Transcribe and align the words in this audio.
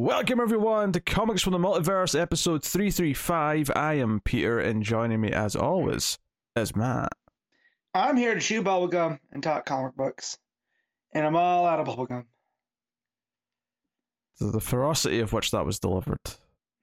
Welcome 0.00 0.38
everyone 0.38 0.92
to 0.92 1.00
Comics 1.00 1.42
from 1.42 1.54
the 1.54 1.58
Multiverse, 1.58 2.18
episode 2.18 2.62
335. 2.62 3.72
I 3.74 3.94
am 3.94 4.20
Peter, 4.20 4.60
and 4.60 4.84
joining 4.84 5.20
me 5.20 5.32
as 5.32 5.56
always 5.56 6.20
is 6.54 6.76
Matt. 6.76 7.10
I'm 7.92 8.16
here 8.16 8.32
to 8.32 8.40
chew 8.40 8.62
bubblegum 8.62 9.18
and 9.32 9.42
talk 9.42 9.66
comic 9.66 9.96
books. 9.96 10.38
And 11.12 11.26
I'm 11.26 11.34
all 11.34 11.66
out 11.66 11.80
of 11.80 11.88
bubblegum. 11.88 12.26
The, 14.38 14.52
the 14.52 14.60
ferocity 14.60 15.18
of 15.18 15.32
which 15.32 15.50
that 15.50 15.66
was 15.66 15.80
delivered. 15.80 16.20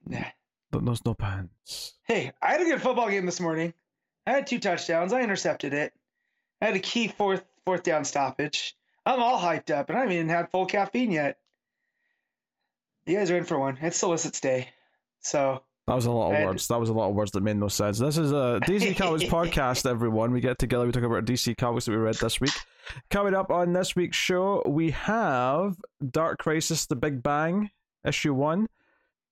Nah. 0.05 0.25
But 0.71 0.83
there's 0.83 1.05
no 1.05 1.13
pants. 1.13 1.93
Hey, 2.03 2.33
I 2.41 2.51
had 2.51 2.61
a 2.61 2.65
good 2.65 2.81
football 2.81 3.09
game 3.09 3.25
this 3.25 3.39
morning. 3.39 3.73
I 4.27 4.31
had 4.31 4.45
two 4.45 4.59
touchdowns. 4.59 5.13
I 5.13 5.21
intercepted 5.21 5.73
it. 5.73 5.93
I 6.61 6.65
had 6.65 6.75
a 6.75 6.79
key 6.79 7.07
fourth 7.07 7.45
fourth 7.65 7.83
down 7.83 8.03
stoppage. 8.03 8.75
I'm 9.05 9.23
all 9.23 9.39
hyped 9.39 9.71
up, 9.71 9.87
and 9.87 9.97
I 9.97 10.01
haven't 10.01 10.15
even 10.15 10.27
had 10.27 10.51
full 10.51 10.65
caffeine 10.65 11.11
yet. 11.11 11.37
You 13.05 13.17
guys 13.17 13.29
are 13.29 13.37
in 13.37 13.43
for 13.43 13.59
one. 13.59 13.77
It's 13.81 13.97
Solicits 13.97 14.39
Day. 14.39 14.69
So 15.21 15.61
That 15.87 15.93
was 15.95 16.07
a 16.07 16.11
lot 16.11 16.29
of 16.31 16.35
And- 16.37 16.45
words. 16.45 16.67
That 16.67 16.79
was 16.79 16.89
a 16.89 16.93
lot 16.93 17.09
of 17.09 17.15
words 17.15 17.31
that 17.31 17.41
made 17.43 17.57
no 17.57 17.67
sense. 17.67 17.99
This 17.99 18.17
is 18.17 18.31
a 18.31 18.59
DC 18.63 18.93
Comics 18.97 19.23
podcast, 19.25 19.87
everyone. 19.87 20.31
We 20.31 20.41
get 20.41 20.57
together, 20.57 20.85
we 20.87 20.91
talk 20.91 21.03
about 21.03 21.25
DC 21.25 21.55
Comics 21.57 21.85
that 21.85 21.91
we 21.91 21.97
read 21.97 22.15
this 22.15 22.41
week. 22.41 22.53
Coming 23.11 23.35
up 23.35 23.51
on 23.51 23.73
this 23.73 23.95
week's 23.95 24.17
show, 24.17 24.63
we 24.65 24.89
have 24.91 25.75
Dark 26.11 26.39
Crisis 26.39 26.87
The 26.87 26.95
Big 26.95 27.21
Bang, 27.21 27.69
issue 28.03 28.33
1, 28.33 28.67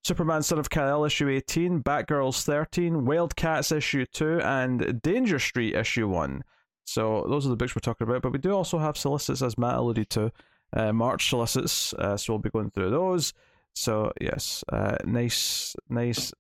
Superman 0.04 0.44
Son 0.44 0.60
of 0.60 0.70
Kal-El, 0.70 1.06
issue 1.06 1.28
18, 1.30 1.82
Batgirls 1.82 2.44
13, 2.44 3.06
Wildcats, 3.06 3.72
issue 3.72 4.06
2, 4.14 4.42
and 4.42 5.02
Danger 5.02 5.40
Street, 5.40 5.74
issue 5.76 6.08
1. 6.08 6.44
So 6.86 7.26
those 7.28 7.48
are 7.48 7.50
the 7.50 7.56
books 7.56 7.76
we're 7.76 7.80
talking 7.80 8.08
about, 8.08 8.22
but 8.22 8.32
we 8.34 8.38
do 8.38 8.52
also 8.52 8.78
have 8.78 8.98
solicits, 8.98 9.42
as 9.42 9.58
Matt 9.58 9.76
alluded 9.78 10.10
to, 10.12 10.32
uh, 10.74 10.94
March 10.94 11.30
solicits, 11.30 11.94
uh, 11.96 12.16
so 12.18 12.34
we'll 12.34 12.40
be 12.40 12.50
going 12.52 12.70
through 12.70 12.92
those. 12.92 13.34
So 13.74 14.12
yes, 14.22 14.64
uh, 14.72 14.98
nice, 15.06 15.76
nice, 15.90 16.34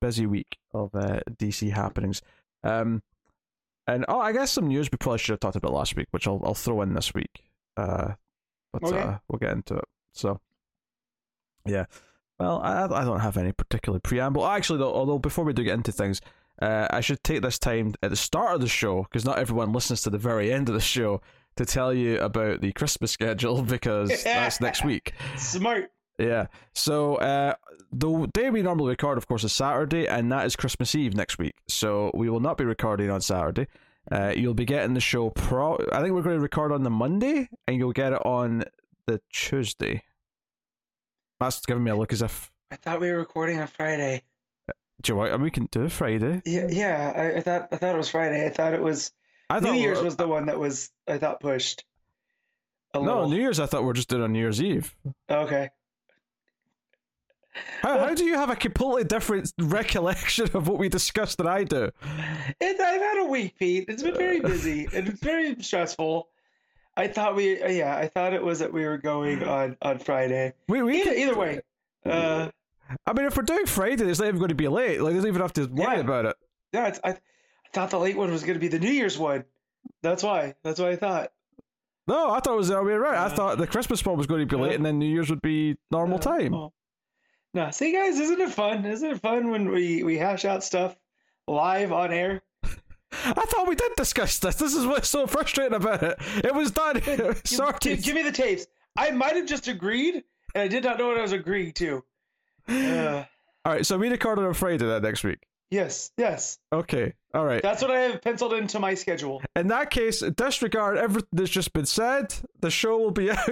busy 0.00 0.26
week 0.26 0.56
of 0.72 0.94
uh, 0.94 1.20
DC 1.38 1.70
happenings. 1.70 2.22
Um, 2.62 3.02
and 3.86 4.04
oh, 4.08 4.18
I 4.20 4.32
guess 4.32 4.50
some 4.52 4.68
news 4.68 4.88
we 4.90 4.98
probably 4.98 5.18
should 5.18 5.32
have 5.32 5.40
talked 5.40 5.56
about 5.56 5.72
last 5.72 5.96
week, 5.96 6.08
which 6.10 6.26
I'll 6.26 6.40
I'll 6.44 6.54
throw 6.54 6.82
in 6.82 6.94
this 6.94 7.12
week. 7.14 7.44
Uh, 7.76 8.12
but 8.72 8.84
Okay. 8.84 8.98
uh, 9.00 9.18
we'll 9.28 9.38
get 9.38 9.52
into 9.52 9.74
it. 9.76 9.84
So, 10.12 10.40
yeah. 11.66 11.86
Well, 12.38 12.60
I 12.62 12.84
I 12.84 13.04
don't 13.04 13.20
have 13.20 13.36
any 13.36 13.52
particular 13.52 13.98
preamble. 14.00 14.46
Actually, 14.46 14.78
though, 14.78 14.94
although 14.94 15.18
before 15.18 15.44
we 15.44 15.52
do 15.52 15.64
get 15.64 15.74
into 15.74 15.92
things, 15.92 16.20
uh, 16.62 16.86
I 16.90 17.00
should 17.00 17.22
take 17.22 17.42
this 17.42 17.58
time 17.58 17.94
at 18.02 18.10
the 18.10 18.16
start 18.16 18.54
of 18.54 18.60
the 18.60 18.68
show 18.68 19.02
because 19.02 19.24
not 19.24 19.38
everyone 19.38 19.72
listens 19.72 20.02
to 20.02 20.10
the 20.10 20.18
very 20.18 20.52
end 20.52 20.68
of 20.68 20.74
the 20.74 20.80
show 20.80 21.20
to 21.56 21.66
tell 21.66 21.92
you 21.92 22.18
about 22.20 22.60
the 22.60 22.72
Christmas 22.72 23.10
schedule 23.10 23.62
because 23.76 24.22
that's 24.24 24.60
next 24.60 24.84
week. 24.84 25.12
smart. 25.36 25.90
Yeah. 26.20 26.46
So 26.74 27.16
uh, 27.16 27.54
the 27.92 28.28
day 28.32 28.50
we 28.50 28.62
normally 28.62 28.90
record, 28.90 29.18
of 29.18 29.26
course, 29.26 29.42
is 29.44 29.52
Saturday, 29.52 30.06
and 30.06 30.30
that 30.30 30.46
is 30.46 30.54
Christmas 30.54 30.94
Eve 30.94 31.14
next 31.14 31.38
week. 31.38 31.54
So 31.68 32.10
we 32.14 32.28
will 32.28 32.40
not 32.40 32.58
be 32.58 32.64
recording 32.64 33.10
on 33.10 33.20
Saturday. 33.20 33.66
Uh, 34.10 34.32
you'll 34.36 34.54
be 34.54 34.64
getting 34.64 34.94
the 34.94 35.00
show. 35.00 35.30
Pro. 35.30 35.76
I 35.92 36.00
think 36.02 36.14
we're 36.14 36.22
going 36.22 36.36
to 36.36 36.40
record 36.40 36.72
on 36.72 36.82
the 36.82 36.90
Monday, 36.90 37.48
and 37.66 37.76
you'll 37.76 37.92
get 37.92 38.12
it 38.12 38.24
on 38.24 38.64
the 39.06 39.20
Tuesday. 39.32 40.02
That's 41.38 41.64
giving 41.64 41.84
me 41.84 41.90
a 41.90 41.96
look 41.96 42.12
as 42.12 42.22
if. 42.22 42.50
I 42.70 42.76
thought 42.76 43.00
we 43.00 43.10
were 43.10 43.18
recording 43.18 43.58
on 43.58 43.66
Friday. 43.66 44.22
Do 45.02 45.12
you 45.12 45.16
what? 45.16 45.30
I 45.30 45.32
mean, 45.32 45.42
we 45.44 45.50
can 45.50 45.66
do 45.70 45.88
Friday. 45.88 46.42
Yeah, 46.44 46.66
yeah. 46.68 47.12
I, 47.16 47.38
I 47.38 47.40
thought 47.40 47.68
I 47.72 47.76
thought 47.76 47.94
it 47.94 47.98
was 47.98 48.10
Friday. 48.10 48.44
I 48.46 48.50
thought 48.50 48.74
it 48.74 48.82
was 48.82 49.12
I 49.48 49.58
New 49.58 49.66
thought 49.66 49.72
we 49.72 49.80
Year's 49.80 50.02
was 50.02 50.16
the 50.16 50.28
one 50.28 50.46
that 50.46 50.58
was 50.58 50.90
I 51.08 51.16
thought 51.18 51.40
pushed. 51.40 51.84
A 52.92 53.00
no. 53.00 53.26
New 53.26 53.36
Year's. 53.36 53.60
I 53.60 53.66
thought 53.66 53.82
we 53.82 53.90
are 53.90 53.94
just 53.94 54.08
doing 54.08 54.22
on 54.22 54.32
New 54.32 54.40
Year's 54.40 54.62
Eve. 54.62 54.94
Okay. 55.30 55.70
How, 57.82 57.98
how 57.98 58.14
do 58.14 58.24
you 58.24 58.34
have 58.34 58.50
a 58.50 58.56
completely 58.56 59.04
different 59.04 59.52
recollection 59.58 60.48
of 60.54 60.68
what 60.68 60.78
we 60.78 60.88
discussed 60.88 61.38
than 61.38 61.46
I 61.46 61.64
do? 61.64 61.90
It, 62.60 62.80
I've 62.80 63.00
had 63.00 63.18
a 63.18 63.24
week, 63.24 63.56
Pete. 63.58 63.86
It's 63.88 64.02
been 64.02 64.14
very 64.14 64.40
busy 64.40 64.86
and 64.94 65.08
it's 65.08 65.20
very 65.20 65.56
stressful. 65.60 66.28
I 66.96 67.08
thought 67.08 67.34
we, 67.34 67.58
yeah, 67.76 67.96
I 67.96 68.08
thought 68.08 68.34
it 68.34 68.42
was 68.42 68.58
that 68.60 68.72
we 68.72 68.84
were 68.86 68.98
going 68.98 69.42
on 69.42 69.76
on 69.82 69.98
Friday. 69.98 70.52
We, 70.68 70.82
we 70.82 71.00
Either, 71.00 71.12
either 71.14 71.36
way, 71.38 71.60
uh, 72.06 72.50
I 73.06 73.12
mean, 73.12 73.26
if 73.26 73.36
we're 73.36 73.42
doing 73.42 73.66
Friday, 73.66 74.04
it's 74.08 74.20
not 74.20 74.28
even 74.28 74.38
going 74.38 74.48
to 74.50 74.54
be 74.54 74.68
late. 74.68 75.00
Like, 75.00 75.14
don't 75.14 75.26
even 75.26 75.40
have 75.40 75.52
to 75.54 75.66
worry 75.66 75.96
Yeah. 75.96 76.00
about 76.00 76.24
it. 76.26 76.36
yeah, 76.72 76.88
it's, 76.88 77.00
I, 77.04 77.10
I 77.10 77.16
thought 77.72 77.90
the 77.90 77.98
late 77.98 78.16
one 78.16 78.30
was 78.30 78.42
going 78.42 78.54
to 78.54 78.60
be 78.60 78.68
the 78.68 78.78
New 78.78 78.90
Year's 78.90 79.18
one. 79.18 79.44
That's 80.02 80.22
why. 80.22 80.54
That's 80.62 80.78
what 80.80 80.90
I 80.90 80.96
thought. 80.96 81.32
No, 82.06 82.30
I 82.30 82.40
thought 82.40 82.54
it 82.54 82.58
was 82.58 82.68
the 82.68 82.76
other 82.76 82.86
way 82.86 82.92
around. 82.94 83.14
I 83.14 83.26
Uh, 83.26 83.28
thought 83.30 83.58
the 83.58 83.66
Christmas 83.66 84.04
one 84.04 84.16
was 84.18 84.26
going 84.26 84.46
to 84.46 84.56
be 84.56 84.60
late, 84.60 84.72
uh, 84.72 84.74
and 84.74 84.84
then 84.86 84.98
New 84.98 85.06
Year's 85.06 85.30
would 85.30 85.42
be 85.42 85.76
normal 85.90 86.18
time. 86.18 86.54
oh. 86.54 86.72
No, 87.52 87.70
see, 87.70 87.92
guys, 87.92 88.18
isn't 88.20 88.40
it 88.40 88.50
fun? 88.50 88.84
Isn't 88.84 89.10
it 89.10 89.20
fun 89.20 89.50
when 89.50 89.70
we 89.70 90.02
we 90.02 90.16
hash 90.16 90.44
out 90.44 90.62
stuff 90.62 90.96
live 91.48 91.92
on 91.92 92.12
air? 92.12 92.42
I 93.12 93.32
thought 93.32 93.68
we 93.68 93.74
did 93.74 93.92
discuss 93.96 94.38
this. 94.38 94.54
This 94.54 94.74
is 94.74 94.86
what's 94.86 95.08
so 95.08 95.26
frustrating 95.26 95.74
about 95.74 96.02
it. 96.02 96.16
It 96.44 96.54
was 96.54 96.70
done. 96.70 97.02
Sorry. 97.44 97.74
Give, 97.80 98.02
give, 98.02 98.14
me 98.14 98.22
the 98.22 98.32
tapes. 98.32 98.66
I 98.96 99.10
might 99.10 99.34
have 99.34 99.46
just 99.46 99.66
agreed, 99.66 100.22
and 100.54 100.62
I 100.62 100.68
did 100.68 100.84
not 100.84 100.98
know 100.98 101.08
what 101.08 101.18
I 101.18 101.22
was 101.22 101.32
agreeing 101.32 101.72
to. 101.74 102.04
Uh, 102.68 103.24
All 103.64 103.72
right, 103.72 103.84
so 103.84 103.98
we 103.98 104.08
recorded 104.08 104.44
on 104.44 104.54
Friday 104.54 104.86
that 104.86 105.02
next 105.02 105.24
week. 105.24 105.40
yes, 105.72 106.12
yes. 106.16 106.58
Okay, 106.72 107.14
all 107.34 107.44
right. 107.44 107.62
That's 107.62 107.82
what 107.82 107.90
I 107.90 108.00
have 108.00 108.22
penciled 108.22 108.52
into 108.52 108.78
my 108.78 108.94
schedule. 108.94 109.42
In 109.56 109.66
that 109.68 109.90
case, 109.90 110.20
disregard 110.20 110.96
everything 110.96 111.28
that's 111.32 111.50
just 111.50 111.72
been 111.72 111.86
said. 111.86 112.32
The 112.60 112.70
show 112.70 112.96
will 112.98 113.10
be 113.10 113.30
out 113.32 113.48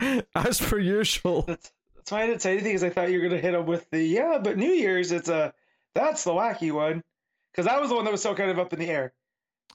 as 0.36 0.60
per 0.60 0.78
usual. 0.78 1.42
That's 1.42 1.72
that's 2.02 2.12
why 2.12 2.22
I 2.22 2.26
didn't 2.26 2.42
say 2.42 2.52
anything 2.52 2.70
because 2.72 2.84
I 2.84 2.90
thought 2.90 3.10
you 3.10 3.20
were 3.20 3.28
gonna 3.28 3.40
hit 3.40 3.54
him 3.54 3.64
with 3.66 3.88
the 3.90 4.02
yeah, 4.02 4.38
but 4.42 4.56
New 4.58 4.70
Year's 4.72 5.12
it's 5.12 5.28
a 5.28 5.52
that's 5.94 6.24
the 6.24 6.32
wacky 6.32 6.72
one 6.72 7.02
because 7.52 7.66
that 7.66 7.80
was 7.80 7.90
the 7.90 7.96
one 7.96 8.04
that 8.04 8.10
was 8.12 8.22
so 8.22 8.34
kind 8.34 8.50
of 8.50 8.58
up 8.58 8.72
in 8.72 8.78
the 8.78 8.88
air. 8.88 9.12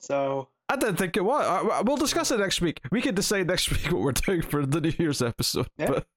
So 0.02 0.50
I 0.70 0.76
didn't 0.76 0.98
think 0.98 1.16
it 1.18 1.24
was. 1.24 1.46
I- 1.46 1.78
I- 1.80 1.82
We'll 1.82 1.98
discuss 1.98 2.30
it 2.32 2.40
next 2.40 2.60
week. 2.62 2.82
We 2.92 3.02
can 3.02 3.16
decide 3.16 3.48
next 3.48 3.70
week 3.72 3.92
what 3.92 4.02
we're 4.02 4.12
doing 4.12 4.42
for 4.42 4.66
the 4.66 4.82
New 4.82 4.94
Year's 5.00 5.22
episode. 5.22 5.68
Yeah. 5.78 5.88
But 5.88 6.08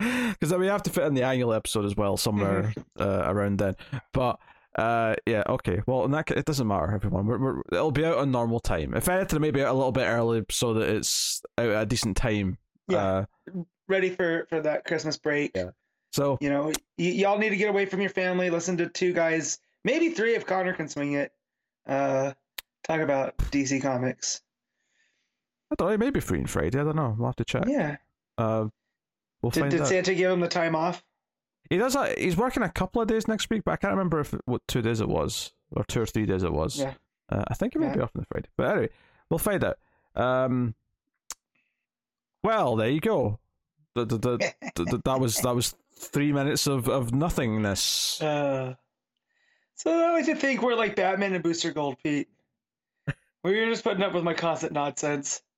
because 0.40 0.52
we 0.54 0.66
have 0.66 0.82
to 0.84 0.90
fit 0.90 1.04
in 1.04 1.14
the 1.14 1.22
annual 1.22 1.52
episode 1.52 1.84
as 1.84 1.96
well 1.96 2.16
somewhere 2.16 2.72
uh, 2.98 3.22
around 3.26 3.58
then. 3.58 3.76
But 4.12 4.38
uh, 4.78 5.14
yeah, 5.26 5.42
okay. 5.48 5.80
Well, 5.86 6.04
in 6.04 6.10
that 6.12 6.30
it 6.30 6.44
doesn't 6.46 6.66
matter, 6.66 6.92
everyone. 6.92 7.26
We're, 7.26 7.38
we're, 7.38 7.60
it'll 7.72 7.92
be 7.92 8.04
out 8.04 8.18
on 8.18 8.30
normal 8.32 8.58
time. 8.60 8.94
If 8.94 9.08
anything, 9.08 9.40
maybe 9.40 9.62
out 9.62 9.68
a 9.72 9.74
little 9.74 9.92
bit 9.92 10.06
early 10.06 10.44
so 10.50 10.74
that 10.74 10.88
it's 10.88 11.42
out 11.58 11.68
at 11.68 11.82
a 11.82 11.86
decent 11.86 12.16
time. 12.16 12.58
yeah, 12.88 13.24
Uh, 13.54 13.62
ready 13.92 14.10
for 14.10 14.46
for 14.48 14.60
that 14.62 14.84
Christmas 14.84 15.16
break. 15.16 15.52
Yeah. 15.54 15.70
so 16.12 16.36
You 16.40 16.50
know, 16.50 16.64
y- 16.66 16.72
y'all 16.98 17.38
need 17.38 17.50
to 17.50 17.56
get 17.56 17.68
away 17.68 17.86
from 17.86 18.00
your 18.00 18.10
family. 18.10 18.50
Listen 18.50 18.76
to 18.78 18.88
two 18.88 19.12
guys, 19.12 19.58
maybe 19.84 20.08
three 20.10 20.34
if 20.34 20.44
Connor 20.46 20.72
can 20.72 20.88
swing 20.88 21.12
it. 21.12 21.32
Uh, 21.86 22.32
talk 22.82 23.00
about 23.00 23.36
DC 23.36 23.80
Comics. 23.80 24.40
I 25.70 25.74
don't 25.76 25.90
know. 25.90 25.96
Maybe 25.98 26.20
free 26.20 26.40
on 26.40 26.46
Friday. 26.46 26.78
I 26.80 26.84
don't 26.84 26.96
know. 26.96 27.14
We'll 27.18 27.28
have 27.28 27.36
to 27.36 27.44
check. 27.44 27.64
Yeah. 27.66 27.96
Uh, 28.36 28.66
we'll 29.40 29.50
Did, 29.50 29.60
find 29.60 29.70
did 29.70 29.80
out. 29.82 29.86
Santa 29.88 30.14
give 30.14 30.30
him 30.30 30.40
the 30.40 30.48
time 30.48 30.74
off? 30.76 31.02
He 31.70 31.78
does. 31.78 31.96
uh, 31.96 32.12
He's 32.18 32.36
working 32.36 32.62
a 32.62 32.68
couple 32.70 33.00
of 33.00 33.08
days 33.08 33.26
next 33.28 33.48
week, 33.48 33.62
but 33.64 33.72
I 33.72 33.76
can't 33.76 33.92
remember 33.92 34.20
if 34.20 34.34
what 34.44 34.60
two 34.68 34.82
days 34.82 35.00
it 35.00 35.08
was 35.08 35.52
or 35.70 35.84
two 35.84 36.02
or 36.02 36.06
three 36.06 36.26
days 36.26 36.42
it 36.42 36.52
was. 36.52 36.78
Yeah. 36.78 36.94
Uh, 37.30 37.44
I 37.48 37.54
think 37.54 37.72
he 37.72 37.78
might 37.78 37.86
Yeah. 37.88 37.94
be 37.94 38.00
off 38.00 38.10
on 38.14 38.20
the 38.20 38.26
Friday, 38.26 38.48
but 38.58 38.70
anyway, 38.70 38.88
we'll 39.30 39.38
find 39.38 39.64
out. 39.64 39.78
Um, 40.14 40.74
well, 42.44 42.76
there 42.76 42.90
you 42.90 43.00
go. 43.00 43.38
The, 43.94 44.04
the, 44.06 44.18
the- 44.18 45.00
that 45.04 45.20
was 45.20 45.36
that 45.36 45.54
was 45.54 45.74
three 45.94 46.32
minutes 46.32 46.66
of, 46.66 46.88
of 46.88 47.12
nothingness. 47.14 48.20
Uh, 48.22 48.74
so 49.74 49.90
I 49.90 50.12
like 50.12 50.26
to 50.26 50.34
think 50.36 50.62
we're 50.62 50.74
like 50.74 50.96
Batman 50.96 51.34
and 51.34 51.42
Booster 51.42 51.72
Gold, 51.72 51.96
Pete. 52.02 52.28
We're 53.44 53.68
just 53.68 53.82
putting 53.84 54.02
up 54.02 54.12
with 54.14 54.24
my 54.24 54.34
constant 54.34 54.72
nonsense. 54.72 55.42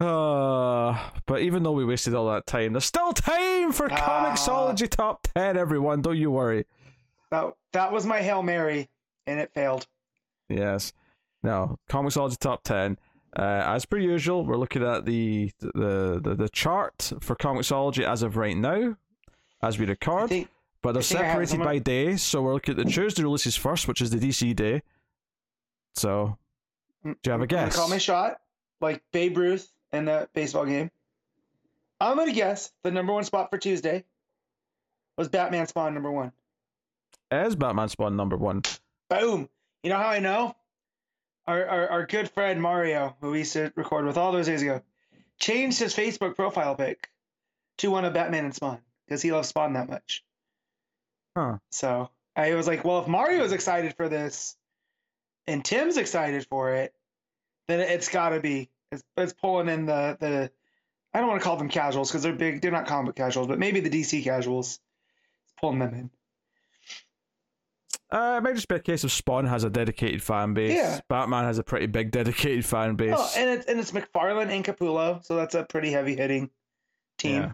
Uh, 0.00 0.98
but 1.26 1.40
even 1.42 1.62
though 1.62 1.72
we 1.72 1.84
wasted 1.84 2.14
all 2.14 2.28
that 2.30 2.46
time, 2.46 2.72
there's 2.72 2.84
still 2.84 3.12
time 3.12 3.70
for 3.70 3.88
Ah. 3.90 4.34
Comixology 4.34 4.88
Top 4.88 5.26
10, 5.34 5.56
everyone. 5.56 6.02
Don't 6.02 6.16
you 6.18 6.30
worry. 6.30 6.64
That 7.30 7.54
that 7.72 7.92
was 7.92 8.04
my 8.04 8.20
hail 8.20 8.42
mary, 8.42 8.88
and 9.26 9.38
it 9.38 9.52
failed. 9.54 9.86
Yes. 10.48 10.92
Now, 11.42 11.78
Comixology 11.88 12.38
Top 12.38 12.64
10. 12.64 12.98
Uh, 13.36 13.62
as 13.66 13.84
per 13.84 13.98
usual, 13.98 14.44
we're 14.44 14.56
looking 14.56 14.84
at 14.84 15.04
the 15.04 15.50
the, 15.60 16.20
the 16.22 16.34
the 16.36 16.48
chart 16.48 17.12
for 17.20 17.34
Comixology 17.34 18.04
as 18.04 18.22
of 18.22 18.36
right 18.36 18.56
now, 18.56 18.96
as 19.62 19.78
we 19.78 19.86
record. 19.86 20.28
think 20.28 20.48
but 20.82 20.92
they're 20.92 21.00
I 21.00 21.02
think 21.02 21.20
I 21.20 21.24
have 21.24 21.48
separated 21.48 21.64
by 21.64 21.78
day, 21.78 22.16
so 22.16 22.42
we're 22.42 22.52
looking 22.52 22.78
at 22.78 22.84
the 22.84 22.90
Tuesday 22.90 23.22
releases 23.22 23.56
first, 23.56 23.88
which 23.88 24.02
is 24.02 24.10
the 24.10 24.18
DC 24.18 24.54
day. 24.54 24.82
So, 25.94 26.36
do 27.02 27.16
you 27.24 27.32
have 27.32 27.40
a 27.40 27.46
guess? 27.46 27.74
call 27.74 27.88
my 27.88 27.96
shot, 27.96 28.40
like 28.82 29.02
Babe 29.10 29.38
Ruth 29.38 29.72
in 29.94 30.04
the 30.04 30.28
baseball 30.34 30.66
game. 30.66 30.90
I'm 32.00 32.18
gonna 32.18 32.32
guess 32.32 32.70
the 32.82 32.90
number 32.90 33.14
one 33.14 33.24
spot 33.24 33.48
for 33.50 33.56
Tuesday 33.56 34.04
was 35.16 35.28
Batman 35.28 35.66
Spawn 35.66 35.94
number 35.94 36.12
one. 36.12 36.32
Is 37.32 37.56
Batman 37.56 37.88
Spawn 37.88 38.14
number 38.14 38.36
one? 38.36 38.62
Boom. 39.08 39.48
You 39.82 39.90
know 39.90 39.96
how 39.96 40.08
I 40.08 40.18
know? 40.18 40.54
Our, 41.46 41.66
our 41.66 41.88
our 41.88 42.06
good 42.06 42.30
friend 42.30 42.60
Mario, 42.60 43.16
who 43.20 43.32
we 43.32 43.40
used 43.40 43.52
to 43.52 43.72
record 43.76 44.06
with 44.06 44.16
all 44.16 44.32
those 44.32 44.46
days 44.46 44.62
ago, 44.62 44.80
changed 45.38 45.78
his 45.78 45.94
Facebook 45.94 46.36
profile 46.36 46.74
pic 46.74 47.10
to 47.78 47.90
one 47.90 48.04
of 48.04 48.14
Batman 48.14 48.46
and 48.46 48.54
Spawn 48.54 48.78
because 49.06 49.20
he 49.20 49.32
loves 49.32 49.48
Spawn 49.48 49.74
that 49.74 49.88
much. 49.88 50.24
Huh. 51.36 51.58
So 51.70 52.10
I 52.36 52.54
was 52.54 52.66
like, 52.66 52.84
well, 52.84 53.00
if 53.00 53.08
Mario's 53.08 53.52
excited 53.52 53.94
for 53.96 54.08
this 54.08 54.56
and 55.46 55.64
Tim's 55.64 55.96
excited 55.96 56.46
for 56.46 56.74
it, 56.74 56.94
then 57.68 57.80
it's 57.80 58.08
got 58.08 58.30
to 58.30 58.40
be. 58.40 58.70
It's, 58.92 59.02
it's 59.16 59.32
pulling 59.32 59.68
in 59.68 59.86
the 59.86 60.16
the. 60.20 60.50
I 61.12 61.20
don't 61.20 61.28
want 61.28 61.40
to 61.40 61.44
call 61.44 61.56
them 61.56 61.68
casuals 61.68 62.10
because 62.10 62.22
they're 62.22 62.32
big. 62.32 62.60
They're 62.60 62.72
not 62.72 62.86
comic 62.86 63.14
casuals, 63.14 63.46
but 63.46 63.58
maybe 63.58 63.80
the 63.80 63.90
DC 63.90 64.24
casuals. 64.24 64.80
It's 65.44 65.54
pulling 65.60 65.78
them 65.78 65.94
in. 65.94 66.10
Uh, 68.14 68.36
it 68.38 68.42
might 68.44 68.54
just 68.54 68.68
be 68.68 68.76
a 68.76 68.80
case 68.80 69.02
of 69.02 69.10
Spawn 69.10 69.44
has 69.46 69.64
a 69.64 69.70
dedicated 69.70 70.22
fan 70.22 70.54
base. 70.54 70.74
Yeah. 70.76 71.00
Batman 71.08 71.44
has 71.44 71.58
a 71.58 71.64
pretty 71.64 71.86
big 71.86 72.12
dedicated 72.12 72.64
fan 72.64 72.94
base. 72.94 73.14
Oh, 73.16 73.30
and 73.36 73.50
it's 73.50 73.66
and 73.66 73.80
it's 73.80 73.90
McFarlane 73.90 74.50
and 74.50 74.64
Capullo, 74.64 75.24
so 75.24 75.34
that's 75.36 75.54
a 75.56 75.64
pretty 75.64 75.90
heavy 75.90 76.14
hitting 76.14 76.50
team. 77.18 77.42
Yeah. 77.42 77.52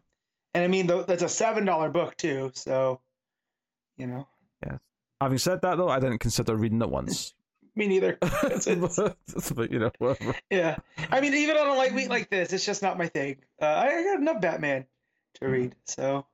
And 0.55 0.65
I 0.65 0.67
mean, 0.69 0.87
that's 0.87 1.23
a 1.23 1.29
seven 1.29 1.65
dollar 1.65 1.89
book 1.89 2.17
too, 2.17 2.51
so 2.55 3.01
you 3.97 4.07
know, 4.07 4.27
Having 5.23 5.39
said 5.39 5.61
that, 5.63 5.77
though, 5.77 5.91
I 5.91 6.01
didn't 6.01 6.19
consider 6.21 6.57
reading 6.57 6.81
it 6.81 6.89
once. 6.89 7.35
me 7.75 7.87
neither. 7.89 8.17
It's- 8.23 8.67
it's- 8.67 9.51
but 9.55 9.71
you 9.71 9.79
know, 9.79 9.91
whatever. 9.99 10.35
yeah, 10.51 10.77
I 11.11 11.21
mean, 11.21 11.35
even 11.35 11.57
on 11.59 11.67
a 11.69 11.75
light 11.75 11.93
week 11.95 12.09
like 12.09 12.31
this, 12.31 12.53
it's 12.55 12.65
just 12.65 12.83
not 12.83 12.97
my 12.99 13.07
thing. 13.09 13.37
Uh, 13.61 13.67
I 13.67 13.99
I 13.99 14.03
got 14.05 14.19
enough 14.21 14.41
Batman 14.41 14.87
to 15.35 15.47
Hmm. 15.47 15.53
read, 15.53 15.75
so 15.85 16.27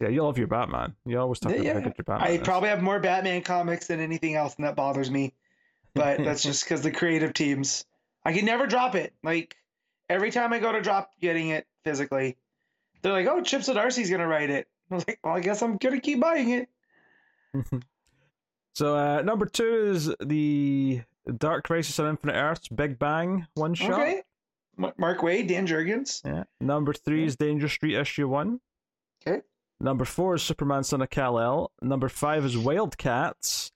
Yeah, 0.00 0.08
you 0.08 0.22
love 0.22 0.38
your 0.38 0.46
Batman. 0.46 0.94
You 1.06 1.18
always 1.18 1.38
talk 1.38 1.52
about 1.52 1.64
Yeah, 1.64 1.74
good 1.74 1.94
your 1.96 2.04
Batman 2.04 2.28
I 2.28 2.30
is. 2.32 2.42
probably 2.42 2.68
have 2.68 2.82
more 2.82 3.00
Batman 3.00 3.42
comics 3.42 3.86
than 3.86 4.00
anything 4.00 4.34
else, 4.34 4.54
and 4.56 4.66
that 4.66 4.76
bothers 4.76 5.10
me. 5.10 5.32
But 5.94 6.18
that's 6.24 6.42
just 6.42 6.64
because 6.64 6.82
the 6.82 6.90
creative 6.90 7.32
teams. 7.32 7.84
I 8.24 8.32
can 8.32 8.44
never 8.44 8.66
drop 8.66 8.94
it. 8.94 9.12
Like 9.22 9.56
every 10.08 10.30
time 10.30 10.52
I 10.52 10.58
go 10.58 10.72
to 10.72 10.80
drop 10.80 11.12
getting 11.20 11.48
it 11.48 11.66
physically, 11.84 12.36
they're 13.02 13.12
like, 13.12 13.26
"Oh, 13.26 13.42
Chips 13.42 13.66
Chip 13.66 13.76
Zdarsky's 13.76 14.10
gonna 14.10 14.28
write 14.28 14.50
it." 14.50 14.68
I 14.90 14.94
was 14.94 15.06
like, 15.08 15.18
"Well, 15.24 15.34
I 15.34 15.40
guess 15.40 15.62
I'm 15.62 15.76
gonna 15.76 16.00
keep 16.00 16.20
buying 16.20 16.50
it." 16.50 16.68
so 18.74 18.96
uh, 18.96 19.22
number 19.22 19.46
two 19.46 19.90
is 19.92 20.14
the 20.20 21.02
Dark 21.38 21.64
Crisis 21.64 21.98
on 21.98 22.08
Infinite 22.10 22.34
Earths 22.34 22.68
Big 22.68 22.98
Bang 22.98 23.46
one 23.54 23.74
shot. 23.74 23.92
Okay. 23.92 24.22
Mark 24.76 25.18
Waid, 25.20 25.48
Dan 25.48 25.66
Jurgens. 25.66 26.22
Yeah. 26.24 26.44
Number 26.60 26.92
three 26.92 27.24
is 27.24 27.36
Danger 27.36 27.68
Street 27.68 27.94
issue 27.94 28.26
one. 28.26 28.60
Number 29.82 30.04
four 30.04 30.36
is 30.36 30.42
Superman 30.42 30.84
Son 30.84 31.02
of 31.02 31.10
Kal 31.10 31.40
El. 31.40 31.72
Number 31.82 32.08
five 32.08 32.44
is 32.44 32.56
Wildcats, 32.56 33.72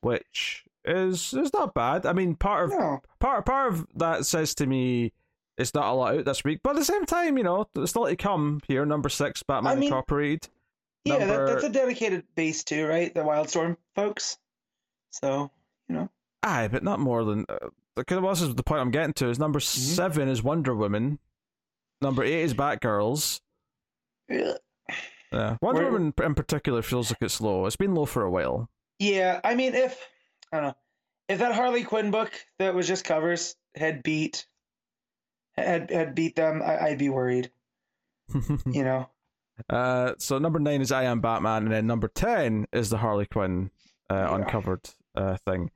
which 0.00 0.64
is 0.84 1.34
is 1.34 1.52
not 1.52 1.74
bad. 1.74 2.06
I 2.06 2.14
mean, 2.14 2.36
part 2.36 2.64
of 2.64 2.70
No, 2.70 3.00
part 3.20 3.44
part 3.44 3.72
of 3.74 3.86
that 3.96 4.24
says 4.24 4.54
to 4.56 4.66
me 4.66 5.12
it's 5.58 5.74
not 5.74 5.90
a 5.90 5.92
lot 5.92 6.14
out 6.16 6.24
this 6.24 6.42
week, 6.42 6.60
but 6.62 6.70
at 6.70 6.76
the 6.76 6.84
same 6.86 7.04
time, 7.04 7.36
you 7.36 7.44
know, 7.44 7.66
it's 7.76 7.90
still 7.90 8.06
to 8.06 8.16
come 8.16 8.60
here. 8.66 8.86
Number 8.86 9.10
six, 9.10 9.42
Batman 9.42 9.72
I 9.72 9.74
mean- 9.76 9.84
Incorporated. 9.84 10.48
yeah, 11.04 11.18
Number- 11.18 11.46
that, 11.46 11.52
that's 11.52 11.64
a 11.64 11.68
dedicated 11.70 12.24
base 12.34 12.64
too, 12.64 12.86
right? 12.86 13.12
The 13.14 13.20
Wildstorm 13.20 13.76
folks. 13.94 14.38
So 15.10 15.50
you 15.88 15.96
know, 15.96 16.10
Aye, 16.42 16.68
but 16.68 16.82
not 16.82 16.98
more 16.98 17.24
than. 17.24 17.44
Uh, 17.48 17.68
because 17.94 18.22
this 18.40 18.48
is 18.48 18.54
the 18.54 18.62
point 18.62 18.80
I'm 18.80 18.90
getting 18.90 19.12
to. 19.14 19.28
Is 19.28 19.38
number 19.38 19.60
seven 19.60 20.28
is 20.28 20.42
Wonder 20.42 20.74
Woman. 20.74 21.18
Number 22.00 22.24
eight 22.24 22.40
is 22.42 22.54
Batgirls. 22.54 23.40
Ugh. 24.32 24.56
Yeah, 25.32 25.56
Wonder 25.60 25.82
Where- 25.82 25.92
Woman 25.92 26.14
in 26.22 26.34
particular 26.34 26.82
feels 26.82 27.10
like 27.10 27.18
it's 27.22 27.40
low. 27.40 27.66
It's 27.66 27.76
been 27.76 27.94
low 27.94 28.06
for 28.06 28.22
a 28.22 28.30
while. 28.30 28.68
yeah. 28.98 29.40
I 29.44 29.54
mean, 29.54 29.74
if 29.74 29.98
I 30.52 30.56
don't 30.56 30.66
know, 30.68 30.76
if 31.28 31.38
that 31.40 31.54
Harley 31.54 31.82
Quinn 31.84 32.10
book 32.10 32.30
that 32.58 32.74
was 32.74 32.86
just 32.86 33.04
covers 33.04 33.56
had 33.74 34.02
beat 34.02 34.46
had 35.56 35.90
had 35.90 36.14
beat 36.14 36.36
them, 36.36 36.62
I, 36.62 36.78
I'd 36.88 36.98
be 36.98 37.08
worried. 37.08 37.50
You 38.66 38.84
know. 38.84 39.08
uh, 39.70 40.12
so 40.18 40.38
number 40.38 40.58
nine 40.58 40.80
is 40.82 40.92
I 40.92 41.04
Am 41.04 41.20
Batman, 41.20 41.64
and 41.64 41.72
then 41.72 41.86
number 41.86 42.08
ten 42.08 42.66
is 42.72 42.90
the 42.90 42.98
Harley 42.98 43.26
Quinn 43.26 43.70
uh, 44.10 44.14
Yeah. 44.14 44.34
uncovered 44.36 44.90
uh, 45.14 45.36
thing, 45.46 45.70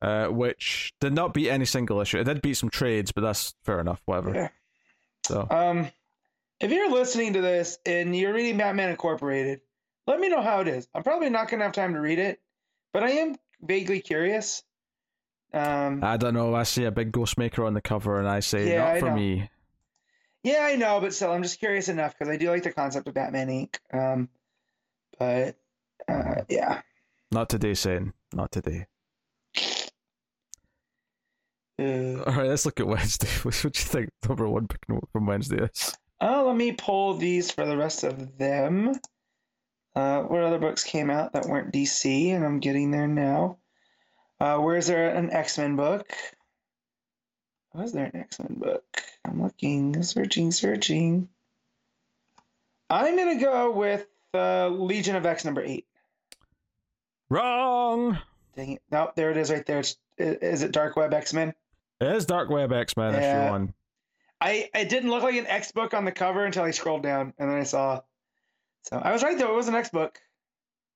uh, 0.00 0.26
which 0.28 0.92
did 1.00 1.12
not 1.12 1.34
beat 1.34 1.50
any 1.50 1.64
single 1.66 2.00
issue. 2.00 2.18
It 2.18 2.24
did 2.24 2.40
beat 2.42 2.54
some 2.56 2.70
trades, 2.70 3.12
but 3.12 3.20
that's 3.20 3.54
fair 3.64 3.80
enough. 3.80 4.00
Whatever. 4.06 4.34
Yeah. 4.34 4.48
So 5.26 5.46
Um, 5.50 5.90
if 6.60 6.70
you're 6.70 6.90
listening 6.90 7.34
to 7.34 7.40
this 7.40 7.78
and 7.86 8.14
you're 8.16 8.32
reading 8.34 8.56
Batman 8.58 8.90
Incorporated, 8.90 9.60
let 10.06 10.18
me 10.20 10.28
know 10.28 10.42
how 10.42 10.60
it 10.60 10.68
is. 10.68 10.88
I'm 10.94 11.02
probably 11.02 11.30
not 11.30 11.48
gonna 11.48 11.64
have 11.64 11.72
time 11.72 11.94
to 11.94 12.00
read 12.00 12.18
it, 12.18 12.40
but 12.92 13.02
I 13.02 13.10
am 13.12 13.36
vaguely 13.62 14.00
curious. 14.00 14.62
Um, 15.52 16.02
I 16.04 16.16
don't 16.16 16.34
know. 16.34 16.54
I 16.54 16.62
see 16.64 16.84
a 16.84 16.90
big 16.90 17.12
ghost 17.12 17.38
maker 17.38 17.64
on 17.64 17.74
the 17.74 17.80
cover, 17.80 18.18
and 18.18 18.28
I 18.28 18.40
say 18.40 18.70
Yeah, 18.72 18.78
not 18.84 18.94
I 18.96 19.00
for 19.00 19.06
know. 19.06 19.14
me. 19.16 19.50
yeah, 20.42 20.60
I 20.62 20.76
know, 20.76 21.00
but 21.00 21.14
still, 21.14 21.32
I'm 21.32 21.42
just 21.42 21.58
curious 21.58 21.88
enough 21.88 22.18
because 22.18 22.30
I 22.32 22.36
do 22.36 22.50
like 22.50 22.62
the 22.64 22.72
concept 22.72 23.08
of 23.08 23.14
Batman 23.14 23.48
Inc. 23.48 23.76
Um, 23.92 24.28
but 25.18 25.56
uh, 26.08 26.42
yeah, 26.48 26.82
Not 27.32 27.48
today, 27.48 27.74
saying 27.74 28.12
not 28.32 28.50
today. 28.52 28.86
uh, 31.80 32.22
All 32.24 32.34
right, 32.34 32.48
let's 32.48 32.66
look 32.66 32.80
at 32.80 32.86
Wednesday. 32.86 33.28
What 33.42 33.54
do 33.54 33.68
you 33.68 33.70
think 33.70 34.10
number 34.28 34.48
one 34.48 34.66
pick 34.68 34.80
from 35.12 35.26
Wednesday 35.26 35.64
is? 35.64 35.94
Oh, 36.20 36.46
let 36.46 36.56
me 36.56 36.72
pull 36.72 37.14
these 37.14 37.50
for 37.50 37.64
the 37.66 37.76
rest 37.76 38.04
of 38.04 38.38
them. 38.38 38.92
Uh, 39.94 40.22
what 40.22 40.42
other 40.42 40.58
books 40.58 40.84
came 40.84 41.10
out 41.10 41.32
that 41.32 41.46
weren't 41.46 41.72
DC? 41.72 42.28
And 42.34 42.44
I'm 42.44 42.60
getting 42.60 42.90
there 42.90 43.08
now. 43.08 43.58
Uh, 44.40 44.58
where's 44.58 44.86
there 44.86 45.08
an 45.14 45.30
X 45.30 45.58
Men 45.58 45.74
book? 45.76 46.12
Was 47.74 47.92
there 47.92 48.04
an 48.06 48.16
X 48.16 48.38
Men 48.38 48.54
book? 48.58 48.84
I'm 49.24 49.42
looking, 49.42 50.02
searching, 50.02 50.52
searching. 50.52 51.28
I'm 52.88 53.16
gonna 53.16 53.40
go 53.40 53.72
with 53.72 54.06
uh, 54.34 54.68
Legion 54.68 55.16
of 55.16 55.26
X 55.26 55.44
number 55.44 55.62
eight. 55.62 55.86
Wrong. 57.28 58.18
Dang 58.56 58.72
it! 58.72 58.82
Nope, 58.90 59.14
there 59.16 59.30
it 59.30 59.36
is, 59.36 59.50
right 59.50 59.64
there. 59.66 59.80
It's, 59.80 59.96
is 60.16 60.62
it 60.62 60.72
Dark 60.72 60.96
Web 60.96 61.12
X 61.12 61.34
Men? 61.34 61.52
It 62.00 62.06
is 62.14 62.24
Dark 62.26 62.48
Web 62.48 62.72
X 62.72 62.96
Men 62.96 63.14
Yeah. 63.14 63.50
one. 63.50 63.74
I 64.40 64.68
it 64.74 64.88
didn't 64.88 65.10
look 65.10 65.22
like 65.22 65.34
an 65.34 65.46
X 65.46 65.72
book 65.72 65.94
on 65.94 66.04
the 66.04 66.12
cover 66.12 66.44
until 66.44 66.64
I 66.64 66.70
scrolled 66.70 67.02
down 67.02 67.34
and 67.38 67.50
then 67.50 67.58
I 67.58 67.64
saw. 67.64 68.00
So 68.84 68.96
I 68.96 69.12
was 69.12 69.22
right 69.22 69.38
though. 69.38 69.52
It 69.52 69.56
was 69.56 69.68
an 69.68 69.74
X 69.74 69.88
book. 69.88 70.18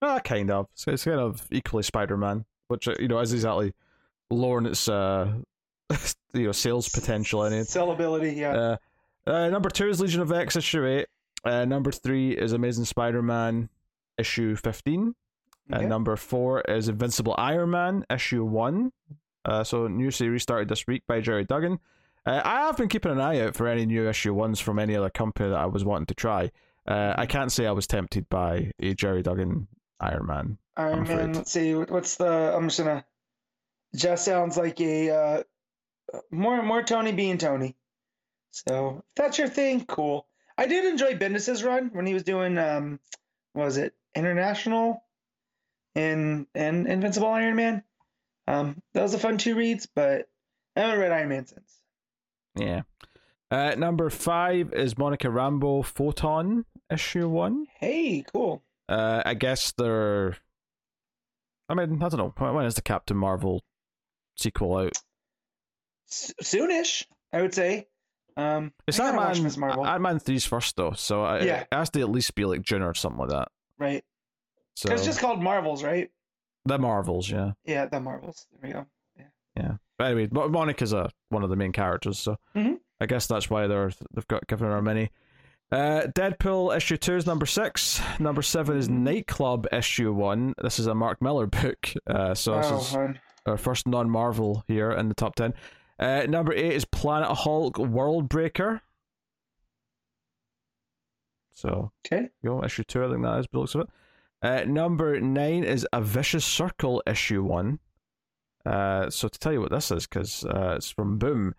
Ah, 0.01 0.19
kind 0.19 0.51
of. 0.51 0.67
So 0.75 0.93
it's 0.93 1.05
kind 1.05 1.21
of 1.21 1.47
equally 1.51 1.83
Spider 1.83 2.17
Man, 2.17 2.45
which 2.69 2.89
uh, 2.89 2.95
you 2.99 3.09
know 3.09 3.19
is 3.21 3.33
exactly 3.33 3.73
lowering 4.31 4.67
its 4.67 4.89
uh, 4.89 5.33
you 6.33 6.47
know 6.47 6.53
sales 6.53 6.89
potential 6.89 7.45
in 7.45 7.53
it. 7.53 7.67
Sellability, 7.67 8.37
yeah. 8.37 8.77
Uh, 9.27 9.31
uh, 9.31 9.49
number 9.49 9.71
two 9.71 9.89
is 9.89 10.01
Legion 10.01 10.21
of 10.21 10.33
X 10.33 10.57
issue 10.57 10.87
eight. 10.87 11.07
Uh, 11.45 11.65
number 11.65 11.91
three 11.91 12.33
is 12.33 12.53
Amazing 12.53 12.85
Spider 12.85 13.23
Man 13.23 13.69
issue 14.19 14.57
fifteen. 14.57 15.15
Okay. 15.73 15.81
And 15.81 15.89
number 15.89 16.17
four 16.17 16.61
is 16.63 16.89
Invincible 16.89 17.35
Iron 17.39 17.71
Man 17.71 18.05
issue 18.11 18.45
one. 18.45 18.93
Uh, 19.45 19.65
so 19.65 19.89
new 19.89 20.11
series 20.11 20.43
started 20.43 20.69
this 20.69 20.87
week 20.87 21.03
by 21.07 21.21
Gerry 21.21 21.45
Duggan. 21.45 21.79
Uh, 22.25 22.41
I 22.45 22.67
have 22.67 22.77
been 22.77 22.89
keeping 22.89 23.13
an 23.13 23.21
eye 23.21 23.41
out 23.41 23.57
for 23.57 23.67
any 23.67 23.85
new 23.85 24.09
issue 24.09 24.33
ones 24.33 24.61
from 24.61 24.79
any 24.79 24.95
other 24.95 25.11
company 25.11 25.51
that 25.51 25.59
I 25.59 25.67
was 25.67 25.85
wanting 25.85 26.07
to 26.07 26.15
try. 26.15 26.51
Uh, 26.87 27.15
I 27.17 27.27
can't 27.27 27.51
say 27.51 27.67
I 27.67 27.73
was 27.73 27.87
tempted 27.87 28.29
by 28.29 28.71
a 28.81 28.95
Gerry 28.95 29.23
Duggan 29.23 29.67
Iron 30.01 30.27
Man. 30.27 30.59
Iron 30.77 30.93
I'm 30.93 31.03
Man. 31.03 31.13
afraid. 31.13 31.37
Let's 31.37 31.53
see. 31.53 31.75
What's 31.75 32.17
the? 32.17 32.55
I'm 32.55 32.69
just 32.69 32.79
gonna. 32.79 33.05
Just 33.95 34.25
sounds 34.25 34.57
like 34.57 34.81
a 34.81 35.11
uh, 35.11 35.43
more 36.31 36.63
more 36.63 36.83
Tony 36.83 37.13
being 37.13 37.39
Tony. 37.39 37.77
So 38.51 38.99
if 39.09 39.15
that's 39.17 39.39
your 39.39 39.49
thing, 39.49 39.85
cool. 39.85 40.27
I 40.57 40.67
did 40.67 40.85
enjoy 40.85 41.15
Bendis's 41.15 41.63
run 41.63 41.91
when 41.93 42.07
he 42.07 42.15
was 42.15 42.23
doing 42.23 42.57
um, 42.59 43.01
what 43.53 43.65
was 43.65 43.77
it 43.77 43.95
International, 44.15 45.05
and 45.95 46.47
and 46.55 46.87
Invincible 46.87 47.29
Iron 47.29 47.57
Man. 47.57 47.83
Um, 48.49 48.83
that 48.95 49.03
was 49.03 49.15
a 49.15 49.19
fun 49.19 49.39
two 49.39 49.55
reads, 49.55 49.87
but 49.87 50.29
I 50.75 50.81
haven't 50.81 51.01
read 51.01 51.13
Iron 51.13 51.29
Man 51.29 51.47
since. 51.47 51.82
Yeah. 52.57 52.83
Uh, 53.51 53.75
number 53.77 54.09
five 54.11 54.73
is 54.73 54.97
Monica 54.97 55.29
Rambeau 55.29 55.85
Photon 55.85 56.65
issue 56.91 57.29
one. 57.29 57.67
Hey, 57.79 58.25
cool. 58.33 58.63
Uh, 58.89 59.23
I 59.25 59.35
guess 59.35 59.73
they're. 59.73 60.37
I 61.69 61.75
mean, 61.75 62.03
I 62.03 62.09
don't 62.09 62.19
know. 62.19 62.35
When 62.53 62.67
is 62.67 62.75
the 62.75 62.83
Captain 62.83 63.17
Marvel 63.17 63.63
sequel 64.37 64.77
out? 64.77 64.93
S- 66.11 66.33
soonish, 66.43 67.05
I 67.33 67.43
would 67.43 67.55
say. 67.55 67.89
Um, 68.37 68.73
It's 68.87 68.99
Ant 68.99 69.17
Man. 69.17 69.87
Ant 69.87 70.03
Man 70.03 70.19
three's 70.19 70.45
first 70.47 70.77
though, 70.77 70.93
so 70.93 71.23
I, 71.23 71.41
Yeah. 71.41 71.61
it 71.61 71.69
has 71.73 71.91
to 71.91 72.01
at 72.01 72.09
least 72.11 72.35
be 72.35 72.45
like 72.47 72.63
June 72.63 72.83
or 72.83 72.95
something 72.95 73.21
like 73.21 73.31
that. 73.31 73.49
right? 73.79 74.03
So 74.75 74.91
It's 74.93 75.05
just 75.05 75.21
called 75.21 75.43
Marvels, 75.43 75.83
right? 75.85 76.11
the 76.65 76.79
Marvels, 76.79 77.29
yeah, 77.29 77.53
Yeah, 77.65 77.87
the 77.87 78.01
Marvels. 78.01 78.47
There 78.53 78.61
we 78.69 78.73
go. 78.73 78.87
Yeah. 79.19 79.25
Yeah. 79.57 79.73
But 80.03 80.11
anyway, 80.11 80.29
Mo- 80.33 80.49
Monica's 80.49 80.93
a 80.93 81.11
one 81.29 81.45
of 81.45 81.51
the 81.51 81.55
main 81.55 81.71
characters, 81.71 82.19
so 82.19 82.37
Mhm. 82.57 82.81
I 83.01 83.07
guess 83.07 83.29
that's 83.29 83.49
why 83.49 83.69
they're 83.69 83.93
they've 84.13 84.27
got 84.27 84.49
given 84.49 84.69
her 84.69 84.83
many. 84.83 85.11
Uh, 85.71 86.09
Deadpool 86.13 86.77
issue 86.77 86.97
two 86.97 87.15
is 87.15 87.25
number 87.25 87.47
six. 87.47 88.03
Number 88.19 88.43
seven 88.43 88.77
is 88.77 88.89
Nightclub 88.89 89.69
issue 89.73 90.13
one. 90.13 90.55
This 90.61 90.81
is 90.81 90.89
a 90.89 90.95
Mark 90.97 91.23
Millar 91.23 91.47
book, 91.63 91.93
uh, 92.09 92.35
so 92.35 92.57
this 92.57 92.67
oh, 92.73 92.79
is 92.81 92.93
fun. 92.93 93.21
our 93.47 93.57
first 93.57 93.87
non-Marvel 93.87 94.65
here 94.67 94.91
in 94.91 95.09
the 95.09 95.15
top 95.15 95.37
ten. 95.37 95.55
Uh, 96.01 96.27
number 96.29 96.53
eight 96.53 96.73
is 96.73 96.85
Planet 96.85 97.29
Hulk 97.31 97.79
World 97.79 98.29
Breaker. 98.29 98.83
So 101.55 101.93
Okay. 102.05 102.31
know, 102.43 102.65
issue 102.65 102.83
two, 102.83 103.05
I 103.05 103.09
think 103.09 103.23
that 103.23 103.39
is, 103.39 103.47
the 103.53 103.59
looks 103.61 103.77
of 103.77 103.83
it. 103.83 103.89
Uh, 104.43 104.65
number 104.67 105.21
nine 105.21 105.63
is 105.63 105.87
a 105.93 106.03
vicious 106.03 106.45
circle 106.45 107.01
issue 107.07 107.45
one. 107.45 107.79
Uh, 108.65 109.11
so 109.11 109.29
to 109.29 109.39
tell 109.39 109.53
you 109.53 109.61
what 109.61 109.71
this 109.71 109.91
is, 109.91 110.07
because 110.07 110.45
uh, 110.45 110.75
it's 110.77 110.91
from 110.91 111.19
Boom. 111.19 111.55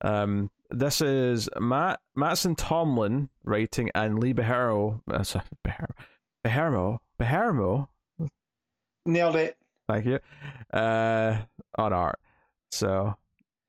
Um, 0.00 0.50
this 0.70 1.00
is 1.00 1.48
Matt 1.60 2.00
Mattson 2.16 2.54
Tomlin 2.56 3.28
writing 3.44 3.90
and 3.94 4.18
Lee 4.18 4.34
Beharmo, 4.34 5.00
uh, 5.10 5.22
sorry, 5.22 5.44
Beharmo, 6.44 6.98
Beharmo. 7.20 7.88
Nailed 9.04 9.36
it. 9.36 9.56
Thank 9.88 10.06
you. 10.06 10.18
Uh, 10.72 11.38
on 11.76 11.92
art. 11.92 12.18
So, 12.72 13.14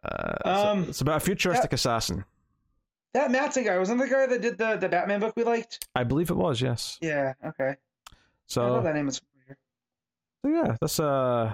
uh, 0.03 0.34
so 0.44 0.70
Um, 0.70 0.84
it's 0.89 1.01
about 1.01 1.17
a 1.17 1.20
futuristic 1.20 1.74
assassin. 1.74 2.25
That 3.13 3.32
Mattson 3.32 3.63
guy 3.65 3.77
wasn't 3.77 4.00
the 4.00 4.08
guy 4.08 4.25
that 4.27 4.41
did 4.41 4.58
the 4.58 4.77
the 4.77 4.89
Batman 4.89 5.20
book 5.20 5.36
we 5.36 5.44
liked. 5.44 5.88
I 5.96 6.03
believe 6.03 6.29
it 6.29 6.36
was, 6.38 6.62
yes. 6.62 6.98
Yeah. 7.01 7.34
Okay. 7.46 7.75
So. 8.48 8.63
I 8.63 8.67
So, 8.79 8.82
that 8.82 8.96
name 8.96 9.10
familiar. 9.10 9.58
So 10.44 10.50
yeah, 10.50 10.75
this 10.82 11.00
uh 11.00 11.53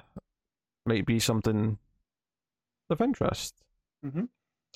might 0.86 1.06
be 1.06 1.20
something 1.20 1.78
of 2.90 3.02
interest. 3.02 3.56
Mhm. 4.06 4.28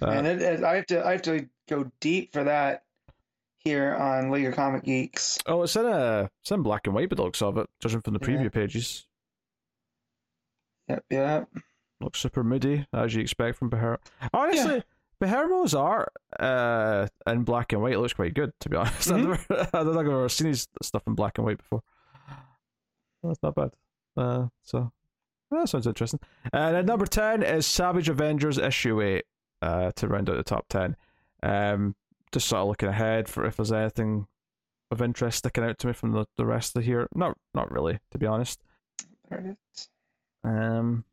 Uh, 0.02 0.06
and 0.10 0.28
it, 0.28 0.42
it, 0.42 0.64
I 0.64 0.76
have 0.76 0.86
to 0.88 1.06
I 1.06 1.12
have 1.14 1.22
to 1.24 1.48
go 1.68 1.92
deep 2.00 2.32
for 2.34 2.44
that 2.44 2.84
here 3.58 3.96
on 3.96 4.30
League 4.32 4.46
of 4.46 4.56
Comic 4.56 4.84
Geeks. 4.84 5.38
oh, 5.48 5.64
it's 5.64 5.76
in 5.76 5.86
a 5.86 6.30
it's 6.42 6.52
in 6.52 6.62
black 6.64 6.86
and 6.88 6.96
white, 6.96 7.10
but 7.10 7.18
the 7.18 7.24
looks 7.24 7.42
of 7.42 7.58
it, 7.58 7.68
judging 7.82 8.02
from 8.02 8.14
the 8.14 8.20
Yeah. 8.22 8.28
preview 8.38 8.52
pages. 8.52 9.08
Yep. 10.88 11.04
yep. 11.10 11.50
Looks 12.00 12.20
super 12.20 12.44
moody, 12.44 12.86
as 12.94 13.14
you 13.16 13.22
expect 13.22 13.58
from 13.58 13.70
Beher. 13.70 13.98
Honestly, 14.34 14.84
Behermo's 15.20 15.74
art 15.74 16.14
uh 16.40 17.08
in 17.26 17.44
black 17.44 17.74
and 17.74 17.82
white 17.82 18.00
looks 18.00 18.14
quite 18.14 18.34
good. 18.36 18.54
To 18.62 18.70
be 18.70 18.78
honest, 18.78 19.10
Mhm. 19.10 19.16
I've 19.16 19.24
never, 19.50 19.68
I 19.74 19.84
don't 19.84 19.94
think 19.96 20.08
I've 20.08 20.14
ever 20.14 20.30
seen 20.30 20.48
his 20.48 20.68
stuff 20.82 21.04
in 21.08 21.16
black 21.16 21.38
and 21.38 21.46
white 21.46 21.58
before. 21.58 21.82
That's 23.24 23.42
not 23.44 23.56
bad. 23.56 23.72
Uh, 24.16 24.48
so 24.64 24.92
that 25.51 25.70
sounds 25.70 25.88
interesting. 25.88 26.20
And 26.54 26.75
at 26.75 26.86
number 26.86 27.06
ten 27.06 27.44
is 27.44 27.66
Savage 27.66 28.10
Avengers 28.10 28.58
issue 28.58 29.01
eight. 29.01 29.25
Uh, 29.60 29.92
to 29.96 30.08
round 30.08 30.30
out 30.30 30.38
the 30.38 30.44
top 30.44 30.68
ten. 30.70 30.96
Um, 31.42 31.96
just 32.32 32.48
sort 32.48 32.62
of 32.62 32.68
looking 32.68 32.89
ahead 32.89 33.27
for 33.27 33.44
if 33.44 33.56
there's 33.56 33.72
anything 33.72 34.27
of 34.92 35.01
interest 35.01 35.39
sticking 35.39 35.63
out 35.63 35.80
to 35.80 35.88
me 35.88 35.94
from 35.94 36.12
the, 36.12 36.25
the 36.38 36.46
rest 36.46 36.75
of 36.75 36.84
here. 36.84 37.08
Not 37.16 37.38
not 37.56 37.72
really, 37.72 37.98
to 38.12 38.18
be 38.20 38.27
honest. 38.27 38.60
There. 39.30 39.58
Um, 40.44 41.06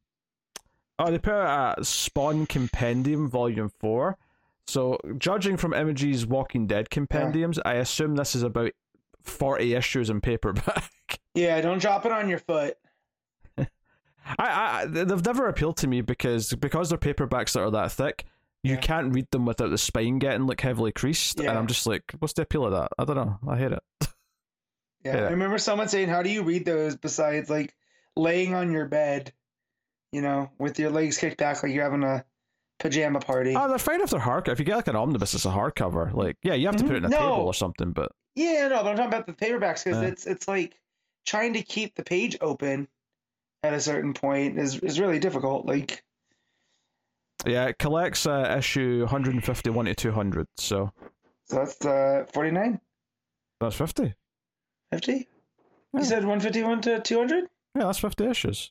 oh, 0.98 1.10
they 1.10 1.18
put 1.18 1.32
out 1.32 1.78
a 1.80 1.84
Spawn 1.84 2.44
Compendium 2.44 3.30
Volume 3.30 3.70
Four. 3.80 4.18
So, 4.66 4.98
judging 5.16 5.56
from 5.56 5.72
Image's 5.72 6.26
Walking 6.26 6.66
Dead 6.66 6.90
compendiums, 6.90 7.58
I 7.64 7.74
assume 7.74 8.16
this 8.16 8.34
is 8.34 8.42
about 8.42 8.72
forty 9.22 9.74
issues 9.74 10.10
in 10.10 10.20
paperback. 10.20 10.90
Yeah. 11.36 11.60
Don't 11.62 11.80
drop 11.80 12.06
it 12.06 12.12
on 12.12 12.28
your 12.28 12.38
foot. 12.38 12.76
I, 14.38 14.80
I, 14.82 14.86
they've 14.86 15.24
never 15.24 15.48
appealed 15.48 15.76
to 15.78 15.86
me 15.86 16.00
because 16.00 16.52
because 16.54 16.88
they're 16.88 16.98
paperbacks 16.98 17.52
that 17.52 17.60
are 17.60 17.70
that 17.70 17.92
thick. 17.92 18.24
You 18.62 18.74
Yeah. 18.74 18.80
can't 18.80 19.12
read 19.14 19.30
them 19.30 19.44
without 19.44 19.68
the 19.70 19.76
spine 19.78 20.18
getting 20.18 20.46
like 20.46 20.60
heavily 20.62 20.92
creased, 20.92 21.38
and 21.40 21.50
I'm 21.50 21.66
just 21.66 21.86
like, 21.86 22.14
what's 22.18 22.32
the 22.32 22.42
appeal 22.42 22.64
of 22.64 22.72
that? 22.72 22.88
I 22.98 23.04
don't 23.04 23.16
know. 23.16 23.38
I 23.48 23.56
hate 23.58 23.72
it. 23.72 23.82
Yeah. 25.04 25.16
Yeah. 25.16 25.22
I 25.26 25.30
remember 25.32 25.58
someone 25.58 25.88
saying, 25.88 26.08
"How 26.08 26.22
do 26.22 26.30
you 26.30 26.42
read 26.42 26.64
those 26.64 26.96
besides 26.96 27.50
like 27.50 27.74
laying 28.16 28.54
on 28.54 28.72
your 28.72 28.86
bed, 28.86 29.34
you 30.12 30.22
know, 30.22 30.50
with 30.58 30.78
your 30.78 30.88
legs 30.88 31.18
kicked 31.18 31.36
back 31.36 31.62
like 31.62 31.72
you're 31.72 31.84
having 31.84 32.02
a 32.04 32.24
pajama 32.78 33.20
party?" 33.20 33.54
Oh, 33.54 33.68
they're 33.68 33.76
fine 33.78 34.00
if 34.00 34.08
they're 34.08 34.18
hard. 34.20 34.48
If 34.48 34.58
you 34.58 34.64
get 34.64 34.76
like 34.76 34.88
an 34.88 34.96
omnibus, 34.96 35.34
it's 35.34 35.44
a 35.44 35.50
hardcover. 35.50 36.10
Like, 36.14 36.38
yeah, 36.42 36.54
you 36.54 36.66
have 36.68 36.76
to 36.76 36.84
put 36.84 36.92
it 36.94 36.98
in 36.98 37.04
a 37.04 37.08
Mhm. 37.08 37.10
No. 37.10 37.18
table 37.18 37.46
or 37.46 37.52
something. 37.52 37.92
But 37.92 38.12
Yeah, 38.34 38.68
no, 38.68 38.82
but 38.82 38.92
I'm 38.92 38.96
talking 38.96 39.12
about 39.12 39.26
the 39.26 39.34
paperbacks 39.34 39.84
because 39.84 40.00
Yeah. 40.00 40.08
it's 40.08 40.26
it's 40.26 40.48
like 40.48 40.80
trying 41.26 41.52
to 41.52 41.62
keep 41.62 41.96
the 41.96 42.02
page 42.02 42.38
open 42.40 42.88
at 43.64 43.72
a 43.74 43.80
certain 43.80 44.12
point 44.14 44.58
is 44.58 44.78
is 44.78 45.00
really 45.00 45.18
difficult. 45.18 45.66
Like, 45.66 46.04
Yeah, 47.46 47.66
it 47.66 47.78
collects 47.78 48.26
uh, 48.26 48.54
issue 48.58 49.00
151 49.00 49.86
to 49.86 49.94
200, 49.94 50.46
so 50.56 50.92
so 51.46 51.56
that's 51.56 51.84
uh 51.84 52.26
49, 52.32 52.80
that's 53.60 53.76
50. 53.76 54.14
50. 54.92 55.12
Yeah. 55.12 55.20
You 56.00 56.04
said 56.04 56.24
151 56.24 56.80
to 56.82 57.00
200. 57.00 57.44
Yeah, 57.76 57.84
that's 57.84 57.98
50 57.98 58.24
issues. 58.26 58.70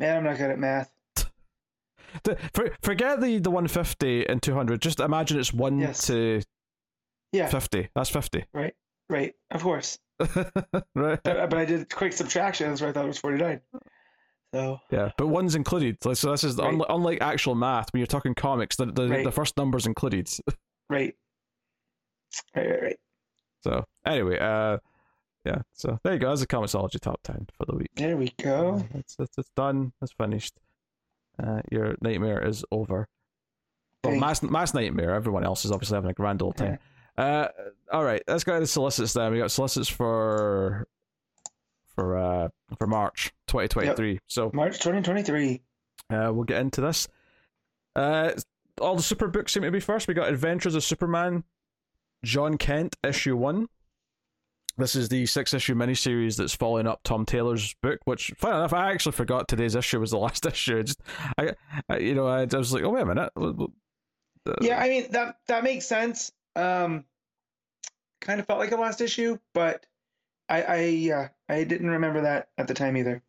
Man, 0.00 0.16
I'm 0.16 0.24
not 0.24 0.38
good 0.38 0.50
at 0.50 0.58
math. 0.58 0.92
The, 2.24 2.36
for, 2.52 2.68
forget 2.82 3.22
the, 3.22 3.38
the 3.38 3.50
150 3.50 4.28
and 4.28 4.42
200, 4.42 4.82
just 4.82 5.00
imagine 5.00 5.40
it's 5.40 5.52
1 5.54 5.78
Yes. 5.78 6.06
to 6.08 6.42
Yeah, 7.32 7.46
50. 7.46 7.88
That's 7.94 8.10
50. 8.10 8.44
right, 8.52 8.74
right, 9.08 9.34
of 9.50 9.62
course. 9.62 9.98
right? 10.20 10.50
But, 10.94 11.22
but 11.24 11.54
I 11.54 11.64
did 11.64 11.88
quick 11.88 12.12
subtractions 12.12 12.82
where 12.82 12.90
I 12.90 12.92
thought 12.92 13.04
it 13.04 13.08
was 13.08 13.18
49. 13.18 13.60
So 14.52 14.80
Yeah, 14.90 15.10
but 15.16 15.28
one's 15.28 15.54
included. 15.54 15.96
So 16.02 16.10
this 16.30 16.44
is 16.44 16.56
Right. 16.56 16.68
unlike, 16.72 16.88
unlike 16.90 17.18
actual 17.22 17.54
math, 17.54 17.92
when 17.92 18.00
you're 18.00 18.06
talking 18.06 18.34
comics, 18.34 18.76
the, 18.76 18.86
the, 18.86 19.08
Right. 19.08 19.24
the 19.24 19.32
first 19.32 19.56
number's 19.56 19.86
included. 19.86 20.28
right, 20.90 21.14
right, 22.54 22.66
right, 22.68 22.82
right. 22.82 22.96
So 23.64 23.84
anyway, 24.04 24.38
uh, 24.38 24.78
yeah. 25.44 25.62
So 25.72 25.98
there 26.04 26.14
you 26.14 26.18
go. 26.18 26.28
That's 26.28 26.40
the 26.42 26.46
Comixology 26.46 27.00
top 27.00 27.20
10 27.24 27.46
for 27.56 27.64
the 27.66 27.76
week. 27.76 27.90
There 27.96 28.16
we 28.16 28.32
go. 28.40 28.84
It's, 28.94 29.16
it's, 29.18 29.38
it's 29.38 29.50
done. 29.56 29.92
It's 30.02 30.12
finished. 30.12 30.54
Uh, 31.42 31.62
your 31.70 31.96
nightmare 32.00 32.44
is 32.46 32.64
over. 32.70 33.08
Well, 34.04 34.16
mass, 34.18 34.42
mass 34.42 34.74
nightmare. 34.74 35.14
Everyone 35.14 35.44
else 35.44 35.64
is 35.64 35.70
obviously 35.72 35.94
having 35.96 36.10
a 36.10 36.14
grand 36.14 36.42
old 36.42 36.56
time. 36.56 36.78
Uh, 37.16 37.48
all 37.92 38.04
right. 38.04 38.22
Let's 38.26 38.44
go 38.44 38.54
to 38.54 38.60
the 38.60 38.66
solicits 38.66 39.12
then. 39.14 39.32
We 39.32 39.38
got 39.38 39.50
solicits 39.50 39.88
for 39.88 40.86
for 41.94 42.16
uh 42.16 42.48
for 42.78 42.86
March 42.86 43.32
2023. 43.52 44.18
So 44.26 44.50
March 44.54 44.78
2023. 44.78 45.60
uh, 46.10 46.30
we'll 46.32 46.44
get 46.44 46.60
into 46.60 46.80
this. 46.80 47.08
Uh, 47.94 48.32
all 48.80 48.96
the 48.96 49.02
super 49.02 49.28
books 49.28 49.52
seem 49.52 49.62
to 49.62 49.70
be 49.70 49.80
first. 49.80 50.08
We 50.08 50.14
got 50.14 50.28
Adventures 50.28 50.74
of 50.74 50.82
Superman, 50.82 51.44
Jon 52.24 52.56
Kent 52.56 52.96
issue 53.04 53.36
one. 53.36 53.68
This 54.78 54.96
is 54.96 55.10
the 55.10 55.26
six 55.26 55.52
issue 55.52 55.74
miniseries 55.74 56.36
that's 56.36 56.54
following 56.54 56.86
up 56.86 57.00
Tom 57.04 57.26
Taylor's 57.26 57.74
book. 57.82 58.00
Which, 58.06 58.32
fun 58.38 58.54
enough, 58.56 58.72
I 58.72 58.90
actually 58.90 59.12
forgot 59.12 59.46
today's 59.46 59.74
issue 59.74 60.00
was 60.00 60.12
the 60.12 60.18
last 60.18 60.46
issue. 60.46 60.78
I 60.78 60.82
Just, 60.82 61.02
I, 61.38 61.52
I 61.90 61.98
you 61.98 62.14
know, 62.14 62.26
I, 62.26 62.46
I 62.50 62.56
was 62.56 62.72
like, 62.72 62.82
oh 62.82 62.90
wait 62.90 63.02
a 63.02 63.06
minute. 63.06 63.30
Uh, 63.36 63.66
Yeah, 64.62 64.80
I 64.80 64.88
mean 64.88 65.06
that 65.10 65.36
that 65.48 65.62
makes 65.62 65.86
sense. 65.86 66.32
Um, 66.56 67.04
kind 68.20 68.40
of 68.40 68.46
felt 68.46 68.60
like 68.60 68.72
a 68.72 68.76
last 68.76 69.00
issue, 69.00 69.38
but 69.52 69.84
I 70.48 70.62
I 70.62 70.80
yeah 70.84 71.28
I 71.48 71.64
didn't 71.64 71.90
remember 71.90 72.22
that 72.22 72.48
at 72.56 72.66
the 72.66 72.74
time 72.74 72.96
either. 72.96 73.22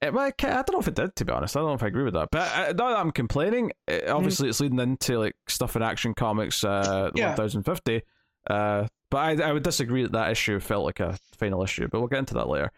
It, 0.00 0.12
well, 0.14 0.24
I 0.26 0.28
I 0.28 0.32
don't 0.62 0.72
know 0.72 0.78
if 0.80 0.86
it 0.88 0.94
did, 0.94 1.16
to 1.16 1.24
be 1.24 1.32
honest. 1.32 1.56
I 1.56 1.60
don't 1.60 1.70
know 1.70 1.74
if 1.74 1.82
I 1.82 1.88
agree 1.88 2.04
with 2.04 2.14
that. 2.14 2.28
But 2.30 2.52
uh, 2.54 2.66
not 2.72 2.76
that 2.90 2.98
I'm 2.98 3.10
complaining. 3.10 3.72
It, 3.88 4.08
obviously, 4.08 4.48
it's 4.48 4.60
leading 4.60 4.78
into 4.78 5.18
like 5.18 5.34
stuff 5.48 5.74
in 5.76 5.82
Action 5.82 6.14
Comics 6.14 6.62
uh, 6.64 7.10
Yeah. 7.14 7.28
1050. 7.30 8.02
Uh, 8.48 8.86
but 9.10 9.18
I, 9.18 9.48
I 9.48 9.52
would 9.52 9.62
disagree 9.64 10.02
that 10.02 10.12
that 10.12 10.30
issue 10.30 10.60
felt 10.60 10.84
like 10.84 11.00
a 11.00 11.18
final 11.36 11.62
issue. 11.64 11.88
But 11.88 11.98
we'll 12.00 12.08
get 12.08 12.20
into 12.20 12.34
that 12.34 12.48
later. 12.48 12.70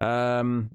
Um, 0.00 0.70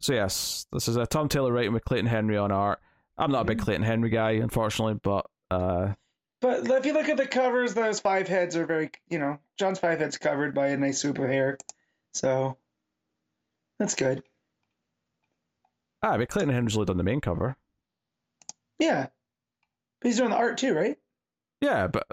so 0.00 0.14
yes, 0.14 0.66
this 0.72 0.88
is 0.88 0.96
a 0.96 1.06
Tom 1.06 1.28
Taylor 1.28 1.52
writing 1.52 1.72
with 1.72 1.84
Clayton 1.84 2.06
Henry 2.06 2.36
on 2.38 2.50
art. 2.50 2.80
I'm 3.18 3.30
not 3.30 3.42
a 3.42 3.44
big 3.44 3.58
Mhm. 3.58 3.62
Clayton 3.64 3.82
Henry 3.84 4.10
guy, 4.10 4.32
unfortunately, 4.32 4.94
but 5.02 5.26
uh, 5.50 5.92
But 6.40 6.68
if 6.70 6.86
you 6.86 6.92
look 6.94 7.08
at 7.08 7.16
the 7.16 7.26
covers, 7.26 7.74
those 7.74 8.00
five 8.00 8.26
heads 8.26 8.56
are 8.56 8.66
very 8.66 8.90
you 9.08 9.18
know 9.18 9.38
Jon's 9.58 9.78
five 9.78 9.98
heads 9.98 10.16
covered 10.18 10.54
by 10.54 10.68
a 10.68 10.76
nice 10.76 10.98
swoop 10.98 11.18
of 11.18 11.28
hair, 11.28 11.58
so 12.12 12.56
that's 13.78 13.94
good. 13.94 14.22
Ah, 16.04 16.18
but 16.18 16.28
Clayton 16.28 16.52
Henry's 16.52 16.76
only 16.76 16.84
done 16.84 16.98
the 16.98 17.02
main 17.02 17.22
cover. 17.22 17.56
Yeah, 18.78 19.06
but 20.00 20.08
he's 20.08 20.18
doing 20.18 20.28
the 20.28 20.36
art 20.36 20.58
too, 20.58 20.74
right? 20.74 20.98
Yeah, 21.62 21.86
but 21.86 22.06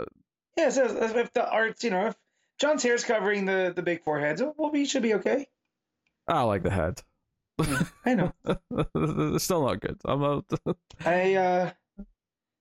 Yeah, 0.56 0.70
so 0.70 0.86
if 0.86 1.34
the 1.34 1.46
art's 1.46 1.84
you 1.84 1.90
know 1.90 2.08
if 2.08 2.16
Jon's 2.58 2.84
hair's 2.84 3.04
covering 3.04 3.44
the 3.46 3.74
the 3.76 3.82
big 3.82 4.06
foreheads, 4.06 4.42
well, 4.42 4.72
we 4.72 4.86
should 4.86 5.04
be 5.04 5.16
okay. 5.16 5.50
I 6.26 6.44
like 6.44 6.64
the 6.64 6.70
head. 6.70 7.02
I 8.06 8.14
know. 8.14 8.32
it's 8.96 9.44
still 9.44 9.66
not 9.66 9.82
good. 9.82 10.00
I'm 10.06 10.24
out. 10.24 10.46
I 11.06 11.36
uh 11.36 11.72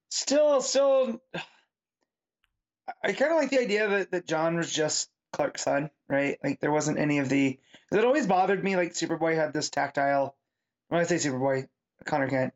still 0.09 0.61
still 0.63 1.23
I 3.05 3.13
kind 3.13 3.31
of 3.31 3.39
like 3.39 3.51
the 3.51 3.61
idea 3.61 3.89
that 3.89 4.11
that 4.11 4.27
John 4.27 4.57
was 4.57 4.73
just 4.73 5.09
Clark's 5.33 5.63
son, 5.63 5.91
right? 6.09 6.39
Like 6.43 6.59
there 6.59 6.73
wasn't 6.73 6.99
any 6.99 7.19
of 7.19 7.29
the 7.29 7.61
it 7.93 8.05
always 8.05 8.27
bothered 8.27 8.65
me 8.65 8.75
like 8.75 8.95
Superboy 8.95 9.37
had 9.37 9.53
this 9.53 9.71
tactile 9.71 10.35
when 10.91 11.01
I 11.01 11.05
say 11.05 11.17
Superboy, 11.17 11.69
Connor 12.05 12.29
Kent 12.29 12.53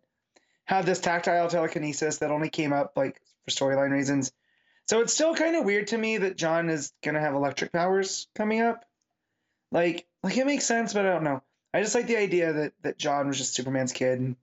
had 0.65 0.85
this 0.85 1.01
tactile 1.01 1.49
telekinesis 1.49 2.19
that 2.19 2.31
only 2.31 2.51
came 2.51 2.73
up 2.73 2.93
like 2.97 3.21
for 3.45 3.51
storyline 3.51 3.91
reasons. 3.91 4.33
So 4.87 5.01
it's 5.01 5.15
still 5.15 5.35
kind 5.35 5.57
of 5.57 5.65
weird 5.65 5.89
to 5.89 5.99
me 5.99 6.19
that 6.19 6.37
Jon 6.37 6.69
is 6.69 6.93
gonna 7.03 7.21
have 7.21 7.35
electric 7.35 7.73
powers 7.73 8.27
coming 8.35 8.61
up. 8.61 8.85
Like 9.71 10.07
like 10.23 10.37
it 10.37 10.47
makes 10.47 10.65
sense, 10.65 10.93
but 10.93 11.07
I 11.07 11.11
don't 11.11 11.25
know. 11.25 11.43
I 11.73 11.81
just 11.81 11.95
like 11.95 12.07
the 12.07 12.17
idea 12.17 12.53
that 12.53 12.73
that 12.83 12.99
Jon 12.99 13.29
was 13.29 13.39
just 13.39 13.55
Superman's 13.55 13.93
kid 13.93 14.19
and 14.19 14.37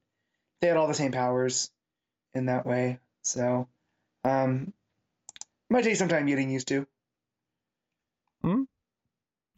they 0.62 0.67
had 0.67 0.77
all 0.77 0.88
the 0.88 0.93
same 0.93 1.12
powers 1.12 1.69
in 2.33 2.45
that 2.45 2.65
way. 2.65 3.00
So, 3.24 3.67
um, 4.24 4.74
might 5.69 5.83
take 5.83 5.95
some 5.95 6.07
time 6.07 6.27
getting 6.27 6.50
used 6.50 6.69
to. 6.69 6.88
Hmm. 8.41 8.63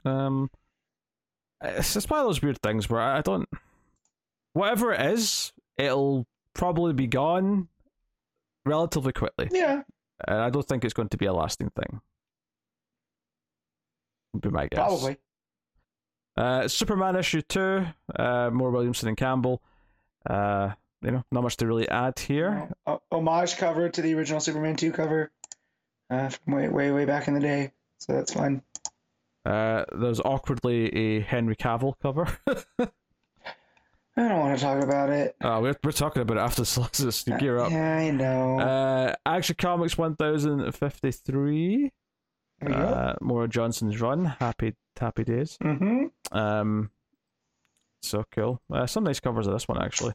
Um, 0.05 0.49
it's 1.61 1.93
just 1.93 2.09
one 2.09 2.19
of 2.19 2.25
those 2.25 2.41
weird 2.41 2.61
things 2.61 2.89
where 2.89 2.99
I 2.99 3.19
I 3.19 3.21
don't. 3.21 3.47
Whatever 4.53 4.93
it 4.93 5.01
is, 5.13 5.51
it'll 5.77 6.25
probably 6.53 6.93
be 6.93 7.07
gone 7.07 7.67
relatively 8.65 9.11
quickly, 9.11 9.49
Yeah, 9.51 9.81
and 10.27 10.37
I 10.39 10.49
don't 10.49 10.65
think 10.67 10.85
it's 10.85 10.93
going 10.93 11.09
to 11.09 11.17
be 11.17 11.25
a 11.25 11.33
lasting 11.33 11.71
thing. 11.71 12.01
Would 14.33 14.41
be 14.41 14.49
my 14.49 14.67
guess. 14.67 14.77
probably. 14.79 15.17
Uh, 16.35 16.67
Superman 16.67 17.15
issue 17.15 17.41
two, 17.41 17.85
uh, 18.15 18.49
more 18.51 18.71
Williamson 18.71 19.07
and 19.09 19.17
Campbell. 19.17 19.61
Uh, 20.27 20.71
you 21.03 21.11
know, 21.11 21.23
not 21.31 21.43
much 21.43 21.57
to 21.57 21.67
really 21.67 21.87
add 21.89 22.17
here. 22.17 22.69
O- 22.87 23.01
homage 23.11 23.57
cover 23.57 23.89
to 23.89 24.01
the 24.01 24.13
original 24.15 24.39
Superman 24.39 24.75
2 24.77 24.91
cover 24.93 25.31
uh, 26.09 26.29
from 26.29 26.53
way, 26.55 26.69
way, 26.69 26.91
way 26.91 27.05
back 27.05 27.27
in 27.27 27.33
the 27.33 27.39
day. 27.41 27.71
So 27.99 28.13
that's 28.13 28.33
fun. 28.33 28.61
Uh, 29.45 29.83
there's 29.93 30.21
awkwardly 30.21 30.87
a 30.95 31.19
Henry 31.19 31.55
Cavill 31.57 31.93
cover. 32.01 32.27
I 34.15 34.27
don't 34.27 34.39
want 34.39 34.57
to 34.57 34.63
talk 34.63 34.83
about 34.83 35.09
it. 35.09 35.35
uh, 35.41 35.59
we're, 35.61 35.75
we're 35.83 35.91
talking 35.91 36.21
about 36.21 36.37
it 36.37 36.41
after 36.41 36.63
Solstice. 36.65 37.25
You 37.27 37.37
gear 37.39 37.57
up. 37.57 37.71
Yeah, 37.71 37.97
I 37.97 38.11
know. 38.11 38.59
Uh, 38.59 39.15
Action 39.25 39.55
Comics 39.57 39.97
1053. 39.97 41.91
there. 42.61 42.73
Uh, 42.73 43.15
Maura 43.21 43.47
Johnson's 43.47 43.99
run. 43.99 44.25
Happy 44.25 44.75
happy 44.99 45.23
days. 45.23 45.57
mm-hmm. 45.61 46.05
Um, 46.37 46.91
so 48.03 48.23
cool. 48.31 48.61
Uh, 48.71 48.85
some 48.85 49.03
nice 49.03 49.19
covers 49.19 49.47
of 49.47 49.53
this 49.53 49.67
one 49.67 49.81
actually. 49.83 50.13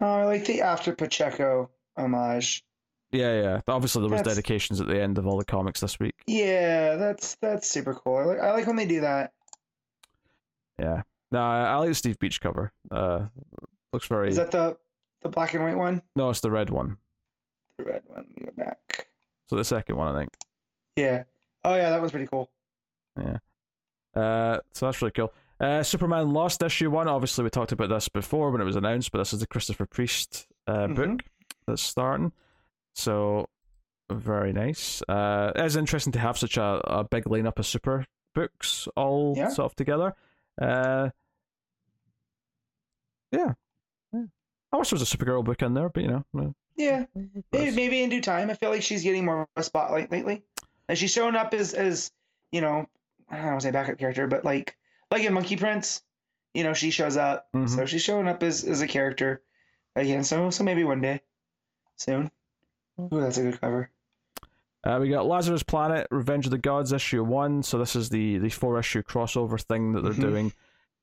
Oh, 0.00 0.06
I 0.06 0.24
like 0.24 0.44
the 0.46 0.62
After 0.62 0.94
Pacheco 0.94 1.70
homage. 1.96 2.64
Yeah, 3.12 3.40
yeah. 3.40 3.60
Obviously, 3.68 4.00
there 4.02 4.10
was 4.10 4.20
That's- 4.22 4.34
dedications 4.36 4.80
at 4.80 4.88
the 4.88 5.00
end 5.00 5.18
of 5.18 5.26
all 5.26 5.36
the 5.38 5.44
comics 5.44 5.80
this 5.80 6.00
week. 6.00 6.14
Yeah, 6.26 6.96
that's 6.96 7.36
that's 7.42 7.68
super 7.70 7.94
cool. 7.94 8.16
I 8.16 8.24
like, 8.24 8.40
I 8.40 8.52
like 8.52 8.66
when 8.66 8.76
they 8.76 8.86
do 8.86 9.02
that. 9.02 9.32
Yeah. 10.80 11.02
No, 11.34 11.40
I, 11.42 11.74
like 11.76 11.88
the 11.88 11.94
Steve 11.94 12.18
Beach 12.18 12.40
cover. 12.40 12.72
Uh, 12.90 13.26
looks 13.92 14.06
very. 14.06 14.28
Is 14.28 14.36
that 14.36 14.50
the 14.50 14.76
the 15.22 15.28
black 15.28 15.54
and 15.54 15.64
white 15.64 15.76
one? 15.76 16.00
No, 16.16 16.30
it's 16.30 16.40
the 16.40 16.50
red 16.50 16.70
one. 16.70 16.96
The 17.78 17.84
red 17.84 18.02
one. 18.06 18.26
Go 18.40 18.50
back. 18.56 19.08
So 19.50 19.56
the 19.56 19.64
second 19.64 19.96
one, 19.96 20.14
I 20.14 20.18
think. 20.20 20.30
Yeah. 20.96 21.24
Oh 21.64 21.74
yeah, 21.74 21.90
that 21.90 22.00
was 22.00 22.10
pretty 22.12 22.26
cool. 22.26 22.50
Yeah. 23.18 23.38
Uh, 24.14 24.60
so 24.72 24.86
that's 24.86 25.02
really 25.02 25.12
cool. 25.12 25.32
Uh, 25.60 25.82
Superman 25.82 26.32
Lost 26.32 26.62
issue 26.62 26.90
one. 26.90 27.08
Obviously, 27.08 27.44
we 27.44 27.50
talked 27.50 27.72
about 27.72 27.88
this 27.88 28.08
before 28.08 28.50
when 28.50 28.60
it 28.60 28.64
was 28.64 28.76
announced, 28.76 29.10
but 29.12 29.18
this 29.18 29.32
is 29.32 29.40
the 29.40 29.46
Christopher 29.46 29.86
Priest 29.86 30.46
uh, 30.66 30.86
Mhm. 30.86 30.94
book 30.96 31.20
that's 31.66 31.82
starting. 31.82 32.32
So 32.94 33.48
very 34.10 34.52
nice. 34.52 35.02
Uh, 35.08 35.52
it's 35.56 35.76
interesting 35.76 36.12
to 36.12 36.18
have 36.18 36.38
such 36.38 36.56
a, 36.56 36.80
a 36.84 37.04
big 37.04 37.24
lineup 37.24 37.58
of 37.58 37.66
super 37.66 38.04
books 38.34 38.86
all 38.96 39.34
Yeah. 39.36 39.48
sort 39.48 39.72
of 39.72 39.76
together. 39.76 40.14
Uh, 40.60 41.10
yeah. 43.34 43.52
yeah. 44.12 44.24
I 44.72 44.76
wish 44.76 44.90
there 44.90 44.98
was 44.98 45.12
a 45.12 45.16
Supergirl 45.16 45.44
book 45.44 45.62
in 45.62 45.74
there, 45.74 45.88
but 45.88 46.02
you 46.02 46.24
know, 46.32 46.54
Yeah. 46.76 47.04
Maybe, 47.52 47.70
maybe 47.76 48.02
in 48.02 48.10
due 48.10 48.20
time. 48.20 48.50
I 48.50 48.54
feel 48.54 48.70
like 48.70 48.82
she's 48.82 49.02
getting 49.02 49.24
more 49.24 49.42
of 49.42 49.48
a 49.56 49.62
spotlight 49.62 50.10
lately. 50.10 50.42
And 50.88 50.98
she's 50.98 51.12
showing 51.12 51.36
up 51.36 51.54
as 51.54 51.72
as 51.74 52.10
you 52.52 52.60
know, 52.60 52.86
I 53.30 53.36
don't 53.36 53.46
want 53.46 53.60
to 53.60 53.66
say 53.66 53.70
backup 53.70 53.98
character, 53.98 54.26
but 54.26 54.44
like 54.44 54.76
like 55.10 55.22
in 55.24 55.32
Monkey 55.32 55.56
Prince, 55.56 56.02
you 56.52 56.62
know, 56.64 56.74
she 56.74 56.90
shows 56.90 57.16
up. 57.16 57.48
Mhm. 57.54 57.68
So 57.68 57.86
she's 57.86 58.02
showing 58.02 58.28
up 58.28 58.42
as 58.42 58.64
as 58.64 58.80
a 58.82 58.86
character 58.86 59.42
again. 59.96 60.24
So 60.24 60.50
so 60.50 60.64
maybe 60.64 60.84
one 60.84 61.00
day, 61.00 61.20
soon. 61.96 62.30
Ooh, 63.00 63.08
that's 63.20 63.38
a 63.38 63.42
good 63.42 63.60
cover. 63.60 63.90
Uh, 64.84 64.98
we 65.00 65.08
got 65.08 65.24
Lazarus 65.26 65.62
Planet, 65.62 66.06
Revenge 66.10 66.44
of 66.44 66.50
the 66.50 66.58
Gods 66.58 66.92
issue 66.92 67.24
one. 67.24 67.62
So 67.62 67.78
this 67.78 67.96
is 67.96 68.10
the 68.10 68.38
the 68.38 68.50
four 68.50 68.78
issue 68.78 69.02
crossover 69.02 69.58
thing 69.60 69.92
that 69.92 70.02
they're 70.02 70.12
Mhm. 70.12 70.20
doing 70.20 70.52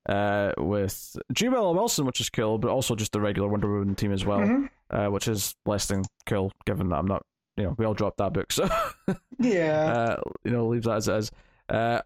uh, 0.08 0.52
with 0.58 1.16
G. 1.32 1.48
Willow 1.48 1.72
Wilson, 1.72 2.06
which 2.06 2.20
is 2.20 2.28
cool, 2.30 2.58
but 2.58 2.70
also 2.70 2.94
just 2.94 3.12
the 3.12 3.20
regular 3.20 3.48
Wonder 3.48 3.70
Woman 3.72 3.94
team 3.94 4.12
as 4.12 4.24
well, 4.24 4.40
Mhm. 4.40 4.68
uh, 4.90 5.06
which 5.08 5.28
is 5.28 5.54
less 5.66 5.86
than 5.86 6.02
cool 6.26 6.52
given 6.66 6.88
that 6.88 6.96
I'm 6.96 7.06
not, 7.06 7.24
you 7.56 7.64
know, 7.64 7.74
we 7.78 7.84
all 7.84 7.94
dropped 7.94 8.18
that 8.18 8.32
book, 8.32 8.50
so 8.52 8.68
Yeah. 9.38 9.92
uh, 10.18 10.20
you 10.44 10.50
know, 10.50 10.66
leave 10.68 10.82
that 10.84 10.96
as 10.96 11.08
it 11.08 11.14
is. 11.16 11.30
Uh, 11.68 12.00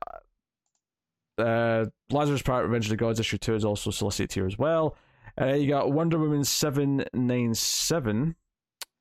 uh, 1.38 1.86
Lazarus 2.10 2.42
Planet, 2.42 2.66
Revenge 2.66 2.86
of 2.86 2.90
the 2.90 2.96
Gods 2.96 3.20
issue 3.20 3.38
two 3.38 3.54
is 3.54 3.64
also 3.64 3.90
solicited 3.90 4.32
here 4.32 4.46
as 4.46 4.58
well. 4.58 4.96
Uh, 5.40 5.52
you 5.52 5.68
got 5.68 5.92
Wonder 5.92 6.18
Woman 6.18 6.44
seven 6.44 7.04
nine 7.12 7.54
seven, 7.54 8.36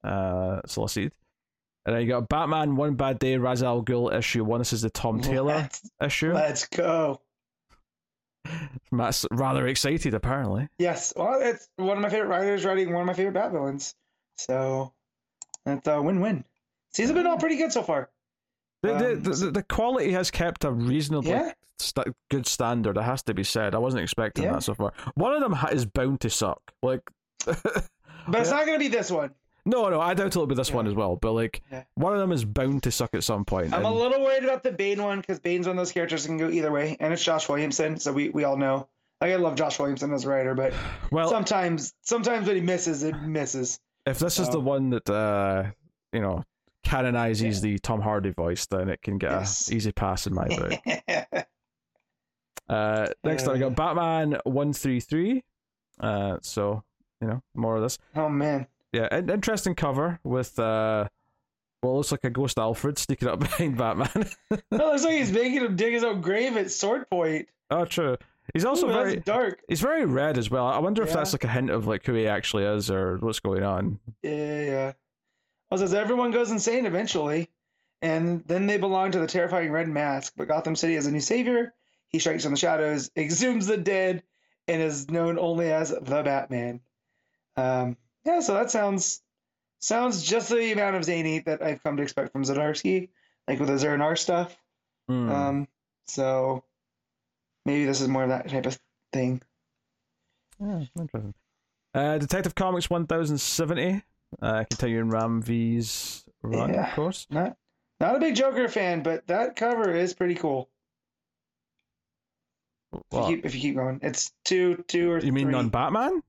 uh, 0.03 0.59
solicited. 0.65 1.13
And 1.85 1.95
then 1.95 2.01
you 2.01 2.07
got 2.09 2.27
Batman 2.27 2.75
One 2.75 2.95
Bad 2.95 3.19
Day, 3.19 3.37
Ra's 3.37 3.61
al 3.61 3.83
Ghul 3.83 4.11
issue 4.13 4.43
one. 4.43 4.59
This 4.59 4.73
is 4.73 4.81
the 4.81 4.89
Tom 4.89 5.21
Taylor 5.21 5.53
Let's, 5.55 5.89
issue. 6.01 6.33
let's 6.33 6.67
go. 6.67 7.21
Matt's 8.91 9.25
rather 9.31 9.67
excited, 9.67 10.13
apparently. 10.13 10.67
Yes. 10.77 11.13
Well, 11.15 11.39
it's 11.41 11.67
one 11.77 11.97
of 11.97 12.03
my 12.03 12.09
favorite 12.09 12.27
writers 12.29 12.65
writing 12.65 12.91
one 12.93 13.01
of 13.01 13.07
my 13.07 13.13
favorite 13.13 13.33
Bat 13.33 13.51
villains. 13.51 13.95
So 14.37 14.93
that's 15.65 15.87
a 15.87 16.01
win-win. 16.01 16.43
Season's 16.93 17.17
been 17.17 17.27
all 17.27 17.37
pretty 17.37 17.57
good 17.57 17.71
so 17.73 17.83
far. 17.83 18.09
The, 18.83 18.89
the, 18.93 19.11
Um, 19.13 19.23
the, 19.23 19.29
the, 19.31 19.51
the 19.51 19.63
quality 19.63 20.11
has 20.11 20.29
kept 20.31 20.63
a 20.63 20.71
reasonably 20.71 21.31
Yeah. 21.31 21.51
st- 21.79 22.15
good 22.29 22.45
standard. 22.45 22.97
It 22.97 23.03
has 23.03 23.23
to 23.23 23.33
be 23.33 23.43
said. 23.43 23.73
I 23.75 23.79
wasn't 23.79 24.03
expecting 24.03 24.43
Yeah. 24.45 24.53
that 24.53 24.63
so 24.63 24.73
far. 24.75 24.93
One 25.15 25.33
of 25.33 25.41
them 25.41 25.53
ha- 25.53 25.69
is 25.69 25.85
bound 25.85 26.21
to 26.21 26.29
suck. 26.29 26.61
Like, 26.83 27.01
But 27.45 28.41
it's 28.41 28.49
Yeah. 28.49 28.57
not 28.57 28.65
going 28.65 28.79
to 28.79 28.83
be 28.83 28.87
this 28.89 29.11
one. 29.11 29.31
No, 29.65 29.89
no, 29.89 29.99
I 30.01 30.13
doubt 30.13 30.27
it'll 30.27 30.47
be 30.47 30.55
this 30.55 30.69
Yeah. 30.69 30.75
one 30.75 30.87
as 30.87 30.93
well. 30.93 31.15
But 31.15 31.31
like, 31.33 31.61
Yeah. 31.71 31.83
one 31.95 32.13
of 32.13 32.19
them 32.19 32.31
is 32.31 32.45
bound 32.45 32.83
to 32.83 32.91
suck 32.91 33.13
at 33.15 33.23
some 33.23 33.45
point. 33.45 33.73
I'm 33.73 33.85
a 33.85 33.91
little 33.93 34.21
worried 34.21 34.43
about 34.43 34.63
the 34.63 34.71
Bane 34.71 35.01
one 35.01 35.19
because 35.21 35.39
Bane's 35.39 35.67
one 35.67 35.75
of 35.77 35.81
those 35.81 35.91
characters 35.91 36.23
that 36.23 36.29
can 36.29 36.37
go 36.37 36.49
either 36.49 36.71
way, 36.71 36.97
and 36.99 37.11
it's 37.13 37.23
Josh 37.23 37.47
Williamson, 37.49 37.97
so 37.99 38.13
we, 38.13 38.29
we 38.29 38.43
all 38.43 38.57
know. 38.57 38.87
Like 39.21 39.31
I 39.31 39.35
love 39.37 39.55
Josh 39.55 39.79
Williamson 39.79 40.13
as 40.13 40.25
a 40.25 40.29
writer, 40.29 40.53
but 40.55 40.73
well, 41.11 41.29
sometimes 41.29 41.93
sometimes 42.01 42.47
when 42.47 42.57
he 42.57 42.61
misses, 42.61 43.03
it 43.03 43.15
misses. 43.21 43.79
if 44.05 44.19
this 44.19 44.39
is 44.39 44.49
the 44.49 44.59
one 44.59 44.89
that 44.91 45.09
uh, 45.09 45.71
you 46.13 46.19
know 46.21 46.43
canonizes 46.83 47.63
Yeah. 47.63 47.71
the 47.71 47.79
Tom 47.79 48.01
Hardy 48.01 48.29
voice, 48.31 48.65
then 48.67 48.89
it 48.89 49.01
can 49.01 49.17
get 49.17 49.31
Yes. 49.31 49.71
a 49.71 49.75
easy 49.75 49.91
pass 49.91 50.27
in 50.27 50.33
my 50.35 50.47
book. 50.47 50.73
Uh, 52.67 53.07
next 53.23 53.43
up, 53.43 53.51
I 53.53 53.55
Uh. 53.57 53.69
got 53.69 53.75
Batman 53.75 54.39
one 54.43 54.73
three 54.73 54.99
three. 54.99 55.43
Uh, 55.99 56.37
so 56.41 56.83
you 57.21 57.27
know 57.27 57.41
more 57.53 57.75
of 57.75 57.83
this. 57.83 57.97
oh 58.15 58.27
man, 58.27 58.65
Yeah, 58.95 59.07
an 59.11 59.29
interesting 59.29 59.75
cover 59.75 60.19
with 60.23 60.57
uh, 60.57 61.07
well, 61.83 61.97
looks 61.97 62.11
like 62.11 62.23
a 62.23 62.29
ghost 62.29 62.57
Alfred 62.57 62.97
sneaking 62.97 63.27
up 63.27 63.39
behind 63.41 63.77
Batman. 63.77 64.29
it 64.51 64.63
looks 64.71 65.03
like 65.03 65.15
he's 65.17 65.31
making 65.31 65.61
him 65.65 65.75
dig 65.75 65.93
his 65.93 66.03
own 66.03 66.21
grave 66.21 66.55
at 66.57 66.71
sword 66.71 67.09
point. 67.09 67.47
oh, 67.71 67.85
true. 67.85 68.17
He's 68.53 68.63
also 68.63 68.87
Ooh, 68.87 68.93
very 68.93 69.15
dark. 69.17 69.59
he's 69.67 69.81
very 69.81 70.05
red 70.05 70.37
as 70.37 70.49
well. 70.51 70.67
I 70.67 70.77
wonder 70.77 71.01
if 71.01 71.09
Yeah. 71.09 71.15
that's 71.15 71.33
like 71.33 71.43
a 71.43 71.47
hint 71.49 71.69
of 71.71 71.87
like 71.87 72.05
who 72.05 72.13
he 72.13 72.27
actually 72.27 72.63
is 72.63 72.89
or 72.91 73.17
what's 73.17 73.39
going 73.39 73.63
on. 73.63 73.99
Yeah, 74.23 74.31
yeah, 74.31 74.61
yeah. 74.61 74.91
Well, 75.69 75.77
it 75.77 75.79
says 75.79 75.93
everyone 75.95 76.29
goes 76.31 76.51
insane 76.51 76.85
eventually, 76.85 77.49
and 78.03 78.43
then 78.45 78.67
they 78.67 78.77
belong 78.77 79.11
to 79.11 79.19
the 79.19 79.27
terrifying 79.27 79.71
Red 79.71 79.89
Mask. 79.89 80.33
But 80.37 80.47
Gotham 80.47 80.75
City 80.75 80.93
has 80.95 81.07
a 81.07 81.11
new 81.11 81.19
savior. 81.19 81.73
He 82.09 82.19
strikes 82.19 82.43
from 82.43 82.53
the 82.53 82.59
shadows, 82.59 83.09
exhumes 83.17 83.65
the 83.67 83.77
dead, 83.77 84.21
and 84.67 84.81
is 84.81 85.09
known 85.09 85.37
only 85.39 85.71
as 85.71 85.89
the 85.89 86.21
Batman. 86.23 86.79
Um, 87.57 87.97
yeah, 88.25 88.39
so 88.39 88.53
that 88.53 88.71
sounds 88.71 89.21
sounds 89.79 90.23
just 90.23 90.49
the 90.49 90.71
amount 90.71 90.95
of 90.95 91.03
zany 91.03 91.39
that 91.39 91.61
I've 91.61 91.83
come 91.83 91.97
to 91.97 92.03
expect 92.03 92.31
from 92.31 92.43
Zdarsky, 92.43 93.09
like 93.47 93.59
with 93.59 93.69
the 93.69 93.77
Zur-En-Arrh 93.77 94.17
stuff. 94.17 94.57
Hmm. 95.07 95.29
Um, 95.31 95.67
so 96.07 96.63
maybe 97.65 97.85
this 97.85 98.01
is 98.01 98.07
more 98.07 98.23
of 98.23 98.29
that 98.29 98.49
type 98.49 98.65
of 98.65 98.79
thing. 99.13 99.41
Yeah, 100.59 100.85
interesting. 100.99 101.33
Uh, 101.93 102.17
Detective 102.17 102.55
Comics 102.55 102.89
1070. 102.89 104.01
Uh, 104.41 104.63
continuing 104.69 105.09
Ram 105.09 105.41
V's 105.41 106.25
run, 106.41 106.73
Yeah. 106.73 106.89
of 106.89 106.95
course. 106.95 107.27
Not 107.29 107.55
not 108.01 108.15
a 108.15 108.19
big 108.19 108.35
Joker 108.35 108.67
fan, 108.67 109.01
but 109.03 109.25
that 109.27 109.55
cover 109.55 109.91
is 109.95 110.13
pretty 110.13 110.35
cool. 110.35 110.69
If, 112.93 113.01
you, 113.13 113.25
keep, 113.35 113.45
if 113.45 113.55
you 113.55 113.61
keep 113.61 113.75
going, 113.75 113.99
it's 114.01 114.31
two, 114.45 114.83
two 114.87 115.11
or 115.11 115.19
You 115.19 115.31
mean 115.33 115.47
three. 115.47 115.55
on 115.55 115.69
Batman? 115.69 116.21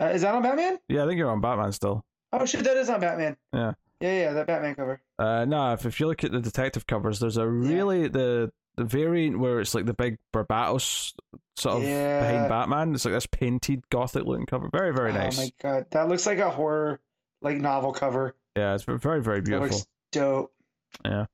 Uh, 0.00 0.06
is 0.06 0.22
that 0.22 0.34
on 0.34 0.42
Batman? 0.42 0.78
Yeah, 0.88 1.04
I 1.04 1.06
think 1.06 1.18
you're 1.18 1.30
on 1.30 1.40
Batman 1.40 1.72
still. 1.72 2.04
Oh 2.32 2.44
shit, 2.46 2.64
that 2.64 2.76
is 2.76 2.88
on 2.90 3.00
Batman. 3.00 3.36
Yeah. 3.52 3.72
Yeah, 4.00 4.12
yeah, 4.14 4.32
that 4.34 4.46
Batman 4.46 4.74
cover. 4.76 5.00
Uh, 5.18 5.44
no, 5.44 5.72
if, 5.72 5.84
if 5.84 5.98
you 5.98 6.06
look 6.06 6.22
at 6.22 6.30
the 6.30 6.40
detective 6.40 6.86
covers, 6.86 7.18
there's 7.18 7.36
a 7.36 7.46
really 7.48 8.06
the 8.08 8.52
the 8.76 8.84
variant 8.84 9.40
where 9.40 9.58
it's 9.58 9.74
like 9.74 9.86
the 9.86 9.94
big 9.94 10.18
Barbatos 10.32 11.12
sort 11.56 11.78
of 11.78 11.82
Yeah. 11.82 12.20
behind 12.20 12.48
Batman. 12.48 12.94
It's 12.94 13.04
like 13.04 13.14
this 13.14 13.26
painted 13.26 13.82
gothic 13.90 14.24
looking 14.24 14.46
cover. 14.46 14.68
Very 14.72 14.92
very 14.92 15.12
nice. 15.12 15.38
Oh 15.38 15.42
my 15.42 15.50
god, 15.60 15.86
that 15.90 16.08
looks 16.08 16.26
like 16.26 16.38
a 16.38 16.48
horror 16.50 17.00
like 17.42 17.56
novel 17.56 17.92
cover. 17.92 18.36
Yeah, 18.56 18.74
it's 18.74 18.84
very 18.84 19.20
very 19.22 19.40
beautiful. 19.40 19.68
looks 19.78 19.86
dope. 20.12 20.52
Yeah. 21.04 21.26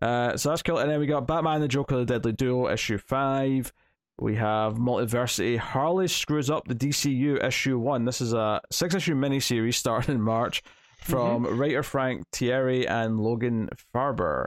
Uh, 0.00 0.36
so 0.36 0.50
that's 0.50 0.62
cool. 0.62 0.78
And 0.78 0.90
then 0.90 1.00
we 1.00 1.06
got 1.06 1.26
Batman 1.26 1.60
the 1.60 1.68
Joker, 1.68 1.96
the 1.96 2.04
Deadly 2.04 2.32
Duo, 2.32 2.68
issue 2.68 2.98
five. 2.98 3.72
We 4.18 4.36
have 4.36 4.76
Multiversity. 4.76 5.58
Harley 5.58 6.08
screws 6.08 6.48
up 6.48 6.66
the 6.66 6.74
DCU 6.74 7.44
issue 7.44 7.78
one. 7.78 8.04
This 8.06 8.20
is 8.20 8.32
a 8.32 8.60
six 8.70 8.94
issue 8.94 9.14
miniseries 9.14 9.74
starting 9.84 10.14
in 10.14 10.22
March 10.22 10.62
from 11.00 11.44
writer 11.58 11.82
Frank 11.82 12.24
Tieri 12.32 12.88
and 12.88 13.20
Logan 13.20 13.68
Faerber. 13.94 14.46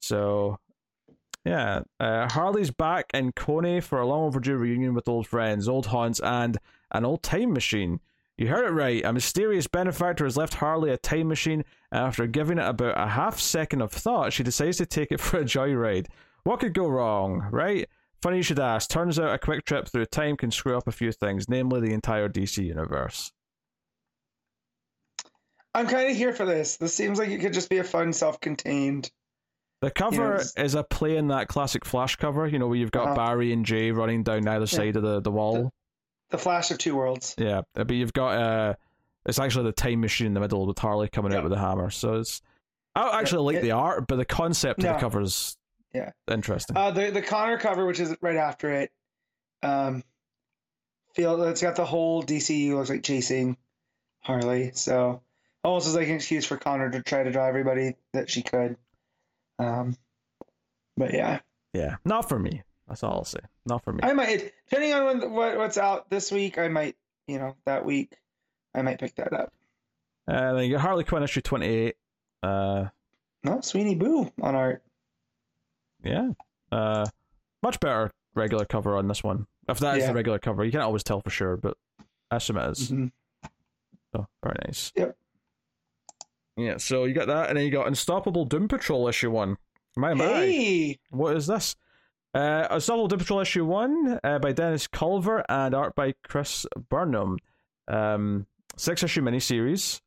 So 0.00 0.58
Yeah, 1.44 1.80
uh, 1.98 2.28
Harley's 2.30 2.70
back 2.70 3.06
in 3.12 3.32
Coney 3.32 3.80
for 3.80 4.00
a 4.00 4.06
long 4.06 4.24
overdue 4.26 4.56
reunion 4.56 4.94
with 4.94 5.08
old 5.08 5.26
friends, 5.26 5.68
old 5.68 5.86
haunts, 5.86 6.20
and 6.20 6.58
an 6.92 7.04
old 7.04 7.22
time 7.22 7.52
machine. 7.52 8.00
You 8.38 8.48
heard 8.48 8.66
it 8.66 8.72
right. 8.72 9.04
A 9.04 9.12
mysterious 9.12 9.66
benefactor 9.66 10.24
has 10.24 10.36
left 10.36 10.54
Harley 10.54 10.90
a 10.90 10.96
time 10.96 11.28
machine, 11.28 11.64
and 11.90 12.06
after 12.06 12.26
giving 12.26 12.58
it 12.58 12.66
about 12.66 12.96
a 12.96 13.08
half 13.08 13.38
second 13.40 13.82
of 13.82 13.92
thought, 13.92 14.32
she 14.32 14.42
decides 14.44 14.78
to 14.78 14.86
take 14.86 15.10
it 15.10 15.20
for 15.20 15.38
a 15.40 15.44
joyride. 15.44 16.06
What 16.44 16.60
could 16.60 16.74
go 16.74 16.88
wrong, 16.88 17.48
right? 17.50 17.88
Funny 18.22 18.36
you 18.38 18.42
should 18.42 18.60
ask. 18.60 18.88
Turns 18.88 19.18
out 19.18 19.34
a 19.34 19.38
quick 19.38 19.64
trip 19.64 19.88
through 19.88 20.06
time 20.06 20.36
can 20.36 20.50
screw 20.52 20.76
up 20.78 20.86
a 20.86 20.92
few 20.92 21.10
things, 21.12 21.48
namely 21.48 21.80
the 21.80 21.92
entire 21.92 22.28
DC 22.28 22.64
universe. 22.64 23.32
I'm 25.74 25.86
kind 25.86 26.10
of 26.10 26.16
here 26.16 26.32
for 26.32 26.44
this. 26.44 26.76
This 26.76 26.94
seems 26.94 27.18
like 27.18 27.30
it 27.30 27.38
could 27.40 27.54
just 27.54 27.70
be 27.70 27.78
a 27.78 27.84
fun, 27.84 28.12
self-contained. 28.12 29.10
The 29.80 29.90
cover 29.90 30.34
it's- 30.34 30.52
is 30.56 30.74
a 30.74 30.84
play 30.84 31.16
in 31.16 31.28
that 31.28 31.48
classic 31.48 31.84
Flash 31.84 32.16
cover, 32.16 32.46
you 32.46 32.58
know, 32.58 32.68
where 32.68 32.76
you've 32.76 32.92
got 32.92 33.06
Uh-huh. 33.08 33.14
Barry 33.16 33.52
and 33.52 33.64
Jay 33.64 33.90
running 33.90 34.22
down 34.22 34.46
either 34.46 34.66
side 34.66 34.96
of 34.96 35.02
the, 35.02 35.20
the 35.20 35.30
wall. 35.32 35.72
The 36.30 36.38
Flash 36.38 36.70
of 36.70 36.78
Two 36.78 36.94
Worlds. 36.94 37.34
Yeah, 37.36 37.62
but 37.74 37.90
you've 37.90 38.12
got 38.12 38.36
uh, 38.38 38.74
it's 39.26 39.38
actually 39.38 39.64
the 39.64 39.72
time 39.72 40.00
machine 40.00 40.28
in 40.28 40.34
the 40.34 40.40
middle 40.40 40.66
with 40.66 40.78
Harley 40.78 41.08
coming 41.08 41.34
out 41.34 41.42
with 41.42 41.52
a 41.52 41.58
hammer. 41.58 41.90
So 41.90 42.14
it's 42.20 42.40
I 42.94 43.18
actually 43.20 43.42
like 43.52 43.56
it- 43.56 43.62
the 43.62 43.72
art, 43.72 44.06
but 44.06 44.16
the 44.16 44.24
concept 44.24 44.84
of 44.84 44.94
the 44.94 45.00
cover 45.00 45.20
is 45.22 45.56
Yeah. 45.94 46.10
interesting. 46.30 46.76
Uh, 46.76 46.90
the 46.90 47.10
the 47.10 47.22
Conner 47.22 47.58
cover, 47.58 47.84
which 47.86 48.00
is 48.00 48.16
right 48.20 48.36
after 48.36 48.72
it, 48.72 48.92
um, 49.62 50.02
feel 51.14 51.42
it's 51.44 51.62
got 51.62 51.76
the 51.76 51.84
whole 51.84 52.22
DCU 52.22 52.74
looks 52.74 52.90
like 52.90 53.02
chasing 53.02 53.56
Harley. 54.20 54.72
So 54.74 55.22
almost 55.62 55.86
as 55.86 55.94
like 55.94 56.08
an 56.08 56.14
excuse 56.16 56.46
for 56.46 56.56
Conner 56.56 56.90
to 56.90 57.02
try 57.02 57.22
to 57.22 57.30
draw 57.30 57.46
everybody 57.46 57.96
that 58.12 58.30
she 58.30 58.42
could. 58.42 58.76
Um, 59.58 59.96
but 60.96 61.12
yeah, 61.12 61.40
yeah, 61.72 61.96
not 62.04 62.28
for 62.28 62.38
me. 62.38 62.62
That's 62.88 63.02
all 63.02 63.12
I'll 63.12 63.24
say. 63.24 63.40
Not 63.66 63.84
for 63.84 63.92
me. 63.92 64.00
I 64.02 64.12
might 64.12 64.52
depending 64.68 64.92
on 64.92 65.04
when, 65.04 65.32
what 65.32 65.56
what's 65.56 65.78
out 65.78 66.10
this 66.10 66.32
week. 66.32 66.58
I 66.58 66.68
might 66.68 66.96
you 67.26 67.38
know 67.38 67.56
that 67.66 67.84
week, 67.84 68.16
I 68.74 68.82
might 68.82 68.98
pick 68.98 69.14
that 69.16 69.32
up. 69.32 69.52
Uh, 70.26 70.54
then 70.54 70.64
you 70.64 70.72
got 70.72 70.80
Harley 70.82 71.04
Quinn 71.04 71.22
issue 71.22 71.40
twenty 71.40 71.66
eight. 71.66 71.96
Uh, 72.42 72.86
No, 73.44 73.60
Sweeney 73.60 73.94
Boo 73.94 74.32
on 74.40 74.54
art. 74.54 74.82
Yeah. 76.04 76.30
Uh, 76.70 77.06
much 77.62 77.78
better 77.80 78.10
regular 78.34 78.64
cover 78.64 78.96
on 78.96 79.08
this 79.08 79.22
one. 79.22 79.46
If 79.68 79.78
that 79.80 79.96
is 79.98 80.02
Yeah. 80.02 80.08
the 80.08 80.14
regular 80.14 80.38
cover, 80.38 80.64
you 80.64 80.72
can't 80.72 80.82
always 80.84 81.04
tell 81.04 81.20
for 81.20 81.30
sure, 81.30 81.56
but 81.56 81.76
I 82.30 82.36
assume 82.36 82.56
it 82.58 82.70
is. 82.70 82.90
Mhm. 82.90 83.12
So 84.14 84.26
very 84.42 84.56
nice. 84.66 84.92
Yep. 84.96 85.16
Yeah, 86.56 86.76
so 86.76 87.04
you 87.04 87.14
got 87.14 87.28
that, 87.28 87.48
and 87.48 87.56
then 87.56 87.64
you 87.64 87.70
got 87.70 87.86
Unstoppable 87.86 88.44
Doom 88.44 88.68
Patrol 88.68 89.08
issue 89.08 89.30
one. 89.30 89.56
My 89.96 90.12
my. 90.14 90.24
Hey, 90.26 90.98
What 91.10 91.36
is 91.36 91.46
this? 91.46 91.76
Uh, 92.34 92.66
Unstoppable 92.70 93.08
Doom 93.08 93.20
Patrol 93.20 93.40
issue 93.40 93.64
one 93.64 94.20
uh, 94.22 94.38
by 94.38 94.52
Dennis 94.52 94.86
Culver 94.86 95.44
and 95.50 95.74
art 95.74 95.94
by 95.94 96.14
Chris 96.24 96.66
Burnham. 96.90 97.38
Um, 97.88 98.46
six 98.76 99.02
issue 99.02 99.22
miniseries. 99.22 100.01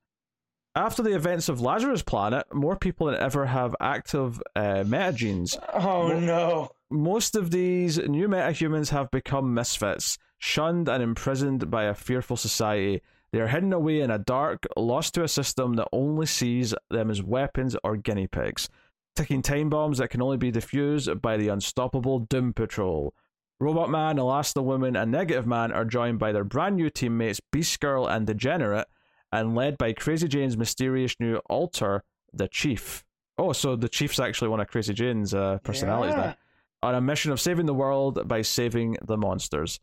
After 0.76 1.02
the 1.02 1.16
events 1.16 1.48
of 1.48 1.62
Lazarus 1.62 2.04
Planet, 2.04 2.46
more 2.54 2.76
people 2.76 3.08
than 3.08 3.16
ever 3.16 3.46
have 3.46 3.76
active 3.80 4.42
uh, 4.56 4.84
metagenes. 4.86 5.58
oh 5.74 6.10
Well- 6.10 6.20
no, 6.22 6.70
Most 6.92 7.36
of 7.36 7.52
these 7.52 7.98
new 7.98 8.28
metahumans 8.28 8.90
have 8.90 9.10
become 9.10 9.54
misfits, 9.54 10.18
shunned 10.38 10.90
and 10.90 11.02
imprisoned 11.02 11.72
by 11.72 11.84
a 11.86 11.94
fearful 11.94 12.36
society. 12.38 13.02
They 13.32 13.40
are 13.40 13.48
hidden 13.48 13.74
away 13.74 14.02
in 14.02 14.12
a 14.12 14.20
dark, 14.20 14.66
lost 14.78 15.14
to 15.16 15.24
a 15.24 15.28
system 15.28 15.74
that 15.76 15.88
only 15.94 16.26
sees 16.26 16.74
them 16.90 17.10
as 17.10 17.24
weapons 17.24 17.76
or 17.84 17.96
guinea 17.98 18.28
pigs, 18.28 18.70
ticking 19.16 19.42
time 19.42 19.70
bombs 19.70 19.98
that 19.98 20.10
can 20.10 20.22
only 20.22 20.38
be 20.38 20.52
defused 20.52 21.22
by 21.22 21.38
the 21.38 21.48
unstoppable 21.48 22.20
Doom 22.20 22.54
Patrol. 22.54 23.14
Robot 23.62 23.90
Man, 23.90 24.18
Elasti-Woman, 24.18 24.98
and 24.98 25.10
Negative 25.12 25.48
Man 25.48 25.72
are 25.72 25.86
joined 25.86 26.20
by 26.20 26.34
their 26.34 26.44
brand 26.44 26.76
new 26.76 26.90
teammates 26.90 27.40
Beast 27.52 27.80
Girl 27.80 28.06
and 28.06 28.28
Degenerate, 28.28 28.88
and 29.36 29.56
led 29.56 29.78
by 29.78 29.94
Crazy 29.94 30.28
Jane's 30.28 30.58
mysterious 30.58 31.16
new 31.20 31.38
alter, 31.50 32.04
the 32.34 32.48
Chief. 32.48 33.04
Oh, 33.38 33.52
so 33.52 33.76
the 33.76 33.90
Chief's 33.90 34.20
actually 34.20 34.48
one 34.48 34.60
of 34.60 34.68
Crazy 34.68 34.94
Jane's 34.94 35.34
uh, 35.34 35.60
personalities 35.64 36.16
now 36.16 36.36
on 36.82 36.96
a 36.96 37.02
mission 37.02 37.32
of 37.32 37.42
saving 37.42 37.66
the 37.66 37.74
world 37.74 38.28
by 38.28 38.44
saving 38.44 38.96
the 39.04 39.18
monsters. 39.18 39.80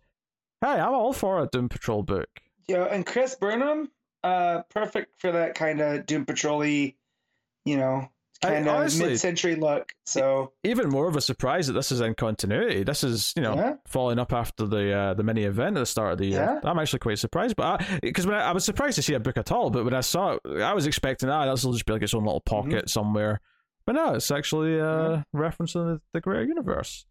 Hey, 0.61 0.69
I'm 0.69 0.95
all 0.95 1.13
for 1.13 1.43
a 1.43 1.49
Doom 1.49 1.69
Patrol 1.69 2.05
book. 2.05 2.29
Yeah, 2.69 2.85
and 2.85 3.05
Chris 3.05 3.35
Burnham, 3.35 3.91
uh, 4.23 4.63
perfect 4.71 5.21
for 5.21 5.33
that 5.33 5.57
kind 5.57 5.81
of 5.81 6.07
Doom 6.07 6.25
Patrol-y, 6.25 6.95
you 7.65 7.77
know, 7.77 8.09
I- 8.45 8.49
kind 8.55 8.69
of 8.69 8.99
mid-century 8.99 9.55
look. 9.57 9.93
So 10.07 10.53
Even 10.65 10.89
more 10.89 11.09
of 11.09 11.17
a 11.17 11.21
surprise 11.21 11.67
that 11.69 11.75
this 11.75 11.93
is 11.93 12.01
in 12.01 12.15
continuity. 12.15 12.83
This 12.83 13.05
is, 13.05 13.33
you 13.37 13.43
know, 13.43 13.55
Yeah. 13.55 13.75
following 13.87 14.19
up 14.19 14.33
after 14.33 14.67
the 14.67 14.93
uh, 14.93 15.15
the 15.15 15.23
mini 15.23 15.45
event 15.45 15.77
at 15.77 15.81
the 15.81 15.87
start 15.87 16.13
of 16.13 16.19
the 16.19 16.27
year. 16.27 16.61
Yeah. 16.63 16.69
I'm 16.71 16.79
actually 16.79 16.99
quite 17.01 17.19
surprised, 17.19 17.57
but 17.57 17.83
because 18.03 18.27
when 18.27 18.35
I, 18.37 18.49
I 18.51 18.53
was 18.53 18.65
surprised 18.65 18.97
to 18.97 19.03
see 19.03 19.15
a 19.15 19.21
book 19.21 19.37
at 19.37 19.53
all, 19.53 19.71
but 19.71 19.85
when 19.85 19.95
I 19.95 20.01
saw 20.01 20.33
it, 20.45 20.61
I 20.63 20.73
was 20.75 20.87
expecting 20.87 21.29
ah, 21.29 21.45
this 21.51 21.65
will 21.65 21.73
just 21.73 21.87
be 21.87 21.93
like 21.93 22.03
its 22.03 22.15
own 22.15 22.25
little 22.25 22.41
Mm-hmm. 22.41 22.71
pocket 22.71 22.91
somewhere. 22.91 23.41
But 23.87 23.95
no, 23.97 24.15
it's 24.15 24.31
actually 24.31 24.81
uh, 24.81 25.23
referencing 25.35 25.75
the, 25.97 26.01
the 26.13 26.21
greater 26.21 26.45
universe. 26.45 27.05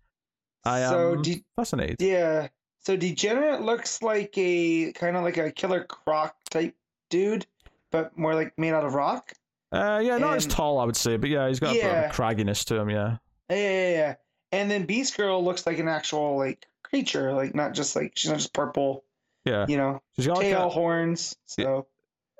I 0.63 0.81
so 0.87 1.13
am 1.13 1.21
de- 1.21 1.43
fascinated. 1.55 1.97
yeah, 2.01 2.47
so 2.79 2.95
Degenerate 2.95 3.61
looks 3.61 4.01
like 4.01 4.33
a 4.37 4.91
kind 4.93 5.17
of 5.17 5.23
like 5.23 5.37
a 5.37 5.51
Killer 5.51 5.83
Croc 5.83 6.35
type 6.49 6.75
dude, 7.09 7.45
but 7.91 8.17
more 8.17 8.35
like 8.35 8.53
made 8.57 8.71
out 8.73 8.85
of 8.85 8.93
rock. 8.93 9.33
Uh, 9.71 10.01
yeah, 10.03 10.17
not 10.17 10.35
as 10.35 10.45
tall, 10.45 10.79
I 10.79 10.85
would 10.85 10.95
say, 10.97 11.17
but 11.17 11.29
yeah, 11.29 11.47
he's 11.47 11.59
got 11.59 11.71
a 11.71 11.73
bit 11.73 11.83
Yeah. 11.83 12.09
of 12.09 12.15
cragginess 12.15 12.65
to 12.65 12.75
him. 12.75 12.89
Yeah. 12.89 13.17
Yeah, 13.49 13.55
yeah, 13.55 13.69
yeah, 13.69 13.89
yeah. 13.91 14.15
And 14.51 14.69
then 14.69 14.85
Beast 14.85 15.15
Girl 15.15 15.43
looks 15.43 15.65
like 15.65 15.79
an 15.79 15.87
actual 15.87 16.37
like 16.37 16.67
creature, 16.83 17.33
like 17.33 17.55
not 17.55 17.73
just 17.73 17.95
like 17.95 18.11
she's 18.15 18.29
not 18.29 18.37
just 18.37 18.53
purple, 18.53 19.05
Yeah, 19.45 19.65
you 19.69 19.77
know, 19.77 20.01
she's 20.17 20.27
got 20.27 20.37
like 20.37 20.47
tail, 20.47 20.65
a, 20.65 20.69
horns. 20.69 21.35
So 21.45 21.87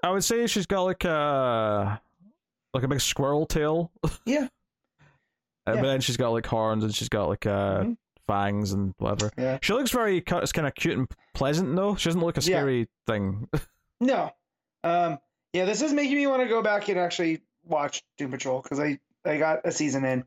I 0.04 0.10
would 0.10 0.24
say 0.24 0.46
she's 0.48 0.65
got 0.65 0.84
like 0.84 1.06
a 1.06 2.02
like 2.74 2.84
a 2.84 2.88
big 2.88 3.02
squirrel 3.02 3.46
tail. 3.46 3.91
Yeah. 4.26 4.48
Uh, 5.67 5.74
Yeah. 5.76 5.82
But 5.82 5.88
then 5.89 6.02
she's 6.02 6.17
got 6.17 6.30
like 6.30 6.48
horns 6.48 6.84
and 6.84 6.94
she's 6.94 7.08
got 7.08 7.30
like 7.30 7.46
uh 7.46 7.82
Mhm. 7.84 7.98
fangs 8.26 8.74
and 8.74 8.96
whatever. 8.98 9.32
Yeah. 9.38 9.60
She 9.62 9.74
looks 9.74 9.91
very 9.91 10.17
it's 10.28 10.52
kind 10.52 10.67
of 10.67 10.74
cute 10.74 10.98
and 10.98 11.08
pleasant 11.36 11.76
though. 11.76 11.94
She 11.96 12.10
doesn't 12.10 12.20
look 12.22 12.36
a 12.38 12.39
Yeah. 12.41 12.58
scary 12.58 12.88
thing. 13.08 13.48
No. 14.02 14.32
Um, 14.84 15.20
yeah, 15.54 15.66
this 15.66 15.82
is 15.82 15.94
making 15.94 16.16
me 16.18 16.28
want 16.28 16.42
to 16.44 16.48
go 16.50 16.62
back 16.62 16.88
and 16.90 16.98
actually 17.00 17.42
watch 17.66 18.02
Doom 18.18 18.32
Patrol 18.32 18.62
because 18.62 18.80
I, 18.80 19.00
I 19.26 19.38
got 19.38 19.60
a 19.66 19.72
season 19.72 20.06
in. 20.06 20.24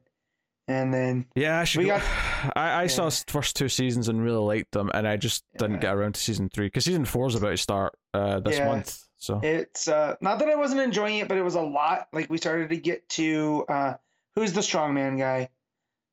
And 0.67 0.95
then, 0.95 1.27
yeah, 1.35 1.61
I 1.61 1.65
should. 1.65 1.81
We 1.81 1.87
go- 1.87 1.99
got- 1.99 2.53
I 2.57 2.83
I 2.85 2.87
saw 2.87 3.03
Yeah. 3.03 3.07
s- 3.09 3.25
first 3.29 3.55
two 3.57 3.69
seasons 3.69 4.09
and 4.09 4.23
really 4.23 4.39
liked 4.43 4.73
them, 4.73 4.91
and 4.95 5.07
I 5.07 5.17
just 5.19 5.45
didn't 5.59 5.75
Yeah. 5.77 5.81
get 5.81 5.95
around 5.95 6.15
to 6.15 6.21
season 6.21 6.49
three 6.49 6.67
because 6.69 6.87
season 6.87 7.05
four 7.05 7.27
is 7.27 7.35
about 7.35 7.51
to 7.51 7.57
start 7.59 7.93
uh 8.15 8.41
this 8.41 8.57
Yeah. 8.59 8.67
month. 8.69 8.99
So 9.19 9.41
it's 9.43 9.89
uh, 9.89 10.17
not 10.23 10.39
that 10.39 10.49
I 10.49 10.55
wasn't 10.55 10.81
enjoying 10.83 11.19
it, 11.19 11.29
but 11.29 11.37
it 11.39 11.43
was 11.43 11.55
a 11.55 11.61
lot. 11.61 12.09
Like, 12.13 12.29
we 12.31 12.37
started 12.39 12.69
to 12.71 12.77
get 12.77 13.07
to 13.11 13.65
uh, 13.69 13.95
who's 14.35 14.53
the 14.55 14.61
strongman 14.63 15.19
guy? 15.19 15.49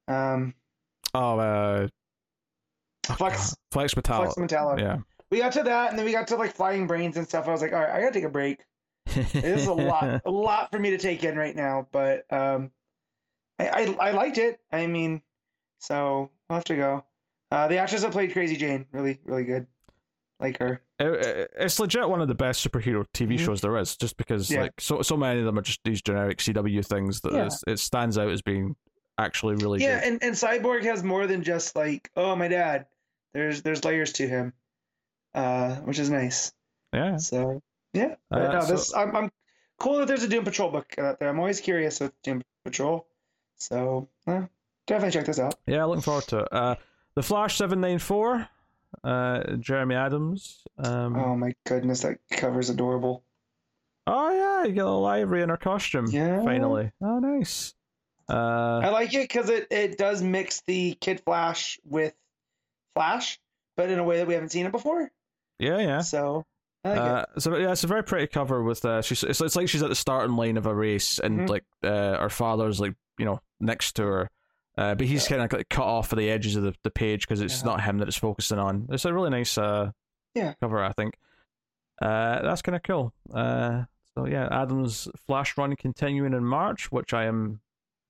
Um, 0.07 0.53
oh 1.13 1.39
uh, 1.39 1.87
Flex, 3.17 3.55
Flex 3.71 3.93
Mentallo. 3.95 4.25
Flex 4.33 4.35
Mentallo. 4.35 4.77
Yeah. 4.79 4.97
We 5.29 5.39
got 5.39 5.53
to 5.53 5.63
that, 5.63 5.89
and 5.91 5.97
then 5.99 6.05
we 6.05 6.11
got 6.11 6.27
to 6.29 6.35
like 6.35 6.53
flying 6.53 6.87
brains 6.87 7.17
and 7.17 7.27
stuff. 7.27 7.47
I 7.47 7.51
was 7.51 7.61
like, 7.61 7.73
all 7.73 7.79
right, 7.79 7.89
I 7.89 7.99
gotta 8.01 8.13
take 8.13 8.23
a 8.25 8.29
break. 8.29 8.59
It 9.07 9.35
is 9.43 9.67
a 9.67 9.73
lot, 9.73 10.21
a 10.25 10.31
lot 10.31 10.71
for 10.71 10.79
me 10.79 10.91
to 10.91 10.97
take 10.97 11.23
in 11.23 11.35
right 11.37 11.55
now, 11.55 11.87
but 11.91 12.31
um, 12.31 12.71
I, 13.59 13.67
I, 13.67 14.09
I 14.09 14.11
liked 14.11 14.37
it. 14.37 14.59
I 14.71 14.87
mean, 14.87 15.21
so 15.79 16.29
I'll 16.49 16.57
have 16.57 16.63
to 16.65 16.75
go. 16.75 17.03
Uh, 17.51 17.67
the 17.67 17.77
actress 17.77 18.01
that 18.03 18.11
played 18.11 18.31
Crazy 18.33 18.55
Jane, 18.55 18.85
really, 18.91 19.19
really 19.25 19.43
good. 19.43 19.67
Like 20.39 20.57
her. 20.59 20.81
It- 20.99 21.25
it- 21.25 21.51
it's 21.57 21.79
legit 21.79 22.07
one 22.09 22.21
of 22.21 22.27
the 22.27 22.35
best 22.35 22.65
superhero 22.67 23.05
TV 23.13 23.35
Mhm. 23.35 23.39
shows 23.45 23.61
there 23.61 23.77
is, 23.77 23.95
just 23.97 24.17
because 24.17 24.49
Yeah. 24.49 24.61
like 24.61 24.73
so 24.79 25.01
so 25.01 25.17
many 25.17 25.39
of 25.39 25.45
them 25.45 25.57
are 25.59 25.61
just 25.61 25.81
these 25.83 26.01
generic 26.01 26.39
CW 26.39 26.81
things 26.85 27.21
that 27.21 27.33
Yeah. 27.33 27.49
it 27.67 27.77
stands 27.79 28.17
out 28.17 28.29
as 28.29 28.41
being 28.41 28.75
actually 29.17 29.55
really 29.55 29.81
Yeah, 29.81 29.99
good. 29.99 30.07
and, 30.13 30.23
and 30.23 30.33
Cyborg 30.35 30.83
has 30.83 31.03
more 31.03 31.27
than 31.27 31.43
just 31.43 31.75
like, 31.75 32.09
oh, 32.15 32.35
my 32.35 32.47
dad. 32.47 32.85
There's 33.33 33.61
there's 33.61 33.83
layers 33.85 34.13
to 34.13 34.27
him, 34.27 34.53
uh, 35.35 35.75
which 35.77 35.99
is 35.99 36.09
nice. 36.09 36.51
Yeah, 36.93 37.17
So 37.17 37.61
yeah, 37.93 38.15
Uh, 38.31 38.39
no, 38.39 38.61
so- 38.61 38.71
this 38.73 38.93
I'm, 38.95 39.15
I'm 39.15 39.31
cool 39.79 39.97
that 39.97 40.07
there's 40.07 40.23
a 40.23 40.27
Doom 40.27 40.43
Patrol 40.45 40.69
book 40.71 40.93
out 40.97 41.19
there. 41.19 41.29
I'm 41.29 41.39
always 41.39 41.59
curious 41.59 41.99
with 41.99 42.13
Doom 42.23 42.41
Patrol, 42.63 43.05
so 43.57 44.07
uh, 44.27 44.43
definitely 44.87 45.11
check 45.11 45.25
this 45.25 45.39
out. 45.39 45.55
yeah, 45.67 45.83
looking 45.85 46.01
forward 46.01 46.25
to 46.25 46.39
it. 46.39 46.47
Uh, 46.51 46.75
the 47.15 47.23
Flash 47.23 47.57
seven 47.57 47.81
nine 47.81 47.99
four, 47.99 48.47
uh, 49.03 49.55
Jeremy 49.57 49.95
Adams. 49.95 50.63
Um, 50.77 51.15
Oh 51.15 51.35
my 51.35 51.53
goodness, 51.65 52.01
that 52.01 52.17
cover's 52.31 52.69
adorable. 52.69 53.23
oh 54.07 54.31
yeah, 54.33 54.67
you 54.67 54.73
get 54.73 54.85
a 54.85 54.89
library 54.89 55.43
in 55.43 55.49
her 55.49 55.57
costume. 55.57 56.07
Yeah. 56.09 56.43
finally. 56.43 56.91
Oh 57.01 57.19
nice. 57.19 57.73
Uh, 58.29 58.79
I 58.83 58.89
like 58.89 59.13
it 59.13 59.23
because 59.27 59.49
it, 59.49 59.67
it 59.71 59.97
does 59.97 60.21
mix 60.21 60.61
the 60.65 60.93
Kid 60.93 61.19
Flash 61.25 61.79
with 61.83 62.13
Flash, 62.95 63.39
but 63.75 63.89
in 63.89 63.99
a 63.99 64.03
way 64.03 64.17
that 64.17 64.27
we 64.27 64.33
haven't 64.35 64.49
seen 64.53 64.65
it 64.65 64.71
before. 64.71 65.11
yeah, 65.59 65.79
yeah. 65.79 65.99
So 65.99 66.45
Like 66.83 66.95
it. 66.95 66.99
Uh, 66.99 67.25
so 67.37 67.55
yeah, 67.57 67.71
it's 67.71 67.83
a 67.83 67.87
very 67.87 68.03
pretty 68.03 68.27
cover 68.27 68.63
with 68.63 68.83
uh, 68.85 69.01
she's 69.01 69.23
it's, 69.23 69.39
it's 69.41 69.55
like 69.55 69.69
she's 69.69 69.83
at 69.83 69.89
the 69.89 69.95
starting 69.95 70.35
line 70.35 70.57
of 70.57 70.65
a 70.65 70.73
race, 70.73 71.19
and 71.19 71.41
Mhm. 71.41 71.49
like 71.49 71.65
uh, 71.83 72.17
her 72.17 72.29
father's 72.29 72.79
like 72.79 72.95
you 73.19 73.25
know 73.25 73.39
next 73.59 73.93
to 73.97 74.03
her, 74.03 74.29
Uh, 74.77 74.95
but 74.95 75.05
he's 75.05 75.27
kind 75.27 75.41
of 75.41 75.51
like 75.53 75.69
cut 75.69 75.85
off 75.85 76.11
of 76.11 76.17
the 76.17 76.29
edges 76.31 76.55
of 76.55 76.63
the, 76.63 76.73
the 76.83 76.89
page 76.89 77.27
because 77.27 77.41
it's 77.41 77.59
Yeah. 77.61 77.65
not 77.67 77.81
him 77.81 77.99
that 77.99 78.07
it's 78.07 78.17
focusing 78.17 78.57
on. 78.57 78.87
It's 78.89 79.05
a 79.05 79.13
really 79.13 79.29
nice 79.29 79.57
uh, 79.57 79.91
Yeah. 80.33 80.53
cover, 80.59 80.81
I 80.83 80.91
think. 80.93 81.17
Uh, 82.01 82.41
that's 82.41 82.61
kind 82.63 82.75
of 82.75 82.81
cool. 82.83 83.13
Uh, 83.31 83.83
so 84.15 84.25
yeah, 84.25 84.47
Adam's 84.51 85.07
Flash 85.27 85.57
run 85.57 85.75
continuing 85.75 86.33
in 86.33 86.43
March, 86.43 86.91
which 86.91 87.13
I 87.13 87.25
am, 87.25 87.59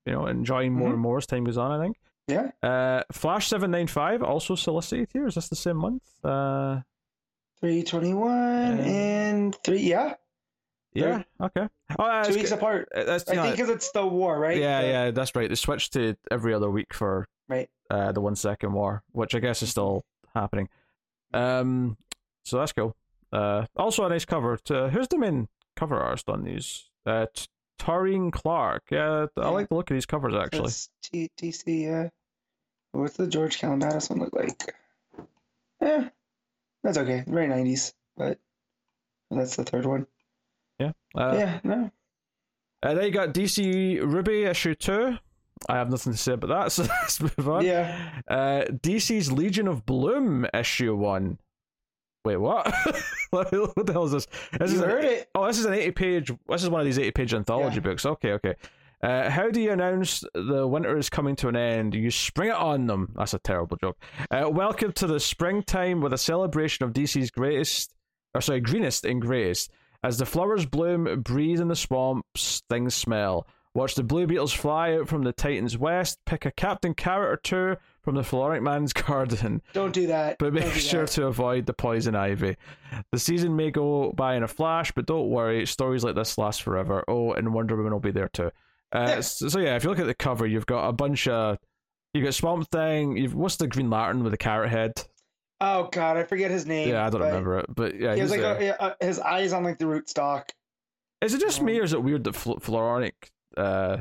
you 0.05 0.13
know, 0.13 0.27
enjoying 0.27 0.73
more 0.73 0.89
Mhm. 0.89 0.93
and 0.93 1.01
more 1.01 1.17
as 1.17 1.25
time 1.25 1.43
goes 1.43 1.57
on. 1.57 1.71
I 1.71 1.84
think. 1.84 1.97
Yeah. 2.27 2.51
Uh, 2.63 3.03
Flash 3.12 3.47
seven 3.49 3.71
nine 3.71 3.88
five 3.88 4.23
also 4.23 4.55
solicited 4.55 5.10
here. 5.12 5.27
Is 5.27 5.36
this 5.36 5.49
the 5.49 5.55
same 5.57 5.77
month? 5.77 6.03
Uh, 6.23 6.81
321 7.62 8.78
Yeah. 8.78 8.84
and 8.86 9.56
three. 9.63 9.80
Yeah. 9.80 10.15
yeah. 10.93 11.24
Okay. 11.39 11.67
Oh, 11.97 12.04
uh, 12.04 12.24
Two 12.24 12.34
weeks 12.36 12.50
good. 12.50 12.58
apart. 12.58 12.89
Uh, 12.93 13.04
That's 13.06 13.30
I 13.30 13.36
think 13.36 13.56
because 13.56 13.69
it's 13.69 13.91
the 13.91 14.06
war, 14.06 14.39
right? 14.39 14.58
yeah, 14.58 14.82
The- 14.82 14.88
yeah, 14.88 15.12
that's 15.12 15.36
right. 15.36 15.47
They 15.47 15.56
switched 15.56 15.93
to 15.93 16.15
every 16.30 16.54
other 16.54 16.69
week 16.69 16.93
for 16.93 17.28
Right. 17.47 17.69
uh, 17.89 18.12
the 18.12 18.21
one 18.21 18.36
second 18.36 18.74
war, 18.74 19.04
which 19.12 19.36
I 19.36 19.39
guess 19.39 19.62
is 19.62 19.69
still 19.69 20.04
happening. 20.34 20.69
Um, 21.34 21.97
so 22.43 22.58
that's 22.58 22.74
cool. 22.74 22.95
Uh, 23.32 23.65
also 23.78 24.04
a 24.06 24.10
nice 24.10 24.26
cover. 24.26 24.58
To, 24.65 24.89
who's 24.89 25.08
the 25.08 25.17
main 25.17 25.47
cover 25.76 25.97
artist 25.97 26.30
on 26.30 26.43
these? 26.43 26.89
Uh, 27.06 27.28
T- 27.34 27.47
Taurin 27.80 28.32
Clarke. 28.32 28.84
Yeah, 28.91 29.28
I 29.38 29.50
like 29.50 29.69
the 29.69 29.76
look 29.76 29.89
of 29.89 29.95
these 29.95 30.06
covers 30.06 30.34
actually. 30.36 30.71
It's 31.13 31.63
yeah. 31.65 32.10
What's 32.91 33.15
the 33.17 33.28
George 33.28 33.60
Calamatis 33.60 34.10
one 34.10 34.19
look 34.19 34.34
like? 34.34 34.76
Yeah. 35.82 36.10
That's 36.84 36.98
okay. 36.98 37.24
Very 37.28 37.48
90s, 37.48 37.94
but 38.17 38.39
that's 39.30 39.56
the 39.56 39.63
third 39.63 39.86
one. 39.86 40.08
Yeah. 40.80 40.91
Uh, 41.15 41.36
yeah, 41.38 41.60
no. 41.63 41.91
uh, 42.84 42.94
then 42.94 43.06
you 43.06 43.12
got 43.12 43.34
DC 43.34 44.02
Ruby 44.02 44.44
issue 44.44 44.74
two. 44.76 45.17
I 45.70 45.76
have 45.76 45.91
nothing 45.91 46.12
to 46.13 46.17
say 46.17 46.34
about 46.34 46.48
that, 46.50 46.72
so 46.72 46.84
let's 46.84 47.22
move 47.22 47.48
on. 47.48 47.65
Yeah. 47.65 48.22
Uh, 48.28 48.63
DC's 48.72 49.32
Legion 49.32 49.67
of 49.67 49.86
Bloom 49.86 50.48
issue 50.54 50.96
one. 50.96 51.38
Wait, 52.26 52.38
what? 52.38 52.65
what 53.32 53.50
the 53.52 53.89
hell 53.94 54.06
is 54.06 54.12
this? 54.12 54.28
This 54.60 54.72
you 54.74 54.78
is 54.80 54.84
heard 54.84 55.06
it. 55.06 55.30
Oh, 55.36 55.46
this 55.48 55.58
is 55.60 55.65
an 55.65 55.74
80 55.74 55.91
page. 55.91 56.32
This 56.50 56.63
is 56.63 56.70
one 56.70 56.82
of 56.82 56.86
these 56.86 57.00
80 57.00 57.12
page 57.12 57.34
anthology 57.34 57.76
Yeah. 57.76 57.82
books. 57.82 58.06
Okay, 58.06 58.32
okay. 58.34 58.56
Uh, 59.04 59.30
how 59.32 59.50
do 59.50 59.60
you 59.60 59.72
announce 59.72 60.24
the 60.36 60.68
winter 60.68 60.96
is 60.98 61.10
coming 61.10 61.36
to 61.38 61.48
an 61.48 61.56
end? 61.56 61.96
You 61.96 62.12
spring 62.12 62.50
it 62.50 62.56
on 62.56 62.86
them. 62.86 63.12
That's 63.16 63.34
a 63.34 63.40
terrible 63.40 63.78
joke. 63.78 63.98
Uh, 64.30 64.48
welcome 64.52 64.92
to 64.94 65.08
the 65.08 65.20
springtime 65.20 66.02
with 66.02 66.14
a 66.14 66.18
celebration 66.20 66.86
of 66.86 66.94
DC's 66.94 67.32
greatest, 67.32 67.94
or 68.36 68.42
sorry, 68.42 68.60
greenest 68.60 69.04
and 69.06 69.20
greatest. 69.20 69.72
As 70.04 70.18
the 70.18 70.26
flowers 70.26 70.66
bloom, 70.68 71.22
breathe 71.22 71.60
in 71.62 71.68
the 71.68 71.76
swamps, 71.76 72.62
things 72.70 72.94
smell. 72.94 73.48
Watch 73.74 73.96
the 73.96 74.04
blue 74.04 74.28
beetles 74.28 74.52
fly 74.54 74.96
out 74.96 75.08
from 75.08 75.24
the 75.24 75.32
Titan's 75.32 75.78
west. 75.78 76.20
Pick 76.26 76.46
a 76.46 76.52
Captain 76.52 76.94
Carrot 76.94 77.32
or 77.32 77.38
two 77.38 77.78
from 78.04 78.16
the 78.16 78.22
Floronic 78.22 78.62
Man's 78.62 78.92
garden 78.94 79.62
Don't 79.74 79.94
do 79.94 80.08
that. 80.08 80.38
but 80.40 80.54
make 80.54 80.74
sure 80.74 81.06
that. 81.06 81.12
to 81.14 81.28
avoid 81.28 81.66
the 81.66 81.74
poison 81.74 82.14
ivy. 82.16 82.58
The 83.12 83.20
season 83.20 83.56
may 83.56 83.72
go 83.72 84.12
by 84.12 84.36
in 84.36 84.44
a 84.44 84.48
flash, 84.48 84.92
but 84.92 85.06
don't 85.06 85.30
worry, 85.30 85.66
stories 85.66 86.04
like 86.04 86.16
this 86.16 86.38
last 86.38 86.62
forever. 86.64 87.04
Oh, 87.08 87.32
and 87.34 87.54
Wonder 87.54 87.76
Woman 87.78 87.94
will 87.94 88.00
be 88.00 88.12
there 88.12 88.28
too. 88.30 88.52
Uh, 88.93 89.06
Yeah. 89.08 89.19
so, 89.21 89.47
so 89.49 89.60
yeah, 89.60 89.75
if 89.75 89.84
you 89.84 89.89
look 89.89 89.99
at 89.99 90.06
the 90.08 90.13
cover, 90.13 90.45
you've 90.45 90.65
got 90.65 90.88
a 90.88 90.93
bunch 90.93 91.27
of 91.27 91.58
you've 92.13 92.23
got 92.25 92.34
Swamp 92.34 92.69
Thing. 92.71 93.15
You've 93.17 93.34
what's 93.36 93.56
the 93.58 93.67
Green 93.67 93.89
Lantern 93.89 94.23
with 94.23 94.32
the 94.32 94.38
carrot 94.38 94.69
head? 94.69 94.93
Oh 95.62 95.89
god, 95.91 96.17
I 96.17 96.23
forget 96.23 96.49
his 96.51 96.65
name. 96.65 96.89
Yeah, 96.89 97.06
I 97.06 97.10
don't 97.10 97.21
remember 97.21 97.60
it, 97.60 97.67
but 97.69 97.95
yeah, 97.99 98.13
He 98.15 98.19
has 98.21 98.32
he's 98.32 98.41
like 98.41 98.60
a, 98.62 98.95
a, 98.99 99.06
his 99.06 99.19
eyes 99.19 99.54
on 99.54 99.63
like 99.63 99.77
the 99.77 99.86
rootstock. 99.86 100.49
Is 101.21 101.34
it 101.36 101.39
just 101.39 101.62
me, 101.62 101.75
um, 101.75 101.82
or 101.82 101.84
is 101.84 101.93
it 101.93 102.01
weird 102.04 102.23
that 102.23 102.34
Fl- 102.34 102.54
Floronic, 102.54 103.12
uh, 103.56 103.97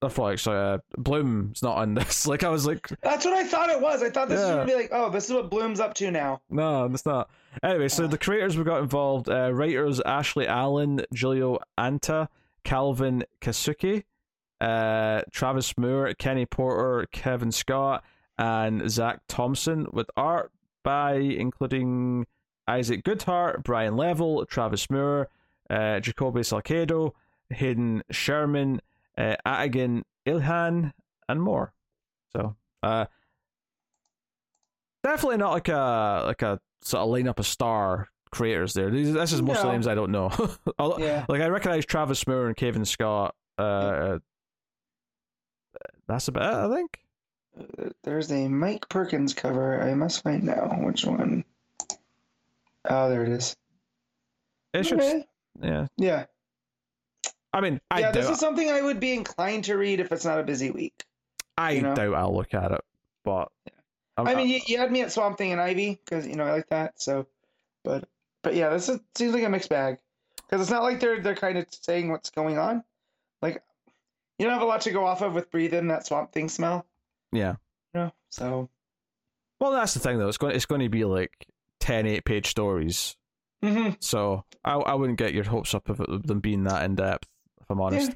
not 0.00 0.12
Floronic, 0.12 0.38
sorry, 0.38 0.74
uh, 0.74 0.78
Bloom's 0.96 1.64
not 1.64 1.76
on 1.78 1.94
this? 1.96 2.28
Like 2.28 2.44
I 2.44 2.48
was 2.48 2.64
like, 2.64 2.86
That's 3.02 3.24
what 3.24 3.34
I 3.34 3.42
thought 3.44 3.70
it 3.70 3.80
was. 3.80 4.04
I 4.04 4.10
thought 4.10 4.28
this 4.28 4.38
was 4.38 4.48
gonna 4.50 4.64
be 4.64 4.74
like, 4.76 4.90
oh, 4.92 5.10
this 5.10 5.24
is 5.26 5.32
what 5.32 5.50
Bloom's 5.50 5.80
up 5.80 5.94
to 5.94 6.12
now. 6.12 6.40
No, 6.48 6.84
it's 6.86 7.04
not. 7.04 7.28
Anyway, 7.64 7.88
so 7.88 8.04
Uh. 8.04 8.06
the 8.06 8.16
creators 8.18 8.56
we 8.56 8.62
got 8.62 8.80
involved: 8.80 9.28
uh, 9.28 9.52
writers 9.52 10.00
Ashley 10.06 10.46
Allen, 10.46 11.02
Julio 11.12 11.58
Anta, 11.76 12.28
Calvin 12.62 13.24
Kasulke, 13.40 14.04
uh, 14.60 15.22
Travis 15.30 15.76
Moore, 15.76 16.12
Kenny 16.18 16.46
Porter, 16.46 17.06
Kevin 17.12 17.52
Scott, 17.52 18.04
and 18.38 18.90
Zach 18.90 19.20
Thompson, 19.28 19.86
with 19.92 20.08
art 20.16 20.50
by 20.82 21.14
including 21.14 22.26
Isaac 22.66 23.04
Goodhart, 23.04 23.62
Brian 23.62 23.96
Level, 23.96 24.44
Travis 24.46 24.88
Moore, 24.90 25.28
uh, 25.70 26.00
Jacoby 26.00 26.42
Salcedo, 26.42 27.14
Hayden 27.50 28.02
Sherman, 28.10 28.80
uh, 29.16 29.36
Ilhan, 29.46 30.92
and 31.28 31.42
more. 31.42 31.72
So, 32.34 32.56
uh, 32.82 33.06
definitely 35.02 35.38
not 35.38 35.52
like 35.52 35.68
a 35.68 36.22
like 36.26 36.42
a 36.42 36.60
sort 36.82 37.02
of 37.02 37.08
lineup 37.10 37.38
of 37.38 37.46
star 37.46 38.08
creators 38.30 38.74
there. 38.74 38.90
These, 38.90 39.12
this 39.12 39.32
is 39.32 39.40
most 39.42 39.62
No. 39.62 39.70
names 39.72 39.86
I 39.86 39.94
don't 39.94 40.10
know. 40.10 40.30
Like 40.78 41.40
I 41.40 41.46
recognize 41.48 41.86
Travis 41.86 42.26
Moore 42.26 42.46
and 42.48 42.56
Kevin 42.56 42.84
Scott. 42.84 43.34
Uh, 43.56 44.18
that's 46.06 46.28
about 46.28 46.70
it, 46.70 46.72
I 46.72 46.76
think. 46.76 47.00
Uh, 47.58 47.90
There's 48.02 48.30
a 48.32 48.48
Mike 48.48 48.88
Perkins 48.88 49.34
cover. 49.34 49.82
I 49.82 49.94
must 49.94 50.22
find 50.22 50.42
now 50.44 50.66
which 50.80 51.04
one. 51.04 51.44
Oh, 52.88 53.08
there 53.08 53.22
it 53.22 53.28
is. 53.30 53.56
It's 54.72 54.88
just 54.88 55.00
Okay. 55.00 55.24
yeah. 55.62 55.86
Yeah. 55.96 56.24
I 57.52 57.60
mean, 57.60 57.80
I 57.90 58.00
yeah, 58.00 58.10
this 58.10 58.28
is 58.28 58.40
something 58.40 58.68
I 58.68 58.82
would 58.82 58.98
be 58.98 59.14
inclined 59.14 59.64
to 59.64 59.76
read 59.76 60.00
if 60.00 60.10
it's 60.10 60.24
not 60.24 60.40
a 60.40 60.42
busy 60.42 60.70
week. 60.72 61.04
I 61.56 61.70
you 61.72 61.82
know? 61.82 61.94
doubt 61.94 62.14
I'll 62.14 62.34
look 62.34 62.52
at 62.52 62.72
it, 62.72 62.80
but 63.22 63.52
I'm- 64.16 64.26
I 64.26 64.34
mean, 64.34 64.48
you, 64.48 64.60
you 64.66 64.78
had 64.78 64.90
me 64.90 65.02
at 65.02 65.12
Swamp 65.12 65.38
Thing 65.38 65.52
and 65.52 65.60
Ivy 65.60 66.00
because 66.04 66.26
you 66.26 66.34
know 66.34 66.44
I 66.44 66.50
like 66.52 66.68
that. 66.70 67.00
So, 67.00 67.26
but 67.84 68.08
but 68.42 68.54
yeah, 68.56 68.70
this 68.70 68.88
is, 68.88 68.98
seems 69.14 69.32
like 69.34 69.44
a 69.44 69.48
mixed 69.48 69.68
bag 69.70 69.98
because 70.36 70.60
it's 70.60 70.70
not 70.70 70.82
like 70.82 70.98
they're 70.98 71.20
they're 71.20 71.36
kind 71.36 71.56
of 71.56 71.66
saying 71.70 72.10
what's 72.10 72.30
going 72.30 72.58
on. 72.58 72.82
Like 73.40 73.62
you 74.44 74.50
don't 74.50 74.58
have 74.58 74.62
a 74.62 74.70
lot 74.70 74.82
to 74.82 74.90
go 74.90 75.06
off 75.06 75.22
of 75.22 75.32
with 75.34 75.50
breathing 75.50 75.88
that 75.88 76.06
Swamp 76.06 76.32
Thing 76.32 76.50
smell. 76.50 76.84
yeah. 77.32 77.54
You 77.94 78.00
know, 78.00 78.12
so 78.28 78.68
Well, 79.58 79.72
that's 79.72 79.94
the 79.94 80.00
thing 80.00 80.18
though. 80.18 80.28
It's 80.28 80.36
going 80.36 80.54
it's 80.54 80.66
going 80.66 80.82
to 80.82 80.88
be 80.90 81.04
like 81.04 81.46
10 81.80 82.06
8 82.06 82.24
page 82.26 82.46
stories. 82.48 83.16
mhm. 83.64 83.96
So 84.02 84.44
I 84.64 84.74
I 84.74 84.94
wouldn't 84.94 85.18
get 85.18 85.32
your 85.32 85.44
hopes 85.44 85.74
up 85.74 85.88
of 85.88 86.00
it- 86.00 86.26
them 86.26 86.40
being 86.40 86.64
that 86.64 86.82
in 86.84 86.94
depth, 86.96 87.26
if 87.62 87.70
I'm 87.70 87.80
honest. 87.80 88.12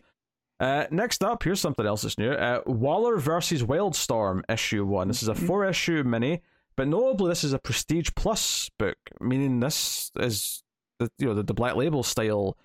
Uh, 0.60 0.86
next 0.90 1.22
up, 1.24 1.44
here's 1.44 1.60
something 1.60 1.86
else 1.86 2.02
that's 2.02 2.18
new. 2.18 2.32
Uh, 2.32 2.60
Waller 2.66 3.16
versus 3.16 3.62
Wildstorm 3.62 4.42
issue 4.50 4.84
one. 4.84 5.06
This 5.08 5.22
is 5.22 5.28
a 5.28 5.34
Mhm. 5.34 5.46
four 5.46 5.64
issue 5.64 6.02
mini, 6.02 6.42
but 6.76 6.88
notably 6.88 7.30
this 7.30 7.44
is 7.44 7.52
a 7.54 7.58
Prestige 7.60 8.10
Plus 8.16 8.68
book, 8.78 8.98
meaning 9.20 9.60
this 9.60 10.10
is 10.18 10.62
the 10.98 11.10
you 11.18 11.26
know 11.28 11.34
the, 11.34 11.44
the 11.44 11.54
Black 11.54 11.76
Label 11.76 12.02
style. 12.02 12.58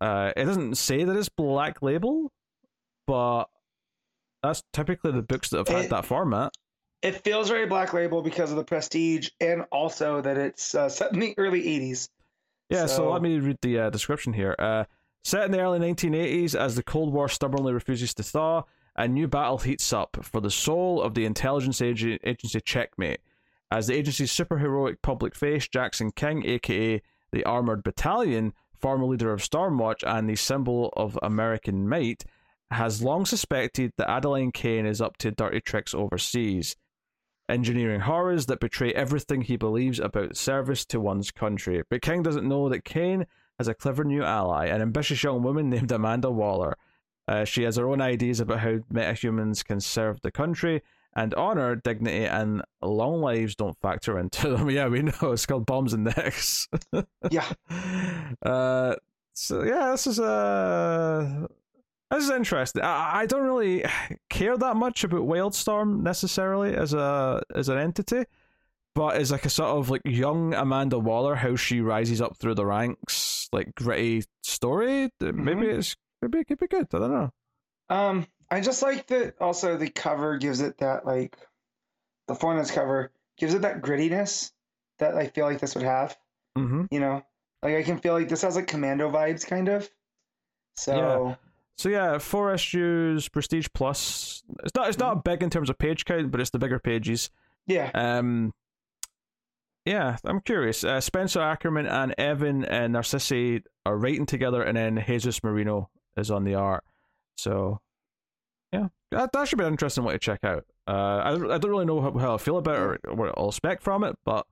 Uh, 0.00 0.32
it 0.36 0.44
doesn't 0.46 0.76
say 0.76 1.04
that 1.04 1.14
it's 1.16 1.28
Black 1.28 1.82
Label, 1.82 2.32
but 3.06 3.44
that's 4.42 4.62
typically 4.72 5.12
the 5.12 5.22
books 5.22 5.50
that 5.50 5.58
have 5.58 5.68
had 5.68 5.84
It- 5.86 5.90
that 5.90 6.04
format. 6.04 6.52
it 7.02 7.22
feels 7.22 7.48
very 7.48 7.66
Black 7.66 7.92
Label 7.92 8.22
because 8.22 8.50
of 8.50 8.56
the 8.56 8.64
prestige 8.64 9.28
and 9.40 9.62
also 9.72 10.20
that 10.20 10.36
it's 10.38 10.74
uh, 10.74 10.88
set 10.88 11.12
in 11.12 11.20
the 11.20 11.34
early 11.38 11.62
'80s. 11.62 12.08
Yeah, 12.70 12.86
so, 12.86 12.96
So- 12.96 13.12
let 13.12 13.22
me 13.22 13.38
read 13.38 13.58
the 13.62 13.78
uh, 13.78 13.90
description 13.90 14.32
here. 14.32 14.54
Uh, 14.58 14.84
set 15.22 15.44
in 15.44 15.50
the 15.52 15.60
early 15.60 15.78
1980s, 15.78 16.54
as 16.58 16.76
the 16.76 16.82
Cold 16.82 17.12
War 17.12 17.28
stubbornly 17.28 17.72
refuses 17.72 18.14
to 18.14 18.22
thaw, 18.22 18.62
a 18.96 19.06
new 19.08 19.26
battle 19.28 19.58
heats 19.58 19.92
up 19.92 20.18
for 20.22 20.40
the 20.40 20.50
soul 20.50 21.02
of 21.02 21.14
the 21.14 21.24
intelligence 21.24 21.82
ag- 21.82 22.20
agency 22.24 22.60
Checkmate. 22.60 23.20
As 23.70 23.86
the 23.88 23.94
agency's 23.94 24.32
superheroic 24.32 25.02
public 25.02 25.34
face, 25.34 25.66
Jackson 25.68 26.12
King, 26.12 26.44
aka 26.46 27.02
the 27.32 27.44
Armored 27.44 27.82
Battalion, 27.82 28.52
former 28.78 29.06
leader 29.06 29.32
of 29.32 29.40
Stormwatch 29.40 30.04
and 30.06 30.28
the 30.28 30.36
symbol 30.36 30.92
of 30.96 31.18
American 31.22 31.88
might, 31.88 32.24
has 32.70 33.02
long 33.02 33.26
suspected 33.26 33.92
that 33.96 34.10
Adeline 34.10 34.52
Kane 34.52 34.86
is 34.86 35.00
up 35.00 35.16
to 35.18 35.30
dirty 35.30 35.60
tricks 35.60 35.94
overseas 35.94 36.76
engineering 37.48 38.00
horrors 38.00 38.46
that 38.46 38.60
betray 38.60 38.92
everything 38.92 39.42
he 39.42 39.56
believes 39.56 40.00
about 40.00 40.36
service 40.36 40.84
to 40.86 41.00
one's 41.00 41.30
country. 41.30 41.82
But 41.90 42.02
King 42.02 42.22
doesn't 42.22 42.48
know 42.48 42.68
that 42.70 42.84
Kane 42.84 43.26
has 43.58 43.68
a 43.68 43.74
clever 43.74 44.04
new 44.04 44.22
ally, 44.22 44.66
an 44.66 44.80
ambitious 44.80 45.22
young 45.22 45.42
woman 45.42 45.68
named 45.70 45.92
Amanda 45.92 46.30
Waller. 46.30 46.74
Uh, 47.28 47.44
she 47.44 47.62
has 47.62 47.76
her 47.76 47.88
own 47.88 48.00
ideas 48.00 48.40
about 48.40 48.60
how 48.60 48.78
metahumans 48.92 49.64
can 49.64 49.80
serve 49.80 50.20
the 50.22 50.30
country, 50.30 50.82
and 51.16 51.32
honor, 51.34 51.76
dignity, 51.76 52.24
and 52.24 52.62
long 52.82 53.20
lives 53.20 53.54
don't 53.54 53.78
factor 53.80 54.18
into 54.18 54.48
them. 54.56 54.68
Yeah, 54.70 54.88
we 54.88 55.02
know 55.02 55.32
it's 55.32 55.46
called 55.46 55.66
bombs 55.66 55.92
and 55.92 56.04
necks. 56.04 56.68
Yeah. 57.30 57.50
Uh, 58.44 58.96
so 59.32 59.62
yeah, 59.62 59.90
this 59.92 60.06
is 60.06 60.20
uh 60.20 61.46
this 62.10 62.24
is 62.24 62.30
interesting. 62.30 62.82
I, 62.82 63.20
I 63.20 63.26
don't 63.26 63.44
really 63.44 63.84
care 64.30 64.56
that 64.56 64.76
much 64.76 65.04
about 65.04 65.22
Wildstorm 65.22 66.02
necessarily 66.02 66.74
as 66.74 66.94
a 66.94 67.42
as 67.54 67.68
an 67.68 67.78
entity, 67.78 68.24
but 68.94 69.16
as 69.16 69.30
like 69.30 69.44
a 69.44 69.50
sort 69.50 69.70
of 69.70 69.90
like 69.90 70.02
young 70.04 70.54
Amanda 70.54 70.98
Waller, 70.98 71.34
how 71.34 71.56
she 71.56 71.80
rises 71.80 72.20
up 72.20 72.36
through 72.36 72.54
the 72.54 72.66
ranks, 72.66 73.48
like 73.52 73.74
gritty 73.74 74.24
story. 74.42 75.10
Maybe 75.20 75.66
it's 75.66 75.96
maybe 76.22 76.40
it 76.40 76.46
could 76.46 76.58
be 76.58 76.66
good. 76.66 76.86
I 76.92 76.98
don't 76.98 77.12
know. 77.12 77.30
Um, 77.90 78.26
I 78.50 78.60
just 78.60 78.82
like 78.82 79.06
that. 79.08 79.34
Also, 79.40 79.76
the 79.76 79.90
cover 79.90 80.38
gives 80.38 80.60
it 80.60 80.78
that 80.78 81.06
like 81.06 81.36
the 82.28 82.34
Fortnite's 82.34 82.70
cover 82.70 83.12
gives 83.36 83.54
it 83.54 83.62
that 83.62 83.82
grittiness 83.82 84.52
that 84.98 85.16
I 85.16 85.26
feel 85.26 85.46
like 85.46 85.60
this 85.60 85.74
would 85.74 85.84
have. 85.84 86.16
Mm-hmm. 86.56 86.84
You 86.90 87.00
know, 87.00 87.24
like 87.62 87.74
I 87.76 87.82
can 87.82 87.98
feel 87.98 88.14
like 88.14 88.28
this 88.28 88.42
has 88.42 88.56
like 88.56 88.68
Commando 88.68 89.10
vibes, 89.10 89.46
kind 89.46 89.68
of. 89.68 89.88
So 90.76 91.36
So 91.76 91.88
yeah, 91.88 92.18
four 92.18 92.54
issues, 92.54 93.28
Prestige 93.28 93.66
Plus. 93.74 94.42
It's 94.62 94.74
not 94.74 94.88
it's 94.88 94.96
Mm-hmm. 94.96 95.06
not 95.06 95.24
big 95.24 95.42
in 95.42 95.50
terms 95.50 95.68
of 95.70 95.78
page 95.78 96.04
count, 96.04 96.30
but 96.30 96.40
it's 96.40 96.50
the 96.50 96.58
bigger 96.58 96.78
pages. 96.78 97.30
yeah, 97.66 97.90
Um, 97.94 98.52
yeah, 99.84 100.16
I'm 100.24 100.40
curious. 100.40 100.82
Uh, 100.84 101.00
Spencer 101.00 101.40
Ackerman 101.42 101.86
and 101.86 102.14
Evan 102.16 102.64
and 102.64 102.92
Narcisse 102.94 103.60
are 103.84 103.96
writing 103.98 104.24
together, 104.24 104.62
and 104.62 104.76
then 104.76 105.02
Jesus 105.06 105.42
Merino 105.44 105.90
is 106.16 106.30
on 106.30 106.44
the 106.44 106.54
art. 106.54 106.84
So, 107.36 107.80
yeah, 108.72 108.88
that, 109.10 109.32
that 109.32 109.48
should 109.48 109.58
be 109.58 109.64
an 109.64 109.72
interesting 109.72 110.04
way 110.04 110.14
to 110.14 110.18
check 110.18 110.40
out. 110.44 110.64
Uh, 110.88 111.20
I, 111.24 111.30
don't- 111.32 111.50
I 111.50 111.58
don't 111.58 111.70
really 111.70 111.84
know 111.84 112.00
how, 112.00 112.12
how 112.16 112.34
I 112.34 112.38
feel 112.38 112.56
about 112.56 112.94
it 112.94 113.00
or 113.06 113.14
what 113.14 113.34
I'll 113.36 113.48
expect 113.48 113.82
from 113.82 114.04
it, 114.04 114.16
but 114.24 114.46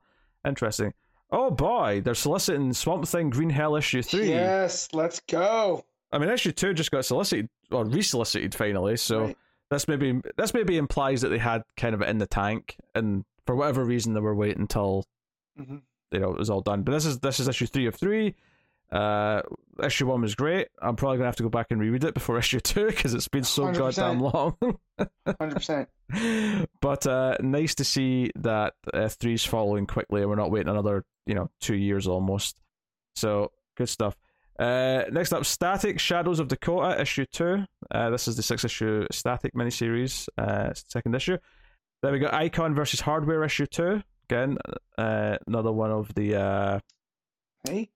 interesting. 0.46 0.92
Oh 1.30 1.50
boy, 1.50 2.02
they're 2.04 2.14
soliciting 2.14 2.74
Swamp 2.74 3.06
Thing 3.08 3.30
Green 3.30 3.48
Hell 3.50 3.76
issue 3.76 4.02
three. 4.02 4.28
yes, 4.28 4.88
let's 4.92 5.20
go. 5.20 5.82
I 6.12 6.18
mean, 6.18 6.28
issue 6.28 6.52
two 6.52 6.74
just 6.74 6.90
got 6.90 7.04
solicited 7.04 7.48
or 7.70 7.84
resolicited 7.84 8.54
finally, 8.54 8.96
so 8.96 9.24
Right. 9.26 9.38
this 9.70 9.88
maybe 9.88 10.20
this 10.36 10.52
maybe 10.54 10.76
implies 10.76 11.22
that 11.22 11.30
they 11.30 11.38
had 11.38 11.62
kind 11.76 11.94
of 11.94 12.02
it 12.02 12.08
in 12.08 12.18
the 12.18 12.26
tank, 12.26 12.76
and 12.94 13.24
for 13.46 13.56
whatever 13.56 13.84
reason 13.84 14.12
they 14.14 14.20
were 14.20 14.34
waiting 14.34 14.60
until 14.62 15.04
Mhm. 15.58 15.82
you 16.10 16.20
know 16.20 16.32
it 16.32 16.38
was 16.38 16.50
all 16.50 16.60
done. 16.60 16.82
But 16.82 16.92
this 16.92 17.06
is 17.06 17.18
this 17.20 17.40
is 17.40 17.48
issue 17.48 17.66
three 17.66 17.86
of 17.86 17.94
three. 17.94 18.34
Uh, 18.90 19.40
issue 19.82 20.06
one 20.06 20.20
was 20.20 20.34
great. 20.34 20.68
I'm 20.82 20.96
probably 20.96 21.16
gonna 21.16 21.28
have 21.28 21.36
to 21.36 21.42
go 21.42 21.48
back 21.48 21.68
and 21.70 21.80
reread 21.80 22.04
it 22.04 22.12
before 22.12 22.36
issue 22.38 22.60
two 22.60 22.86
because 22.88 23.14
it's 23.14 23.28
been 23.28 23.42
so 23.44 23.62
100%. 23.64 23.78
goddamn 23.78 24.20
long. 24.20 24.56
Hundred 25.40 25.54
percent. 25.54 25.88
but 26.82 27.06
uh, 27.06 27.36
nice 27.40 27.74
to 27.76 27.84
see 27.84 28.30
that 28.36 28.74
uh, 28.92 29.08
three's 29.08 29.44
following 29.46 29.86
quickly, 29.86 30.20
and 30.20 30.28
we're 30.28 30.36
not 30.36 30.50
waiting 30.50 30.68
another 30.68 31.04
you 31.24 31.34
know 31.34 31.48
two 31.60 31.74
years 31.76 32.06
almost. 32.06 32.56
So 33.16 33.52
good 33.78 33.88
stuff. 33.88 34.14
Uh, 34.62 35.04
next 35.10 35.32
up, 35.32 35.44
Static 35.44 35.98
Shadows 35.98 36.38
of 36.38 36.46
Dakota 36.46 37.00
issue 37.00 37.26
two. 37.26 37.64
Uh, 37.90 38.10
this 38.10 38.28
is 38.28 38.36
the 38.36 38.42
six 38.44 38.64
issue 38.64 39.06
Static 39.10 39.54
miniseries, 39.54 40.28
uh, 40.38 40.72
second 40.74 41.16
issue. 41.16 41.36
Then 42.02 42.12
we 42.12 42.20
got 42.20 42.32
Icon 42.34 42.74
versus 42.74 43.00
Hardware 43.00 43.42
issue 43.42 43.66
two. 43.66 44.02
Again, 44.30 44.58
uh, 44.96 45.38
another 45.48 45.72
one 45.72 45.90
of 45.90 46.14
the 46.14 46.36
uh, 46.36 46.80
Hey, 47.68 47.90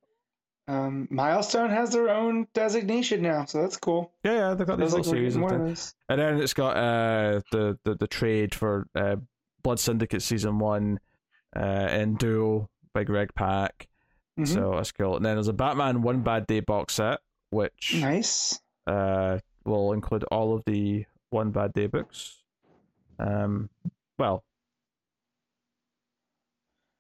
um, 0.67 1.07
Milestone 1.09 1.71
has 1.71 1.91
their 1.91 2.09
own 2.09 2.49
designation 2.53 3.23
now, 3.23 3.45
so 3.45 3.63
that's 3.63 3.77
cool. 3.77 4.13
yeah 4.25 4.33
yeah 4.33 4.55
they've 4.55 4.67
got 4.67 4.79
these 4.79 4.87
was 4.87 4.95
like, 4.95 4.99
little 5.01 5.13
series 5.13 5.35
getting 5.35 5.45
of 5.45 5.51
more 5.53 5.61
of 5.61 5.67
things. 5.69 5.95
And 6.09 6.21
then 6.21 6.41
it's 6.41 6.55
got 6.55 6.77
uh 6.77 7.41
the, 7.53 7.79
the, 7.85 7.95
the 7.95 8.07
trade 8.09 8.55
for 8.57 8.89
uh 8.97 9.17
Blood 9.63 9.79
Syndicate 9.79 10.23
season 10.23 10.59
one, 10.59 10.99
uh 11.55 11.61
and 11.61 12.19
Duo 12.19 12.71
by 12.93 13.05
Greg 13.05 13.35
Pak. 13.37 13.87
Mhm. 14.39 14.47
So 14.49 14.73
that's 14.77 14.93
cool. 14.93 15.17
And 15.17 15.25
then 15.25 15.37
there's 15.37 15.49
a 15.49 15.53
Batman 15.53 16.03
One 16.03 16.21
Bad 16.23 16.47
Day 16.47 16.61
box 16.61 16.95
set, 16.95 17.21
which 17.51 17.95
Nice. 18.01 18.61
uh 18.87 19.39
will 19.65 19.93
include 19.93 20.25
all 20.25 20.55
of 20.55 20.65
the 20.67 21.07
One 21.31 21.51
Bad 21.51 21.73
Day 21.73 21.87
books. 21.87 22.43
Um 23.19 23.71
well 24.19 24.45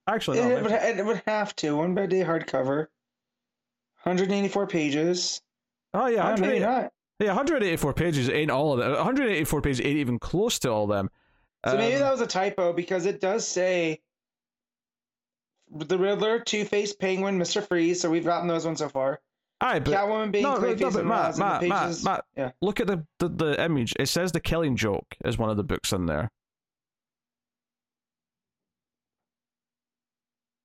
actually 0.09 0.39
no, 0.41 0.49
It, 0.57 0.63
would, 0.63 0.73
it 0.73 1.05
would 1.05 1.23
have 1.27 1.55
to 1.57 1.77
one 1.77 1.95
Bad 1.95 2.11
day 2.11 2.21
hardcover, 2.23 2.87
184 4.03 4.67
pages. 4.67 5.43
Oh 5.95 6.07
yeah, 6.07 6.29
Oh, 6.29 6.37
maybe 6.41 6.61
180 6.61 6.61
not. 6.61 6.93
yeah, 7.19 7.29
184 7.29 7.93
pages 7.95 8.29
ain't 8.31 8.51
all 8.51 8.73
of 8.73 8.79
them. 8.79 8.93
184 8.93 9.61
pages 9.63 9.81
ain't 9.81 9.99
even 9.99 10.19
close 10.19 10.59
to 10.61 10.71
all 10.71 10.85
of 10.85 10.91
them. 10.91 11.11
So 11.67 11.77
maybe 11.77 11.95
Um, 11.95 12.01
that 12.01 12.13
was 12.13 12.21
a 12.21 12.27
typo 12.27 12.73
because 12.73 13.07
it 13.07 13.21
does 13.21 13.47
say 13.47 14.01
the 15.71 15.99
Riddler, 15.99 16.41
Two 16.41 16.65
Face, 16.65 16.95
Penguin, 16.95 17.39
Mister 17.39 17.61
Freeze. 17.61 18.01
So 18.01 18.11
we've 18.11 18.25
gotten 18.25 18.49
those 18.49 18.67
ones 18.67 18.79
so 18.79 18.89
far. 18.89 19.21
Aye, 19.61 19.79
but 19.79 19.95
Catwoman, 19.95 20.33
Bane, 20.33 20.43
no, 20.43 20.59
Clayface, 20.59 20.81
no, 20.81 20.91
but 20.91 21.01
and 21.01 21.09
Matt, 21.09 21.31
and 21.31 21.39
Matt, 21.39 21.61
the 21.63 21.69
Matt. 21.69 22.05
Matt, 22.05 22.25
yeah. 22.37 22.51
look 22.61 22.79
at 22.79 22.87
the, 22.87 23.07
the, 23.19 23.29
the 23.29 23.65
image. 23.65 23.95
It 23.99 24.07
says 24.07 24.33
the 24.33 24.41
Killing 24.41 24.77
Joke 24.77 25.17
is 25.25 25.39
one 25.39 25.49
of 25.49 25.57
the 25.57 25.65
books 25.65 25.93
in 25.93 26.05
there. 26.05 26.31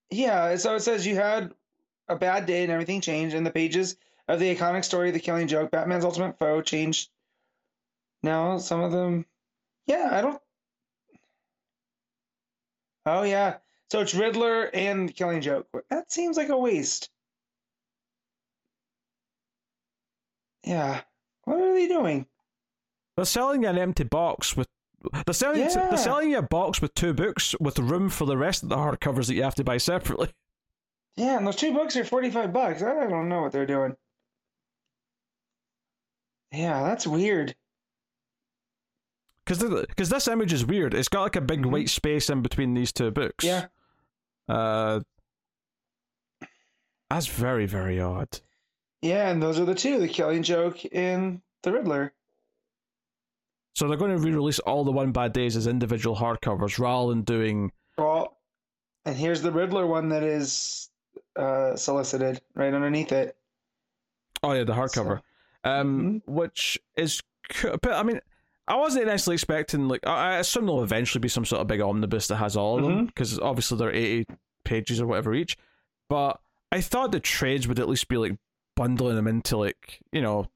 Yeah, 0.10 0.58
so 0.58 0.76
it 0.76 0.82
says 0.82 1.08
you 1.08 1.16
had 1.16 1.54
a 2.10 2.18
bad 2.18 2.46
day 2.46 2.64
and 2.64 2.72
everything 2.72 3.00
changed, 3.00 3.34
and 3.34 3.46
the 3.46 3.52
pages 3.52 3.96
of 4.28 4.40
the 4.42 4.54
iconic 4.54 4.84
story, 4.84 5.12
The 5.12 5.22
Killing 5.22 5.48
Joke, 5.48 5.72
Batman's 5.72 6.04
Ultimate 6.04 6.38
Foe, 6.38 6.62
changed. 6.62 7.10
Now 8.22 8.58
some 8.58 8.82
of 8.82 8.92
them, 8.92 9.26
yeah, 9.88 10.10
I 10.12 10.20
don't. 10.22 10.42
Oh 13.06 13.24
yeah, 13.24 13.56
so 13.92 14.00
it's 14.00 14.16
Riddler 14.16 14.74
and 14.74 15.14
Killing 15.14 15.42
Joke. 15.42 15.68
That 15.90 16.10
seems 16.10 16.38
like 16.38 16.48
a 16.48 16.58
waste. 16.58 17.10
Yeah, 20.64 21.02
what 21.44 21.60
are 21.60 21.74
they 21.74 21.90
doing? 21.90 22.26
They're 23.18 23.26
selling 23.26 23.64
you 23.64 23.68
an 23.68 23.78
empty 23.78 24.06
box 24.06 24.56
with. 24.56 24.70
They're 25.26 25.34
selling. 25.34 25.60
Yeah. 25.60 25.90
They're 25.90 25.98
selling 25.98 26.32
you 26.32 26.38
a 26.38 26.42
box 26.42 26.82
with 26.82 26.94
two 26.94 27.14
books 27.14 27.54
with 27.60 27.80
room 27.80 28.08
for 28.08 28.24
the 28.24 28.38
rest 28.38 28.64
of 28.64 28.70
the 28.70 28.78
hardcovers 28.78 29.28
that 29.28 29.34
you 29.34 29.44
have 29.44 29.56
to 29.56 29.64
buy 29.66 29.78
separately. 29.78 30.30
Yeah, 31.18 31.38
and 31.38 31.46
those 31.46 31.58
two 31.58 31.74
books 31.74 31.98
are 31.98 32.06
forty-five 32.06 32.54
bucks. 32.54 32.82
I 32.82 32.94
don't 32.94 33.28
know 33.28 33.42
what 33.42 33.52
they're 33.52 33.66
doing. 33.66 33.98
Yeah, 36.54 36.84
that's 36.84 37.06
weird. 37.06 37.54
Because 39.46 39.62
because 39.88 40.08
this 40.08 40.30
image 40.30 40.54
is 40.54 40.66
weird. 40.66 40.94
It's 40.94 41.10
got 41.10 41.24
like 41.24 41.36
a 41.36 41.42
big 41.42 41.66
white 41.66 41.88
mm-hmm. 41.88 41.88
space 41.88 42.30
in 42.30 42.42
between 42.42 42.76
these 42.76 42.94
two 42.94 43.12
books. 43.12 43.44
Yeah. 43.44 43.66
Uh. 44.50 45.02
That's 47.10 47.28
very 47.28 47.66
very 47.66 48.00
odd. 48.00 48.40
Yeah, 49.02 49.30
and 49.30 49.42
those 49.42 49.60
are 49.60 49.66
the 49.66 49.76
two, 49.76 50.00
the 50.00 50.08
Killing 50.08 50.44
Joke 50.44 50.80
and 50.94 51.42
the 51.64 51.74
Riddler. 51.74 52.14
So 53.76 53.88
they're 53.88 53.98
going 53.98 54.12
to 54.12 54.18
re-release 54.18 54.60
all 54.60 54.84
the 54.84 54.92
One 54.92 55.12
Bad 55.12 55.34
Days 55.34 55.56
as 55.56 55.66
individual 55.66 56.16
hardcovers 56.16 56.78
rather 56.78 57.10
than 57.10 57.24
doing. 57.24 57.72
Well, 57.98 58.38
and 59.06 59.16
here's 59.16 59.42
the 59.42 59.52
Riddler 59.52 59.88
one 59.88 60.10
that 60.10 60.24
is 60.24 60.90
uh, 61.36 61.76
solicited 61.76 62.42
right 62.54 62.74
underneath 62.74 63.12
it. 63.12 63.36
Oh 64.44 64.54
yeah, 64.54 64.64
the 64.64 64.74
hardcover. 64.74 65.22
um, 65.64 66.22
which 66.28 66.80
is, 66.96 67.22
but 67.62 67.92
I 67.92 68.04
mean, 68.04 68.22
I 68.72 68.76
wasn't 68.78 69.06
necessarily 69.06 69.36
expecting 69.36 69.88
like 69.90 70.08
I 70.08 70.36
I 70.36 70.38
assume 70.38 70.66
there'll 70.66 70.82
eventually 70.84 71.20
be 71.20 71.28
some 71.28 71.44
sort 71.46 71.62
of 71.62 71.68
big 71.68 71.82
omnibus 71.82 72.28
that 72.30 72.38
has 72.38 72.56
all 72.56 72.78
of 72.80 72.84
them 72.86 73.06
because 73.06 73.38
obviously 73.38 73.78
they're 73.78 73.92
eighty 73.94 74.26
pages 74.64 75.02
or 75.02 75.08
whatever 75.08 75.34
each. 75.34 75.58
But 76.10 76.40
I 76.72 76.80
thought 76.82 77.12
the 77.12 77.20
trades 77.20 77.68
would 77.68 77.80
at 77.80 77.90
least 77.90 78.08
be 78.08 78.16
like 78.18 78.38
bundling 78.78 79.16
them 79.18 79.28
into 79.28 79.58
like 79.58 80.00
you 80.14 80.22
know 80.22 80.48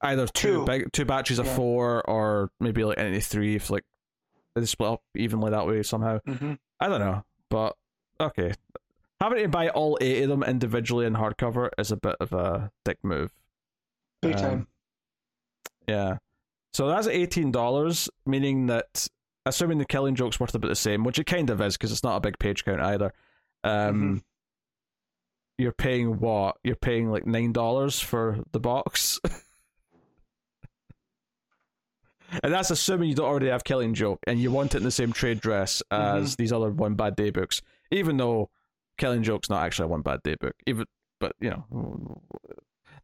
either 0.00 0.26
two 0.26 0.60
Two. 0.60 0.64
big 0.64 0.92
two 0.92 1.04
batches 1.04 1.38
of 1.38 1.44
Yeah. 1.46 1.56
four 1.56 2.08
or 2.08 2.50
maybe 2.58 2.84
like 2.84 2.96
into 2.98 3.20
three 3.20 3.54
if 3.54 3.68
like 3.68 3.84
they 4.54 4.64
split 4.64 4.90
up 4.90 5.02
evenly 5.14 5.50
that 5.50 5.66
way 5.66 5.82
somehow. 5.82 6.18
Mm-hmm. 6.26 6.54
I 6.80 6.88
don't 6.88 7.00
know, 7.00 7.22
but 7.50 7.76
okay. 8.18 8.54
Having 9.20 9.42
to 9.42 9.48
buy 9.48 9.68
all 9.68 9.98
eight 10.00 10.22
of 10.22 10.30
them 10.30 10.42
individually 10.42 11.04
in 11.06 11.12
hardcover 11.14 11.68
is 11.78 11.92
a 11.92 11.96
bit 11.96 12.16
of 12.18 12.32
a 12.32 12.72
dick 12.84 12.98
move. 13.04 13.30
Big 14.22 14.34
Um, 14.36 14.40
time. 14.40 14.66
Yeah. 15.86 16.16
So 16.72 16.88
that's 16.88 17.06
eighteen 17.06 17.50
dollars, 17.52 18.08
meaning 18.26 18.66
that 18.66 19.06
assuming 19.46 19.78
the 19.78 19.84
killing 19.84 20.14
joke's 20.14 20.38
worth 20.40 20.54
about 20.54 20.68
the 20.68 20.74
same, 20.76 21.04
which 21.04 21.18
it 21.18 21.24
kind 21.24 21.50
of 21.50 21.60
is 21.60 21.76
because 21.76 21.92
it's 21.92 22.04
not 22.04 22.16
a 22.16 22.20
big 22.20 22.38
page 22.38 22.64
count 22.64 22.80
either. 22.80 23.12
Um, 23.64 24.20
Mhm. 24.20 24.22
you're 25.58 25.72
paying 25.72 26.18
what? 26.18 26.56
You're 26.64 26.76
paying 26.76 27.10
like 27.10 27.26
nine 27.26 27.52
dollars 27.52 28.00
for 28.00 28.38
the 28.52 28.60
box, 28.60 29.20
and 32.42 32.52
that's 32.52 32.70
assuming 32.70 33.08
you 33.10 33.14
don't 33.14 33.26
already 33.28 33.48
have 33.48 33.64
Killing 33.64 33.92
Joke 33.94 34.20
and 34.26 34.40
you 34.40 34.50
want 34.50 34.74
it 34.74 34.78
in 34.78 34.84
the 34.84 34.90
same 34.90 35.12
trade 35.12 35.40
dress 35.40 35.82
as 35.90 36.36
these 36.36 36.52
other 36.52 36.70
One 36.70 36.94
Bad 36.94 37.16
Day 37.16 37.30
books, 37.30 37.60
even 37.90 38.16
though 38.16 38.48
Killing 38.96 39.22
Joke's 39.22 39.50
not 39.50 39.62
actually 39.64 39.84
a 39.86 39.88
One 39.88 40.02
Bad 40.02 40.22
Day 40.22 40.36
book. 40.40 40.54
Even, 40.66 40.86
but 41.20 41.34
you 41.40 41.50
know, 41.50 42.22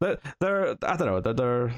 they're, 0.01 0.19
they're 0.41 0.69
I 0.83 0.97
don't 0.97 1.07
know 1.09 1.21
they're, 1.21 1.35
they're 1.35 1.73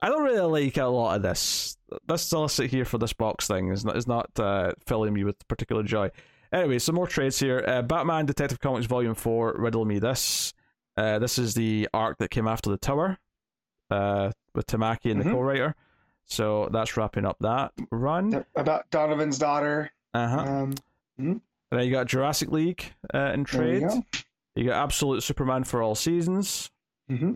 I 0.00 0.08
don't 0.08 0.22
really 0.22 0.64
like 0.66 0.76
a 0.76 0.84
lot 0.84 1.16
of 1.16 1.22
this. 1.22 1.76
This 2.08 2.22
solicit 2.22 2.70
here 2.70 2.84
for 2.84 2.98
this 2.98 3.12
box 3.12 3.46
thing 3.46 3.70
is 3.72 3.84
not 3.84 3.96
is 3.96 4.06
not 4.06 4.30
uh, 4.38 4.72
filling 4.86 5.12
me 5.14 5.24
with 5.24 5.46
particular 5.48 5.82
joy. 5.82 6.10
Anyway, 6.52 6.78
some 6.78 6.94
more 6.94 7.06
trades 7.06 7.38
here. 7.38 7.64
Uh, 7.66 7.82
Batman 7.82 8.26
Detective 8.26 8.60
Comics 8.60 8.86
Volume 8.86 9.14
Four. 9.14 9.54
Riddle 9.58 9.84
me 9.84 9.98
this. 9.98 10.52
Uh, 10.96 11.18
this 11.18 11.38
is 11.38 11.54
the 11.54 11.88
arc 11.94 12.18
that 12.18 12.30
came 12.30 12.46
after 12.48 12.68
the 12.70 12.76
Tower, 12.76 13.18
uh, 13.90 14.32
with 14.54 14.66
Tamaki 14.66 15.10
and 15.10 15.20
the 15.20 15.24
Mhm. 15.24 15.32
co-writer. 15.32 15.74
So 16.26 16.68
that's 16.72 16.96
wrapping 16.96 17.24
up 17.24 17.36
that 17.40 17.72
run. 17.90 18.44
About 18.54 18.90
Donovan's 18.90 19.38
daughter. 19.38 19.90
Uh 20.14 20.28
huh. 20.28 20.38
Um, 20.40 20.74
And 21.18 21.40
then 21.78 21.84
you 21.86 21.90
got 21.92 22.06
Jurassic 22.06 22.50
League 22.50 22.92
uh, 23.14 23.30
in 23.34 23.44
trade. 23.44 23.82
go. 23.82 24.02
You 24.56 24.64
got 24.64 24.82
Absolute 24.82 25.22
Superman 25.22 25.62
for 25.64 25.82
all 25.82 25.94
seasons. 25.94 26.70
hmm 27.08 27.34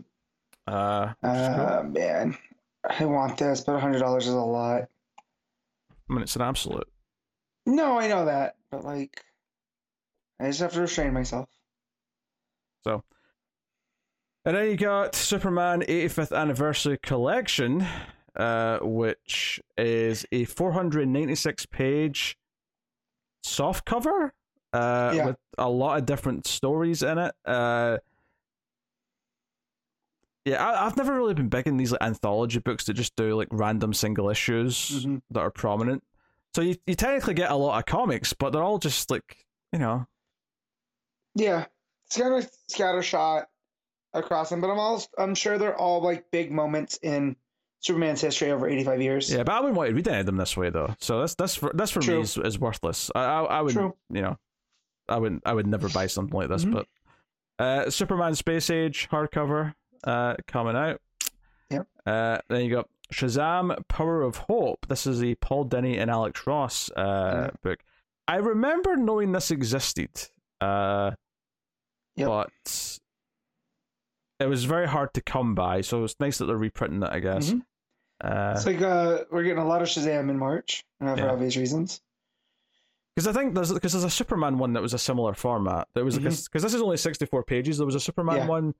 Uh, 0.67 1.13
Uh, 1.23 1.83
man, 1.87 2.37
I 2.89 3.05
want 3.05 3.37
this, 3.37 3.61
but 3.61 3.79
hundred 3.79 3.99
dollars 3.99 4.27
is 4.27 4.33
a 4.33 4.37
lot. 4.39 4.83
I 6.09 6.13
mean, 6.13 6.21
it's 6.21 6.35
an 6.35 6.41
absolute. 6.41 6.87
No, 7.65 7.97
I 7.99 8.07
know 8.07 8.25
that, 8.25 8.57
but 8.69 8.83
like, 8.85 9.23
I 10.39 10.47
just 10.47 10.59
have 10.59 10.73
to 10.73 10.81
restrain 10.81 11.13
myself. 11.13 11.49
So, 12.83 13.03
and 14.45 14.55
then 14.55 14.69
you 14.69 14.77
got 14.77 15.15
Superman 15.15 15.81
85th 15.81 16.35
Anniversary 16.35 16.99
Collection, 17.01 17.85
uh, 18.35 18.79
which 18.81 19.59
is 19.77 20.25
a 20.31 20.45
496 20.45 21.65
page 21.67 22.37
soft 23.43 23.85
cover 23.85 24.33
uh, 24.73 25.11
Yeah. 25.15 25.25
with 25.27 25.37
a 25.57 25.69
lot 25.69 25.97
of 25.97 26.05
different 26.05 26.45
stories 26.45 27.01
in 27.01 27.17
it. 27.17 27.33
Uh, 27.45 27.97
yeah, 30.45 30.65
I, 30.65 30.85
I've 30.85 30.95
never 30.97 31.13
really 31.15 31.33
been 31.33 31.49
big 31.49 31.67
in 31.67 31.77
these 31.77 31.91
like 31.91 32.01
anthology 32.01 32.59
books 32.59 32.85
that 32.85 32.93
just 32.93 33.15
do 33.15 33.35
like 33.35 33.47
random 33.51 33.93
single 33.93 34.29
issues 34.29 35.05
Mhm. 35.05 35.21
that 35.31 35.39
are 35.41 35.51
prominent. 35.51 36.03
So 36.55 36.61
you, 36.61 36.75
you 36.87 36.95
technically 36.95 37.33
get 37.33 37.51
a 37.51 37.55
lot 37.55 37.77
of 37.79 37.85
comics, 37.85 38.31
but 38.33 38.51
they're 38.51 38.63
all 38.63 38.77
just 38.79 39.09
like 39.11 39.45
you 39.73 39.79
know 39.79 40.07
Yeah, 41.35 41.65
it's 42.07 42.17
kind 42.17 42.33
of 42.33 42.49
scattershot 42.71 43.45
across 44.13 44.49
them, 44.49 44.61
but 44.61 44.69
I'm 44.69 44.79
all 44.79 45.03
I'm 45.17 45.35
sure 45.35 45.57
they're 45.57 45.75
all 45.77 46.01
like 46.01 46.31
big 46.31 46.51
moments 46.51 46.97
in 47.01 47.35
Superman's 47.81 48.21
history 48.21 48.51
over 48.51 48.67
85 48.67 49.01
years. 49.01 49.31
Yeah, 49.31 49.43
but 49.43 49.51
I 49.53 49.59
wouldn't 49.59 49.75
want 49.77 49.89
to 49.89 49.95
read 49.95 50.07
any 50.07 50.19
of 50.21 50.25
them 50.25 50.37
this 50.37 50.55
way 50.55 50.69
though. 50.69 50.95
So 50.99 51.19
that's 51.19 51.35
that's 51.35 51.55
for 51.55 51.71
that's 51.75 51.91
for 51.91 52.01
True. 52.01 52.15
me 52.17 52.21
is, 52.21 52.37
is 52.37 52.57
worthless. 52.59 53.11
I 53.13 53.23
I, 53.23 53.43
I 53.43 53.61
would 53.61 53.73
True. 53.73 53.95
you 54.09 54.21
know, 54.21 54.37
I 55.09 55.17
wouldn't 55.17 55.43
I 55.45 55.53
would 55.53 55.67
never 55.67 55.89
buy 55.89 56.07
something 56.07 56.35
like 56.37 56.49
this. 56.49 56.63
Mhm. 56.65 56.71
But 56.73 56.87
uh, 57.57 57.89
Superman 57.89 58.35
Space 58.35 58.69
Age 58.69 59.07
hardcover 59.11 59.73
uh 60.05 60.35
coming 60.47 60.75
out. 60.75 61.01
Yep. 61.69 61.87
Uh, 62.05 62.37
then 62.49 62.63
you 62.65 62.71
got 62.75 62.87
Shazam 63.13 63.75
Power 63.87 64.21
of 64.21 64.37
Hope. 64.37 64.85
This 64.87 65.05
is 65.07 65.19
the 65.19 65.35
Paul 65.35 65.65
Dini 65.67 65.97
and 65.99 66.09
Alex 66.11 66.45
Ross 66.47 66.89
uh 66.91 67.49
Yeah. 67.49 67.49
book. 67.63 67.79
I 68.27 68.37
remember 68.37 68.95
knowing 68.95 69.31
this 69.31 69.51
existed. 69.51 70.09
Uh, 70.61 71.11
Yep. 72.15 72.27
but 72.27 72.99
it 74.39 74.47
was 74.47 74.63
very 74.65 74.87
hard 74.87 75.13
to 75.15 75.21
come 75.21 75.55
by. 75.55 75.81
So 75.81 76.03
it's 76.03 76.15
nice 76.19 76.37
that 76.37 76.45
they're 76.45 76.57
reprinting 76.57 77.03
it. 77.03 77.09
I 77.11 77.19
guess. 77.19 77.51
Mhm. 77.51 77.61
Uh, 78.23 78.53
It's 78.55 78.65
like 78.65 78.81
uh, 78.81 79.25
we're 79.31 79.43
getting 79.43 79.59
a 79.61 79.67
lot 79.67 79.81
of 79.81 79.87
Shazam 79.87 80.29
in 80.29 80.37
March 80.39 80.85
uh, 81.01 81.15
for 81.15 81.21
Yeah. 81.21 81.31
obvious 81.31 81.57
reasons. 81.57 82.01
Because 83.15 83.27
I 83.27 83.33
think 83.33 83.53
there's 83.55 83.71
because 83.73 83.93
there's 83.93 84.03
a 84.03 84.09
Superman 84.09 84.57
one 84.57 84.73
that 84.73 84.81
was 84.81 84.93
a 84.93 84.97
similar 84.99 85.33
format. 85.33 85.87
There 85.93 86.03
was 86.03 86.17
because 86.17 86.49
this 86.51 86.73
is 86.73 86.81
only 86.81 86.97
sixty 86.97 87.25
four 87.25 87.43
pages. 87.43 87.77
There 87.77 87.85
was 87.85 87.95
a 87.95 87.99
Superman 87.99 88.35
Mm-hmm. 88.37 88.43
Yeah. 88.45 88.49
one 88.49 88.75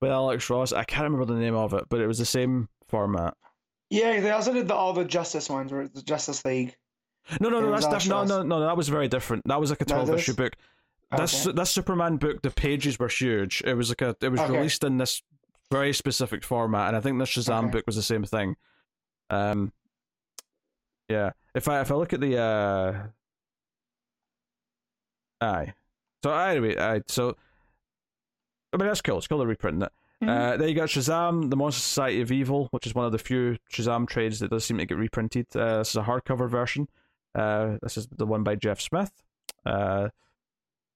with 0.00 0.10
Alex 0.10 0.48
Ross. 0.50 0.72
I 0.72 0.84
can't 0.84 1.04
remember 1.04 1.26
the 1.26 1.38
name 1.38 1.54
of 1.54 1.74
it, 1.74 1.84
but 1.88 2.00
it 2.00 2.06
was 2.06 2.18
the 2.18 2.24
same 2.24 2.68
format. 2.88 3.34
Yeah, 3.90 4.20
they 4.20 4.30
also 4.30 4.52
did 4.52 4.68
the, 4.68 4.74
all 4.74 4.92
the 4.92 5.04
Justice 5.04 5.50
ones, 5.50 5.72
where 5.72 5.88
the 5.88 6.02
Justice 6.02 6.44
League. 6.44 6.76
No, 7.40 7.48
no, 7.48 7.60
no, 7.60 7.70
that's 7.70 7.86
def- 7.86 8.08
no, 8.08 8.24
no, 8.24 8.42
no, 8.42 8.60
that 8.60 8.76
was 8.76 8.88
very 8.88 9.08
different. 9.08 9.46
That 9.46 9.60
was 9.60 9.70
like 9.70 9.80
a 9.80 9.84
twelve 9.84 10.08
is? 10.10 10.16
issue 10.16 10.34
book. 10.34 10.54
This 11.16 11.46
Okay. 11.46 11.56
this 11.56 11.70
Superman 11.70 12.16
book, 12.16 12.40
the 12.42 12.50
pages 12.50 12.98
were 12.98 13.08
huge. 13.08 13.62
It 13.66 13.74
was 13.74 13.88
like 13.88 14.00
a 14.00 14.16
it 14.20 14.28
was 14.28 14.40
Okay. 14.40 14.52
released 14.52 14.84
in 14.84 14.98
this 14.98 15.22
very 15.70 15.92
specific 15.92 16.44
format, 16.44 16.88
and 16.88 16.96
I 16.96 17.00
think 17.00 17.18
this 17.18 17.30
Shazam 17.30 17.64
Okay. 17.64 17.70
book 17.72 17.84
was 17.86 17.96
the 17.96 18.02
same 18.02 18.24
thing. 18.24 18.56
Um, 19.28 19.72
yeah. 21.08 21.30
If 21.54 21.68
I 21.68 21.80
if 21.80 21.90
I 21.90 21.94
look 21.96 22.12
at 22.12 22.20
the 22.20 22.38
uh, 22.38 23.06
aye. 25.40 25.74
So 26.22 26.32
anyway, 26.32 26.76
aye. 26.78 27.02
So 27.08 27.36
I 28.72 28.76
mean 28.76 28.86
that's 28.86 29.00
cool. 29.02 29.18
It's 29.18 29.26
cool 29.26 29.38
they're 29.38 29.46
reprinting 29.48 29.82
it. 29.82 29.92
Mhm. 30.22 30.28
Uh, 30.28 30.56
then 30.56 30.68
you 30.68 30.74
got 30.74 30.88
Shazam, 30.88 31.48
the 31.50 31.56
Monster 31.56 31.80
Society 31.80 32.20
of 32.20 32.30
Evil, 32.30 32.68
which 32.72 32.86
is 32.86 32.94
one 32.94 33.06
of 33.06 33.12
the 33.12 33.18
few 33.18 33.56
Shazam 33.72 34.06
trades 34.06 34.40
that 34.40 34.50
does 34.50 34.64
seem 34.64 34.78
to 34.78 34.86
get 34.86 34.98
reprinted. 34.98 35.46
Uh, 35.56 35.78
this 35.78 35.90
is 35.90 35.96
a 35.96 36.02
hardcover 36.02 36.48
version. 36.48 36.88
Uh, 37.34 37.78
this 37.82 37.96
is 37.96 38.06
the 38.08 38.26
one 38.26 38.42
by 38.42 38.54
Jeff 38.54 38.80
Smith. 38.80 39.12
Uh, 39.64 40.10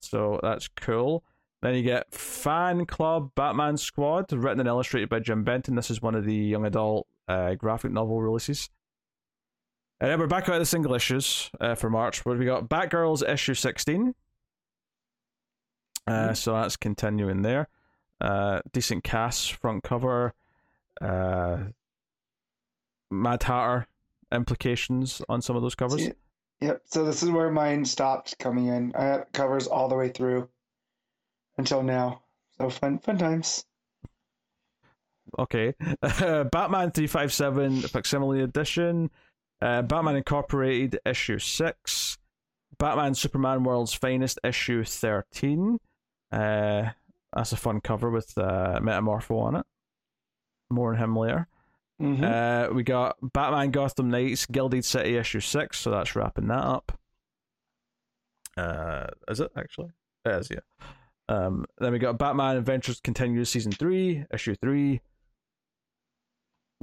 so 0.02 0.38
that's 0.42 0.68
cool. 0.68 1.24
Then 1.62 1.74
you 1.74 1.82
get 1.82 2.12
Fan 2.12 2.84
Club 2.84 3.30
Batman 3.34 3.78
Squad, 3.78 4.30
written 4.30 4.60
and 4.60 4.68
illustrated 4.68 5.08
by 5.08 5.20
Jim 5.20 5.42
Benton. 5.44 5.74
This 5.76 5.90
is 5.90 6.02
one 6.02 6.14
of 6.14 6.24
the 6.26 6.34
young 6.34 6.66
adult 6.66 7.06
uh, 7.26 7.54
graphic 7.54 7.90
novel 7.92 8.20
releases. 8.20 8.68
And 10.00 10.10
then 10.10 10.18
we're 10.20 10.26
back 10.26 10.48
out 10.50 10.56
of 10.56 10.60
the 10.60 10.66
single 10.66 10.92
issues 10.92 11.50
uh, 11.60 11.74
for 11.74 11.88
March, 11.88 12.26
where 12.26 12.36
we 12.36 12.44
got 12.44 12.68
Batgirls 12.68 13.26
issue 13.26 13.54
16. 13.54 14.14
Uh, 16.06 16.28
Mhm. 16.30 16.36
So 16.36 16.52
that's 16.54 16.76
continuing 16.76 17.42
there. 17.42 17.68
Uh, 18.20 18.60
decent 18.72 19.04
cast, 19.04 19.52
front 19.54 19.82
cover. 19.82 20.34
Uh, 21.00 21.64
Mad 23.10 23.42
Hatter 23.42 23.86
implications 24.32 25.22
on 25.28 25.40
some 25.42 25.56
of 25.56 25.62
those 25.62 25.74
covers. 25.74 26.04
See- 26.04 26.12
Yep. 26.60 26.82
So 26.86 27.04
this 27.04 27.22
is 27.22 27.30
where 27.30 27.50
mine 27.50 27.84
stopped 27.84 28.38
coming 28.38 28.66
in. 28.68 28.92
I 28.94 29.04
had 29.04 29.32
covers 29.32 29.66
all 29.66 29.88
the 29.88 29.96
way 29.96 30.08
through 30.08 30.48
until 31.58 31.82
now. 31.82 32.22
So 32.58 32.70
fun, 32.70 32.98
fun 33.00 33.18
times. 33.18 33.66
Okay. 35.38 35.74
Batman 36.00 36.90
357 36.92 37.82
Facsimile 37.82 38.40
Edition. 38.42 39.10
Uh, 39.60 39.82
Batman 39.82 40.16
Incorporated 40.16 40.98
issue 41.04 41.38
6. 41.38 42.18
Batman 42.78 43.14
Superman 43.14 43.64
World's 43.64 43.92
Finest 43.94 44.38
issue 44.44 44.84
13. 44.84 45.78
Uh, 46.34 46.90
that's 47.32 47.52
a 47.52 47.56
fun 47.56 47.80
cover 47.80 48.10
with 48.10 48.36
uh, 48.38 48.78
Metamorpho 48.82 49.40
on 49.42 49.56
it. 49.56 49.66
More 50.70 50.92
on 50.92 50.98
him 50.98 51.16
later. 51.16 51.46
Mhm. 52.00 52.22
Uh, 52.70 52.72
we 52.74 52.82
got 52.82 53.16
Batman 53.32 53.70
Gotham 53.70 54.10
Knights 54.10 54.46
Gilded 54.46 54.84
City 54.84 55.16
issue 55.16 55.40
6, 55.40 55.78
so 55.78 55.90
that's 55.90 56.16
wrapping 56.16 56.48
that 56.48 56.64
up. 56.64 56.98
Uh, 58.56 59.06
is 59.28 59.40
it 59.40 59.50
actually? 59.56 59.90
It 60.24 60.32
is, 60.34 60.50
yeah. 60.50 60.60
Um, 61.28 61.64
then 61.78 61.92
we 61.92 61.98
got 61.98 62.18
Batman 62.18 62.56
Adventures 62.56 63.00
Continues 63.00 63.48
Season 63.50 63.72
3, 63.72 64.24
issue 64.32 64.54
3. 64.56 65.00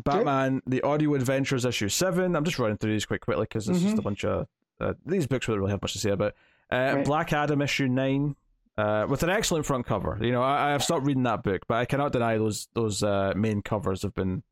Batman 0.04 0.62
The 0.66 0.82
Audio 0.82 1.14
Adventures 1.16 1.66
issue 1.66 1.90
7. 1.90 2.36
I'm 2.36 2.44
just 2.46 2.58
running 2.58 2.78
through 2.78 2.94
these 2.94 3.06
quite 3.06 3.22
quickly 3.22 3.44
because 3.44 3.70
it's 3.70 3.82
just 3.82 3.96
Mhm. 3.96 4.00
a 4.00 4.02
bunch 4.02 4.26
of. 4.26 4.48
Uh, 4.80 4.94
these 5.06 5.28
books 5.28 5.48
we 5.48 5.54
don't 5.54 5.60
really 5.60 5.72
have 5.72 5.82
much 5.82 5.94
to 5.94 6.00
say 6.00 6.10
about. 6.12 6.34
Uh, 6.72 6.94
Right. 6.96 7.06
Black 7.06 7.34
Adam 7.34 7.62
issue 7.62 7.88
9. 7.88 8.36
Uh, 8.78 9.06
with 9.08 9.22
an 9.22 9.30
excellent 9.30 9.66
front 9.66 9.86
cover. 9.86 10.18
You 10.22 10.32
know, 10.32 10.42
I, 10.42 10.70
I 10.70 10.72
have 10.72 10.84
stopped 10.84 11.06
reading 11.06 11.24
that 11.24 11.44
book, 11.44 11.64
but 11.68 11.76
I 11.76 11.86
cannot 11.86 12.14
deny 12.14 12.38
those 12.38 12.68
those 12.74 13.04
uh, 13.04 13.34
main 13.36 13.62
covers 13.62 14.02
have 14.04 14.16
been 14.16 14.44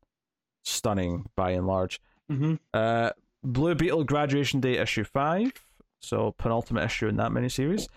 stunning 0.64 1.24
by 1.36 1.52
and 1.52 1.66
large. 1.66 2.00
Mhm. 2.30 2.58
Uh, 2.74 3.10
Blue 3.42 3.74
Beetle 3.74 4.04
Graduation 4.04 4.60
Day 4.60 4.76
issue 4.76 5.04
five, 5.04 5.52
so 6.00 6.32
penultimate 6.36 6.84
issue 6.84 7.08
in 7.08 7.16
that 7.16 7.30
miniseries. 7.30 7.88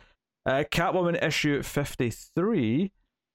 Uh, 0.46 0.64
Catwoman 0.72 1.22
issue 1.22 1.62
fifty 1.62 2.10
three, 2.10 2.94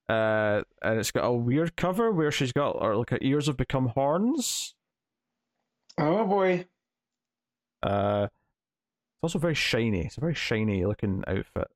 uh, 0.09 0.62
and 0.82 0.99
it's 0.99 1.11
got 1.11 1.24
a 1.26 1.32
weird 1.32 1.76
cover 1.76 2.11
where 2.11 2.32
she's 2.32 2.53
got 2.53 2.70
or 2.80 2.97
like 2.97 3.11
her 3.11 3.18
ears 3.20 3.47
have 3.47 3.59
become 3.59 3.89
horns. 3.89 4.74
Oh 5.99 6.24
boy. 6.26 6.66
Uh, 7.82 8.28
it's 8.30 9.22
also 9.34 9.39
very 9.39 9.55
shiny. 9.55 10.07
It's 10.07 10.16
a 10.16 10.20
very 10.20 10.34
shiny 10.34 10.84
looking 10.86 11.22
outfit. 11.26 11.68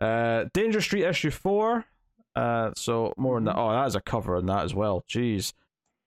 Uh, 0.00 0.44
Danger 0.54 0.80
Street 0.80 1.04
issue 1.04 1.30
four. 1.30 1.84
Uh, 2.34 2.70
so 2.76 3.12
more 3.16 3.36
on 3.36 3.44
that. 3.44 3.56
Oh, 3.56 3.70
that 3.72 3.86
is 3.86 3.94
a 3.96 4.00
cover 4.00 4.36
on 4.36 4.46
that 4.46 4.64
as 4.64 4.74
well. 4.74 5.04
Jeez, 5.08 5.52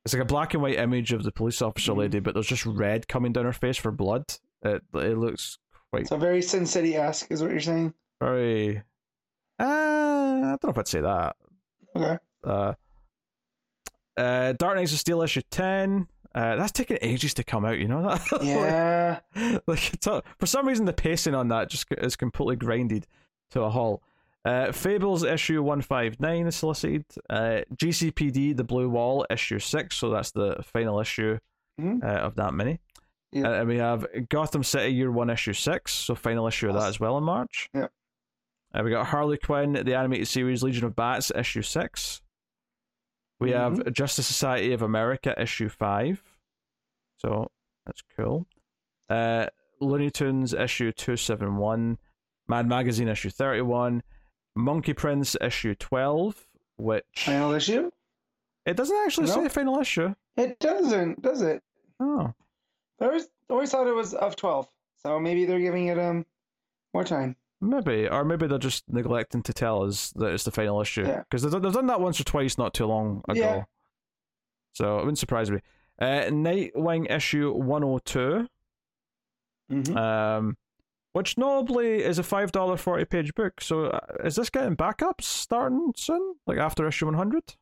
it's 0.05 0.13
like 0.13 0.23
a 0.23 0.25
black 0.25 0.53
and 0.53 0.63
white 0.63 0.77
image 0.79 1.11
of 1.13 1.23
the 1.23 1.31
police 1.31 1.61
officer 1.61 1.93
lady, 1.93 2.19
but 2.19 2.33
there's 2.33 2.47
just 2.47 2.65
red 2.65 3.07
coming 3.07 3.33
down 3.33 3.45
her 3.45 3.53
face 3.53 3.77
for 3.77 3.91
blood. 3.91 4.25
It 4.63 4.81
it 4.93 5.17
looks 5.17 5.57
quite 5.91 6.07
So 6.07 6.17
very 6.17 6.41
Sin 6.41 6.65
City 6.65 6.95
esque 6.95 7.29
is 7.31 7.41
what 7.41 7.51
you're 7.51 7.59
saying. 7.59 7.93
very. 8.19 8.81
Uh, 9.59 9.63
I 9.65 10.57
don't 10.59 10.63
know 10.63 10.69
if 10.69 10.77
I'd 10.77 10.87
say 10.87 11.01
that. 11.01 11.35
Okay. 11.95 12.17
Uh, 12.43 12.73
uh, 14.17 14.53
Dark 14.53 14.75
Knights 14.75 14.93
of 14.93 14.99
Steel 14.99 15.21
issue 15.21 15.41
ten. 15.51 16.07
Uh, 16.35 16.55
that's 16.55 16.71
taken 16.71 16.97
ages 17.01 17.33
to 17.35 17.43
come 17.43 17.63
out. 17.65 17.77
You 17.77 17.87
know 17.87 18.01
that. 18.01 18.21
Yeah. 18.43 19.19
like 19.67 19.93
it's 19.93 20.07
a- 20.07 20.23
for 20.39 20.45
some 20.47 20.67
reason 20.67 20.85
the 20.85 20.93
pacing 20.93 21.35
on 21.35 21.49
that 21.49 21.69
just 21.69 21.85
is 21.99 22.15
completely 22.15 22.55
grinded 22.55 23.05
to 23.53 23.61
a 23.63 23.69
halt. 23.69 24.01
Uh, 24.45 24.71
Fables 24.73 25.23
issue 25.23 25.63
one 25.63 25.81
five 25.81 26.19
nine 26.19 26.45
is 26.47 26.55
solicited. 26.57 27.05
Uh, 27.29 27.61
GCPD 27.75 28.55
the 28.55 28.63
Blue 28.63 28.89
Wall 28.89 29.25
issue 29.29 29.59
six, 29.59 29.95
so 29.95 30.09
that's 30.09 30.31
the 30.31 30.57
final 30.63 30.99
issue 30.99 31.39
Mhm. 31.79 32.03
uh, 32.03 32.07
of 32.07 32.35
that 32.35 32.53
mini. 32.53 32.79
Yeah. 33.31 33.47
Uh, 33.49 33.53
and 33.61 33.67
we 33.69 33.77
have 33.77 34.05
Gotham 34.29 34.63
City 34.63 34.93
Year 34.93 35.09
One 35.11 35.29
issue 35.29 35.53
six, 35.53 35.93
so 35.93 36.13
final 36.13 36.45
issue 36.47 36.67
of 36.69 36.75
that 36.75 36.87
as 36.89 36.99
well 36.99 37.17
in 37.17 37.23
March. 37.23 37.69
Yeah. 37.73 37.87
Uh, 38.75 38.81
we 38.83 38.89
got 38.91 39.07
Harley 39.07 39.37
Quinn 39.37 39.73
the 39.73 39.95
animated 39.95 40.27
series 40.27 40.61
Legion 40.61 40.85
of 40.85 40.95
Bats 40.95 41.31
issue 41.33 41.61
six. 41.61 42.21
We 43.39 43.51
have 43.51 43.73
Mm-hmm. 43.73 43.91
Justice 43.93 44.27
Society 44.27 44.73
of 44.73 44.81
America 44.81 45.33
issue 45.41 45.69
five, 45.69 46.21
so 47.17 47.49
that's 47.85 48.01
cool. 48.17 48.45
Uh, 49.09 49.47
Looney 49.79 50.11
Tunes 50.11 50.53
issue 50.53 50.91
271, 50.91 51.97
Mad 52.47 52.67
Magazine 52.67 53.07
issue 53.07 53.29
31, 53.29 54.03
Monkey 54.55 54.93
Prince 54.93 55.35
issue 55.41 55.75
12, 55.75 56.45
which 56.77 57.03
Final 57.15 57.53
issue. 57.53 57.89
it 58.65 58.75
doesn't 58.75 58.97
actually 59.05 59.27
No? 59.27 59.33
say 59.33 59.49
final 59.49 59.79
issue. 59.79 60.13
It 60.37 60.59
doesn't, 60.59 61.21
does 61.21 61.41
it? 61.41 61.61
Oh, 61.99 62.33
I 62.99 63.05
always 63.05 63.27
always 63.49 63.71
thought 63.71 63.87
it 63.87 63.93
was 63.95 64.13
of 64.13 64.35
twelve. 64.35 64.67
So 65.03 65.19
maybe 65.19 65.45
they're 65.45 65.59
giving 65.59 65.87
it 65.87 65.99
um 65.99 66.25
more 66.93 67.03
time. 67.03 67.35
maybe, 67.61 68.07
or 68.09 68.23
maybe 68.25 68.47
they're 68.47 68.57
just 68.57 68.83
neglecting 68.89 69.41
to 69.43 69.53
tell 69.53 69.83
us 69.83 70.11
that 70.15 70.33
it's 70.33 70.43
the 70.43 70.51
final 70.51 70.81
issue 70.81 71.05
Yeah. 71.05 71.19
because 71.29 71.43
they've, 71.43 71.61
they've 71.61 71.71
done 71.73 71.87
that 71.87 72.01
once 72.01 72.19
or 72.19 72.23
twice 72.23 72.57
not 72.57 72.73
too 72.73 72.85
long 72.85 73.23
ago. 73.29 73.39
Yeah. 73.39 73.63
So 74.73 74.95
it 74.97 75.01
wouldn't 75.01 75.19
surprise 75.19 75.51
me. 75.51 75.59
Uh, 75.99 76.23
Nightwing 76.29 77.09
issue 77.11 77.51
one 77.53 77.83
hundred 77.83 78.05
two. 78.05 78.47
Mm-hmm. 79.71 79.97
um, 79.97 80.57
which 81.13 81.37
notably 81.37 82.03
is 82.03 82.19
a 82.19 82.23
five 82.23 82.51
dollar 82.51 82.77
forty 82.77 83.05
page 83.05 83.33
book. 83.33 83.61
So 83.61 83.85
uh, 83.85 83.99
is 84.23 84.35
this 84.35 84.49
getting 84.49 84.75
backups 84.75 85.23
starting 85.23 85.93
soon, 85.95 86.35
like 86.45 86.57
after 86.57 86.87
issue 86.87 87.05
one 87.05 87.13
hundred? 87.15 87.55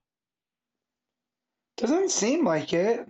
Doesn't 1.78 2.12
seem 2.12 2.45
like 2.45 2.74
it. 2.74 3.08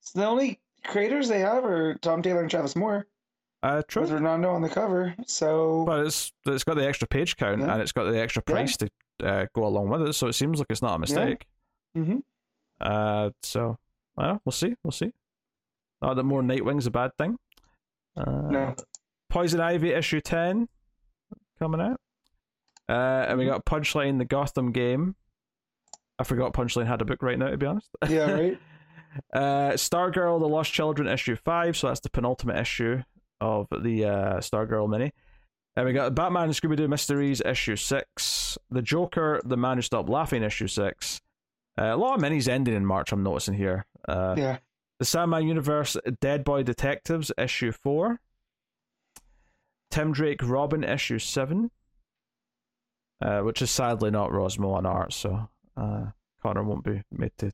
So 0.00 0.20
the 0.20 0.26
only 0.26 0.60
creators 0.84 1.28
they 1.28 1.40
have 1.40 1.64
are 1.64 1.94
Tom 1.96 2.22
Taylor 2.22 2.40
and 2.42 2.50
Travis 2.50 2.76
Moore 2.76 3.06
Uh, 3.62 3.76
with 3.78 3.88
Bruno 3.88 4.14
Redondo 4.14 4.50
on 4.50 4.62
the 4.62 4.68
cover. 4.68 5.14
So 5.26 5.84
but 5.86 6.06
it's 6.06 6.32
it's 6.46 6.64
got 6.64 6.76
the 6.76 6.86
extra 6.86 7.08
page 7.08 7.36
count 7.36 7.60
Yeah. 7.60 7.72
and 7.72 7.82
it's 7.82 7.92
got 7.92 8.04
the 8.04 8.20
extra 8.20 8.42
Yeah. 8.46 8.52
price 8.54 8.76
to 8.78 8.90
uh, 9.22 9.46
go 9.54 9.64
along 9.66 9.88
with 9.88 10.02
it. 10.02 10.12
So 10.14 10.26
it 10.28 10.34
seems 10.34 10.58
like 10.58 10.66
it's 10.70 10.82
not 10.82 10.96
a 10.96 10.98
mistake. 10.98 11.46
Mhm. 11.96 12.22
Uh, 12.80 13.30
so 13.42 13.78
well, 14.16 14.40
we'll 14.44 14.52
see, 14.52 14.74
we'll 14.84 14.92
see. 14.92 15.12
Not 16.02 16.14
that 16.14 16.24
more 16.24 16.42
Nightwing's 16.42 16.86
a 16.86 16.90
bad 16.90 17.16
thing. 17.16 17.38
Uh, 18.16 18.50
no. 18.50 18.74
Poison 19.30 19.60
Ivy 19.60 19.90
issue 19.90 20.20
10 20.20 20.68
coming 21.58 21.80
out. 21.80 22.00
Uh, 22.88 23.26
and 23.28 23.38
we 23.38 23.46
got 23.46 23.64
Punchline, 23.64 24.18
the 24.18 24.24
Gotham 24.24 24.72
game. 24.72 25.16
I 26.18 26.24
forgot 26.24 26.52
Punchline 26.52 26.86
had 26.86 27.02
a 27.02 27.04
book 27.04 27.22
right 27.22 27.38
now, 27.38 27.48
to 27.48 27.56
be 27.56 27.66
honest. 27.66 27.88
Yeah, 28.08 28.30
right. 28.30 28.58
uh, 29.32 29.72
Stargirl, 29.72 30.40
the 30.40 30.48
Lost 30.48 30.72
Children 30.72 31.08
issue 31.08 31.36
5, 31.36 31.76
so 31.76 31.88
that's 31.88 32.00
the 32.00 32.10
penultimate 32.10 32.56
issue 32.56 33.02
of 33.40 33.66
the 33.70 34.04
uh, 34.04 34.36
Stargirl 34.38 34.88
mini. 34.88 35.12
And 35.76 35.86
we 35.86 35.92
got 35.92 36.14
Batman 36.14 36.44
and 36.44 36.52
Scooby 36.52 36.76
Doo 36.76 36.86
Mysteries 36.86 37.40
issue 37.44 37.74
6, 37.76 38.58
The 38.70 38.82
Joker, 38.82 39.40
The 39.44 39.56
Man 39.56 39.78
Who 39.78 39.82
Stopped 39.82 40.08
Laughing 40.08 40.42
issue 40.44 40.68
6. 40.68 41.20
Uh, 41.76 41.82
a 41.86 41.96
lot 41.96 42.14
of 42.14 42.22
minis 42.22 42.46
ending 42.46 42.74
in 42.74 42.86
March, 42.86 43.10
I'm 43.10 43.24
noticing 43.24 43.54
here. 43.54 43.86
Uh, 44.06 44.34
yeah. 44.38 44.58
The 44.98 45.04
Sandman 45.04 45.46
Universe 45.46 45.96
Dead 46.20 46.44
Boy 46.44 46.62
Detectives 46.62 47.32
issue 47.36 47.72
4. 47.72 48.20
Tim 49.90 50.12
Drake 50.12 50.40
Robin 50.42 50.84
issue 50.84 51.18
7. 51.18 51.70
Uh, 53.22 53.40
which 53.40 53.62
is 53.62 53.70
sadly 53.70 54.10
not 54.10 54.30
Rossmo 54.30 54.74
on 54.74 54.84
art, 54.84 55.12
so 55.12 55.48
uh, 55.76 56.06
Connor 56.42 56.64
won't 56.64 56.84
be 56.84 57.02
made 57.10 57.30
to 57.38 57.50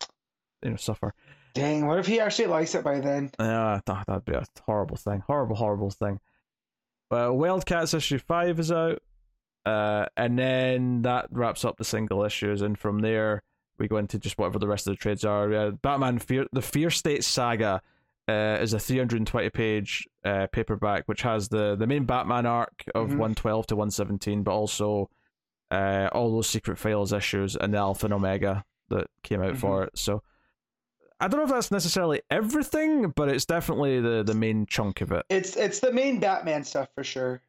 you 0.62 0.70
know 0.70 0.76
suffer. 0.76 1.14
Dang, 1.55 1.86
what 1.86 1.99
if 1.99 2.07
he 2.07 2.18
actually 2.18 2.47
likes 2.47 2.74
it 2.74 2.82
by 2.82 2.99
then? 2.99 3.30
Yeah, 3.38 3.80
that, 3.84 4.07
that'd 4.07 4.24
be 4.24 4.32
a 4.32 4.45
horrible 4.64 4.97
thing. 4.97 5.22
Horrible, 5.26 5.57
horrible 5.57 5.91
thing. 5.91 6.18
Well, 7.11 7.36
Wildcats 7.36 7.95
issue 7.95 8.18
5 8.18 8.59
is 8.59 8.72
out. 8.72 9.03
Uh, 9.66 10.07
and 10.16 10.38
then 10.38 11.03
that 11.03 11.26
wraps 11.30 11.64
up 11.64 11.76
the 11.76 11.84
single 11.84 12.24
issues, 12.24 12.62
and 12.62 12.78
from 12.78 13.01
there 13.01 13.43
we 13.81 13.89
go 13.89 13.97
into 13.97 14.18
just 14.18 14.39
whatever 14.39 14.59
the 14.61 14.68
rest 14.68 14.87
of 14.87 14.93
the 14.93 14.97
trades 14.97 15.24
are. 15.24 15.53
Uh, 15.53 15.70
Batman 15.72 16.18
Fear, 16.18 16.47
the 16.53 16.62
Fear 16.62 16.91
State 16.91 17.24
Saga 17.24 17.83
uh, 18.28 18.59
is 18.61 18.72
a 18.74 18.78
320 18.78 19.51
page 19.51 20.07
uh, 20.24 20.47
paperback, 20.53 21.05
which 21.07 21.22
has 21.22 21.49
the, 21.49 21.74
the 21.74 21.87
main 21.87 22.05
Batman 22.05 22.47
arc 22.47 22.85
of 22.95 23.09
Mhm. 23.09 23.16
112 23.18 23.66
to 23.68 23.76
117, 23.76 24.43
but 24.45 24.53
also 24.53 25.11
uh, 25.72 26.09
all 26.12 26.31
those 26.31 26.49
Secret 26.49 26.78
Files 26.78 27.12
issues 27.12 27.57
and 27.57 27.74
the 27.74 27.78
Alpha 27.78 28.07
and 28.07 28.14
Omega 28.14 28.64
that 28.91 29.07
came 29.22 29.43
out 29.43 29.57
for 29.57 29.85
it. 29.85 29.97
So 29.97 30.22
I 31.20 31.28
don't 31.28 31.39
know 31.41 31.45
if 31.45 31.51
that's 31.51 31.70
necessarily 31.70 32.22
everything, 32.31 33.11
but 33.16 33.28
it's 33.28 33.45
definitely 33.47 34.01
the, 34.01 34.22
the 34.22 34.35
main 34.35 34.66
chunk 34.66 35.01
of 35.01 35.12
it. 35.12 35.24
It's 35.28 35.57
it's 35.57 35.81
the 35.81 35.93
main 35.93 36.18
Batman 36.20 36.64
stuff 36.64 36.89
for 36.95 37.05
sure. 37.05 37.43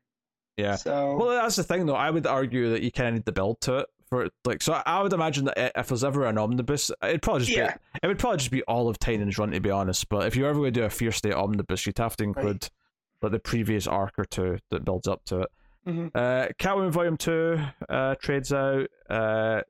Yeah. 0.58 0.76
So 0.76 1.16
Well, 1.18 1.30
that's 1.30 1.56
the 1.56 1.64
thing, 1.64 1.86
though. 1.86 1.96
I 1.96 2.10
would 2.10 2.28
argue 2.28 2.72
that 2.72 2.82
you 2.84 2.92
kind 2.92 3.08
of 3.10 3.14
need 3.16 3.26
the 3.26 3.32
build 3.32 3.62
to 3.62 3.78
it 3.80 3.90
for. 4.12 4.30
Like, 4.46 4.62
so 4.62 4.74
I 4.86 5.02
would 5.02 5.12
imagine 5.14 5.46
that 5.46 5.72
if 5.76 5.88
there's 5.88 6.04
ever 6.04 6.26
an 6.28 6.38
omnibus, 6.38 6.92
it'd 7.02 7.24
probably 7.24 7.46
just 7.46 7.58
Yeah. 7.58 7.74
be 7.94 8.00
it 8.04 8.08
would 8.08 8.20
probably 8.20 8.38
just 8.38 8.52
be 8.52 8.62
all 8.64 8.88
of 8.90 9.00
Tynion's 9.00 9.40
run, 9.40 9.50
to 9.52 9.60
be 9.60 9.72
honest. 9.72 10.08
But 10.10 10.28
if 10.28 10.36
you're 10.36 10.48
ever 10.50 10.60
going 10.60 10.74
to 10.74 10.80
do 10.82 10.86
a 10.86 10.90
Fear 10.92 11.12
State 11.12 11.34
omnibus, 11.34 11.88
you'd 11.88 11.98
have 11.98 12.16
to 12.18 12.24
include 12.24 12.70
like 13.24 13.32
the 13.32 13.40
previous 13.40 13.88
arc 13.88 14.14
or 14.20 14.26
two 14.26 14.60
that 14.70 14.86
builds 14.86 15.08
up 15.08 15.24
to 15.26 15.42
it. 15.42 15.50
Mhm. 15.88 16.12
Uh, 16.14 16.50
Catwoman 16.60 16.92
Volume 16.92 17.18
Two 17.18 17.60
uh, 17.90 18.14
trades 18.16 18.54
out. 18.54 18.88
Uh, 19.10 19.62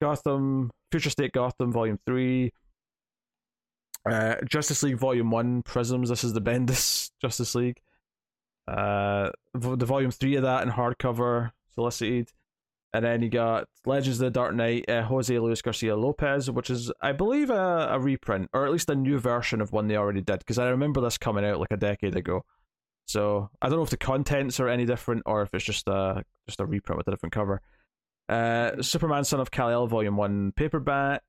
Gotham 0.00 0.70
Future 0.92 1.10
State 1.10 1.32
Gotham 1.32 1.72
Volume 1.72 1.98
Three. 2.06 2.52
Uh, 4.08 4.36
Justice 4.48 4.82
League 4.82 4.96
Volume 4.98 5.30
One 5.30 5.62
Prisms. 5.62 6.08
This 6.08 6.24
is 6.24 6.32
the 6.32 6.40
Bendis 6.42 7.10
Justice 7.20 7.54
League. 7.54 7.78
Uh, 8.66 9.30
the 9.54 9.86
Volume 9.86 10.10
Three 10.10 10.36
of 10.36 10.42
that 10.42 10.62
in 10.62 10.70
hardcover 10.70 11.52
solicited, 11.74 12.30
and 12.92 13.04
then 13.04 13.22
you 13.22 13.28
got 13.28 13.66
Legends 13.86 14.20
of 14.20 14.24
the 14.26 14.30
Dark 14.30 14.54
Knight, 14.54 14.88
uh, 14.88 15.02
Jose 15.02 15.38
Luis 15.38 15.60
Garcia 15.62 15.96
Lopez, 15.96 16.50
which 16.50 16.70
is 16.70 16.90
I 17.00 17.12
believe 17.12 17.50
a, 17.50 17.88
a 17.90 17.98
reprint 17.98 18.48
or 18.52 18.64
at 18.66 18.72
least 18.72 18.88
a 18.90 18.94
new 18.94 19.18
version 19.18 19.60
of 19.60 19.72
one 19.72 19.88
they 19.88 19.96
already 19.96 20.20
did 20.22 20.38
because 20.40 20.58
I 20.58 20.68
remember 20.68 21.00
this 21.00 21.18
coming 21.18 21.44
out 21.44 21.60
like 21.60 21.70
a 21.70 21.76
decade 21.76 22.16
ago. 22.16 22.44
So 23.06 23.50
I 23.62 23.68
don't 23.68 23.78
know 23.78 23.82
if 23.84 23.90
the 23.90 23.96
contents 23.96 24.60
are 24.60 24.68
any 24.68 24.84
different 24.84 25.22
or 25.26 25.42
if 25.42 25.54
it's 25.54 25.64
just 25.64 25.86
a 25.88 26.22
just 26.46 26.60
a 26.60 26.66
reprint 26.66 26.98
with 26.98 27.08
a 27.08 27.10
different 27.10 27.32
cover. 27.32 27.60
Uh, 28.28 28.82
Superman 28.82 29.24
Son 29.24 29.40
of 29.40 29.50
Kal 29.50 29.70
El 29.70 29.86
Volume 29.86 30.16
One 30.16 30.52
paperback, 30.52 31.22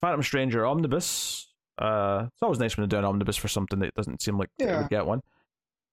Phantom 0.00 0.22
Stranger 0.22 0.64
omnibus. 0.66 1.48
Uh, 1.78 2.24
it's 2.32 2.42
always 2.42 2.58
nice 2.58 2.76
when 2.76 2.88
they 2.88 2.94
do 2.94 2.98
an 2.98 3.04
omnibus 3.04 3.36
for 3.36 3.48
something 3.48 3.78
that 3.80 3.94
doesn't 3.94 4.22
seem 4.22 4.38
like 4.38 4.48
they 4.58 4.66
Yeah. 4.66 4.78
would 4.82 4.90
get 4.90 5.06
one. 5.06 5.20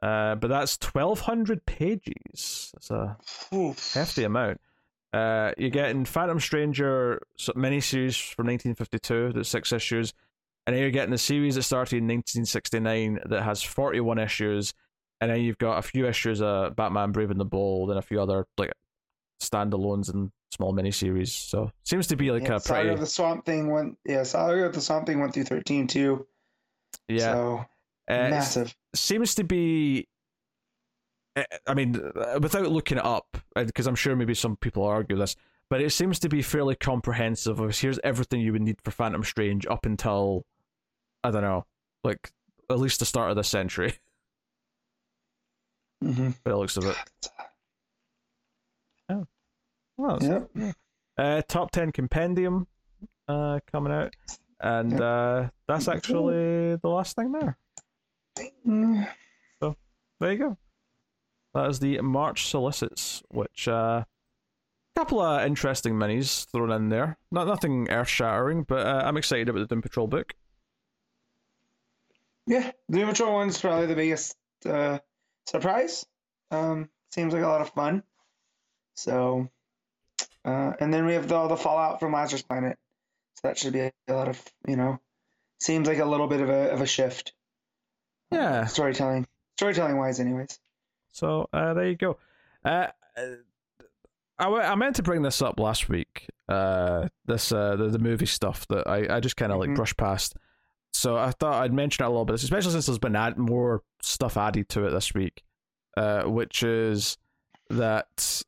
Uh, 0.01 0.35
but 0.35 0.47
that's 0.47 0.77
twelve 0.77 1.21
hundred 1.21 1.65
pages. 1.65 2.71
That's 2.73 2.91
a 2.91 3.17
Oof. 3.53 3.93
hefty 3.93 4.23
amount. 4.23 4.61
Uh, 5.11 5.51
you're 5.57 5.69
getting 5.71 6.05
Phantom 6.05 6.39
Stranger 6.39 7.21
miniseries 7.39 8.33
from 8.35 8.45
1952, 8.45 9.33
that's 9.33 9.49
six 9.49 9.73
issues, 9.73 10.13
and 10.67 10.75
then 10.75 10.81
you're 10.81 10.91
getting 10.91 11.09
the 11.09 11.17
series 11.17 11.55
that 11.55 11.63
started 11.63 11.97
in 11.97 12.03
1969 12.03 13.19
that 13.25 13.41
has 13.41 13.63
41 13.63 14.19
issues, 14.19 14.73
and 15.19 15.31
then 15.31 15.41
you've 15.41 15.57
got 15.57 15.79
a 15.79 15.81
few 15.81 16.07
issues 16.07 16.41
of 16.41 16.75
Batman 16.75 17.11
Brave 17.11 17.31
and 17.31 17.39
the 17.39 17.45
Bold 17.45 17.89
and 17.89 17.97
a 17.97 18.03
few 18.03 18.21
other 18.21 18.45
like 18.57 18.71
standalones 19.41 20.13
and 20.13 20.31
small 20.51 20.73
miniseries. 20.73 21.29
So 21.29 21.71
seems 21.83 22.07
to 22.07 22.15
be 22.15 22.31
like 22.31 22.43
yeah, 22.43 22.55
a 22.55 22.59
Saga 22.59 22.81
pretty 22.81 22.93
of 22.93 22.99
the 22.99 23.07
Swamp 23.07 23.45
Thing 23.45 23.71
went. 23.71 23.97
Yeah, 24.05 24.23
Saga 24.23 24.65
of 24.65 24.73
the 24.73 24.81
Swamp 24.81 25.07
Thing 25.07 25.19
went 25.19 25.33
through 25.33 25.45
thirteen 25.45 25.87
too. 25.87 26.27
yeah. 27.07 27.33
So 27.33 27.65
uh, 28.09 28.29
massive. 28.29 28.75
seems 28.95 29.35
to 29.35 29.43
be 29.43 30.07
I- 31.35 31.45
I 31.67 31.73
mean, 31.73 31.95
uh, 32.15 32.39
without 32.41 32.69
looking 32.71 32.97
it 32.97 33.05
up, 33.05 33.37
because 33.55 33.87
I'm 33.87 33.95
sure 33.95 34.15
maybe 34.15 34.33
some 34.33 34.57
people 34.57 34.83
argue 34.83 35.15
this, 35.15 35.35
but 35.69 35.79
it 35.81 35.91
seems 35.91 36.19
to 36.19 36.29
be 36.29 36.41
fairly 36.41 36.75
comprehensive. 36.75 37.59
Of 37.59 37.77
here's 37.79 37.99
everything 38.03 38.41
you 38.41 38.51
would 38.53 38.61
need 38.63 38.81
for 38.83 38.91
Phantom 38.91 39.23
Strange 39.23 39.65
up 39.67 39.85
until 39.85 40.45
I 41.23 41.31
don't 41.31 41.43
know, 41.43 41.65
like 42.03 42.31
at 42.69 42.79
least 42.79 42.99
the 42.99 43.05
start 43.05 43.29
of 43.29 43.35
the 43.35 43.43
century. 43.43 43.93
Mm-hmm. 46.01 46.29
By 46.45 46.51
the 46.51 46.57
looks 46.57 46.77
of 46.77 46.85
it. 46.85 46.95
Well, 49.97 50.15
it's- 50.15 50.49
Yep. 50.55 50.75
uh, 51.17 51.41
top 51.49 51.71
ten 51.71 51.91
compendium 51.91 52.67
uh, 53.27 53.59
coming 53.69 53.91
out, 53.91 54.15
and 54.61 54.91
Yep. 54.93 55.01
uh, 55.01 55.49
that's 55.67 55.89
actually 55.89 56.77
the 56.77 56.87
last 56.87 57.17
thing 57.17 57.33
there. 57.33 57.57
Mm, 58.67 59.07
There 60.19 60.31
you 60.33 60.37
go. 60.37 60.57
That 61.53 61.69
is 61.69 61.79
the 61.79 61.99
March 62.01 62.47
solicits, 62.47 63.23
which 63.29 63.67
uh, 63.67 64.03
couple 64.95 65.21
of 65.21 65.45
interesting 65.45 65.93
minis 65.93 66.45
thrown 66.51 66.71
in 66.71 66.89
there. 66.89 67.17
Not 67.31 67.47
nothing 67.47 67.89
earth 67.89 68.09
shattering, 68.09 68.63
but 68.63 68.85
uh, 68.85 69.01
I'm 69.05 69.15
excited 69.17 69.47
about 69.47 69.59
the 69.59 69.67
Doom 69.67 69.81
Patrol 69.81 70.07
book. 70.07 70.33
Yeah, 72.45 72.71
the 72.89 72.97
Doom 72.99 73.09
Patrol 73.09 73.33
one's 73.33 73.59
probably 73.59 73.85
the 73.85 73.95
biggest 73.95 74.35
uh, 74.65 74.99
surprise. 75.45 76.05
Um, 76.51 76.89
seems 77.13 77.33
like 77.33 77.43
a 77.43 77.47
lot 77.47 77.61
of 77.61 77.69
fun. 77.69 78.03
So, 78.95 79.49
uh, 80.43 80.73
and 80.79 80.93
then 80.93 81.05
we 81.05 81.13
have 81.13 81.27
the, 81.29 81.47
the 81.47 81.55
fallout 81.55 81.99
from 82.01 82.11
Lazarus 82.11 82.41
Planet. 82.41 82.77
So 83.35 83.47
that 83.47 83.57
should 83.57 83.71
be 83.73 83.79
a, 83.79 83.91
a 84.09 84.13
lot 84.13 84.27
of 84.27 84.43
you 84.67 84.75
know. 84.75 84.99
Seems 85.61 85.87
like 85.87 85.99
a 85.99 86.05
little 86.05 86.27
bit 86.27 86.41
of 86.41 86.49
a 86.49 86.71
of 86.71 86.81
a 86.81 86.85
shift. 86.85 87.33
Yeah. 88.31 88.65
Storytelling, 88.65 89.25
storytelling 89.57 89.97
wise, 89.97 90.19
anyways. 90.19 90.59
So 91.11 91.47
uh, 91.53 91.73
there 91.73 91.87
you 91.89 91.95
go. 91.95 92.17
Uh, 92.63 92.87
uh, 93.17 93.21
I, 94.37 94.43
w- 94.45 94.63
I 94.63 94.75
meant 94.75 94.95
to 94.97 95.03
bring 95.03 95.21
this 95.21 95.41
up 95.41 95.59
last 95.59 95.89
week. 95.89 96.27
Uh, 96.47 97.07
this 97.25 97.51
uh, 97.51 97.75
the, 97.75 97.89
the 97.89 97.99
movie 97.99 98.25
stuff 98.25 98.67
that 98.69 98.87
I, 98.87 99.17
I 99.17 99.19
just 99.19 99.35
kind 99.35 99.51
of 99.51 99.59
like 99.59 99.69
Mhm. 99.69 99.75
brushed 99.75 99.97
past. 99.97 100.35
So 100.93 101.17
I 101.17 101.31
thought 101.31 101.61
I'd 101.63 101.73
mention 101.73 102.03
it 102.03 102.07
a 102.07 102.09
little 102.09 102.25
bit, 102.25 102.35
especially 102.41 102.71
since 102.71 102.85
there's 102.87 102.97
been 102.99 103.15
add- 103.15 103.37
more 103.37 103.83
stuff 104.01 104.37
added 104.37 104.69
to 104.69 104.85
it 104.87 104.91
this 104.91 105.13
week, 105.13 105.43
uh, 105.97 106.23
which 106.23 106.63
is 106.63 107.17
that 107.69 108.43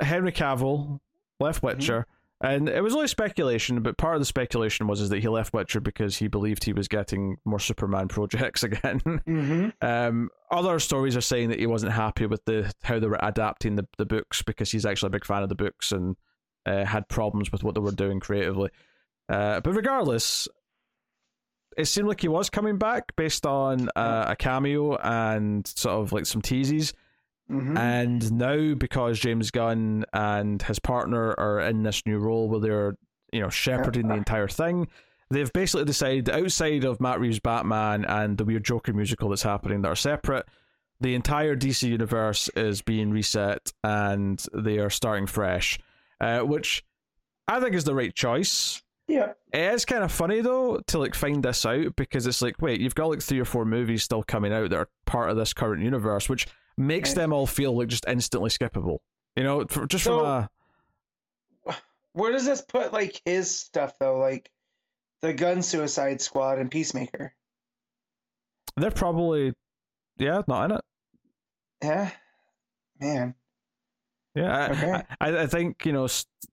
Henry 0.00 0.32
Cavill 0.32 1.00
left 1.40 1.62
Witcher 1.62 2.06
And 2.42 2.68
it 2.68 2.82
was 2.82 2.94
only 2.94 3.08
speculation, 3.08 3.80
but 3.80 3.96
part 3.96 4.14
of 4.14 4.20
the 4.20 4.26
speculation 4.26 4.86
was 4.86 5.00
is 5.00 5.08
that 5.08 5.20
he 5.20 5.28
left 5.28 5.54
Witcher 5.54 5.80
because 5.80 6.18
he 6.18 6.28
believed 6.28 6.64
he 6.64 6.74
was 6.74 6.86
getting 6.86 7.38
more 7.46 7.58
Superman 7.58 8.08
projects 8.08 8.62
again. 8.62 9.00
Mm-hmm. 9.00 9.68
um, 9.80 10.28
other 10.50 10.78
stories 10.78 11.16
are 11.16 11.22
saying 11.22 11.48
that 11.48 11.58
he 11.58 11.66
wasn't 11.66 11.92
happy 11.92 12.26
with 12.26 12.44
the 12.44 12.72
how 12.82 12.98
they 12.98 13.06
were 13.06 13.18
adapting 13.22 13.76
the, 13.76 13.86
the 13.96 14.04
books 14.04 14.42
because 14.42 14.70
he's 14.70 14.84
actually 14.84 15.08
a 15.08 15.10
big 15.10 15.24
fan 15.24 15.42
of 15.42 15.48
the 15.48 15.54
books 15.54 15.92
and 15.92 16.16
uh, 16.66 16.84
had 16.84 17.08
problems 17.08 17.50
with 17.50 17.64
what 17.64 17.74
they 17.74 17.80
were 17.80 17.90
doing 17.90 18.20
creatively. 18.20 18.70
Uh, 19.28 19.60
but 19.60 19.72
regardless, 19.72 20.46
it 21.76 21.86
seemed 21.86 22.08
like 22.08 22.20
he 22.20 22.28
was 22.28 22.50
coming 22.50 22.76
back 22.76 23.16
based 23.16 23.46
on 23.46 23.88
uh, 23.96 24.26
a 24.28 24.36
cameo 24.36 24.96
and 24.96 25.66
sort 25.66 25.94
of 25.94 26.12
like 26.12 26.26
some 26.26 26.42
teases. 26.42 26.92
Mm-hmm. 27.50 27.76
And 27.76 28.32
now, 28.32 28.74
because 28.74 29.20
James 29.20 29.50
Gunn 29.50 30.04
and 30.12 30.60
his 30.62 30.78
partner 30.78 31.34
are 31.38 31.60
in 31.60 31.82
this 31.82 32.04
new 32.04 32.18
role 32.18 32.48
where 32.48 32.60
they're, 32.60 32.96
you 33.32 33.40
know, 33.40 33.50
shepherding 33.50 34.08
the 34.08 34.14
entire 34.22 34.48
thing, 34.48 34.88
they've 35.30 35.52
basically 35.52 35.84
decided 35.84 36.28
outside 36.28 36.84
of 36.84 37.00
Matt 37.00 37.20
Reeves' 37.20 37.40
Batman 37.40 38.04
and 38.04 38.36
the 38.36 38.44
weird 38.44 38.64
Joker 38.64 38.92
musical 38.92 39.28
that's 39.28 39.42
happening 39.42 39.82
that 39.82 39.88
are 39.88 39.96
separate, 39.96 40.46
the 41.00 41.14
entire 41.14 41.56
DC 41.56 41.88
universe 41.88 42.48
is 42.56 42.82
being 42.82 43.10
reset 43.10 43.72
and 43.84 44.44
they 44.54 44.78
are 44.78 44.90
starting 44.90 45.26
fresh, 45.26 45.78
uh, 46.20 46.40
which 46.40 46.84
I 47.46 47.60
think 47.60 47.74
is 47.74 47.84
the 47.84 47.94
right 47.94 48.14
choice. 48.14 48.82
yeah. 49.06 49.32
It 49.52 49.74
is 49.74 49.84
kind 49.84 50.02
of 50.02 50.10
funny 50.10 50.40
though 50.40 50.80
to 50.88 50.98
like 50.98 51.14
find 51.14 51.42
this 51.42 51.64
out 51.64 51.96
because 51.96 52.26
it's 52.26 52.42
like, 52.42 52.60
wait, 52.60 52.80
you've 52.80 52.94
got 52.94 53.08
like 53.08 53.22
three 53.22 53.40
or 53.40 53.44
four 53.44 53.64
movies 53.64 54.02
still 54.02 54.22
coming 54.22 54.52
out 54.52 54.70
that 54.70 54.78
are 54.78 54.88
part 55.04 55.30
of 55.30 55.36
this 55.36 55.52
current 55.52 55.82
universe, 55.82 56.28
which 56.28 56.46
makes 56.78 57.14
them 57.14 57.32
all 57.32 57.46
feel 57.46 57.76
like 57.76 57.88
just 57.88 58.04
instantly 58.08 58.50
skippable. 58.50 58.98
You 59.36 59.44
know, 59.44 59.64
for, 59.68 59.86
just 59.86 60.04
So- 60.04 60.18
from 60.18 60.26
a 60.26 61.76
Where 62.12 62.32
does 62.32 62.46
this 62.46 62.62
put 62.62 62.92
like 62.92 63.20
his 63.24 63.54
stuff 63.54 63.94
though? 64.00 64.18
Like 64.18 64.50
the 65.22 65.32
Gunn 65.34 65.62
Suicide 65.62 66.20
Squad 66.20 66.58
and 66.58 66.70
Peacemaker. 66.70 67.34
they're 68.76 68.90
probably 68.90 69.52
yeah 70.18 70.42
not 70.48 70.70
in 70.70 70.76
it. 70.78 70.84
Yeah, 71.82 72.10
man. 73.00 73.34
Yeah, 74.34 74.56
I- 74.56 74.70
Okay. 74.70 75.02
I, 75.20 75.38
I 75.42 75.46
think 75.46 75.84
you 75.84 75.92
know 75.92 76.04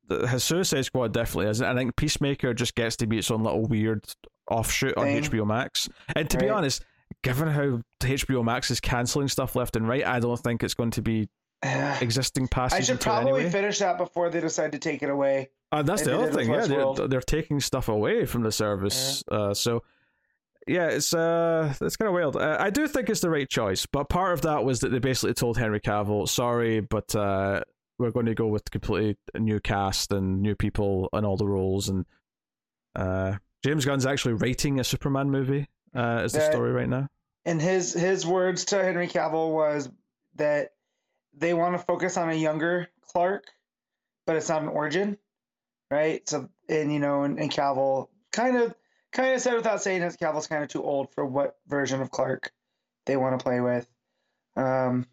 his 0.10 0.44
Suicide 0.44 0.84
Squad 0.84 1.14
definitely 1.14 1.50
is. 1.50 1.62
I 1.62 1.74
think 1.76 1.96
Peacemaker 1.96 2.54
just 2.54 2.76
gets 2.76 2.96
to 2.98 3.08
be 3.08 3.18
its 3.20 3.32
own 3.32 3.44
little 3.44 3.64
weird 3.66 4.06
offshoot 4.52 4.98
on 4.98 5.08
HBO 5.08 5.46
Max. 5.48 5.88
And 6.16 6.30
to 6.30 6.38
be 6.38 6.50
honest, 6.50 6.84
given 7.22 7.48
how 7.48 7.82
HBO 8.00 8.44
Max 8.44 8.72
is 8.72 8.80
canceling 8.80 9.28
stuff 9.28 9.56
left 9.56 9.76
and 9.76 9.88
right, 9.88 10.06
I 10.06 10.20
don't 10.20 10.40
think 10.40 10.64
it's 10.64 10.74
going 10.74 10.92
to 10.92 11.02
be 11.02 11.30
existing 12.02 12.48
past 12.48 12.76
I 12.76 12.82
should 12.82 13.00
probably 13.00 13.34
anyway. 13.34 13.50
finish 13.50 13.80
that 13.80 13.98
before 13.98 14.30
they 14.30 14.42
decide 14.42 14.74
to 14.74 14.80
take 14.80 15.04
it 15.04 15.10
away. 15.10 15.50
Uh, 15.72 15.82
that's 15.82 16.04
the 16.04 16.16
other 16.16 16.32
thing. 16.32 16.50
Yeah, 16.50 16.66
they're, 16.68 17.08
they're 17.08 17.22
taking 17.22 17.60
stuff 17.60 17.90
away 17.90 18.26
from 18.26 18.44
the 18.44 18.52
service. 18.52 19.24
Uh, 19.32 19.54
so 19.54 19.84
yeah, 20.68 20.88
it's 20.90 21.14
uh, 21.14 21.74
it's 21.82 21.98
kind 21.98 22.08
of 22.08 22.14
wild. 22.14 22.38
Uh, 22.38 22.58
I 22.60 22.70
do 22.70 22.88
think 22.88 23.10
it's 23.10 23.22
the 23.22 23.30
right 23.30 23.50
choice, 23.50 23.86
but 23.86 24.10
part 24.10 24.34
of 24.34 24.42
that 24.42 24.64
was 24.64 24.80
that 24.82 24.90
they 24.90 25.00
basically 25.00 25.34
told 25.34 25.58
Henry 25.58 25.80
Cavill, 25.80 26.28
"Sorry, 26.28 26.80
but 26.80 27.16
uh, 27.16 27.62
we're 27.98 28.12
going 28.12 28.28
to 28.28 28.36
go 28.36 28.48
with 28.48 28.70
completely 28.72 29.18
new 29.38 29.60
cast 29.60 30.12
and 30.12 30.42
new 30.42 30.56
people 30.56 31.10
and 31.12 31.26
all 31.26 31.38
the 31.38 31.48
roles." 31.48 31.90
And 31.90 32.06
uh, 32.96 33.38
James 33.66 33.84
Gunn's 33.84 34.06
actually 34.06 34.36
writing 34.36 34.80
a 34.80 34.84
Superman 34.84 35.32
movie. 35.32 35.68
Uh, 35.96 36.22
is 36.26 36.34
the 36.34 36.52
story 36.52 36.72
right 36.72 36.90
now? 36.90 37.08
And 37.46 37.62
his 37.62 37.94
his 37.94 38.26
words 38.26 38.66
to 38.66 38.82
Henry 38.82 39.08
Cavill 39.08 39.52
was 39.52 39.90
that 40.36 40.74
they 41.36 41.54
want 41.54 41.76
to 41.76 41.84
focus 41.84 42.18
on 42.18 42.30
a 42.30 42.34
younger 42.34 42.88
Clark, 43.12 43.46
but 44.26 44.36
it's 44.36 44.50
not 44.50 44.62
an 44.62 44.70
origin, 44.70 45.18
right? 45.92 46.28
So 46.28 46.50
and 46.70 46.92
you 46.92 47.00
know 47.00 47.24
and, 47.24 47.40
and 47.40 47.52
Cavill 47.52 48.08
kind 48.32 48.58
of 48.58 48.74
kind 49.12 49.36
of 49.36 49.42
said 49.42 49.56
without 49.56 49.84
saying 49.84 50.02
that 50.02 50.18
Cavill's 50.20 50.48
kind 50.48 50.64
of 50.64 50.70
too 50.70 50.84
old 50.84 51.14
for 51.14 51.26
what 51.26 51.58
version 51.68 52.02
of 52.02 52.12
Clark 52.12 52.52
they 53.06 53.18
want 53.18 53.38
to 53.38 53.44
play 53.44 53.60
with, 53.60 53.88
um, 54.56 55.06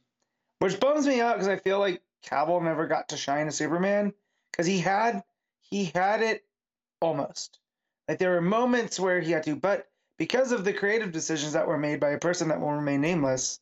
which 0.60 0.80
bums 0.80 1.06
me 1.06 1.20
out 1.20 1.34
because 1.34 1.48
I 1.48 1.56
feel 1.56 1.78
like 1.78 2.00
Cavill 2.24 2.62
never 2.62 2.86
got 2.86 3.08
to 3.08 3.16
shine 3.16 3.48
as 3.48 3.56
Superman 3.56 4.14
because 4.50 4.66
he 4.66 4.78
had 4.78 5.24
he 5.60 5.86
had 5.86 6.22
it 6.22 6.44
almost 7.00 7.58
like 8.08 8.18
there 8.18 8.32
were 8.32 8.40
moments 8.40 8.98
where 8.98 9.20
he 9.20 9.30
had 9.30 9.44
to, 9.44 9.56
but 9.56 9.89
because 10.20 10.52
of 10.52 10.64
the 10.64 10.72
creative 10.74 11.12
decisions 11.12 11.54
that 11.54 11.66
were 11.66 11.78
made 11.78 11.98
by 11.98 12.10
a 12.10 12.18
person 12.18 12.48
that 12.48 12.60
will 12.60 12.72
remain 12.72 13.00
nameless, 13.00 13.58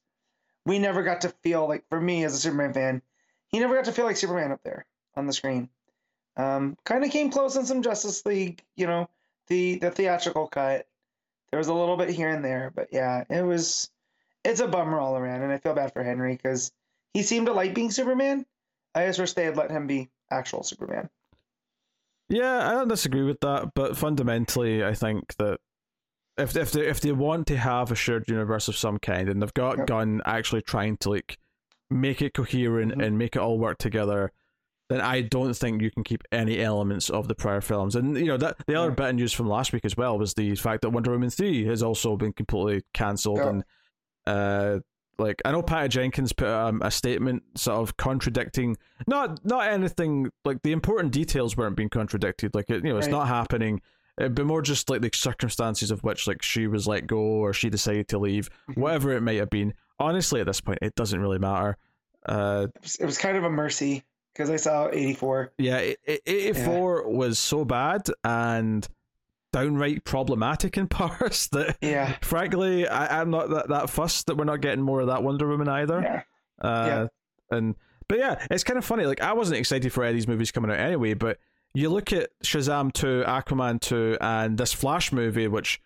we 0.66 0.80
never 0.80 1.04
got 1.04 1.20
to 1.20 1.28
feel 1.44 1.68
like, 1.68 1.84
for 1.88 2.00
me 2.00 2.24
as 2.24 2.34
a 2.34 2.36
Superman 2.36 2.72
fan, 2.72 3.00
he 3.46 3.60
never 3.60 3.76
got 3.76 3.84
to 3.84 3.92
feel 3.92 4.04
like 4.04 4.16
Superman 4.16 4.50
up 4.50 4.64
there 4.64 4.84
on 5.14 5.28
the 5.28 5.32
screen. 5.32 5.68
Um, 6.36 6.76
kind 6.84 7.04
of 7.04 7.12
came 7.12 7.30
close 7.30 7.54
in 7.54 7.64
some 7.64 7.82
Justice 7.82 8.26
League, 8.26 8.64
you 8.74 8.88
know, 8.88 9.08
the 9.46 9.78
the 9.78 9.92
theatrical 9.92 10.48
cut. 10.48 10.88
There 11.52 11.58
was 11.58 11.68
a 11.68 11.74
little 11.74 11.96
bit 11.96 12.10
here 12.10 12.28
and 12.28 12.44
there, 12.44 12.72
but 12.74 12.88
yeah, 12.90 13.22
it 13.30 13.42
was. 13.42 13.88
It's 14.44 14.60
a 14.60 14.66
bummer 14.66 14.98
all 14.98 15.16
around, 15.16 15.42
and 15.42 15.52
I 15.52 15.58
feel 15.58 15.74
bad 15.74 15.92
for 15.92 16.02
Henry 16.02 16.34
because 16.34 16.72
he 17.14 17.22
seemed 17.22 17.46
to 17.46 17.52
like 17.52 17.72
being 17.72 17.92
Superman. 17.92 18.44
I 18.96 19.06
just 19.06 19.20
wish 19.20 19.34
they 19.34 19.44
had 19.44 19.56
let 19.56 19.70
him 19.70 19.86
be 19.86 20.10
actual 20.28 20.64
Superman. 20.64 21.08
Yeah, 22.28 22.68
I 22.68 22.72
don't 22.72 22.88
disagree 22.88 23.22
with 23.22 23.38
that, 23.42 23.74
but 23.76 23.96
fundamentally, 23.96 24.84
I 24.84 24.94
think 24.94 25.36
that 25.36 25.60
if 26.38 26.56
if 26.56 26.72
they 26.72 26.86
if 26.86 27.00
they 27.00 27.12
want 27.12 27.46
to 27.48 27.56
have 27.56 27.90
a 27.90 27.94
shared 27.94 28.28
universe 28.28 28.68
of 28.68 28.76
some 28.76 28.98
kind, 28.98 29.28
and 29.28 29.42
they've 29.42 29.54
got 29.54 29.78
Yep. 29.78 29.86
Gunn 29.86 30.22
actually 30.24 30.62
trying 30.62 30.96
to 30.98 31.10
like 31.10 31.38
make 31.90 32.20
it 32.22 32.34
coherent 32.34 32.92
Mhm. 32.92 33.04
and 33.04 33.18
make 33.18 33.34
it 33.36 33.40
all 33.40 33.58
work 33.58 33.78
together, 33.78 34.30
then 34.90 35.00
I 35.00 35.22
don't 35.22 35.54
think 35.54 35.82
you 35.82 35.90
can 35.90 36.04
keep 36.04 36.22
any 36.32 36.60
elements 36.60 37.08
of 37.10 37.28
the 37.28 37.34
prior 37.34 37.60
films. 37.60 37.94
And 37.96 38.16
you 38.16 38.26
know 38.26 38.36
that 38.36 38.56
the 38.66 38.74
other 38.74 38.90
Yeah. 38.90 38.94
bit 38.94 39.08
of 39.10 39.14
news 39.16 39.32
from 39.32 39.48
last 39.48 39.72
week 39.72 39.84
as 39.84 39.96
well 39.96 40.18
was 40.18 40.34
the 40.34 40.54
fact 40.56 40.82
that 40.82 40.90
Wonder 40.90 41.10
Woman 41.12 41.30
three 41.30 41.64
has 41.66 41.82
also 41.82 42.16
been 42.16 42.32
completely 42.32 42.82
cancelled, 42.94 43.38
Yeah. 43.38 43.48
and 43.48 43.64
uh, 44.26 44.80
like 45.18 45.40
I 45.44 45.52
know 45.52 45.62
Patty 45.62 45.88
Jenkins 45.88 46.32
put 46.32 46.48
um, 46.48 46.80
a 46.82 46.90
statement 46.90 47.42
sort 47.56 47.78
of 47.80 47.96
contradicting 47.96 48.76
not 49.06 49.44
not 49.44 49.66
anything 49.66 50.30
like 50.44 50.62
the 50.62 50.72
important 50.72 51.12
details 51.12 51.56
weren't 51.56 51.76
being 51.76 51.88
contradicted. 51.88 52.54
Like 52.54 52.70
it, 52.70 52.84
you 52.84 52.90
know, 52.92 52.98
it's 52.98 53.06
Right. 53.08 53.12
not 53.12 53.28
happening. 53.28 53.80
It'd 54.18 54.34
be 54.34 54.42
more 54.42 54.62
just 54.62 54.90
like 54.90 55.00
the 55.00 55.10
circumstances 55.14 55.90
of 55.90 56.02
which 56.02 56.26
like 56.26 56.42
she 56.42 56.66
was 56.66 56.86
let 56.88 57.06
go 57.06 57.18
or 57.18 57.52
she 57.52 57.70
decided 57.70 58.08
to 58.08 58.18
leave, 58.18 58.50
Mhm. 58.68 58.78
whatever 58.78 59.12
it 59.12 59.20
might 59.22 59.36
have 59.38 59.50
been. 59.50 59.74
Honestly, 60.00 60.40
at 60.40 60.46
this 60.46 60.60
point, 60.60 60.78
it 60.82 60.94
doesn't 60.96 61.20
really 61.20 61.38
matter. 61.38 61.76
Uh, 62.26 62.66
It 62.74 62.82
was, 62.82 62.96
it 62.96 63.06
was 63.06 63.18
kind 63.18 63.36
of 63.36 63.44
a 63.44 63.50
mercy 63.50 64.04
because 64.34 64.50
I 64.50 64.56
saw 64.56 64.88
84. 64.92 65.52
yeah, 65.58 65.78
it, 65.78 65.98
it, 66.04 66.22
84 66.26 67.08
was 67.08 67.38
so 67.38 67.64
bad 67.64 68.02
and 68.24 68.86
downright 69.52 70.04
problematic 70.04 70.76
in 70.76 70.86
parts 70.88 71.48
that, 71.48 71.76
Yeah. 71.80 72.16
frankly, 72.20 72.86
I, 72.86 73.20
I'm 73.20 73.30
not 73.30 73.50
that, 73.50 73.68
that 73.68 73.90
fussed 73.90 74.26
that 74.26 74.36
we're 74.36 74.44
not 74.44 74.60
getting 74.60 74.82
more 74.82 75.00
of 75.00 75.06
that 75.06 75.22
Wonder 75.22 75.48
Woman 75.48 75.68
either. 75.68 76.00
Yeah. 76.02 76.22
Uh, 76.68 77.06
and 77.50 77.76
but 78.08 78.18
yeah, 78.18 78.44
it's 78.50 78.64
kind 78.64 78.78
of 78.78 78.84
funny. 78.84 79.04
Like 79.06 79.20
I 79.20 79.32
wasn't 79.32 79.58
excited 79.58 79.92
for 79.92 80.02
Eddie's 80.04 80.26
movies 80.26 80.50
coming 80.50 80.70
out 80.70 80.78
anyway, 80.80 81.14
but 81.14 81.38
you 81.78 81.90
look 81.90 82.12
at 82.12 82.30
Shazam 82.42 82.92
two, 82.92 83.22
Aquaman 83.26 83.80
two, 83.80 84.16
and 84.20 84.58
this 84.58 84.72
Flash 84.72 85.12
movie, 85.12 85.46
which 85.46 85.80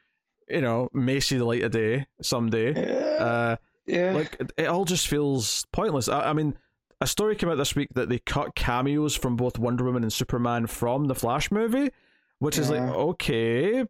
you 0.48 0.60
know 0.60 0.88
may 0.92 1.20
see 1.20 1.36
the 1.36 1.44
light 1.44 1.62
of 1.62 1.72
day 1.72 2.06
someday. 2.22 2.72
Yeah. 2.74 3.24
Uh, 3.24 3.56
yeah. 3.86 4.12
like 4.12 4.40
it, 4.56 4.66
all 4.66 4.84
just 4.84 5.08
feels 5.08 5.66
pointless. 5.72 6.08
I, 6.08 6.30
I 6.30 6.32
mean, 6.32 6.56
a 7.00 7.06
story 7.06 7.36
came 7.36 7.50
out 7.50 7.56
this 7.56 7.74
week 7.74 7.90
that 7.94 8.08
they 8.08 8.18
cut 8.18 8.54
cameos 8.54 9.14
from 9.14 9.36
both 9.36 9.58
Wonder 9.58 9.84
Woman 9.84 10.02
and 10.02 10.12
Superman 10.12 10.66
from 10.66 11.06
the 11.06 11.14
Flash 11.14 11.50
movie, 11.50 11.90
which 12.38 12.58
is 12.58 12.70
like 12.70 12.80
okay, 12.80 13.84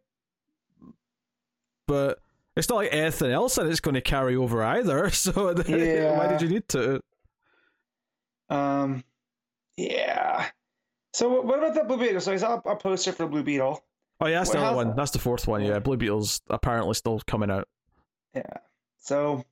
but 1.87 2.19
it's 2.57 2.67
not 2.67 2.75
like 2.75 2.93
anything 2.93 3.31
else 3.31 3.55
that 3.55 3.65
it's 3.67 3.79
going 3.79 3.95
to 3.95 4.01
carry 4.01 4.35
over 4.35 4.61
either. 4.61 5.09
So 5.13 5.31
why 5.53 6.27
did 6.27 6.41
you 6.41 6.49
need 6.49 6.67
to? 6.69 7.01
Um, 8.49 9.05
yeah. 9.77 10.49
So 11.13 11.29
what- 11.29 11.45
what 11.45 11.59
about 11.59 11.73
the 11.75 11.83
Blue 11.83 11.97
Beetle? 11.97 12.21
So 12.21 12.33
I 12.33 12.37
saw 12.37 12.61
a 12.65 12.75
poster 12.75 13.11
for 13.11 13.27
Blue 13.27 13.43
Beetle. 13.43 13.83
Oh 14.21 14.27
yeah, 14.27 14.39
that's 14.39 14.51
the 14.51 14.59
other 14.59 14.75
one. 14.75 14.95
That's 14.95 15.11
the 15.11 15.19
fourth 15.19 15.47
one. 15.47 15.61
Yeah, 15.63 15.79
Blue 15.79 15.97
Beetle's 15.97 16.41
apparently 16.49 16.93
still 16.95 17.19
coming 17.27 17.51
out. 17.51 17.67
Yeah. 18.33 18.57
So, 18.99 19.43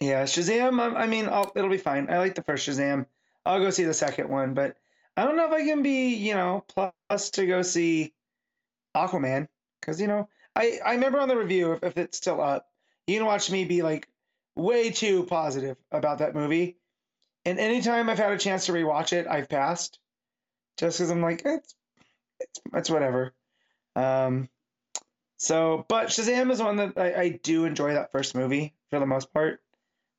yeah, 0.00 0.22
Shazam. 0.24 0.80
I, 0.80 1.02
I 1.02 1.06
mean, 1.06 1.28
I'll, 1.28 1.50
it'll 1.56 1.70
be 1.70 1.76
fine. 1.78 2.08
I 2.08 2.18
like 2.18 2.34
the 2.34 2.42
first 2.42 2.68
Shazam. 2.68 3.06
I'll 3.44 3.60
go 3.60 3.70
see 3.70 3.84
the 3.84 3.92
second 3.94 4.28
one, 4.28 4.54
but 4.54 4.76
I 5.16 5.24
don't 5.24 5.36
know 5.36 5.46
if 5.46 5.52
I 5.52 5.64
can 5.64 5.82
be, 5.82 6.14
you 6.14 6.34
know, 6.34 6.64
plus 6.68 7.30
to 7.30 7.46
go 7.46 7.62
see 7.62 8.14
Aquaman 8.96 9.48
because 9.80 10.00
you 10.00 10.06
know, 10.06 10.28
I 10.56 10.78
I 10.84 10.92
remember 10.94 11.18
on 11.20 11.28
the 11.28 11.36
review 11.36 11.72
if, 11.72 11.82
if 11.82 11.98
it's 11.98 12.16
still 12.16 12.40
up, 12.40 12.68
you 13.06 13.18
can 13.18 13.26
watch 13.26 13.50
me 13.50 13.64
be 13.64 13.82
like 13.82 14.08
way 14.56 14.90
too 14.90 15.24
positive 15.24 15.76
about 15.90 16.18
that 16.18 16.34
movie, 16.34 16.76
and 17.44 17.58
anytime 17.58 18.08
I've 18.08 18.18
had 18.18 18.32
a 18.32 18.38
chance 18.38 18.66
to 18.66 18.72
rewatch 18.72 19.12
it, 19.12 19.26
I've 19.26 19.48
passed, 19.48 19.98
just 20.78 20.98
because 20.98 21.10
I'm 21.10 21.22
like 21.22 21.42
it's 21.44 21.74
it's 22.40 22.60
it's 22.72 22.90
whatever. 22.90 23.32
Um, 23.96 24.48
so, 25.36 25.84
but 25.88 26.08
Shazam 26.08 26.50
is 26.50 26.60
one 26.62 26.76
that 26.76 26.92
I, 26.96 27.14
I 27.20 27.28
do 27.42 27.64
enjoy 27.64 27.94
that 27.94 28.12
first 28.12 28.34
movie 28.34 28.74
for 28.90 28.98
the 28.98 29.06
most 29.06 29.32
part. 29.32 29.60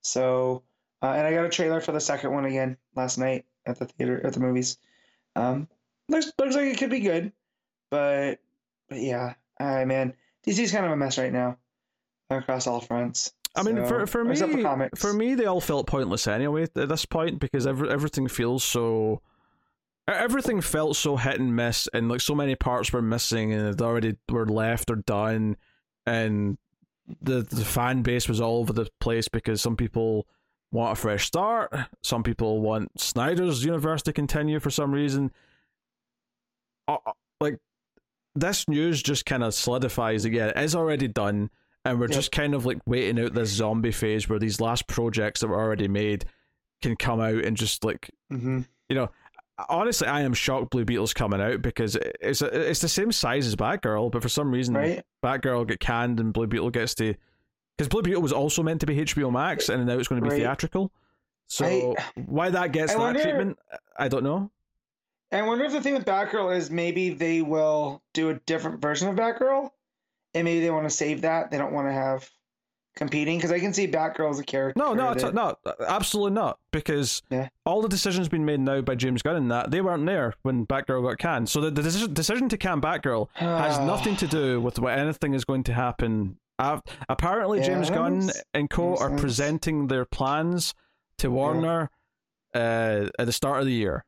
So, 0.01 0.63
uh, 1.01 1.07
and 1.07 1.25
I 1.25 1.33
got 1.33 1.45
a 1.45 1.49
trailer 1.49 1.81
for 1.81 1.91
the 1.91 1.99
second 1.99 2.31
one 2.31 2.45
again 2.45 2.77
last 2.95 3.17
night 3.17 3.45
at 3.65 3.79
the 3.79 3.85
theater 3.85 4.25
at 4.25 4.33
the 4.33 4.39
movies. 4.39 4.77
Um, 5.35 5.67
looks 6.09 6.31
looks 6.37 6.55
like 6.55 6.65
it 6.65 6.77
could 6.77 6.89
be 6.91 6.99
good, 6.99 7.31
but 7.89 8.35
but 8.87 8.99
yeah, 8.99 9.33
uh, 9.59 9.83
man, 9.85 10.13
DC's 10.45 10.71
kind 10.71 10.85
of 10.85 10.91
a 10.91 10.95
mess 10.97 11.17
right 11.17 11.33
now 11.33 11.57
across 12.29 12.67
all 12.67 12.81
fronts. 12.81 13.33
I 13.55 13.63
mean, 13.63 13.77
So- 13.77 13.85
for 13.87 14.07
for 14.07 14.23
me, 14.25 14.35
for 14.35 14.89
for 14.95 15.13
me, 15.13 15.35
they 15.35 15.45
all 15.45 15.61
felt 15.61 15.87
pointless 15.87 16.27
anyway 16.27 16.63
at 16.63 16.73
this 16.73 17.05
point 17.05 17.39
because 17.39 17.65
every, 17.65 17.89
everything 17.89 18.27
feels 18.27 18.63
so. 18.63 19.21
Everything 20.07 20.61
felt 20.61 20.95
so 20.95 21.17
hit 21.17 21.39
and 21.39 21.55
miss, 21.55 21.87
and 21.93 22.09
like 22.09 22.21
so 22.21 22.35
many 22.35 22.55
parts 22.55 22.93
were 22.93 23.01
missing, 23.01 23.51
and 23.53 23.67
it 23.73 23.81
already 23.81 24.15
were 24.29 24.45
left 24.45 24.91
or 24.91 24.97
done, 24.97 25.57
and 26.05 26.57
the 27.21 27.41
the 27.41 27.65
fan 27.65 28.01
base 28.03 28.29
was 28.29 28.39
all 28.39 28.59
over 28.59 28.71
the 28.73 28.87
place 28.99 29.27
because 29.27 29.61
some 29.61 29.75
people 29.75 30.27
want 30.71 30.91
a 30.91 30.95
fresh 31.01 31.25
start, 31.25 31.73
some 32.03 32.21
people 32.21 32.61
want 32.61 32.89
Snyder's 32.99 33.63
universe 33.65 34.03
to 34.03 34.13
continue 34.13 34.59
for 34.59 34.69
some 34.69 34.91
reason. 34.91 35.31
Uh, 36.87 36.97
uh, 37.05 37.11
like 37.41 37.57
this 38.35 38.67
news 38.67 39.01
just 39.01 39.25
kind 39.25 39.43
of 39.43 39.53
solidifies 39.53 40.25
again. 40.25 40.49
It 40.49 40.57
is 40.63 40.75
already 40.75 41.07
done, 41.07 41.49
and 41.83 41.99
we're 41.99 42.07
Yep. 42.07 42.15
just 42.15 42.31
kind 42.31 42.53
of 42.53 42.65
like 42.65 42.79
waiting 42.85 43.23
out 43.23 43.33
this 43.33 43.49
zombie 43.49 43.91
phase 43.91 44.29
where 44.29 44.39
these 44.39 44.61
last 44.61 44.87
projects 44.87 45.39
that 45.39 45.47
were 45.47 45.59
already 45.59 45.87
made 45.87 46.25
can 46.81 46.95
come 46.95 47.19
out 47.21 47.43
and 47.43 47.57
just 47.57 47.83
like 47.83 48.11
hmm 48.29 48.61
you 48.87 48.95
know. 48.95 49.09
Honestly, 49.69 50.07
I 50.07 50.21
am 50.21 50.33
shocked 50.33 50.71
Blue 50.71 50.83
Beetle's 50.83 51.13
coming 51.13 51.39
out 51.41 51.61
because 51.61 51.95
it's 52.19 52.41
it's 52.41 52.81
the 52.81 52.89
same 52.89 53.11
size 53.11 53.47
as 53.47 53.55
Batgirl, 53.55 54.11
but 54.11 54.21
for 54.21 54.27
some 54.29 54.51
reason, 54.51 54.75
right? 54.75 55.03
Batgirl 55.23 55.67
get 55.67 55.79
canned 55.79 56.19
and 56.19 56.33
Blue 56.33 56.47
Beetle 56.47 56.71
gets 56.71 56.93
to 56.95 57.15
because 57.77 57.87
Blue 57.87 58.01
Beetle 58.01 58.21
was 58.21 58.33
also 58.33 58.61
meant 58.63 58.81
to 58.81 58.85
be 58.85 58.97
HBO 58.97 59.31
Max 59.31 59.69
and 59.69 59.85
now 59.85 59.97
it's 59.97 60.07
going 60.09 60.21
to 60.21 60.25
be 60.27 60.33
Right. 60.33 60.41
theatrical. 60.41 60.91
So 61.47 61.95
I- 61.97 62.21
why 62.25 62.49
that 62.49 62.73
gets 62.73 62.91
I 62.91 62.95
that 62.95 63.01
wonder- 63.01 63.21
treatment, 63.23 63.59
I 63.97 64.07
don't 64.09 64.23
know. 64.23 64.51
I 65.31 65.41
wonder 65.41 65.65
if 65.65 65.71
the 65.71 65.81
thing 65.81 65.93
with 65.95 66.05
Batgirl 66.05 66.55
is 66.55 66.69
maybe 66.69 67.09
they 67.09 67.41
will 67.41 68.01
do 68.13 68.29
a 68.29 68.35
different 68.45 68.81
version 68.81 69.07
of 69.09 69.15
Batgirl, 69.15 69.69
and 70.33 70.45
maybe 70.45 70.59
they 70.61 70.69
want 70.69 70.85
to 70.85 70.89
save 70.95 71.21
that. 71.21 71.49
They 71.51 71.57
don't 71.57 71.73
want 71.73 71.87
to 71.87 71.93
have 71.93 72.29
competing 72.95 73.37
because 73.37 73.51
I 73.51 73.59
can 73.59 73.73
see 73.73 73.87
Batgirl 73.87 74.29
as 74.31 74.39
a 74.39 74.43
character. 74.43 74.79
No, 74.81 74.93
no, 74.93 75.13
that- 75.13 75.33
no, 75.33 75.55
absolutely 75.87 76.31
not. 76.33 76.59
Because 76.71 77.21
Yeah. 77.29 77.49
all 77.65 77.81
the 77.81 77.89
decisions 77.89 78.29
being 78.29 78.45
made 78.45 78.59
now 78.59 78.81
by 78.81 78.95
James 78.95 79.21
Gunn 79.21 79.35
and 79.35 79.51
that 79.51 79.71
they 79.71 79.81
weren't 79.81 80.05
there 80.05 80.33
when 80.43 80.65
Batgirl 80.65 81.03
got 81.07 81.17
canned. 81.17 81.49
So 81.49 81.59
the, 81.61 81.71
the 81.71 81.81
decision, 81.83 82.13
decision 82.13 82.49
to 82.49 82.57
can 82.57 82.79
Batgirl 82.81 83.27
has 83.33 83.77
nothing 83.93 84.15
to 84.17 84.27
do 84.27 84.61
with 84.61 84.79
what 84.79 84.97
anything 84.97 85.33
is 85.33 85.43
going 85.45 85.63
to 85.63 85.73
happen. 85.73 86.37
Uh, 86.57 86.79
apparently, 87.09 87.59
Yeah, 87.59 87.65
James 87.67 87.89
Gunn 87.89 88.29
and 88.53 88.69
co 88.69 88.95
are 88.95 89.09
sense. 89.09 89.21
presenting 89.21 89.87
their 89.87 90.05
plans 90.05 90.73
to 91.17 91.29
Warner 91.29 91.89
uh, 92.53 93.09
at 93.19 93.25
the 93.25 93.33
start 93.33 93.59
of 93.59 93.65
the 93.65 93.73
year. 93.73 94.05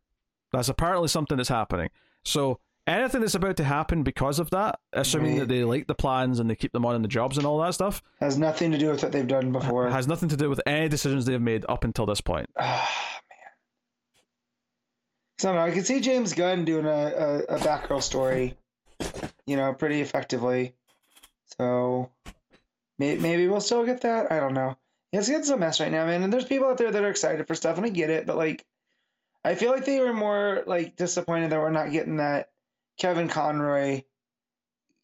That's 0.54 0.70
apparently 0.70 1.10
something 1.10 1.36
that's 1.36 1.50
happening. 1.50 1.90
So 2.24 2.60
anything 2.88 3.22
that's 3.22 3.36
about 3.36 3.58
to 3.58 3.64
happen 3.64 4.04
because 4.04 4.40
of 4.40 4.50
that, 4.52 4.80
assuming 4.94 5.34
Right. 5.34 5.40
that 5.42 5.50
they 5.50 5.64
like 5.64 5.88
the 5.88 5.96
plans 5.96 6.40
and 6.40 6.50
they 6.50 6.56
keep 6.56 6.72
them 6.72 6.86
on 6.86 6.96
in 6.96 7.02
the 7.02 7.08
jobs 7.08 7.38
and 7.38 7.46
all 7.46 7.60
that 7.60 7.74
stuff, 7.74 8.02
has 8.20 8.38
nothing 8.38 8.72
to 8.72 8.78
do 8.78 8.90
with 8.90 9.04
what 9.04 9.12
they've 9.12 9.28
done 9.28 9.52
before. 9.52 9.90
has 9.90 10.08
nothing 10.08 10.30
to 10.30 10.38
do 10.38 10.50
with 10.50 10.62
any 10.66 10.88
decisions 10.90 11.26
they've 11.26 11.42
made 11.42 11.66
up 11.70 11.84
until 11.84 12.06
this 12.06 12.22
point. 12.22 12.50
Ah, 12.58 12.90
man. 13.30 13.52
So 15.40 15.54
I 15.54 15.68
I 15.68 15.72
can 15.72 15.84
see 15.84 16.00
James 16.00 16.34
Gunn 16.34 16.66
doing 16.66 16.86
a, 16.86 16.90
a, 16.90 17.38
a 17.56 17.60
Batgirl 17.60 18.02
story, 18.02 18.56
you 19.46 19.56
know, 19.58 19.74
pretty 19.74 20.02
effectively. 20.02 20.74
So 21.60 22.12
maybe, 23.00 23.22
maybe 23.22 23.48
we'll 23.48 23.62
still 23.62 23.86
get 23.86 24.02
that. 24.02 24.32
I 24.32 24.40
don't 24.40 24.54
know. 24.54 24.78
It's, 25.14 25.30
it's 25.30 25.50
a 25.50 25.58
mess 25.58 25.80
right 25.80 25.92
now, 25.92 26.06
man. 26.06 26.24
And 26.24 26.34
there's 26.34 26.46
people 26.46 26.68
out 26.68 26.78
there 26.78 26.92
that 26.92 27.04
are 27.04 27.10
excited 27.10 27.48
for 27.48 27.56
stuff, 27.56 27.78
and 27.78 27.86
I 27.86 27.90
get 27.90 28.10
it, 28.10 28.26
but 28.26 28.36
like, 28.36 28.66
I 29.46 29.56
feel 29.56 29.72
like 29.72 29.86
they 29.86 30.00
were 30.02 30.14
more 30.14 30.64
like 30.68 30.98
disappointed 30.98 31.52
that 31.52 31.60
we're 31.60 31.70
not 31.70 31.92
getting 31.92 32.18
that 32.18 32.50
Kevin 32.98 33.28
Conroy 33.28 34.04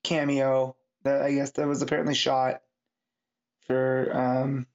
cameo 0.03 0.75
that 1.03 1.21
I 1.21 1.33
guess 1.33 1.51
that 1.51 1.67
was 1.67 1.81
apparently 1.81 2.15
shot 2.15 2.61
for 3.67 4.09
um, 4.13 4.67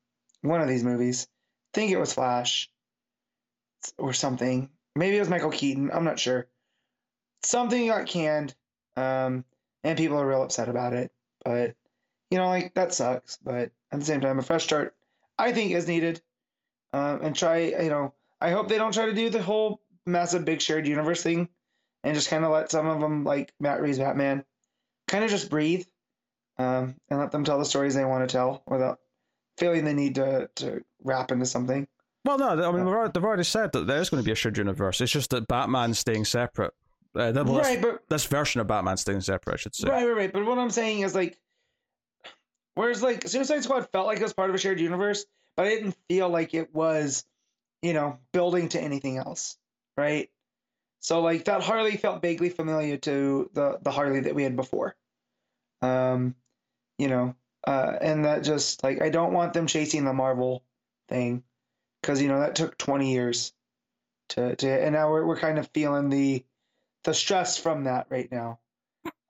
one 0.42 0.60
of 0.60 0.68
these 0.68 0.84
movies. 0.84 1.26
I 1.74 1.80
think 1.80 1.92
it 1.92 1.98
was 1.98 2.12
Flash 2.12 2.70
or 3.98 4.12
something. 4.12 4.70
Maybe 4.94 5.16
it 5.16 5.20
was 5.20 5.28
Michael 5.28 5.50
Keaton. 5.50 5.90
I'm 5.92 6.04
not 6.04 6.18
sure. 6.18 6.46
Something 7.42 7.86
got 7.86 8.06
canned, 8.06 8.54
um, 8.96 9.44
and 9.84 9.98
people 9.98 10.18
are 10.18 10.26
real 10.26 10.42
upset 10.42 10.68
about 10.68 10.92
it. 10.92 11.12
But 11.44 11.74
you 12.30 12.38
know, 12.38 12.48
like 12.48 12.74
that 12.74 12.94
sucks. 12.94 13.38
But 13.38 13.70
at 13.92 14.00
the 14.00 14.04
same 14.04 14.20
time, 14.20 14.38
a 14.38 14.42
fresh 14.42 14.64
start, 14.64 14.94
I 15.38 15.52
think, 15.52 15.72
is 15.72 15.86
needed. 15.86 16.20
Um, 16.92 17.20
and 17.22 17.36
try, 17.36 17.58
you 17.58 17.90
know, 17.90 18.14
I 18.40 18.50
hope 18.50 18.68
they 18.68 18.78
don't 18.78 18.94
try 18.94 19.06
to 19.06 19.12
do 19.12 19.28
the 19.28 19.42
whole 19.42 19.82
massive 20.06 20.46
big 20.46 20.62
shared 20.62 20.86
universe 20.86 21.22
thing, 21.22 21.50
and 22.04 22.14
just 22.14 22.30
kind 22.30 22.44
of 22.44 22.50
let 22.50 22.70
some 22.70 22.86
of 22.86 23.00
them, 23.00 23.24
like 23.24 23.52
Matt 23.60 23.80
Reeves' 23.80 23.98
Batman, 23.98 24.44
kind 25.08 25.24
of 25.24 25.30
just 25.30 25.50
breathe, 25.50 25.86
um, 26.58 26.96
and 27.08 27.18
let 27.18 27.30
them 27.30 27.44
tell 27.44 27.58
the 27.58 27.64
stories 27.64 27.94
they 27.94 28.04
want 28.04 28.28
to 28.28 28.32
tell 28.32 28.62
without 28.66 28.98
feeling 29.56 29.84
the 29.84 29.94
need 29.94 30.16
to 30.16 30.48
to 30.56 30.84
wrap 31.02 31.32
into 31.32 31.46
something. 31.46 31.86
Well, 32.24 32.38
no, 32.38 32.48
I 32.48 32.72
mean, 32.72 32.84
we've 32.84 33.12
they've 33.12 33.24
already 33.24 33.44
said 33.44 33.72
that 33.72 33.86
there 33.86 34.00
is 34.00 34.10
going 34.10 34.22
to 34.22 34.26
be 34.26 34.32
a 34.32 34.34
shared 34.34 34.58
universe. 34.58 35.00
It's 35.00 35.12
just 35.12 35.30
that 35.30 35.48
Batman's 35.48 35.98
staying 35.98 36.24
separate. 36.24 36.74
Uh, 37.14 37.32
well, 37.34 37.44
this, 37.44 37.66
right, 37.66 37.80
but 37.80 38.02
this 38.08 38.26
version 38.26 38.60
of 38.60 38.66
Batman 38.66 38.96
staying 38.96 39.22
separate, 39.22 39.54
I 39.54 39.56
should 39.56 39.74
say. 39.74 39.88
Right, 39.88 40.06
right, 40.06 40.16
right. 40.16 40.32
But 40.32 40.44
what 40.44 40.58
I'm 40.58 40.70
saying 40.70 41.00
is 41.00 41.14
like, 41.14 41.38
whereas 42.74 43.02
like 43.02 43.26
Suicide 43.26 43.62
Squad 43.64 43.88
felt 43.90 44.06
like 44.06 44.18
it 44.18 44.22
was 44.22 44.34
part 44.34 44.50
of 44.50 44.54
a 44.54 44.58
shared 44.58 44.78
universe, 44.78 45.24
but 45.56 45.66
I 45.66 45.70
didn't 45.70 45.96
feel 46.08 46.28
like 46.28 46.54
it 46.54 46.74
was, 46.74 47.24
you 47.82 47.92
know, 47.92 48.18
building 48.32 48.68
to 48.70 48.80
anything 48.80 49.16
else, 49.16 49.56
right? 49.96 50.28
So 51.00 51.20
like 51.20 51.44
that 51.44 51.62
Harley 51.62 51.96
felt 51.96 52.22
vaguely 52.22 52.50
familiar 52.50 52.96
to 52.98 53.50
the 53.54 53.78
the 53.82 53.90
Harley 53.90 54.20
that 54.20 54.34
we 54.34 54.42
had 54.42 54.56
before, 54.56 54.96
um, 55.82 56.34
you 56.98 57.08
know, 57.08 57.34
uh, 57.66 57.96
and 58.00 58.24
that 58.24 58.44
just 58.44 58.82
like 58.82 59.00
I 59.00 59.08
don't 59.10 59.32
want 59.32 59.52
them 59.52 59.66
chasing 59.66 60.04
the 60.04 60.12
Marvel 60.12 60.64
thing, 61.08 61.44
because 62.02 62.20
you 62.20 62.28
know 62.28 62.40
that 62.40 62.56
took 62.56 62.76
20 62.78 63.12
years 63.12 63.52
to 64.30 64.56
to, 64.56 64.68
and 64.68 64.94
now 64.94 65.10
we're 65.10 65.24
we're 65.24 65.38
kind 65.38 65.58
of 65.58 65.68
feeling 65.68 66.08
the 66.08 66.44
the 67.04 67.14
stress 67.14 67.56
from 67.58 67.84
that 67.84 68.06
right 68.10 68.30
now 68.30 68.58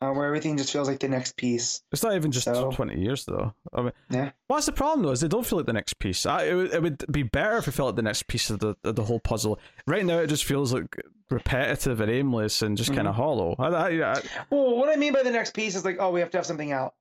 uh, 0.00 0.12
where 0.12 0.26
everything 0.26 0.56
just 0.56 0.72
feels 0.72 0.88
like 0.88 1.00
the 1.00 1.08
next 1.08 1.36
piece. 1.36 1.82
It's 1.92 2.02
not 2.02 2.14
even 2.14 2.30
just 2.30 2.44
So- 2.44 2.70
20 2.70 3.00
years, 3.00 3.24
though. 3.24 3.52
I 3.72 3.82
mean, 3.82 3.92
Yeah. 4.10 4.30
What's 4.46 4.66
the 4.66 4.72
problem, 4.72 5.02
though, 5.04 5.10
is 5.12 5.20
they 5.20 5.28
don't 5.28 5.44
feel 5.46 5.58
like 5.58 5.66
the 5.66 5.72
next 5.72 5.98
piece. 5.98 6.24
I, 6.26 6.44
it, 6.44 6.54
would, 6.54 6.72
it 6.74 6.82
would 6.82 7.04
be 7.10 7.22
better 7.24 7.56
if 7.56 7.66
it 7.68 7.72
felt 7.72 7.88
like 7.88 7.96
the 7.96 8.02
next 8.02 8.26
piece 8.28 8.48
of 8.50 8.60
the, 8.60 8.76
of 8.84 8.94
the 8.96 9.04
whole 9.04 9.20
puzzle. 9.20 9.58
Right 9.86 10.04
now, 10.06 10.18
it 10.18 10.28
just 10.28 10.44
feels 10.44 10.72
like 10.72 10.96
repetitive 11.30 12.00
and 12.00 12.10
aimless 12.10 12.62
and 12.62 12.76
just 12.76 12.90
Mm-hmm. 12.90 12.96
kind 12.98 13.08
of 13.08 13.14
hollow. 13.14 13.54
I, 13.58 13.66
I, 13.68 14.12
I, 14.14 14.22
Well, 14.50 14.76
what 14.76 14.88
I 14.88 14.96
mean 14.96 15.12
by 15.12 15.22
the 15.22 15.30
next 15.30 15.52
piece 15.54 15.74
is 15.74 15.84
like, 15.84 15.96
oh, 16.00 16.10
we 16.12 16.20
have 16.20 16.30
to 16.30 16.38
have 16.38 16.46
something 16.46 16.72
out. 16.72 16.94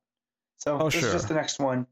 So 0.57 0.77
Oh, 0.79 0.89
this 0.89 1.01
sure. 1.01 1.11
just 1.13 1.27
the 1.27 1.33
next 1.35 1.59
one, 1.59 1.85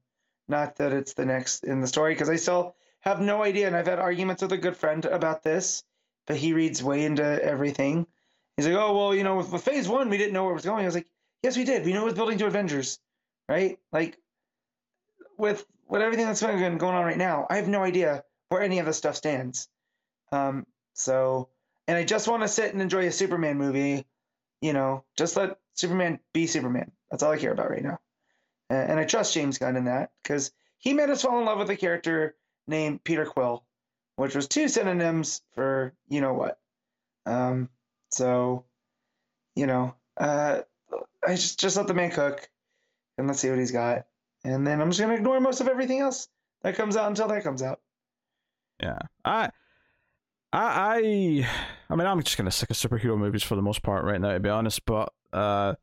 not 0.47 0.75
that 0.77 0.91
it's 0.91 1.13
the 1.13 1.25
next 1.25 1.63
in 1.63 1.81
the 1.81 1.87
story. 1.87 2.13
Because 2.13 2.29
I 2.29 2.35
still 2.35 2.75
have 3.01 3.21
no 3.21 3.43
idea, 3.43 3.67
and 3.67 3.75
I've 3.75 3.85
had 3.87 3.99
arguments 3.99 4.41
with 4.41 4.51
a 4.53 4.57
good 4.57 4.75
friend 4.75 5.05
about 5.05 5.43
this, 5.43 5.83
but 6.25 6.35
he 6.37 6.53
reads 6.53 6.83
way 6.83 7.05
into 7.05 7.23
everything. 7.43 8.07
He's 8.57 8.67
like, 8.67 8.75
oh 8.75 8.95
well, 8.95 9.15
you 9.15 9.23
know, 9.23 9.35
with, 9.37 9.51
with 9.51 9.63
Phase 9.63 9.87
One, 9.87 10.09
we 10.09 10.17
didn't 10.17 10.33
know 10.33 10.43
where 10.43 10.51
it 10.51 10.55
was 10.55 10.65
going. 10.65 10.83
I 10.83 10.85
was 10.85 10.95
like, 10.95 11.07
yes, 11.43 11.57
we 11.57 11.63
did. 11.63 11.85
We 11.85 11.93
knew 11.93 12.01
it 12.01 12.05
was 12.05 12.13
building 12.13 12.37
to 12.39 12.45
Avengers, 12.45 12.99
right? 13.49 13.77
Like 13.91 14.17
with 15.37 15.65
with 15.87 16.01
everything 16.01 16.25
that's 16.25 16.41
going 16.41 16.77
going 16.77 16.95
on 16.95 17.05
right 17.05 17.17
now, 17.17 17.47
I 17.49 17.57
have 17.57 17.67
no 17.67 17.83
idea 17.83 18.23
where 18.49 18.61
any 18.61 18.79
of 18.79 18.85
this 18.85 18.97
stuff 18.97 19.15
stands. 19.15 19.67
Um, 20.31 20.65
so, 20.93 21.49
and 21.87 21.97
I 21.97 22.03
just 22.03 22.27
want 22.27 22.43
to 22.43 22.47
sit 22.47 22.73
and 22.73 22.81
enjoy 22.81 23.07
a 23.07 23.11
Superman 23.11 23.57
movie. 23.57 24.05
You 24.61 24.73
know, 24.73 25.03
just 25.17 25.35
let 25.35 25.57
Superman 25.73 26.19
be 26.33 26.47
Superman. 26.47 26.91
That's 27.11 27.23
all 27.23 27.31
I 27.31 27.37
care 27.37 27.51
about 27.51 27.69
right 27.69 27.83
now. 27.83 27.99
And, 28.69 28.91
and 28.91 28.99
I 28.99 29.05
trust 29.05 29.33
James 29.33 29.57
Gunn 29.57 29.75
in 29.75 29.85
that 29.85 30.11
because 30.23 30.51
he 30.77 30.93
made 30.93 31.09
us 31.09 31.21
fall 31.21 31.39
in 31.39 31.45
love 31.45 31.59
with 31.59 31.69
a 31.69 31.75
character 31.75 32.35
named 32.67 33.03
Peter 33.03 33.25
Quill, 33.25 33.63
which 34.15 34.35
was 34.35 34.47
two 34.47 34.67
synonyms 34.67 35.41
for 35.53 35.93
you 36.07 36.21
know 36.21 36.33
what. 36.33 36.57
Um, 37.25 37.69
so, 38.15 38.63
you 39.55 39.67
know, 39.67 39.93
uh, 40.17 40.61
I 41.27 41.35
just 41.35 41.59
just 41.59 41.75
let 41.77 41.87
the 41.87 41.93
man 41.93 42.11
cook, 42.11 42.47
and 43.17 43.27
let's 43.27 43.39
see 43.39 43.49
what 43.49 43.59
he's 43.59 43.71
got, 43.71 44.05
and 44.43 44.65
then 44.65 44.81
I'm 44.81 44.89
just 44.89 45.01
gonna 45.01 45.15
ignore 45.15 45.39
most 45.39 45.61
of 45.61 45.67
everything 45.67 45.99
else 45.99 46.27
that 46.61 46.75
comes 46.75 46.95
out 46.97 47.09
until 47.09 47.27
that 47.27 47.43
comes 47.43 47.61
out. 47.61 47.81
yeah. 48.81 48.99
I, 49.23 49.49
I, 50.53 50.59
I, 50.63 51.47
I 51.89 51.95
mean, 51.95 52.07
I'm 52.07 52.21
just 52.23 52.37
kind 52.37 52.47
of 52.47 52.53
sick 52.53 52.69
of 52.69 52.77
superhero 52.77 53.17
movies 53.17 53.43
for 53.43 53.55
the 53.55 53.61
most 53.61 53.83
part 53.83 54.05
right 54.05 54.19
now, 54.21 54.31
to 54.33 54.39
be 54.39 54.49
honest, 54.49 54.85
but 54.85 55.11
uh, 55.33 55.75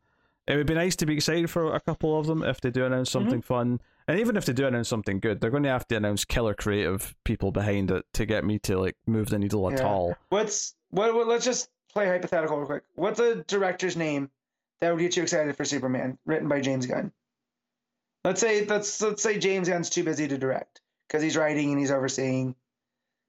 it 0.47 0.57
would 0.57 0.67
be 0.67 0.75
nice 0.75 0.97
to 0.97 1.07
be 1.07 1.15
excited 1.15 1.51
for 1.51 1.75
a 1.75 1.81
couple 1.81 2.19
of 2.19 2.27
them 2.27 2.43
if 2.43 2.61
they 2.61 2.71
do 2.71 2.85
announce 2.85 3.11
something 3.11 3.43
fun. 3.43 3.81
And 4.09 4.19
even 4.19 4.37
if 4.37 4.47
they 4.47 4.53
do 4.53 4.67
announce 4.67 4.89
something 4.89 5.21
good, 5.21 5.41
they're 5.41 5.51
going 5.51 5.63
to 5.65 5.69
have 5.69 5.87
to 5.89 5.97
announce 5.97 6.25
killer 6.25 6.55
creative 6.55 7.15
people 7.25 7.53
behind 7.53 7.91
it 7.91 8.05
to 8.15 8.27
get 8.27 8.45
me 8.45 8.59
to 8.61 8.79
like 8.79 8.97
move 9.07 9.29
the 9.29 9.39
needle 9.39 9.69
at 9.71 9.79
Yeah. 9.79 9.87
all. 9.87 10.17
What's 10.31 10.75
what, 10.91 11.15
what? 11.15 11.29
Let's 11.29 11.45
just 11.45 11.69
play 11.93 12.07
hypothetical 12.07 12.57
real 12.59 12.67
quick. 12.67 12.83
What's 12.95 13.21
a 13.21 13.37
director's 13.45 13.97
name 13.97 14.31
that 14.81 14.91
would 14.93 15.01
get 15.01 15.17
you 15.17 15.23
excited 15.23 15.57
for 15.57 15.65
Superman, 15.65 16.19
written 16.27 16.49
by 16.49 16.61
James 16.61 16.87
Gunn? 16.87 17.13
Let's 18.25 18.41
say 18.41 18.65
let's 18.67 19.01
let's 19.01 19.23
say 19.23 19.39
James 19.39 19.69
Gunn's 19.69 19.91
too 19.91 20.05
busy 20.05 20.29
to 20.29 20.39
direct 20.39 20.81
because 21.09 21.23
he's 21.23 21.37
writing 21.37 21.71
and 21.71 21.81
he's 21.81 21.91
overseeing. 21.91 22.55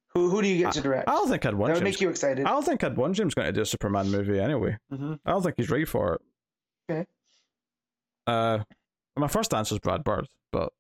Who 0.09 0.29
who 0.29 0.41
do 0.43 0.47
you 0.47 0.63
get 0.63 0.73
to 0.73 0.81
direct? 0.81 1.09
I 1.09 1.13
don't 1.13 1.29
think 1.29 1.45
I'd 1.45 1.55
want 1.55 1.69
that 1.73 1.79
would 1.79 1.85
James. 1.85 1.95
make 1.95 2.01
you 2.01 2.09
excited. 2.09 2.45
I 2.45 2.49
don't 2.51 2.63
think 2.63 2.83
I'd 2.83 2.95
want 2.95 3.15
James 3.15 3.33
going 3.33 3.47
to 3.47 3.51
do 3.51 3.61
a 3.61 3.65
Superman 3.65 4.11
movie 4.11 4.39
anyway. 4.39 4.77
Mhm. 4.91 5.19
I 5.25 5.31
don't 5.31 5.41
think 5.41 5.55
he's 5.57 5.71
ready 5.71 5.85
for 5.85 6.13
it. 6.15 6.21
Okay. 6.91 7.07
Uh, 8.27 8.59
my 9.17 9.27
first 9.27 9.53
answer 9.53 9.73
is 9.75 9.79
Brad 9.79 10.03
Bird, 10.03 10.27
but 10.51 10.71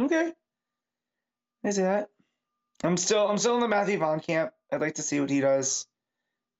Okay. 0.00 0.32
I 1.62 1.70
see 1.70 1.82
that. 1.82 2.08
I'm 2.82 2.96
still 2.96 3.28
I'm 3.28 3.36
still 3.36 3.54
in 3.56 3.60
the 3.60 3.68
Matthew 3.68 3.98
Vaughn 3.98 4.20
camp. 4.20 4.52
I'd 4.72 4.80
like 4.80 4.94
to 4.94 5.02
see 5.02 5.20
what 5.20 5.28
he 5.28 5.40
does. 5.40 5.86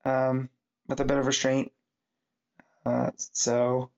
Um, 0.05 0.49
with 0.89 1.01
a 1.01 1.05
bit 1.05 1.19
of 1.19 1.27
restraint. 1.27 1.73
Uh, 2.85 3.11
so, 3.17 3.91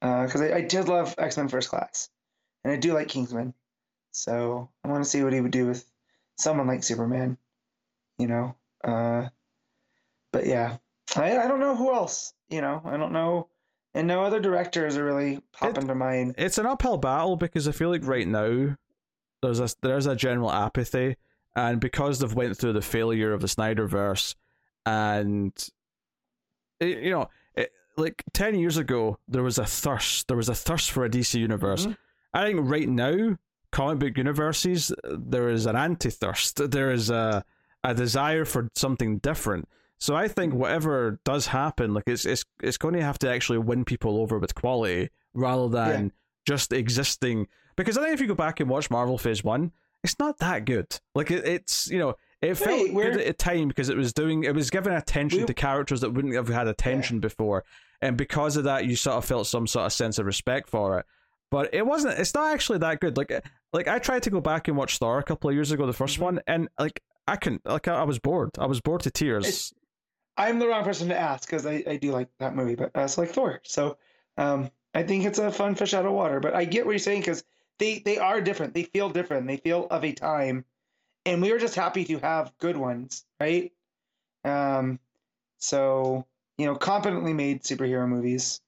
because 0.00 0.40
I, 0.40 0.54
I 0.54 0.60
did 0.62 0.88
love 0.88 1.14
X 1.18 1.36
Men 1.36 1.48
First 1.48 1.68
Class, 1.68 2.08
and 2.64 2.72
I 2.72 2.76
do 2.76 2.94
like 2.94 3.08
Kingsman. 3.08 3.54
So 4.12 4.70
I 4.84 4.88
want 4.88 5.04
to 5.04 5.10
see 5.10 5.22
what 5.22 5.32
he 5.32 5.40
would 5.40 5.50
do 5.50 5.66
with 5.66 5.84
someone 6.38 6.66
like 6.66 6.82
Superman. 6.82 7.36
You 8.18 8.28
know. 8.28 8.56
Uh, 8.82 9.28
but 10.32 10.46
yeah, 10.46 10.76
I 11.16 11.38
I 11.38 11.48
don't 11.48 11.60
know 11.60 11.76
who 11.76 11.92
else. 11.92 12.32
You 12.48 12.60
know, 12.60 12.80
I 12.84 12.96
don't 12.96 13.12
know, 13.12 13.48
and 13.94 14.06
no 14.06 14.22
other 14.22 14.40
directors 14.40 14.96
are 14.96 15.04
really 15.04 15.40
popping 15.52 15.88
to 15.88 15.94
mind. 15.94 16.34
it's 16.38 16.58
an 16.58 16.66
uphill 16.66 16.98
battle 16.98 17.36
because 17.36 17.66
I 17.66 17.72
feel 17.72 17.90
like 17.90 18.06
right 18.06 18.28
now 18.28 18.76
there's 19.42 19.60
a 19.60 19.68
there's 19.82 20.06
a 20.06 20.14
general 20.14 20.52
apathy, 20.52 21.16
and 21.54 21.80
because 21.80 22.18
they've 22.20 22.32
went 22.32 22.56
through 22.56 22.74
the 22.74 22.82
failure 22.82 23.32
of 23.32 23.40
the 23.40 23.48
Snyderverse, 23.48 24.34
and 24.86 25.52
it, 26.80 26.98
you 27.02 27.10
know, 27.10 27.28
it, 27.54 27.72
like 27.96 28.22
ten 28.32 28.54
years 28.54 28.78
ago 28.78 29.18
there 29.28 29.42
was 29.42 29.58
a 29.58 29.66
thirst, 29.66 30.28
there 30.28 30.36
was 30.36 30.48
a 30.48 30.54
thirst 30.54 30.90
for 30.92 31.04
a 31.04 31.10
DC 31.10 31.38
universe. 31.38 31.86
Mhm. 31.86 31.96
I 32.32 32.46
think 32.46 32.60
right 32.62 32.88
now, 32.88 33.36
comic 33.72 33.98
book 33.98 34.16
universes, 34.16 34.92
there 35.04 35.50
is 35.50 35.66
an 35.66 35.76
anti 35.76 36.10
thirst. 36.10 36.70
There 36.70 36.92
is 36.92 37.10
a 37.10 37.44
a 37.84 37.94
desire 37.94 38.44
for 38.44 38.68
something 38.74 39.18
different. 39.18 39.68
So 39.98 40.14
I 40.14 40.28
think 40.28 40.52
mm-hmm. 40.52 40.60
whatever 40.60 41.20
does 41.24 41.46
happen, 41.46 41.94
like 41.94 42.04
it's 42.06 42.24
it's 42.24 42.44
it's 42.62 42.76
going 42.76 42.94
to 42.94 43.02
have 43.02 43.18
to 43.20 43.30
actually 43.30 43.58
win 43.58 43.84
people 43.84 44.18
over 44.18 44.38
with 44.38 44.54
quality 44.54 45.10
rather 45.34 45.68
than 45.68 46.12
just 46.46 46.72
existing. 46.72 47.48
Because 47.76 47.96
I 47.96 48.02
think 48.02 48.14
if 48.14 48.20
you 48.20 48.26
go 48.26 48.34
back 48.34 48.60
and 48.60 48.68
watch 48.68 48.90
Marvel 48.90 49.18
Phase 49.18 49.42
One, 49.42 49.72
it's 50.02 50.18
not 50.18 50.38
that 50.38 50.64
good. 50.64 51.00
Like 51.14 51.30
it, 51.30 51.46
it's 51.46 51.88
you 51.88 51.98
know 51.98 52.14
it 52.42 52.54
felt 52.56 52.92
Wait, 52.92 52.94
good 52.94 53.20
at 53.20 53.26
the 53.26 53.32
time 53.32 53.68
because 53.68 53.88
it 53.88 53.96
was 53.96 54.12
doing 54.12 54.44
it 54.44 54.54
was 54.54 54.70
giving 54.70 54.92
attention 54.92 55.40
We- 55.40 55.46
to 55.46 55.54
characters 55.54 56.00
that 56.02 56.10
wouldn't 56.10 56.34
have 56.34 56.48
had 56.48 56.68
attention 56.68 57.20
before, 57.20 57.64
and 58.00 58.16
because 58.16 58.56
of 58.56 58.64
that, 58.64 58.84
you 58.86 58.96
sort 58.96 59.16
of 59.16 59.24
felt 59.24 59.46
some 59.46 59.66
sort 59.66 59.86
of 59.86 59.92
sense 59.92 60.18
of 60.18 60.26
respect 60.26 60.68
for 60.68 60.98
it. 60.98 61.06
But 61.50 61.72
it 61.72 61.86
wasn't. 61.86 62.18
It's 62.18 62.34
not 62.34 62.52
actually 62.52 62.78
that 62.78 63.00
good. 63.00 63.16
Like 63.16 63.32
like 63.72 63.88
I 63.88 63.98
tried 63.98 64.22
to 64.24 64.30
go 64.30 64.40
back 64.40 64.68
and 64.68 64.76
watch 64.76 64.98
Thor 64.98 65.18
a 65.18 65.22
couple 65.22 65.48
of 65.48 65.54
years 65.54 65.70
ago, 65.72 65.86
the 65.86 65.92
1st 65.92 66.18
Mhm. 66.18 66.22
one, 66.22 66.40
and 66.46 66.68
like 66.78 67.00
I 67.28 67.36
couldn't. 67.36 67.64
Like 67.64 67.88
I, 67.88 67.94
I 68.00 68.02
was 68.04 68.18
bored. 68.18 68.50
I 68.58 68.66
was 68.66 68.80
bored 68.80 69.02
to 69.02 69.10
tears. 69.10 69.44
It's- 69.46 69.72
I'm 70.38 70.58
the 70.58 70.68
wrong 70.68 70.84
person 70.84 71.08
to 71.08 71.18
ask 71.18 71.48
because 71.48 71.64
I, 71.64 71.82
I 71.86 71.96
do 71.96 72.12
like 72.12 72.28
that 72.40 72.54
movie, 72.54 72.74
but 72.74 72.90
I 72.94 73.02
also 73.02 73.22
like 73.22 73.30
Thor. 73.30 73.60
So 73.64 73.96
um, 74.36 74.70
I 74.92 75.02
think 75.02 75.24
it's 75.24 75.38
a 75.38 75.50
fun 75.50 75.74
fish 75.74 75.94
out 75.94 76.04
of 76.04 76.12
water. 76.12 76.40
But 76.40 76.54
I 76.54 76.66
get 76.66 76.84
what 76.84 76.92
you're 76.92 76.98
saying 76.98 77.20
because 77.22 77.42
they, 77.78 78.00
they 78.00 78.18
are 78.18 78.42
different. 78.42 78.74
They 78.74 78.82
feel 78.82 79.08
different. 79.08 79.46
They 79.46 79.56
feel 79.56 79.86
of 79.90 80.04
a 80.04 80.12
time. 80.12 80.66
And 81.26 81.42
we 81.42 81.52
were 81.52 81.58
just 81.58 81.74
happy 81.74 82.04
to 82.04 82.18
have 82.20 82.52
good 82.58 82.76
ones, 82.76 83.24
right? 83.40 83.72
Um, 84.44 84.98
so, 85.58 86.24
you 86.56 86.66
know, 86.66 86.76
competently 86.76 87.34
made 87.34 87.62
superhero 87.62 88.08
movies. 88.08 88.60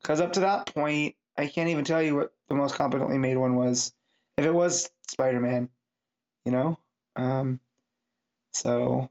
Because 0.00 0.20
up 0.20 0.32
to 0.34 0.40
that 0.40 0.72
point, 0.72 1.16
I 1.36 1.46
can't 1.46 1.68
even 1.68 1.84
tell 1.84 2.02
you 2.02 2.14
what 2.16 2.32
the 2.48 2.54
most 2.54 2.76
competently 2.76 3.18
made 3.18 3.36
one 3.36 3.56
was. 3.56 3.92
If 4.38 4.46
it 4.46 4.54
was 4.54 4.90
Spider 5.08 5.40
Man, 5.40 5.68
you 6.44 6.52
know? 6.52 6.78
Um, 7.16 7.60
so 8.52 9.10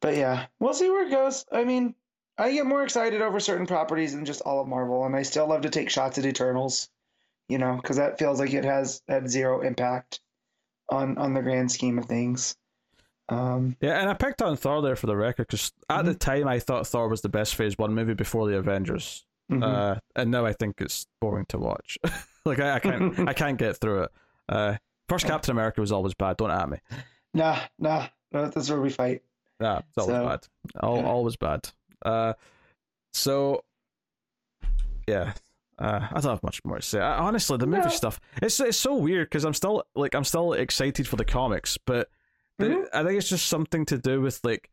but 0.00 0.16
yeah, 0.16 0.46
we'll 0.60 0.74
see 0.74 0.90
where 0.90 1.06
it 1.06 1.10
goes. 1.10 1.44
I 1.50 1.64
mean, 1.64 1.94
I 2.36 2.52
get 2.52 2.66
more 2.66 2.84
excited 2.84 3.20
over 3.20 3.40
certain 3.40 3.66
properties 3.66 4.12
than 4.12 4.24
just 4.24 4.42
all 4.42 4.60
of 4.60 4.68
Marvel, 4.68 5.04
and 5.04 5.16
I 5.16 5.22
still 5.22 5.48
love 5.48 5.62
to 5.62 5.70
take 5.70 5.90
shots 5.90 6.18
at 6.18 6.26
Eternals, 6.26 6.88
you 7.48 7.58
know, 7.58 7.76
because 7.76 7.96
that 7.96 8.18
feels 8.18 8.38
like 8.38 8.52
it 8.52 8.64
has 8.64 9.02
had 9.08 9.28
zero 9.28 9.60
impact 9.60 10.20
on 10.88 11.18
on 11.18 11.34
the 11.34 11.42
grand 11.42 11.70
scheme 11.72 11.98
of 11.98 12.06
things. 12.06 12.56
Um, 13.28 13.76
Yeah, 13.80 14.00
and 14.00 14.08
I 14.08 14.14
picked 14.14 14.40
on 14.40 14.56
Thor 14.56 14.80
there 14.80 14.96
for 14.96 15.06
the 15.06 15.16
record 15.16 15.46
because 15.48 15.72
at 15.90 16.04
the 16.06 16.12
Mm-hmm. 16.12 16.18
time 16.18 16.48
I 16.48 16.58
thought 16.60 16.86
Thor 16.86 17.08
was 17.08 17.20
the 17.20 17.28
best 17.28 17.54
Phase 17.56 17.76
One 17.76 17.94
movie 17.94 18.14
before 18.14 18.46
the 18.48 18.56
Avengers, 18.56 19.26
mhm. 19.52 19.62
uh, 19.62 20.00
and 20.16 20.30
now 20.30 20.46
I 20.46 20.52
think 20.54 20.80
it's 20.80 21.06
boring 21.20 21.44
to 21.50 21.58
watch. 21.58 21.98
like 22.46 22.58
I, 22.60 22.76
I 22.76 22.78
can't, 22.80 23.28
I 23.28 23.32
can't 23.34 23.58
get 23.58 23.76
through 23.76 24.04
it. 24.04 24.10
Uh, 24.48 24.76
first. 25.08 25.26
Captain 25.26 25.52
America 25.52 25.80
was 25.80 25.92
always 25.92 26.14
bad. 26.14 26.38
Don't 26.38 26.50
at 26.50 26.68
me. 26.70 26.78
nah, 27.34 27.58
nah, 27.78 28.06
no, 28.32 28.46
this 28.46 28.64
is 28.64 28.70
where 28.70 28.80
we 28.80 28.88
fight. 28.90 29.22
Nah, 29.60 29.80
it's 29.80 29.98
always 29.98 30.16
So, 30.16 30.26
bad. 30.26 30.46
All, 30.80 30.96
yeah. 30.98 31.06
always 31.06 31.36
bad. 31.36 31.68
Uh, 32.04 32.32
so 33.12 33.62
yeah, 35.06 35.32
uh, 35.78 36.00
I 36.10 36.20
don't 36.20 36.30
have 36.32 36.42
much 36.42 36.60
more 36.64 36.76
to 36.76 36.82
say. 36.82 37.00
I, 37.00 37.18
honestly, 37.18 37.56
the 37.56 37.66
movie 37.66 37.82
No. 37.84 37.88
stuff 37.88 38.20
it's 38.42 38.58
it's 38.60 38.76
so 38.78 38.94
weird 38.96 39.28
because 39.28 39.44
I'm 39.44 39.54
still 39.54 39.84
like 39.94 40.14
I'm 40.14 40.24
still 40.24 40.52
excited 40.52 41.06
for 41.06 41.16
the 41.16 41.24
comics, 41.24 41.78
but 41.78 42.08
the- 42.58 42.66
Mhm. 42.66 42.84
I 42.92 43.04
think 43.04 43.18
it's 43.18 43.28
just 43.28 43.46
something 43.46 43.84
to 43.86 43.98
do 43.98 44.20
with 44.20 44.40
like 44.44 44.70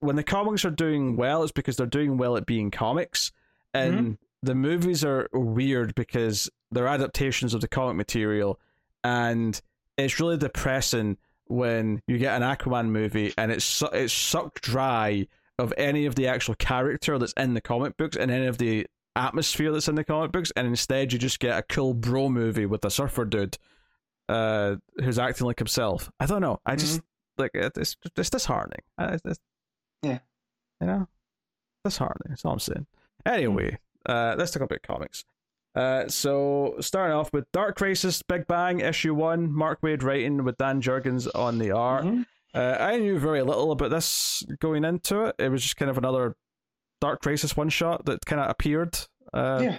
when 0.00 0.16
the 0.16 0.22
comics 0.24 0.64
are 0.64 0.70
doing 0.70 1.16
well, 1.16 1.42
it's 1.42 1.52
because 1.52 1.76
they're 1.76 1.86
doing 1.86 2.16
well 2.16 2.36
at 2.36 2.46
being 2.46 2.70
comics, 2.70 3.32
and 3.74 3.94
Mm-hmm. 3.94 4.12
the 4.42 4.54
movies 4.54 5.04
are 5.04 5.28
weird 5.32 5.94
because 5.94 6.48
they're 6.70 6.88
adaptations 6.88 7.52
of 7.52 7.60
the 7.60 7.68
comic 7.68 7.96
material, 7.96 8.58
and 9.04 9.60
it's 9.98 10.18
really 10.18 10.38
depressing 10.38 11.18
when 11.48 12.00
you 12.06 12.16
get 12.16 12.40
an 12.40 12.42
Aquaman 12.48 12.88
movie 12.88 13.34
and 13.36 13.50
it's 13.52 13.64
su- 13.64 13.88
it's 13.92 14.12
sucked 14.14 14.62
dry 14.62 15.26
of 15.58 15.74
any 15.76 16.06
of 16.06 16.14
the 16.14 16.26
actual 16.28 16.54
character 16.54 17.18
that's 17.18 17.32
in 17.34 17.52
the 17.54 17.60
comic 17.60 17.96
books 17.98 18.16
and 18.16 18.30
any 18.30 18.46
of 18.46 18.56
the 18.58 18.86
atmosphere 19.16 19.72
that's 19.72 19.88
in 19.88 19.94
the 19.94 20.04
comic 20.04 20.32
books, 20.32 20.52
and 20.56 20.66
instead 20.66 21.12
you 21.12 21.18
just 21.18 21.40
get 21.40 21.58
a 21.58 21.62
cool 21.62 21.94
bro 21.94 22.28
movie 22.28 22.66
with 22.66 22.84
a 22.84 22.90
surfer 22.90 23.24
dude, 23.24 23.58
uh, 24.28 24.76
who's 25.02 25.18
acting 25.18 25.46
like 25.46 25.58
himself. 25.58 26.10
I 26.20 26.26
don't 26.26 26.40
know. 26.40 26.60
I 26.64 26.76
just 26.76 27.00
like 27.38 27.50
it, 27.54 27.72
it's 27.76 27.96
it's 28.16 28.30
disheartening. 28.30 28.80
It's, 28.98 29.22
it's, 29.24 29.40
Yeah. 30.02 30.18
you 30.80 30.86
know, 30.86 31.08
disheartening. 31.84 32.30
That's 32.30 32.44
all 32.44 32.52
I'm 32.52 32.58
saying. 32.60 32.86
Anyway, 33.26 33.78
uh, 34.06 34.34
let's 34.38 34.50
talk 34.52 34.62
about 34.62 34.82
comics. 34.82 35.24
Uh, 35.74 36.08
so 36.08 36.74
starting 36.80 37.14
off 37.16 37.32
with 37.32 37.50
Dark 37.52 37.76
Crisis 37.76 38.22
Big 38.22 38.46
Bang 38.46 38.80
issue 38.80 39.14
one, 39.14 39.52
Mark 39.52 39.80
Waid 39.82 40.02
writing 40.02 40.42
with 40.44 40.56
Dan 40.56 40.82
Jurgens 40.82 41.28
on 41.34 41.58
the 41.58 41.70
art. 41.70 42.04
Mhm. 42.04 42.26
Uh, 42.52 42.76
I 42.80 42.98
knew 42.98 43.16
very 43.18 43.42
little 43.42 43.70
about 43.70 43.90
this 43.90 44.42
going 44.58 44.84
into 44.84 45.26
it. 45.26 45.36
It 45.38 45.48
was 45.50 45.62
just 45.62 45.76
kind 45.76 45.88
of 45.90 45.96
another 45.96 46.34
Dark 47.00 47.20
Crisis 47.22 47.56
one 47.56 47.68
shot 47.68 48.04
that 48.06 48.24
kind 48.26 48.40
of 48.40 48.50
appeared. 48.50 48.98
Uh, 49.32 49.60
Yeah. 49.62 49.78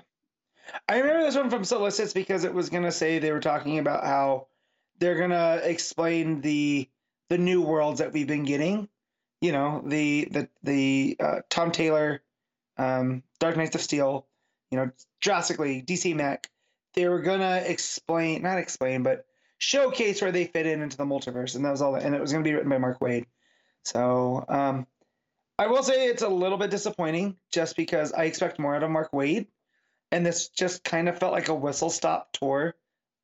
I 0.87 0.99
remember 0.99 1.23
this 1.23 1.35
one 1.35 1.49
from 1.49 1.63
Solicits 1.63 2.13
because 2.13 2.43
it 2.43 2.53
was 2.53 2.69
gonna 2.69 2.91
say 2.91 3.19
they 3.19 3.31
were 3.31 3.39
talking 3.39 3.79
about 3.79 4.05
how 4.05 4.47
they're 4.99 5.17
gonna 5.17 5.59
explain 5.63 6.41
the 6.41 6.89
the 7.29 7.37
new 7.37 7.61
worlds 7.61 7.99
that 7.99 8.13
we've 8.13 8.27
been 8.27 8.43
getting. 8.45 8.87
You 9.41 9.51
know, 9.51 9.81
the 9.85 10.27
the 10.31 10.49
the 10.63 11.17
uh, 11.19 11.41
Tom 11.49 11.71
Taylor, 11.71 12.21
um, 12.77 13.23
Dark 13.39 13.57
Knights 13.57 13.75
of 13.75 13.81
Steel, 13.81 14.27
you 14.69 14.77
know, 14.77 14.91
drastically 15.19 15.81
DC 15.81 16.15
Mech. 16.15 16.49
They 16.93 17.07
were 17.07 17.21
gonna 17.21 17.63
explain, 17.65 18.43
not 18.43 18.57
explain, 18.59 19.03
but 19.03 19.25
showcase 19.57 20.21
where 20.21 20.31
they 20.31 20.45
fit 20.45 20.67
in 20.67 20.81
into 20.81 20.97
the 20.97 21.05
multiverse, 21.05 21.55
and 21.55 21.65
that 21.65 21.71
was 21.71 21.81
all. 21.81 21.95
And 21.95 22.15
it 22.15 22.21
was 22.21 22.31
gonna 22.31 22.43
be 22.43 22.53
written 22.53 22.69
by 22.69 22.77
Mark 22.77 22.99
Waid. 22.99 23.25
So 23.83 24.45
um, 24.47 24.87
I 25.61 25.67
will 25.67 25.83
say 25.83 26.07
it's 26.07 26.23
a 26.23 26.27
little 26.27 26.57
bit 26.57 26.71
disappointing, 26.71 27.35
just 27.51 27.75
because 27.75 28.13
I 28.13 28.23
expect 28.23 28.57
more 28.57 28.75
out 28.75 28.81
of 28.81 28.89
Mark 28.89 29.11
Waid 29.11 29.45
and 30.11 30.25
this 30.25 30.47
just 30.47 30.83
kind 30.83 31.07
of 31.07 31.19
felt 31.19 31.33
like 31.33 31.49
a 31.49 31.53
whistle 31.53 31.91
stop 31.91 32.31
tour 32.33 32.73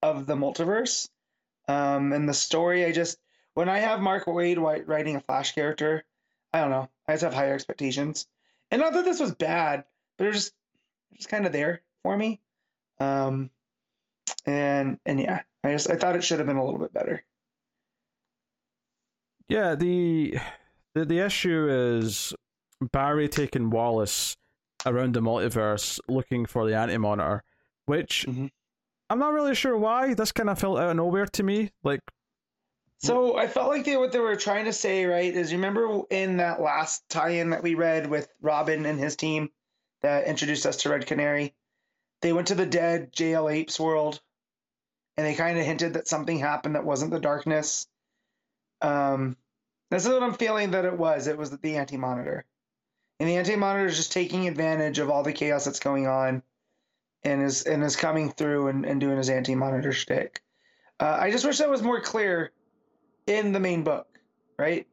of 0.03 0.27
the 0.27 0.35
multiverse. 0.35 1.09
Um, 1.67 2.13
and 2.13 2.29
the 2.29 2.35
story, 2.35 2.85
I 2.85 2.91
just 2.91 3.17
when 3.55 3.69
I 3.69 3.79
have 3.79 4.01
Mark 4.01 4.25
Waid 4.25 4.85
writing 4.85 5.15
a 5.15 5.19
Flash 5.19 5.55
character, 5.55 6.05
I 6.53 6.61
don't 6.61 6.69
know, 6.69 6.88
I 7.07 7.13
just 7.13 7.23
have 7.23 7.33
higher 7.33 7.55
expectations. 7.55 8.27
And 8.69 8.83
not 8.83 8.93
that 8.93 9.03
this 9.03 9.19
was 9.19 9.33
bad, 9.33 9.85
but 10.19 10.27
it 10.27 10.33
was 10.35 10.51
just 11.15 11.29
kind 11.29 11.47
of 11.47 11.51
there 11.51 11.81
for 12.03 12.15
me. 12.15 12.39
Um, 12.99 13.49
and 14.45 14.99
and 15.07 15.19
yeah, 15.19 15.41
I 15.63 15.71
just 15.71 15.89
I 15.89 15.95
thought 15.95 16.15
it 16.15 16.23
should 16.23 16.38
have 16.38 16.47
been 16.47 16.57
a 16.57 16.63
little 16.63 16.79
bit 16.79 16.93
better. 16.93 17.25
Yeah, 19.47 19.73
the, 19.73 20.38
the 20.98 21.06
the 21.06 21.20
issue 21.20 21.68
is 21.70 22.34
Barry 22.91 23.28
taking 23.30 23.70
Wallace 23.70 24.36
around 24.86 25.14
the 25.16 25.22
multiverse 25.22 26.00
looking 26.08 26.45
for 26.45 26.68
the 26.68 26.76
Anti 26.76 26.98
Monitor, 26.98 27.43
which 27.86 28.26
Mhm. 28.28 28.52
I'm 29.10 29.20
not 29.20 29.34
really 29.34 29.56
sure 29.56 29.78
why. 29.78 30.14
This 30.14 30.32
kind 30.32 30.50
of 30.50 30.60
felt 30.60 30.80
out 30.80 30.89
of 30.89 30.95
nowhere 30.98 31.26
to 31.26 31.43
me. 31.43 31.72
Like, 31.84 32.02
So 33.00 33.38
I 33.38 33.48
felt 33.48 33.70
like 33.70 33.86
they 33.86 33.95
what 33.95 34.12
they 34.12 34.20
were 34.20 34.36
trying 34.36 34.66
to 34.66 34.74
say, 34.74 35.06
right, 35.06 35.34
is 35.34 35.52
you 35.52 35.58
remember 35.60 36.02
in 36.10 36.38
that 36.38 36.60
last 36.62 37.08
tie-in 37.10 37.52
that 37.52 37.62
we 37.62 37.76
read 37.76 38.08
with 38.10 38.28
Robin 38.41 38.86
and 38.88 39.00
his 39.00 39.16
team 39.16 39.52
that 40.02 40.26
introduced 40.26 40.66
us 40.66 40.78
to 40.78 40.89
Red 40.89 41.06
Canary, 41.06 41.54
they 42.22 42.34
went 42.34 42.48
to 42.48 42.56
the 42.56 42.66
dead 42.66 43.14
JL 43.14 43.50
Apes 43.50 43.80
world, 43.80 44.20
and 45.16 45.26
they 45.28 45.36
kind 45.36 45.60
of 45.60 45.66
hinted 45.66 45.93
that 45.93 46.08
something 46.08 46.39
happened 46.39 46.74
that 46.76 46.86
wasn't 46.86 47.12
the 47.12 47.20
darkness, 47.20 47.88
Um, 48.82 49.38
this 49.89 50.05
is 50.05 50.11
what 50.11 50.23
I'm 50.23 50.33
feeling 50.33 50.71
that 50.71 50.85
it 50.85 50.97
was. 50.97 51.27
It 51.27 51.38
was 51.38 51.51
the 51.51 51.75
Anti 51.77 51.97
Monitor, 51.97 52.45
and 53.19 53.29
the 53.29 53.38
Anti 53.38 53.55
Monitor 53.55 53.88
is 53.88 53.97
just 53.97 54.11
taking 54.11 54.47
advantage 54.47 54.99
of 54.99 55.09
all 55.09 55.23
the 55.23 55.33
chaos 55.33 55.65
that's 55.65 55.79
going 55.79 56.07
on, 56.07 56.43
and 57.23 57.41
is 57.43 57.63
and 57.63 57.83
is 57.83 57.95
coming 57.95 58.31
through 58.31 58.67
and, 58.67 58.85
and 58.85 58.99
doing 58.99 59.17
his 59.17 59.29
Anti 59.29 59.55
Monitor 59.55 59.91
shtick. 59.91 60.41
Uh, 60.99 61.17
I 61.19 61.31
just 61.31 61.45
wish 61.45 61.59
that 61.59 61.69
was 61.69 61.83
more 61.83 62.01
clear 62.01 62.51
in 63.27 63.51
the 63.51 63.59
main 63.59 63.83
book, 63.83 64.07
right? 64.57 64.88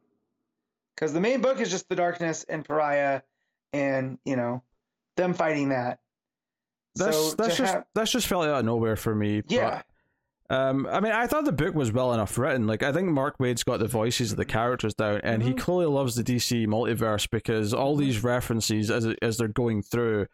Because 0.95 1.13
the 1.13 1.21
main 1.21 1.41
book 1.41 1.59
is 1.59 1.69
just 1.69 1.89
the 1.89 1.95
darkness 1.95 2.45
and 2.47 2.63
pariah, 2.63 3.21
and 3.73 4.17
you 4.23 4.35
know, 4.35 4.63
them 5.17 5.33
fighting 5.33 5.69
that. 5.69 5.99
That's 6.95 7.15
so 7.17 7.31
that's 7.35 7.57
just 7.57 7.73
have- 7.73 7.85
that's 7.93 8.11
just 8.11 8.27
felt 8.27 8.45
out 8.45 8.59
of 8.59 8.65
nowhere 8.65 8.95
for 8.95 9.13
me. 9.13 9.43
yeah, 9.47 9.81
Um, 10.49 10.85
I 10.91 10.99
mean, 10.99 11.11
I 11.11 11.25
thought 11.25 11.45
the 11.45 11.51
book 11.51 11.73
was 11.73 11.91
well 11.91 12.13
enough 12.13 12.37
written. 12.37 12.67
Like, 12.67 12.83
I 12.83 12.91
think 12.91 13.07
Mark 13.09 13.39
Waid's 13.39 13.63
got 13.63 13.79
the 13.79 13.87
voices 13.87 14.31
of 14.31 14.37
the 14.37 14.45
characters 14.45 14.93
down, 14.93 15.21
and 15.23 15.41
he 15.41 15.53
Mhm. 15.53 15.57
clearly 15.57 15.87
loves 15.87 16.15
the 16.15 16.23
DC 16.23 16.67
multiverse 16.67 17.27
because 17.29 17.73
all 17.73 17.95
these 17.95 18.23
references 18.23 18.91
as 18.91 19.07
as 19.23 19.37
they're 19.37 19.47
going 19.47 19.81
through, 19.81 20.27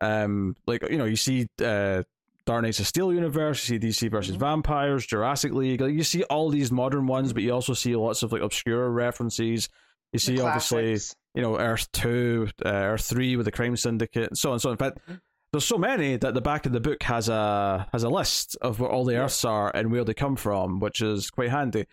um, 0.00 0.54
like 0.66 0.88
you 0.90 0.96
know, 0.98 1.04
you 1.06 1.16
see 1.16 1.48
uh, 1.64 2.04
Dark 2.46 2.62
Knights 2.62 2.78
of 2.80 2.86
Steel 2.86 3.12
universe, 3.12 3.68
you 3.68 3.74
see 3.74 3.86
DC 3.86 4.08
versus 4.08 4.36
Mhm. 4.36 4.40
Vampires, 4.40 5.04
Jurassic 5.06 5.52
League. 5.52 5.80
Like, 5.80 5.92
you 5.92 6.04
see 6.04 6.22
all 6.24 6.48
these 6.50 6.70
modern 6.70 7.06
ones, 7.06 7.32
but 7.32 7.42
you 7.42 7.52
also 7.52 7.74
see 7.74 7.94
lots 7.96 8.22
of 8.22 8.32
like 8.32 8.42
obscure 8.42 8.88
references. 8.90 9.68
You 10.12 10.18
see, 10.18 10.40
obviously, 10.40 10.96
you 11.34 11.42
know, 11.42 11.58
Earth 11.58 11.90
Two, 11.92 12.48
uh, 12.64 12.68
Earth 12.68 13.04
Three 13.06 13.36
with 13.36 13.44
the 13.44 13.52
Crime 13.52 13.76
Syndicate, 13.76 14.28
and 14.28 14.38
so 14.38 14.50
on 14.50 14.54
and 14.54 14.62
so 14.62 14.68
on. 14.70 14.74
In 14.74 14.78
fact, 14.78 14.98
Mhm. 15.10 15.20
There's 15.52 15.64
so 15.64 15.78
many 15.78 16.16
that 16.16 16.34
the 16.34 16.40
back 16.40 16.66
of 16.66 16.72
the 16.72 16.80
book 16.80 17.02
has 17.04 17.28
a 17.28 17.86
has 17.92 18.02
a 18.02 18.08
list 18.08 18.56
of 18.60 18.80
where 18.80 18.90
all 18.90 19.04
the 19.04 19.14
Yeah. 19.14 19.24
Earths 19.24 19.44
are 19.44 19.70
and 19.74 19.90
where 19.90 20.04
they 20.04 20.14
come 20.14 20.36
from, 20.36 20.78
which 20.80 21.00
is 21.00 21.30
quite 21.30 21.50
handy. 21.50 21.86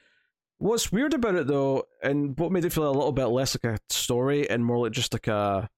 What's 0.57 0.91
weird 0.91 1.13
about 1.13 1.35
it 1.35 1.47
though, 1.47 1.83
and 2.03 2.37
what 2.39 2.51
made 2.51 2.65
it 2.65 2.73
feel 2.73 2.87
a 2.89 2.91
little 2.91 3.11
bit 3.11 3.25
less 3.25 3.55
like 3.61 3.73
a 3.75 3.79
story 3.93 4.49
and 4.49 4.65
more 4.65 4.77
like 4.79 4.91
just 4.93 5.13
like 5.13 5.27
a 5.27 5.69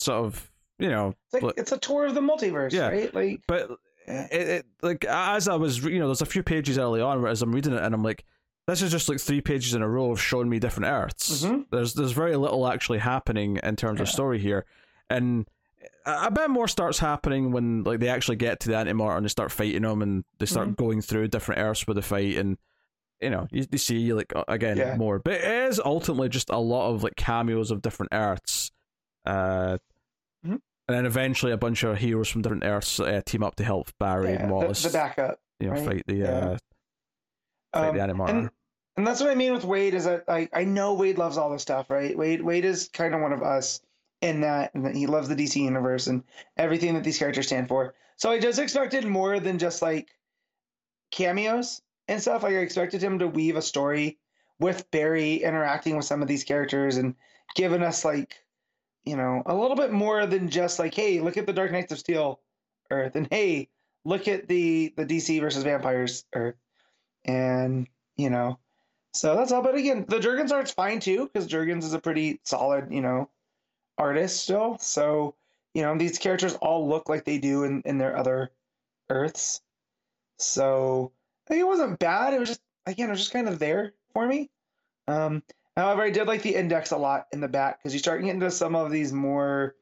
sort 0.00 0.24
of 0.24 0.50
you 0.78 0.88
know, 0.88 1.08
It's 1.26 1.34
like 1.34 1.42
Look- 1.42 1.58
it's 1.58 1.70
a 1.72 1.78
tour 1.78 2.06
of 2.06 2.14
the 2.14 2.20
multiverse, 2.20 2.72
Yeah. 2.72 2.88
right? 2.88 3.14
Like, 3.14 3.42
but 3.46 3.70
it, 4.08 4.32
it 4.32 4.66
like 4.82 5.04
as 5.04 5.46
I 5.48 5.54
was 5.54 5.78
you 5.84 5.98
know, 6.00 6.06
there's 6.08 6.22
a 6.22 6.26
few 6.26 6.42
pages 6.42 6.76
early 6.76 7.00
on 7.00 7.22
where 7.22 7.30
as 7.30 7.40
I'm 7.42 7.52
reading 7.54 7.72
it 7.74 7.82
and 7.82 7.94
I'm 7.94 8.02
like, 8.02 8.24
this 8.66 8.82
is 8.82 8.90
just 8.90 9.08
like 9.08 9.20
three 9.20 9.40
pages 9.40 9.74
in 9.74 9.82
a 9.82 9.88
row 9.88 10.10
of 10.10 10.20
showing 10.20 10.48
me 10.48 10.58
different 10.58 10.86
Earths. 10.90 11.44
Mhm. 11.44 11.66
There's 11.70 11.94
there's 11.94 12.12
very 12.12 12.36
little 12.36 12.66
actually 12.66 12.98
happening 12.98 13.58
in 13.62 13.76
terms 13.76 14.00
of 14.00 14.08
story 14.08 14.38
here, 14.40 14.64
and 15.10 15.46
a 16.06 16.30
bit 16.30 16.50
more 16.50 16.68
starts 16.68 16.98
happening 16.98 17.52
when 17.52 17.84
like 17.84 18.00
they 18.00 18.08
actually 18.08 18.36
get 18.36 18.60
to 18.60 18.68
the 18.68 18.74
Antimatter 18.74 19.16
and 19.16 19.24
they 19.24 19.28
start 19.28 19.50
fighting 19.52 19.82
them 19.82 20.02
and 20.02 20.24
they 20.38 20.46
start 20.46 20.68
Mhm. 20.70 20.76
going 20.76 21.00
through 21.02 21.28
different 21.28 21.60
Earths 21.60 21.86
with 21.86 21.96
the 21.96 22.02
fight 22.02 22.36
and. 22.36 22.58
You 23.20 23.30
know, 23.30 23.46
you, 23.52 23.64
you 23.70 23.78
see 23.78 24.12
like 24.12 24.32
uh, 24.34 24.42
again 24.48 24.76
Yeah. 24.76 24.96
more, 24.96 25.20
but 25.20 25.34
it 25.34 25.44
is 25.68 25.80
ultimately 25.84 26.28
just 26.28 26.50
a 26.50 26.58
lot 26.58 26.90
of 26.90 27.04
like 27.04 27.14
cameos 27.14 27.70
of 27.70 27.80
different 27.80 28.12
Earths, 28.12 28.72
uh, 29.24 29.78
Mhm. 30.44 30.58
and 30.58 30.60
then 30.88 31.06
eventually 31.06 31.52
a 31.52 31.56
bunch 31.56 31.84
of 31.84 31.98
heroes 31.98 32.28
from 32.28 32.42
different 32.42 32.64
Earths 32.64 32.98
uh, 32.98 33.20
team 33.24 33.44
up 33.44 33.54
to 33.54 33.64
help 33.64 33.96
Barry 34.00 34.32
yeah, 34.32 34.42
and 34.42 34.50
Wallace 34.50 34.82
the, 34.82 34.88
the 34.88 34.92
backup. 34.98 35.38
you 35.60 35.68
know, 35.68 35.74
right? 35.74 35.84
fight 35.86 36.02
the 36.08 36.16
Yeah. 36.16 36.26
uh, 36.26 36.58
fight 37.72 37.88
Um, 37.90 37.94
the 37.96 38.02
Anti-Monitor. 38.02 38.38
and 38.38 38.50
and 38.96 39.06
that's 39.06 39.20
what 39.20 39.30
I 39.30 39.36
mean 39.36 39.52
with 39.52 39.62
Waid 39.62 39.92
is 39.92 40.04
that 40.06 40.24
I 40.26 40.48
I 40.52 40.64
know 40.64 40.96
Waid 40.96 41.16
loves 41.16 41.36
all 41.38 41.48
this 41.50 41.62
stuff, 41.62 41.90
right? 41.90 42.16
Waid 42.16 42.40
Waid 42.40 42.64
is 42.64 42.88
kind 42.88 43.14
of 43.14 43.20
one 43.20 43.32
of 43.32 43.44
us 43.44 43.80
in 44.22 44.40
that, 44.40 44.72
and 44.74 44.96
he 44.96 45.06
loves 45.06 45.28
the 45.28 45.36
DC 45.36 45.56
universe 45.56 46.06
and 46.06 46.22
everything 46.56 46.94
that 46.94 47.04
these 47.04 47.18
characters 47.18 47.48
stand 47.48 47.68
for. 47.68 47.94
So 48.16 48.30
I 48.30 48.38
just 48.38 48.58
expected 48.58 49.04
more 49.04 49.40
than 49.40 49.58
just 49.58 49.82
like 49.82 50.08
cameos 51.10 51.82
and 52.08 52.22
stuff. 52.22 52.44
I 52.44 52.50
expected 52.50 53.02
him 53.02 53.18
to 53.18 53.28
weave 53.28 53.56
a 53.56 53.62
story 53.62 54.18
with 54.58 54.90
Barry 54.92 55.42
interacting 55.42 55.96
with 55.96 56.06
some 56.06 56.22
of 56.22 56.28
these 56.28 56.44
characters 56.44 56.96
and 56.96 57.16
giving 57.54 57.82
us 57.82 58.04
like 58.04 58.36
you 59.04 59.16
know 59.16 59.42
a 59.44 59.54
little 59.54 59.76
bit 59.76 59.92
more 59.92 60.24
than 60.26 60.48
just 60.48 60.78
like 60.78 60.94
hey 60.94 61.20
look 61.20 61.36
at 61.36 61.46
the 61.46 61.52
Dark 61.52 61.72
Knights 61.72 61.92
of 61.92 61.98
Steel 61.98 62.40
Earth 62.90 63.16
and 63.16 63.26
hey 63.30 63.68
look 64.04 64.28
at 64.28 64.46
the 64.46 64.94
the 64.96 65.04
DC 65.04 65.40
versus 65.40 65.64
Vampires 65.64 66.24
Earth 66.32 66.54
and 67.24 67.88
you 68.16 68.30
know 68.30 68.58
so 69.12 69.34
that's 69.36 69.50
all 69.50 69.62
but 69.62 69.74
again 69.74 70.04
the 70.08 70.20
Jurgens 70.20 70.52
art's 70.52 70.70
fine 70.70 71.00
too 71.00 71.28
because 71.32 71.48
Jurgens 71.48 71.82
is 71.82 71.92
a 71.92 71.98
pretty 71.98 72.40
solid 72.44 72.92
you 72.92 73.00
know 73.00 73.28
artist 73.98 74.42
still. 74.42 74.78
So 74.78 75.34
you 75.74 75.82
know 75.82 75.96
these 75.96 76.18
characters 76.18 76.54
all 76.54 76.88
look 76.88 77.08
like 77.08 77.24
they 77.24 77.38
do 77.38 77.64
in 77.64 77.82
in 77.84 77.98
their 77.98 78.16
other 78.16 78.50
Earths. 79.10 79.60
So 80.38 81.12
I 81.46 81.48
think 81.48 81.60
it 81.60 81.66
wasn't 81.66 81.98
bad. 81.98 82.34
It 82.34 82.40
was 82.40 82.50
just 82.50 82.62
again 82.86 83.08
it 83.08 83.12
was 83.12 83.20
just 83.20 83.32
kind 83.32 83.48
of 83.48 83.58
there 83.58 83.94
for 84.12 84.26
me. 84.26 84.50
Um 85.08 85.42
however 85.76 86.02
I 86.02 86.10
did 86.10 86.26
like 86.26 86.42
the 86.42 86.54
index 86.54 86.90
a 86.90 86.96
lot 86.96 87.26
in 87.32 87.40
the 87.40 87.48
back 87.48 87.78
because 87.78 87.92
you 87.92 87.98
start 87.98 88.20
getting 88.20 88.34
into 88.34 88.50
some 88.50 88.74
of 88.74 88.90
these 88.90 89.12
more 89.12 89.74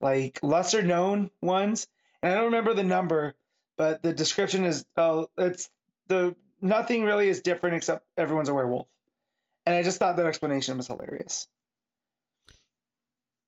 like 0.00 0.38
lesser 0.42 0.82
known 0.82 1.30
ones. 1.40 1.88
And 2.22 2.32
I 2.32 2.36
don't 2.36 2.46
remember 2.46 2.74
the 2.74 2.84
number 2.84 3.34
but 3.76 4.02
the 4.02 4.12
description 4.12 4.64
is 4.64 4.84
oh 4.96 5.28
it's 5.36 5.68
the 6.08 6.34
nothing 6.60 7.04
really 7.04 7.28
is 7.28 7.42
different 7.42 7.76
except 7.76 8.06
everyone's 8.16 8.48
a 8.48 8.54
werewolf. 8.54 8.86
And 9.64 9.74
i 9.74 9.82
just 9.82 9.98
thought 9.98 10.16
that 10.16 10.26
explanation 10.26 10.76
was 10.76 10.86
hilarious 10.86 11.48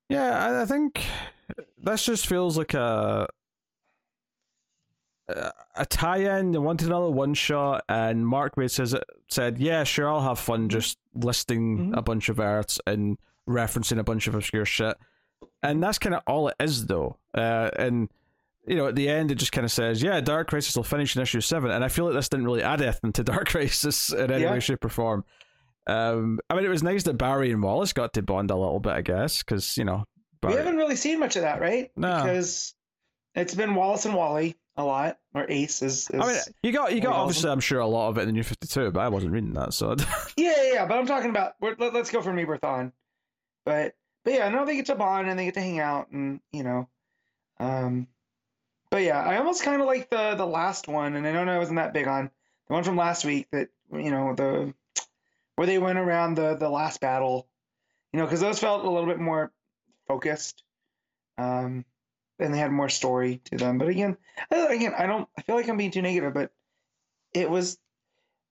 Yeah, 0.09 0.45
I, 0.45 0.61
I 0.63 0.65
think 0.65 1.03
this 1.77 2.03
just 2.05 2.27
feels 2.27 2.57
like 2.57 2.73
a 2.73 3.27
a- 5.27 5.51
a 5.75 5.85
tie-in. 5.85 6.51
They 6.51 6.57
wanted 6.57 6.87
another 6.87 7.09
one 7.11 7.33
shot, 7.35 7.83
and 7.87 8.25
Mark 8.27 8.55
Waid 8.55 8.71
says 8.71 8.95
said, 9.29 9.59
"Yeah, 9.59 9.83
sure, 9.83 10.09
I'll 10.09 10.21
have 10.21 10.39
fun 10.39 10.69
just 10.69 10.97
listing 11.13 11.91
Mhm. 11.91 11.97
a 11.97 12.01
bunch 12.01 12.29
of 12.29 12.39
Earths 12.39 12.79
and 12.87 13.17
referencing 13.47 13.99
a 13.99 14.03
bunch 14.03 14.27
of 14.27 14.33
obscure 14.35 14.65
shit." 14.65 14.97
And 15.61 15.83
that's 15.83 15.99
kind 15.99 16.15
of 16.15 16.23
all 16.25 16.47
it 16.47 16.55
is, 16.59 16.87
though. 16.87 17.17
Uh, 17.35 17.69
and 17.77 18.09
you 18.67 18.75
know, 18.75 18.87
at 18.87 18.95
the 18.95 19.07
end, 19.09 19.31
it 19.31 19.35
just 19.35 19.51
kind 19.51 19.65
of 19.65 19.71
says, 19.71 20.01
"Yeah, 20.01 20.19
Dark 20.21 20.47
Crisis 20.49 20.75
will 20.75 20.83
finish 20.83 21.15
in 21.15 21.21
issue 21.21 21.41
seven. 21.41 21.69
and 21.71 21.83
I 21.83 21.87
feel 21.89 22.05
like 22.05 22.13
this 22.15 22.29
didn't 22.29 22.45
really 22.45 22.63
add 22.63 22.81
anything 22.81 23.13
to 23.13 23.23
Dark 23.35 23.49
Crisis 23.49 24.11
in 24.11 24.31
any 24.31 24.43
Yeah. 24.43 24.51
way, 24.51 24.59
shape, 24.59 24.83
or 24.83 24.89
form. 24.89 25.25
Um, 25.89 26.39
I 26.49 26.55
mean, 26.55 26.65
it 26.65 26.69
was 26.69 26.83
nice 26.83 27.03
that 27.03 27.17
Barry 27.17 27.51
and 27.51 27.63
Wallace 27.63 27.93
got 27.93 28.13
to 28.13 28.21
bond 28.21 28.51
a 28.51 28.55
little 28.55 28.79
bit, 28.79 28.93
I 28.93 29.01
guess, 29.01 29.43
because 29.43 29.75
you 29.77 29.85
know, 29.85 30.05
we 30.43 30.53
haven't 30.53 30.77
really 30.77 30.95
seen 30.95 31.19
much 31.19 31.35
of 31.35 31.41
that 31.41 31.59
right 31.61 31.91
No. 31.95 32.17
because 32.17 32.73
it's 33.35 33.55
been 33.55 33.75
wallace 33.75 34.05
and 34.05 34.15
wally 34.15 34.55
a 34.77 34.83
lot 34.83 35.17
or 35.33 35.45
ace 35.49 35.81
is, 35.81 36.09
is 36.09 36.21
I 36.21 36.27
mean, 36.27 36.37
you 36.63 36.71
got 36.71 36.93
you 36.93 37.01
got 37.01 37.09
Awesome. 37.11 37.21
obviously, 37.21 37.49
I'm 37.51 37.59
sure 37.59 37.79
a 37.79 37.87
lot 37.87 38.09
of 38.09 38.17
it 38.17 38.21
in 38.21 38.27
the 38.27 38.33
New 38.33 38.43
Fifty 38.43 38.67
Two, 38.67 38.91
but 38.91 39.01
I 39.01 39.09
wasn't 39.09 39.33
reading 39.33 39.53
that, 39.53 39.73
so 39.73 39.95
yeah, 40.37 40.53
yeah 40.55 40.73
yeah 40.73 40.85
but 40.85 40.97
i'm 40.97 41.05
talking 41.05 41.29
about 41.31 41.53
we're, 41.59 41.75
let, 41.77 41.95
us 41.95 42.11
go 42.11 42.21
from 42.21 42.35
rebirth 42.35 42.63
on 42.63 42.93
but 43.65 43.95
but 44.23 44.33
yeah 44.33 44.47
no 44.49 44.65
they 44.65 44.75
get 44.75 44.85
to 44.85 44.95
bond 44.95 45.27
and 45.29 45.37
they 45.37 45.45
get 45.45 45.55
to 45.55 45.61
hang 45.61 45.79
out 45.79 46.09
and 46.11 46.39
you 46.53 46.63
know 46.63 46.87
um 47.59 48.07
but 48.89 49.01
yeah 49.03 49.21
i 49.21 49.37
almost 49.37 49.63
kind 49.63 49.81
of 49.81 49.87
like 49.87 50.09
the 50.09 50.35
the 50.35 50.45
last 50.45 50.87
one 50.87 51.15
and 51.15 51.27
i 51.27 51.31
don't 51.33 51.45
know 51.45 51.55
i 51.55 51.59
wasn't 51.59 51.75
that 51.75 51.93
big 51.93 52.07
on 52.07 52.29
the 52.67 52.73
one 52.73 52.83
from 52.83 52.95
last 52.95 53.25
week 53.25 53.47
that 53.51 53.67
you 53.91 54.11
know 54.11 54.33
the 54.35 54.73
where 55.59 55.67
they 55.67 55.77
went 55.77 55.99
around 55.99 56.35
the 56.35 56.55
the 56.55 56.69
last 56.69 57.01
battle 57.01 57.45
you 58.13 58.19
know 58.19 58.25
because 58.25 58.39
those 58.39 58.59
felt 58.59 58.85
a 58.85 58.89
little 58.89 59.09
bit 59.09 59.19
more 59.19 59.51
focused 60.07 60.63
um 61.37 61.83
and 62.39 62.53
they 62.53 62.57
had 62.57 62.71
more 62.71 62.87
story 62.87 63.41
to 63.43 63.57
them. 63.57 63.77
But 63.77 63.89
again 63.89 64.15
I- 64.49 64.73
again 64.73 64.93
i 64.97 65.05
don't 65.05 65.27
i 65.37 65.41
feel 65.41 65.57
like 65.57 65.67
i'm 65.67 65.75
being 65.75 65.91
too 65.91 66.01
negative 66.01 66.33
but 66.33 66.53
it 67.33 67.49
was 67.49 67.77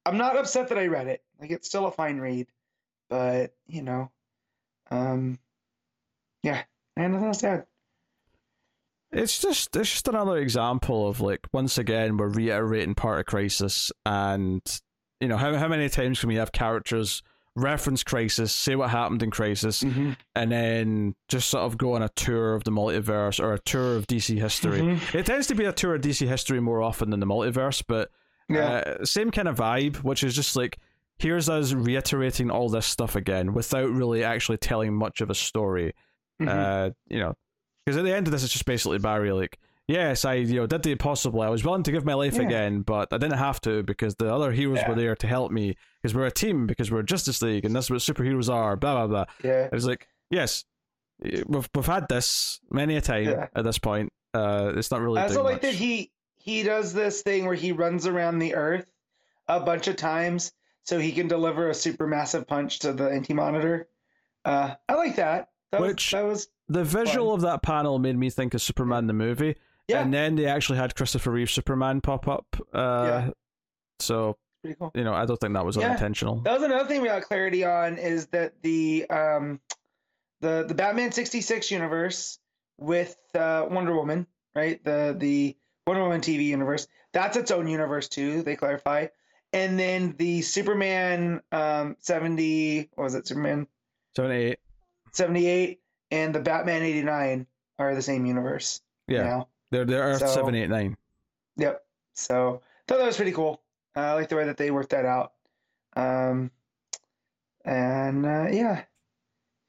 i'm 0.04 0.18
not 0.18 0.36
upset 0.36 0.68
that 0.68 0.76
i 0.76 0.86
read 0.88 1.06
it. 1.06 1.22
Like 1.40 1.50
it's 1.50 1.66
still 1.66 1.86
a 1.86 1.90
fine 1.90 2.18
read 2.18 2.48
but 3.08 3.54
you 3.66 3.80
know 3.80 4.10
um 4.90 5.38
yeah 6.42 6.62
and 6.94 7.14
nothing 7.14 7.28
else 7.28 7.38
to 7.38 7.48
add. 7.48 7.66
It's 9.12 9.40
just 9.40 9.74
it's 9.76 9.90
just 9.90 10.08
another 10.08 10.36
example 10.36 11.08
of 11.08 11.22
like 11.22 11.40
once 11.54 11.78
again 11.78 12.18
we're 12.18 12.28
reiterating 12.28 12.94
part 12.94 13.20
of 13.20 13.24
Crisis, 13.24 13.90
and 14.04 14.60
you 15.20 15.28
know 15.28 15.36
how 15.36 15.54
how 15.56 15.68
many 15.68 15.88
times 15.88 16.20
can 16.20 16.28
we 16.28 16.36
have 16.36 16.52
characters 16.52 17.22
reference 17.56 18.04
Crisis, 18.04 18.52
say 18.52 18.76
what 18.76 18.90
happened 18.90 19.20
in 19.22 19.30
Crisis, 19.32 19.82
Mm-hmm. 19.82 20.12
and 20.36 20.52
then 20.52 21.14
just 21.28 21.48
sort 21.50 21.64
of 21.64 21.76
go 21.76 21.94
on 21.94 22.02
a 22.02 22.08
tour 22.10 22.54
of 22.54 22.62
the 22.62 22.70
multiverse 22.70 23.42
or 23.42 23.52
a 23.52 23.58
tour 23.58 23.96
of 23.96 24.06
DC 24.06 24.38
history. 24.38 24.78
Mhm. 24.80 25.14
It 25.14 25.26
tends 25.26 25.48
to 25.48 25.56
be 25.56 25.64
a 25.64 25.72
tour 25.72 25.96
of 25.96 26.00
DC 26.02 26.24
history 26.28 26.60
more 26.60 26.80
often 26.82 27.10
than 27.10 27.18
the 27.18 27.26
multiverse, 27.26 27.82
but 27.86 28.10
yeah 28.48 28.82
Uh, 29.00 29.04
same 29.04 29.30
kind 29.32 29.48
of 29.48 29.56
vibe, 29.56 29.96
which 30.04 30.22
is 30.22 30.36
just 30.36 30.54
like 30.54 30.78
here's 31.18 31.48
us 31.48 31.72
reiterating 31.72 32.48
all 32.48 32.68
this 32.68 32.86
stuff 32.86 33.16
again 33.16 33.52
without 33.52 33.90
really 33.90 34.22
actually 34.22 34.58
telling 34.58 34.94
much 34.94 35.20
of 35.20 35.28
a 35.30 35.34
story. 35.34 35.94
Mhm. 36.40 36.48
Uh, 36.48 36.90
you 37.08 37.18
know, 37.18 37.34
because 37.84 37.96
at 37.96 38.04
the 38.04 38.14
end 38.14 38.28
of 38.28 38.30
this, 38.32 38.44
it's 38.44 38.52
just 38.52 38.66
basically 38.66 38.98
Barry 38.98 39.32
like, 39.32 39.58
yes, 39.88 40.24
I 40.24 40.34
you 40.34 40.56
know 40.56 40.66
did 40.66 40.82
the 40.84 40.92
impossible. 40.92 41.40
I 41.42 41.48
was 41.48 41.64
willing 41.64 41.82
to 41.82 41.90
give 41.92 42.04
my 42.04 42.14
life 42.14 42.36
Yeah. 42.36 42.42
again, 42.42 42.82
but 42.82 43.12
I 43.12 43.18
didn't 43.18 43.38
have 43.38 43.60
to 43.62 43.82
because 43.82 44.14
the 44.16 44.32
other 44.32 44.52
heroes 44.52 44.78
Yeah. 44.78 44.88
were 44.90 44.94
there 44.94 45.16
to 45.16 45.26
help 45.26 45.50
me 45.50 45.76
because 46.02 46.14
we're 46.14 46.26
a 46.26 46.30
team 46.30 46.66
because 46.66 46.90
we're 46.92 47.02
Justice 47.02 47.42
League 47.42 47.64
and 47.64 47.74
that's 47.74 47.90
what 47.90 47.98
superheroes 48.00 48.52
are. 48.52 48.76
Blah 48.76 48.94
blah 48.94 49.06
blah. 49.08 49.24
yeah 49.42 49.68
It's 49.72 49.84
like 49.86 50.06
yes, 50.30 50.64
we've 51.22 51.68
we've 51.74 51.86
had 51.86 52.08
this 52.08 52.60
many 52.70 52.96
a 52.96 53.00
time 53.00 53.24
Yeah. 53.24 53.46
at 53.56 53.64
this 53.64 53.78
point. 53.78 54.12
Uh, 54.34 54.72
it's 54.76 54.90
not 54.90 55.00
really. 55.00 55.20
I 55.20 55.24
also 55.24 55.42
like 55.42 55.62
that 55.62 55.74
he 55.74 56.12
he 56.36 56.62
does 56.62 56.92
this 56.92 57.22
thing 57.22 57.46
where 57.46 57.54
he 57.56 57.72
runs 57.72 58.06
around 58.06 58.38
the 58.38 58.54
earth 58.54 58.86
a 59.48 59.58
bunch 59.60 59.88
of 59.88 59.96
times 59.96 60.52
so 60.84 60.98
he 60.98 61.12
can 61.12 61.28
deliver 61.28 61.68
a 61.70 61.74
super 61.74 62.06
massive 62.06 62.46
punch 62.46 62.78
to 62.80 62.92
the 62.92 63.08
anti 63.10 63.34
monitor. 63.34 63.88
Uh, 64.44 64.74
I 64.88 64.94
like 64.94 65.16
that. 65.16 65.48
That 65.72 65.80
Which- 65.82 66.12
was, 66.12 66.20
that 66.20 66.24
was 66.24 66.48
The 66.68 66.84
visual 66.84 67.34
of 67.34 67.40
that 67.42 67.62
panel 67.62 67.98
made 67.98 68.16
me 68.16 68.30
think 68.30 68.54
of 68.54 68.62
Superman 68.62 69.06
the 69.06 69.12
movie, 69.12 69.56
yeah, 69.88 70.02
and 70.02 70.12
then 70.14 70.36
they 70.36 70.46
actually 70.46 70.78
had 70.78 70.94
Christopher 70.94 71.30
Reeve 71.32 71.50
Superman 71.50 72.00
pop 72.00 72.28
up. 72.28 72.46
Uh, 72.72 73.04
Yeah. 73.26 73.30
So 74.00 74.36
cool. 74.78 74.92
you 74.94 75.02
know, 75.04 75.14
I 75.14 75.24
don't 75.26 75.38
think 75.40 75.54
that 75.54 75.64
was 75.64 75.76
Yeah. 75.76 75.86
unintentional. 75.86 76.40
That 76.42 76.54
was 76.54 76.62
another 76.62 76.88
thing 76.88 77.00
we 77.02 77.08
got 77.08 77.22
clarity 77.22 77.64
on 77.64 77.98
is 77.98 78.26
that 78.28 78.62
the 78.62 79.06
um 79.10 79.60
the 80.40 80.64
the 80.68 80.74
Batman 80.74 81.10
66 81.12 81.70
universe 81.70 82.38
with 82.78 83.16
uh, 83.34 83.66
Wonder 83.68 83.94
Woman, 83.94 84.26
right? 84.54 84.82
The 84.84 85.16
the 85.18 85.56
Wonder 85.86 86.02
Woman 86.02 86.20
TV 86.20 86.44
universe. 86.44 86.86
That's 87.12 87.36
its 87.36 87.50
own 87.50 87.66
universe 87.66 88.08
too, 88.08 88.42
they 88.42 88.54
clarify. 88.54 89.06
And 89.52 89.78
then 89.78 90.14
the 90.18 90.42
Superman 90.42 91.40
um 91.50 91.96
70 92.00 92.90
what 92.94 93.04
was 93.04 93.14
it? 93.14 93.26
Superman 93.26 93.66
Seventy-eight. 94.14 94.58
78 95.12 95.80
and 96.10 96.34
the 96.34 96.40
Batman 96.40 96.82
89 96.82 97.46
are 97.78 97.94
the 97.94 98.02
same 98.02 98.26
universe 98.26 98.80
Yeah, 99.08 99.24
now. 99.24 99.48
They're 99.70 99.84
they're 99.84 100.02
Earth 100.02 100.20
So- 100.20 100.26
seven 100.28 100.54
eight 100.54 100.68
nine. 100.70 100.96
Yep. 101.56 101.82
So 102.14 102.62
thought 102.86 102.98
that 102.98 103.06
was 103.06 103.16
pretty 103.16 103.32
cool. 103.32 103.60
Uh, 103.96 104.00
I 104.00 104.12
like 104.14 104.28
the 104.28 104.36
way 104.36 104.44
that 104.46 104.56
they 104.56 104.70
worked 104.70 104.90
that 104.90 105.04
out. 105.04 105.32
Um, 105.96 106.50
and 107.64 108.24
uh, 108.24 108.46
yeah, 108.50 108.82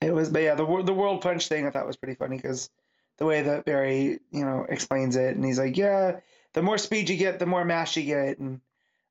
it 0.01 0.13
was. 0.13 0.29
But 0.29 0.43
yeah, 0.43 0.55
the 0.55 0.65
the 0.83 0.93
world 0.93 1.21
punch 1.21 1.47
thing 1.47 1.65
I 1.67 1.71
thought 1.71 1.87
was 1.87 1.97
pretty 1.97 2.15
funny 2.15 2.37
because 2.37 2.69
the 3.17 3.25
way 3.25 3.41
that 3.41 3.65
Barry 3.65 4.19
you 4.31 4.45
know 4.45 4.65
explains 4.69 5.15
it, 5.15 5.35
and 5.35 5.43
he's 5.43 5.59
like, 5.59 5.77
yeah, 5.77 6.19
the 6.53 6.61
more 6.61 6.77
speed 6.77 7.09
you 7.09 7.17
get, 7.17 7.39
the 7.39 7.45
more 7.45 7.65
mass 7.65 7.95
you 7.95 8.03
get, 8.03 8.39
and 8.39 8.61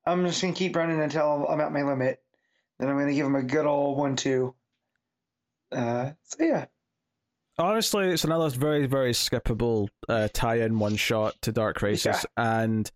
I'm 0.07 0.24
just 0.26 0.41
gonna 0.41 0.55
keep 0.55 0.76
running 0.76 1.01
until 1.01 1.47
I'm 1.49 1.61
at 1.61 1.72
my 1.72 1.82
limit. 1.82 2.22
Then 2.78 2.89
I'm 2.89 2.99
gonna 2.99 3.12
give 3.14 3.26
him 3.26 3.34
a 3.34 3.43
good 3.43 3.66
old 3.66 3.99
one 3.99 4.16
two. 4.16 4.55
Uh, 5.72 6.12
so 6.24 6.45
yeah, 6.45 6.66
Honestly, 7.59 8.07
it's 8.07 8.25
another 8.25 8.49
very, 8.51 8.87
very 8.87 9.13
skippable 9.13 9.89
uh, 10.09 10.29
tie-in 10.33 10.79
one 10.79 10.97
shot 10.97 11.35
to 11.43 11.53
Dark 11.53 11.77
Crisis, 11.77 12.25
and 12.37 12.91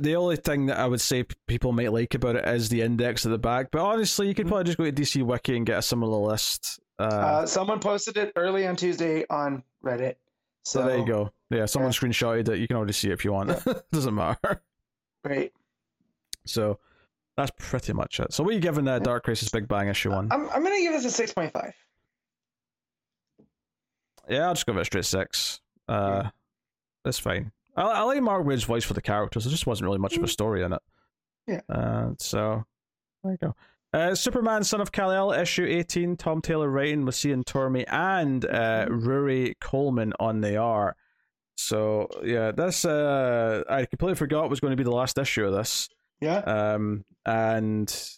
the 0.00 0.16
only 0.16 0.36
thing 0.36 0.66
that 0.66 0.78
I 0.78 0.86
would 0.86 1.00
say 1.00 1.24
people 1.46 1.72
might 1.72 1.92
like 1.92 2.14
about 2.14 2.36
it 2.36 2.46
is 2.48 2.68
the 2.68 2.82
index 2.82 3.24
at 3.26 3.30
the 3.30 3.38
back. 3.38 3.70
But 3.70 3.80
honestly, 3.82 4.28
you 4.28 4.34
could 4.34 4.48
probably 4.48 4.64
just 4.64 4.78
go 4.78 4.84
to 4.84 4.92
DC 4.92 5.22
Wiki 5.22 5.56
and 5.56 5.66
get 5.66 5.78
a 5.78 5.82
similar 5.82 6.18
list. 6.18 6.80
Uh, 6.98 7.02
uh, 7.02 7.46
someone 7.46 7.80
posted 7.80 8.16
it 8.16 8.32
early 8.36 8.66
on 8.66 8.76
Tuesday 8.76 9.24
on 9.30 9.62
Reddit. 9.84 10.16
So, 10.64 10.80
so 10.80 10.86
there 10.86 10.98
you 10.98 11.06
go. 11.06 11.30
Yeah, 11.50 11.66
someone 11.66 11.92
yeah. 11.92 11.98
screenshotted 11.98 12.48
it. 12.48 12.58
You 12.58 12.66
can 12.66 12.76
already 12.76 12.92
see 12.92 13.10
it 13.10 13.12
if 13.12 13.24
you 13.24 13.32
want. 13.32 13.52
Doesn't 13.92 14.14
matter. 14.14 14.62
Great. 15.24 15.52
So 16.46 16.78
that's 17.36 17.52
pretty 17.58 17.92
much 17.92 18.20
it. 18.20 18.32
So 18.32 18.42
what 18.42 18.50
are 18.50 18.54
you 18.54 18.60
giving 18.60 18.88
uh, 18.88 18.98
Dark 18.98 19.24
Crisis 19.24 19.48
Big 19.48 19.68
Bang 19.68 19.88
issue 19.88 20.10
one? 20.10 20.28
I'm 20.30 20.48
I'm 20.50 20.62
gonna 20.62 20.80
give 20.80 20.92
this 20.92 21.04
a 21.04 21.10
six 21.10 21.32
point 21.32 21.52
five. 21.52 21.74
Yeah, 24.28 24.48
I'll 24.48 24.54
just 24.54 24.66
give 24.66 24.76
it 24.76 24.80
a 24.80 24.84
straight 24.84 25.04
six. 25.04 25.60
Uh, 25.88 26.30
That's 27.04 27.18
fine. 27.18 27.52
I, 27.76 27.82
I 27.82 28.02
like 28.02 28.22
Mark 28.22 28.44
Waid's 28.46 28.64
voice 28.64 28.84
for 28.84 28.94
the 28.94 29.02
characters. 29.02 29.44
There 29.44 29.50
just 29.50 29.66
wasn't 29.66 29.86
really 29.86 29.98
much 29.98 30.16
of 30.16 30.22
a 30.22 30.28
story 30.28 30.62
in 30.62 30.72
it. 30.72 30.82
Yeah. 31.46 31.60
Uh, 31.68 32.10
so 32.18 32.64
there 33.22 33.32
you 33.32 33.38
go. 33.38 33.54
Uh, 33.92 34.14
Superman, 34.14 34.64
Son 34.64 34.80
of 34.80 34.90
Kal-El, 34.90 35.32
issue 35.32 35.64
18, 35.64 36.16
Tom 36.16 36.40
Taylor 36.40 36.68
writing 36.68 37.04
with 37.04 37.14
Cian 37.14 37.44
Tormey 37.44 37.84
and 37.86 38.44
uh, 38.44 38.86
Rory 38.90 39.56
Coleman 39.60 40.12
on 40.18 40.40
the 40.40 40.56
art. 40.56 40.96
So 41.56 42.08
yeah, 42.24 42.50
this 42.50 42.84
uh, 42.84 43.62
I 43.68 43.86
completely 43.86 44.16
forgot 44.16 44.50
was 44.50 44.58
going 44.58 44.72
to 44.72 44.76
be 44.76 44.82
the 44.82 44.90
last 44.90 45.16
issue 45.16 45.44
of 45.44 45.52
this. 45.52 45.88
Yeah. 46.20 46.38
Um, 46.38 47.04
and 47.24 48.10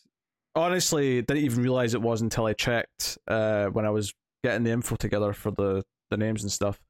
honestly, 0.55 1.21
didn't 1.21 1.45
even 1.45 1.63
realize 1.63 1.93
it 1.93 2.01
was 2.01 2.23
until 2.23 2.47
I 2.47 2.55
checked 2.55 3.19
uh, 3.29 3.67
when 3.67 3.85
I 3.85 3.91
was 3.91 4.15
getting 4.43 4.65
the 4.65 4.71
info 4.71 4.97
together 4.97 5.35
for 5.35 5.51
the, 5.51 5.85
the 6.11 6.17
names 6.17 6.43
and 6.43 6.53
stuff. 6.53 6.81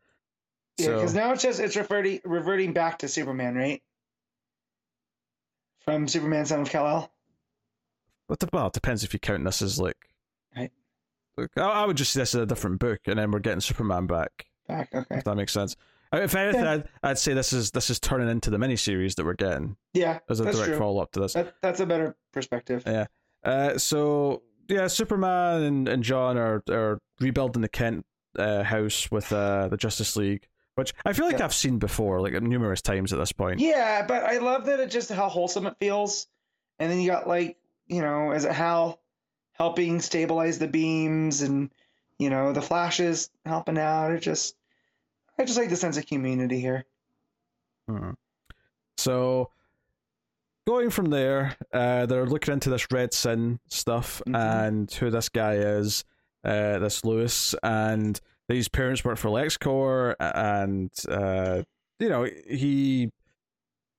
Yeah, 0.79 0.87
So- 0.87 0.95
because 0.97 1.14
now 1.14 1.33
it's 1.33 1.43
just 1.43 1.61
it's 1.61 1.77
reverting 1.77 2.21
reverting 2.25 2.73
back 2.73 2.99
to 2.99 3.09
Superman, 3.09 3.55
right? 3.55 3.83
From 5.81 6.09
Superman, 6.09 6.47
Son 6.47 6.61
of 6.61 6.71
Kal 6.71 6.87
El. 6.87 7.12
But 8.29 8.41
the, 8.41 8.49
well, 8.53 8.67
it 8.67 8.73
depends 8.73 9.05
if 9.05 9.12
you 9.12 9.21
count 9.21 9.45
this 9.45 9.62
as 9.62 9.79
like. 9.79 9.97
Right. 10.57 10.73
Look, 11.37 11.53
I, 11.57 11.61
I 11.62 11.87
would 11.87 11.97
just 11.97 12.12
see 12.12 12.19
this 12.21 12.35
as 12.35 12.41
a 12.43 12.47
different 12.47 12.81
book, 12.81 13.01
and 13.07 13.19
then 13.19 13.31
we're 13.31 13.39
getting 13.39 13.61
Superman 13.61 14.07
back. 14.07 14.47
Back, 14.67 14.93
okay. 14.93 15.17
If 15.19 15.25
that 15.25 15.37
makes 15.37 15.53
sense. 15.53 15.77
If 16.12 16.35
anything. 16.35 16.64
I'd, 16.64 16.85
I'd 17.03 17.19
say 17.19 17.35
this 17.35 17.53
is 17.53 17.71
this 17.71 17.91
is 17.91 18.01
turning 18.01 18.29
into 18.29 18.51
the 18.51 18.57
miniseries 18.59 19.14
that 19.17 19.25
we're 19.25 19.35
getting 19.35 19.77
Yeah, 19.93 20.19
as 20.29 20.41
a 20.41 20.51
direct 20.51 20.79
follow 20.79 21.01
up 21.01 21.12
to 21.12 21.21
this. 21.21 21.35
That, 21.35 21.55
that's 21.62 21.81
a 21.81 21.87
better 21.87 22.17
perspective. 22.33 22.83
Yeah. 22.87 23.07
Uh, 23.45 23.79
so 23.79 24.43
yeah, 24.69 24.87
Superman 24.89 25.62
and, 25.62 25.89
and 25.89 26.03
Jon 26.03 26.37
are 26.37 26.62
are 26.71 27.01
rebuilding 27.21 27.62
the 27.62 27.69
Kent 27.69 28.07
uh, 28.39 28.62
house 28.62 29.11
with 29.11 29.32
uh, 29.32 29.68
the 29.68 29.76
Justice 29.76 30.16
League, 30.16 30.47
which 30.74 30.93
I 31.05 31.12
feel 31.12 31.26
like 31.26 31.39
Yeah. 31.39 31.45
I've 31.45 31.55
seen 31.55 31.78
before, 31.78 32.20
like 32.20 32.41
numerous 32.43 32.82
times 32.82 33.12
at 33.12 33.18
this 33.18 33.32
point. 33.32 33.61
Yeah, 33.61 34.05
but 34.07 34.22
I 34.24 34.39
love 34.39 34.66
that 34.66 34.80
it 34.80 34.91
just 34.91 35.11
how 35.11 35.28
wholesome 35.28 35.66
it 35.66 35.76
feels. 35.80 36.26
And 36.78 36.91
then 36.91 37.01
you 37.01 37.11
got 37.11 37.26
like, 37.26 37.57
you 37.87 38.03
know, 38.03 38.32
is 38.32 38.45
it 38.45 38.53
Hal 38.53 39.01
helping 39.53 40.01
stabilize 40.01 40.59
the 40.59 40.68
beams 40.68 41.41
and 41.43 41.70
you 42.18 42.30
know, 42.30 42.53
the 42.53 42.62
flashes 42.62 43.30
helping 43.45 43.78
out. 43.78 44.11
It 44.12 44.20
just 44.20 44.55
I 45.39 45.45
just 45.45 45.59
like 45.59 45.68
the 45.68 45.76
sense 45.76 45.97
of 45.99 46.07
community 46.07 46.61
here. 46.61 46.84
Hmm. 47.89 48.12
So 48.97 49.51
going 50.66 50.91
from 50.91 51.07
there, 51.07 51.57
uh, 51.72 52.07
they're 52.07 52.26
looking 52.26 52.55
into 52.55 52.70
this 52.70 52.91
Red 52.91 53.12
Sin 53.14 53.61
stuff 53.68 54.22
Mhm. 54.26 54.34
and 54.66 54.91
who 54.93 55.11
this 55.11 55.28
guy 55.28 55.55
is, 55.55 56.05
uh, 56.47 56.78
this 56.78 57.05
Lewis, 57.05 57.55
and 57.62 58.18
these 58.49 58.68
parents 58.68 59.05
work 59.05 59.18
for 59.18 59.28
LexCorp, 59.28 60.14
and 60.20 60.90
uh, 61.11 61.62
you 61.99 62.09
know 62.09 62.26
he 62.49 63.11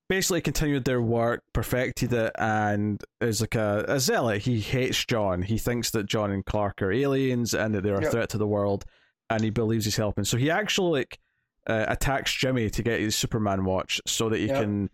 basically 0.09 0.39
continued 0.41 0.85
their 0.85 1.01
work, 1.01 1.43
perfected 1.53 2.13
it, 2.13 2.31
and 2.39 3.03
is 3.19 3.41
like 3.41 3.55
a, 3.55 3.83
a 3.89 3.99
zealot. 3.99 4.41
He 4.43 4.61
hates 4.61 5.03
Jon. 5.05 5.41
He 5.41 5.57
thinks 5.57 5.91
that 5.91 6.05
Jon 6.05 6.31
and 6.31 6.45
Clark 6.45 6.81
are 6.81 6.91
aliens 6.91 7.53
and 7.53 7.75
that 7.75 7.83
they're 7.83 7.97
a 7.97 8.03
Yep. 8.03 8.11
threat 8.11 8.29
to 8.29 8.37
the 8.37 8.47
world, 8.47 8.85
and 9.29 9.43
he 9.43 9.49
believes 9.49 9.83
he's 9.85 9.97
helping. 9.97 10.23
So 10.23 10.37
he 10.37 10.49
actually 10.49 10.99
like 11.01 11.19
uh, 11.67 11.85
attacks 11.89 12.31
Jimmy 12.33 12.69
to 12.69 12.82
get 12.82 13.01
his 13.01 13.15
Superman 13.17 13.65
watch 13.65 13.99
so 14.07 14.29
that 14.29 14.37
he 14.37 14.45
Yep. 14.47 14.61
can 14.63 14.89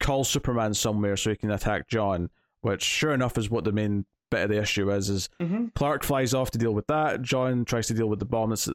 call 0.00 0.24
Superman 0.24 0.74
somewhere 0.74 1.16
so 1.16 1.30
he 1.30 1.36
can 1.36 1.50
attack 1.50 1.88
Jon. 1.88 2.28
Which, 2.60 2.82
sure 2.84 3.12
enough, 3.12 3.36
is 3.38 3.48
what 3.50 3.64
the 3.64 3.72
main 3.72 4.04
bit 4.32 4.42
of 4.44 4.50
the 4.50 4.60
issue 4.60 4.90
is. 4.90 5.08
Is 5.08 5.28
Mm-hmm. 5.40 5.66
Clark 5.74 6.02
flies 6.04 6.34
off 6.34 6.50
to 6.52 6.58
deal 6.58 6.74
with 6.74 6.86
that. 6.88 7.22
Jon 7.22 7.64
tries 7.64 7.86
to 7.86 7.94
deal 7.94 8.08
with 8.08 8.18
the 8.18 8.24
bomb 8.24 8.50
that's 8.50 8.68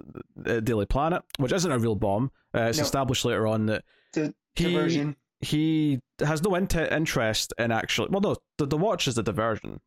at 0.45 0.63
Daily 0.65 0.85
Planet, 0.85 1.23
which 1.37 1.51
isn't 1.51 1.71
a 1.71 1.77
real 1.79 1.95
bomb. 1.95 2.31
Uh, 2.55 2.61
it's 2.69 2.77
No. 2.77 2.83
established 2.85 3.25
later 3.25 3.45
on 3.47 3.65
that 3.67 3.83
The 4.13 4.33
he 4.55 4.63
diversion. 4.71 5.15
he 5.41 5.99
has 6.19 6.41
no 6.43 6.55
int- 6.55 6.75
interest 6.75 7.53
in 7.57 7.71
actually. 7.71 8.07
Well, 8.11 8.21
no, 8.21 8.35
the, 8.57 8.65
the 8.65 8.77
watch 8.77 9.07
is 9.07 9.15
the 9.15 9.23
diversion. 9.23 9.81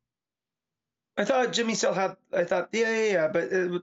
I 1.16 1.24
thought 1.24 1.52
Jimmy 1.52 1.74
still 1.74 1.92
had. 1.94 2.16
I 2.32 2.44
thought, 2.44 2.68
yeah, 2.72 2.94
yeah, 2.94 3.12
yeah, 3.12 3.28
but 3.28 3.44
it, 3.52 3.82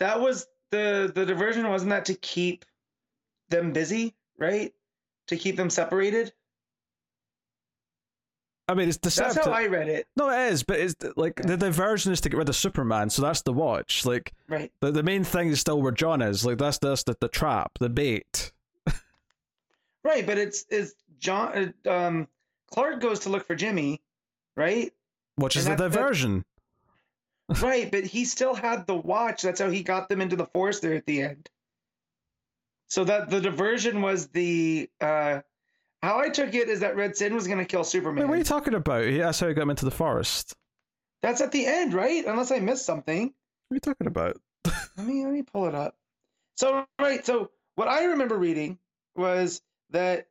that 0.00 0.20
was 0.20 0.46
the 0.70 1.10
the 1.14 1.24
diversion. 1.24 1.68
Wasn't 1.68 1.90
that 1.90 2.06
to 2.06 2.14
keep 2.14 2.64
them 3.48 3.72
busy, 3.72 4.14
right? 4.38 4.72
To 5.28 5.36
keep 5.36 5.56
them 5.56 5.70
separated. 5.70 6.32
I 8.68 8.74
mean, 8.74 8.88
it's 8.88 8.98
deceptive. 8.98 9.36
That's 9.36 9.46
how 9.46 9.52
I 9.54 9.66
read 9.66 9.88
it. 9.88 10.06
No, 10.16 10.28
it 10.30 10.52
is, 10.52 10.62
but 10.62 10.78
it's 10.78 10.94
like 11.16 11.36
the 11.36 11.56
diversion 11.56 12.12
is 12.12 12.20
to 12.20 12.28
get 12.28 12.36
rid 12.36 12.48
of 12.50 12.54
Superman, 12.56 13.08
so 13.08 13.22
that's 13.22 13.40
the 13.42 13.52
watch. 13.52 14.04
Like 14.04 14.34
Right. 14.48 14.70
the 14.80 14.90
the 14.90 15.02
main 15.02 15.24
thing 15.24 15.48
is 15.48 15.58
still 15.60 15.80
where 15.80 15.92
Jon 15.92 16.20
is. 16.20 16.44
Like 16.44 16.58
that's 16.58 16.78
that's 16.78 17.02
the, 17.04 17.16
the 17.20 17.28
trap, 17.28 17.78
the 17.80 17.88
bait. 17.88 18.52
Right, 20.04 20.26
but 20.26 20.38
it's 20.38 20.62
is 20.70 20.94
Jon. 21.18 21.74
uh, 21.86 21.90
Um, 21.90 22.28
Clark 22.70 23.00
goes 23.00 23.20
to 23.20 23.30
look 23.30 23.46
for 23.46 23.54
Jimmy, 23.56 24.00
right? 24.56 24.92
Which 25.36 25.56
is 25.56 25.66
And 25.66 25.78
the 25.78 25.84
that's- 25.88 25.94
that- 25.94 26.00
diversion. 26.00 26.44
right, 27.62 27.90
but 27.90 28.04
he 28.04 28.24
still 28.24 28.54
had 28.54 28.86
the 28.86 28.94
watch. 28.94 29.42
That's 29.42 29.60
how 29.60 29.70
he 29.70 29.82
got 29.82 30.08
them 30.08 30.20
into 30.20 30.36
the 30.36 30.46
forest 30.46 30.82
there 30.82 30.94
at 30.94 31.06
the 31.06 31.22
end. 31.22 31.48
So 32.88 33.04
that 33.04 33.28
the 33.30 33.40
diversion 33.40 34.02
was 34.02 34.28
the. 34.28 34.88
uh 35.00 35.40
How 36.02 36.18
I 36.20 36.28
took 36.28 36.54
it 36.54 36.68
is 36.68 36.80
that 36.80 36.96
Red 36.96 37.16
Sin 37.16 37.34
was 37.34 37.46
going 37.46 37.58
to 37.58 37.64
kill 37.64 37.80
Wait, 37.80 37.86
Superman. 37.88 38.28
what 38.28 38.34
are 38.34 38.38
you 38.38 38.44
talking 38.44 38.74
about? 38.74 39.04
That's 39.04 39.40
how 39.40 39.48
he 39.48 39.54
got 39.54 39.62
him 39.62 39.70
into 39.70 39.84
the 39.84 39.90
forest. 39.90 40.54
That's 41.22 41.40
at 41.40 41.50
the 41.50 41.66
end, 41.66 41.92
right? 41.94 42.24
Unless 42.24 42.52
I 42.52 42.60
missed 42.60 42.86
something. 42.86 43.24
What 43.68 43.74
are 43.74 43.76
you 43.76 43.80
talking 43.80 44.06
about? 44.06 44.40
Let 44.96 45.06
me 45.06 45.24
let 45.24 45.32
me 45.32 45.42
pull 45.42 45.66
it 45.66 45.74
up. 45.74 45.96
So 46.56 46.84
right, 46.98 47.24
so 47.24 47.50
what 47.76 47.88
I 47.88 48.06
remember 48.06 48.36
reading 48.36 48.78
was 49.16 49.60
that 49.90 50.26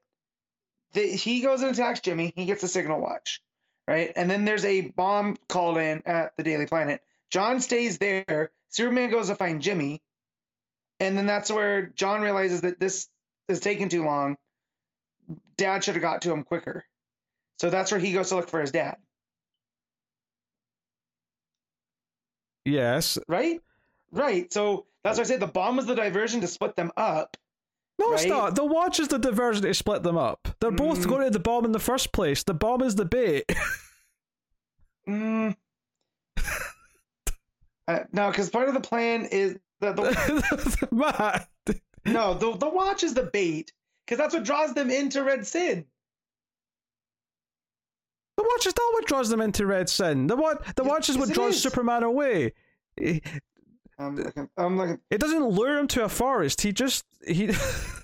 the, 0.94 1.02
he 1.02 1.42
goes 1.42 1.62
and 1.62 1.72
attacks 1.72 2.02
Jimmy. 2.02 2.34
He 2.36 2.46
gets 2.46 2.64
a 2.64 2.68
signal 2.68 3.00
watch, 3.00 3.42
right? 3.88 4.12
And 4.16 4.30
then 4.30 4.46
there's 4.46 4.66
a 4.66 4.82
bomb 4.82 5.38
called 5.48 5.78
in 5.78 6.04
at 6.06 6.36
the 6.36 6.44
Daily 6.44 6.66
Planet. 6.66 7.02
Jon 7.30 7.60
stays 7.62 7.98
there. 7.98 8.52
Superman 8.70 9.10
goes 9.10 9.28
to 9.28 9.36
find 9.36 9.62
Jimmy, 9.62 10.02
and 11.00 11.18
then 11.18 11.26
that's 11.26 11.52
where 11.52 11.88
Jon 11.88 12.22
realizes 12.22 12.62
that 12.62 12.80
this 12.80 13.08
is 13.48 13.60
taking 13.60 13.90
too 13.90 14.04
long. 14.04 14.38
Dad 15.58 15.84
should 15.84 15.96
have 15.96 16.02
got 16.02 16.22
to 16.24 16.32
him 16.32 16.44
quicker. 16.44 16.86
So 17.60 17.70
that's 17.70 17.92
where 17.92 18.00
he 18.00 18.14
goes 18.14 18.30
to 18.30 18.36
look 18.36 18.50
for 18.50 18.62
his 18.62 18.72
dad. 18.72 18.98
Yes. 22.66 23.18
right? 23.28 23.62
Right. 24.12 24.52
So 24.52 24.86
that's 25.04 25.18
why 25.18 25.24
I 25.24 25.26
said 25.26 25.40
the 25.40 25.48
bomb 25.48 25.78
was 25.78 25.86
the 25.86 25.96
diversion 25.96 26.42
to 26.42 26.48
split 26.48 26.76
them 26.76 26.92
up. 26.98 27.38
No, 28.00 28.14
it's 28.14 28.26
not. 28.26 28.56
The 28.56 28.66
watch 28.66 29.00
is 29.00 29.08
the 29.08 29.18
diversion 29.18 29.64
to 29.64 29.74
split 29.74 30.04
them 30.04 30.18
up. 30.18 30.48
They're 30.60 30.70
both 30.72 31.00
Mm. 31.00 31.08
going 31.10 31.24
to 31.24 31.30
the 31.32 31.40
bomb 31.40 31.66
in 31.66 31.72
the 31.72 31.80
first 31.80 32.12
place. 32.12 32.44
The 32.44 32.54
bomb 32.54 32.82
is 32.82 32.96
the 32.96 33.06
bait. 33.06 33.46
Mm. 35.08 35.56
uh, 37.88 38.00
no, 38.12 38.30
because 38.30 38.50
part 38.50 38.68
of 38.68 38.74
the 38.74 38.82
plan 38.82 39.24
is 39.24 39.58
that 39.80 39.96
the 39.96 40.88
Matt. 40.92 41.48
no 42.04 42.34
the 42.34 42.58
the 42.58 42.68
watch 42.68 43.04
is 43.06 43.14
the 43.14 43.24
bait 43.24 43.72
because 44.08 44.18
that's 44.18 44.34
what 44.34 44.46
draws 44.46 44.74
them 44.74 44.90
into 44.90 45.22
Red 45.22 45.46
Sin. 45.46 45.86
The 48.38 48.44
watch 48.44 48.66
is 48.66 48.74
not 48.78 48.94
what 48.94 49.06
draws 49.06 49.30
them 49.30 49.42
into 49.42 49.66
Red 49.66 49.90
Sin. 49.90 50.28
The 50.28 50.36
what 50.38 50.64
the 50.76 50.84
Yes- 50.84 50.90
watch 50.90 51.10
is 51.10 51.18
what 51.18 51.30
draws 51.30 51.56
is. 51.56 51.62
Superman 51.62 52.04
away. 52.04 52.54
I'm 54.00 54.16
looking. 54.16 54.50
I'm 54.56 54.78
looking. 54.78 55.00
it 55.10 55.20
doesn't 55.20 55.44
lure 55.44 55.78
him 55.78 55.88
to 55.90 56.04
a 56.06 56.10
forest. 56.10 56.62
He 56.62 56.72
just 56.72 57.04
he. 57.26 57.48
Jesus 57.48 58.04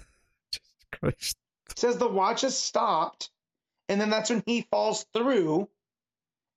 Christ. 0.91 1.37
Says 1.75 1.97
the 1.97 2.07
watch 2.07 2.43
is 2.43 2.57
stopped, 2.57 3.29
and 3.87 4.01
then 4.01 4.09
that's 4.09 4.29
when 4.29 4.43
he 4.45 4.61
falls 4.69 5.05
through, 5.13 5.69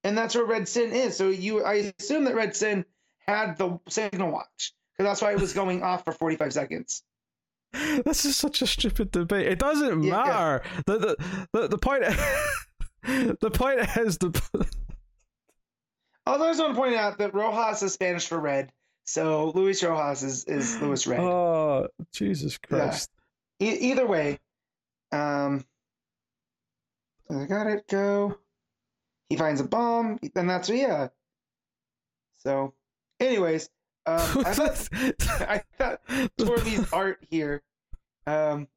and 0.05 0.19
that's 0.19 0.35
where 0.35 0.45
Red 0.45 0.69
Sin 0.69 0.93
is. 0.93 1.17
So 1.17 1.29
you, 1.29 1.63
I 1.65 1.93
assume 1.99 2.25
that 2.25 2.35
Red 2.35 2.57
Sin 2.57 2.85
had 3.27 3.57
the 3.59 3.79
signal 3.89 4.33
watch 4.33 4.73
because 4.93 5.09
that's 5.09 5.23
why 5.23 5.33
it 5.33 5.41
was 5.41 5.53
going 5.53 5.83
off 5.83 6.05
for 6.05 6.13
45 6.13 6.53
seconds. 6.53 7.03
This 8.05 8.25
is 8.25 8.37
such 8.37 8.63
a 8.63 8.67
stupid 8.67 9.11
debate. 9.11 9.47
It 9.47 9.59
doesn't 9.59 10.03
Yeah. 10.03 10.11
matter. 10.13 10.63
The, 10.87 10.99
the 10.99 11.17
the 11.53 11.69
the 11.69 11.79
point 11.79 12.05
the 13.41 13.51
point 13.51 13.81
is 13.99 14.19
the 14.19 14.31
Although 16.27 16.45
I 16.47 16.51
just 16.51 16.61
want 16.61 16.75
to 16.75 16.81
point 16.81 16.95
out 16.97 17.19
that 17.19 17.35
Rojas 17.35 17.83
is 17.83 17.93
Spanish 17.93 18.27
for 18.27 18.41
red, 18.41 18.73
so 19.05 19.51
Luis 19.55 19.83
Rojas 19.83 20.23
is 20.23 20.45
is 20.45 20.81
Luis 20.81 21.07
Red. 21.07 21.21
oh 21.21 21.89
Jesus 22.13 22.59
Christ. 22.59 23.11
E- 23.61 23.79
either 23.91 24.07
way, 24.07 24.39
um, 25.13 25.65
I 27.31 27.45
got 27.47 27.67
it. 27.69 27.87
Go. 27.89 28.39
He 29.29 29.37
finds 29.37 29.61
a 29.61 29.65
bomb, 29.65 30.19
and 30.35 30.49
that's 30.51 30.69
yeah. 30.69 31.09
So, 32.39 32.75
anyways, 33.21 33.69
um, 34.07 34.19
I 34.47 34.53
thought 34.53 34.89
I 35.41 35.63
thought 35.79 36.01
Tormey's 36.39 36.93
art 36.93 37.19
here, 37.29 37.63
um, 38.27 38.69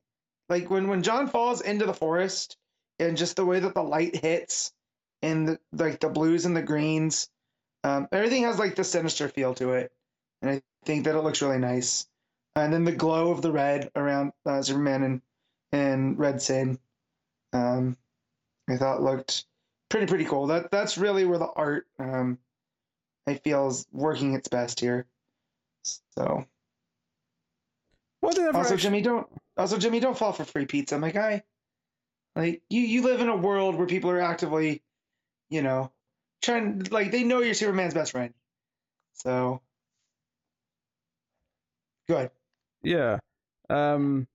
like 0.50 0.70
when 0.70 0.88
when 0.88 1.04
Jon 1.04 1.28
falls 1.28 1.62
into 1.62 1.86
the 1.86 1.94
forest, 1.94 2.58
and 3.00 3.18
just 3.18 3.36
the 3.36 3.46
way 3.46 3.60
that 3.60 3.76
the 3.76 3.84
light 3.84 4.16
hits, 4.16 4.74
and 5.22 5.48
the 5.48 5.60
like 5.74 6.00
the 6.00 6.10
blues 6.10 6.46
and 6.46 6.56
the 6.56 6.62
greens, 6.62 7.30
um, 7.84 8.08
everything 8.12 8.44
has 8.44 8.60
like 8.60 8.76
the 8.76 8.84
sinister 8.84 9.28
feel 9.28 9.54
to 9.56 9.74
it, 9.74 9.92
and 10.42 10.52
I 10.52 10.62
think 10.86 11.06
that 11.06 11.16
it 11.16 11.22
looks 11.22 11.42
really 11.42 11.60
nice. 11.60 12.08
And 12.56 12.74
then 12.74 12.84
the 12.84 12.92
glow 12.92 13.32
of 13.32 13.42
the 13.42 13.52
red 13.52 13.92
around 13.96 14.34
uh, 14.46 14.62
Superman 14.62 15.04
and 15.04 15.22
and 15.72 16.18
Red 16.18 16.42
Sin, 16.42 16.80
um, 17.54 17.96
I 18.68 18.78
thought 18.78 19.04
looked 19.04 19.46
pretty 19.90 20.08
pretty 20.08 20.26
cool. 20.26 20.48
That 20.48 20.72
that's 20.72 20.98
really 20.98 21.26
where 21.26 21.38
the 21.38 21.48
art 21.48 21.86
um, 22.00 22.40
I 23.28 23.36
feel 23.36 23.68
is 23.68 23.86
working 23.92 24.34
its 24.34 24.48
best 24.48 24.80
here. 24.80 25.06
So 25.84 26.46
What 28.22 28.36
did 28.36 28.46
ever 28.46 28.58
also 28.58 28.74
actually- 28.74 28.82
Jimmy 28.84 29.02
don't 29.02 29.28
also 29.58 29.78
Jimmy 29.78 30.00
don't 30.00 30.18
fall 30.18 30.34
for 30.34 30.44
free 30.46 30.66
pizza, 30.66 30.98
my 31.00 31.12
guy. 31.12 31.44
Like 32.36 32.62
you 32.70 32.82
you 32.82 33.02
live 33.02 33.22
in 33.22 33.30
a 33.30 33.36
world 33.36 33.76
where 33.76 33.88
people 33.88 34.10
are 34.12 34.20
actively, 34.22 34.84
you 35.50 35.62
know, 35.62 35.92
trying 36.42 36.84
like 36.92 37.12
they 37.12 37.24
know 37.24 37.40
you're 37.42 37.54
Superman's 37.54 37.94
best 37.94 38.12
friend. 38.12 38.34
So 39.14 39.62
good. 42.08 42.32
Yeah. 42.84 43.20
Um 43.70 44.28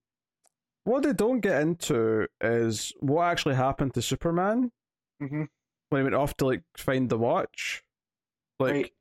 what 0.83 1.03
they 1.03 1.13
don't 1.13 1.39
get 1.39 1.61
into 1.61 2.27
is 2.41 2.93
what 2.99 3.23
actually 3.23 3.55
happened 3.55 3.93
to 3.95 4.01
Superman 4.01 4.71
hmm 5.19 5.45
when 5.89 5.99
he 6.01 6.03
went 6.03 6.15
off 6.15 6.35
to 6.37 6.45
like 6.45 6.63
find 6.77 7.09
the 7.09 7.17
watch. 7.17 7.83
Like 8.59 8.73
Right. 8.73 8.93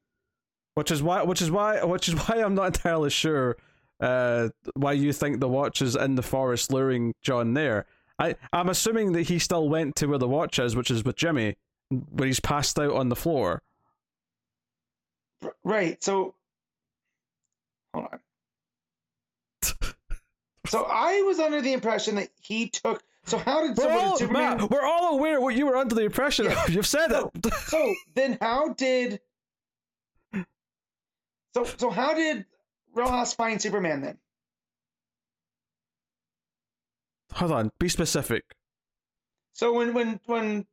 Which 0.74 0.90
is 0.90 1.02
why 1.02 1.22
which 1.22 1.40
is 1.42 1.50
why 1.50 1.82
which 1.84 2.08
is 2.08 2.14
why 2.28 2.42
I'm 2.44 2.54
not 2.54 2.66
entirely 2.66 3.10
sure 3.10 3.56
uh 4.00 4.48
why 4.74 4.92
you 4.92 5.12
think 5.12 5.38
the 5.40 5.48
watch 5.48 5.80
is 5.80 5.94
in 5.96 6.16
the 6.16 6.22
forest 6.22 6.72
luring 6.72 7.14
Jon 7.22 7.54
there. 7.54 7.86
I 8.18 8.34
I'm 8.52 8.68
assuming 8.68 9.12
that 9.12 9.22
he 9.22 9.38
still 9.38 9.68
went 9.68 9.96
to 9.96 10.06
where 10.06 10.18
the 10.18 10.28
watch 10.28 10.58
is, 10.58 10.74
which 10.76 10.90
is 10.90 11.04
with 11.04 11.16
Jimmy, 11.16 11.56
where 12.10 12.26
he's 12.26 12.40
passed 12.40 12.78
out 12.78 12.92
on 12.92 13.08
the 13.08 13.16
floor. 13.16 13.62
Right. 15.62 16.02
So 16.02 16.34
hold 17.94 18.08
on. 18.12 18.20
So 20.66 20.84
I 20.90 21.20
was 21.26 21.38
under 21.40 21.60
the 21.60 21.74
impression 21.74 22.14
that 22.14 22.30
he 22.40 22.68
took. 22.70 23.02
So 23.26 23.36
how 23.36 23.66
did, 23.66 23.76
We're 23.76 23.92
all, 23.92 24.16
Superman? 24.16 24.56
Matt, 24.56 24.70
we're 24.70 24.82
all 24.84 25.18
aware 25.18 25.38
what 25.38 25.54
you 25.54 25.66
were 25.66 25.76
under 25.76 25.94
the 25.94 26.00
impression 26.02 26.46
Yeah. 26.46 26.64
of. 26.64 26.70
You've 26.70 26.86
said 26.86 27.08
No. 27.10 27.30
it. 27.34 27.52
So 27.66 27.94
then 28.14 28.38
how 28.40 28.70
did? 28.72 29.20
So 31.54 31.64
so 31.64 31.90
how 31.90 32.14
did 32.14 32.44
Rojas 32.94 33.34
find 33.34 33.60
Superman 33.60 34.02
then? 34.02 34.18
Hold 37.32 37.52
on, 37.52 37.70
be 37.78 37.88
specific. 37.88 38.44
So 39.52 39.72
when 39.72 39.94
when 39.94 40.20
when 40.26 40.66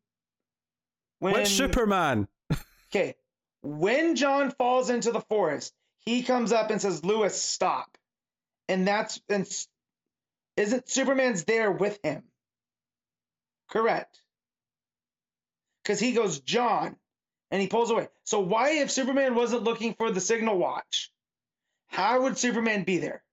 when 1.19 1.33
Which 1.33 1.47
Superman? 1.49 2.27
okay 2.93 3.15
when 3.61 4.15
Jon 4.15 4.51
falls 4.51 4.89
into 4.89 5.11
the 5.11 5.21
forest, 5.21 5.73
he 5.99 6.23
comes 6.23 6.51
up 6.51 6.71
and 6.71 6.81
says, 6.81 7.05
"Lewis, 7.05 7.39
stop," 7.39 7.97
and 8.67 8.87
that's 8.87 9.21
and 9.29 9.47
isn't 10.57 10.89
Superman's 10.89 11.43
there 11.45 11.71
with 11.71 11.99
him? 12.03 12.23
Correct. 13.69 14.19
Because 15.83 15.99
he 15.99 16.11
goes, 16.11 16.39
Jon, 16.41 16.97
and 17.51 17.61
he 17.61 17.67
pulls 17.67 17.91
away. 17.91 18.07
So 18.23 18.39
why, 18.39 18.71
if 18.71 18.89
Superman 18.89 19.35
wasn't 19.35 19.63
looking 19.63 19.93
for 19.93 20.09
the 20.11 20.21
signal 20.21 20.57
watch, 20.57 21.11
how 21.87 22.21
would 22.23 22.37
Superman 22.37 22.83
be 22.83 22.97
there? 22.97 23.23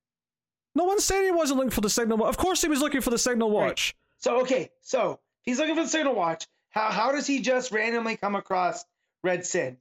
No 0.75 0.85
one 0.85 1.01
said 1.01 1.25
he 1.25 1.31
wasn't 1.31 1.59
looking 1.59 1.71
for 1.71 1.81
the 1.81 1.91
signal. 1.91 2.25
Of 2.25 2.37
course, 2.37 2.61
he 2.61 2.69
was 2.69 2.81
looking 2.81 3.01
for 3.01 3.11
the 3.11 3.19
signal 3.19 3.49
Right. 3.51 3.69
watch. 3.69 3.97
So 4.19 4.41
okay, 4.43 4.71
so 4.83 5.21
he's 5.43 5.59
looking 5.59 5.75
for 5.77 5.83
the 5.85 5.89
signal 5.89 6.15
watch. 6.15 6.47
How 6.71 6.91
how 6.91 7.13
does 7.13 7.27
he 7.27 7.41
just 7.41 7.73
randomly 7.73 8.17
come 8.17 8.35
across 8.35 8.85
Red 9.25 9.47
Sin? 9.47 9.79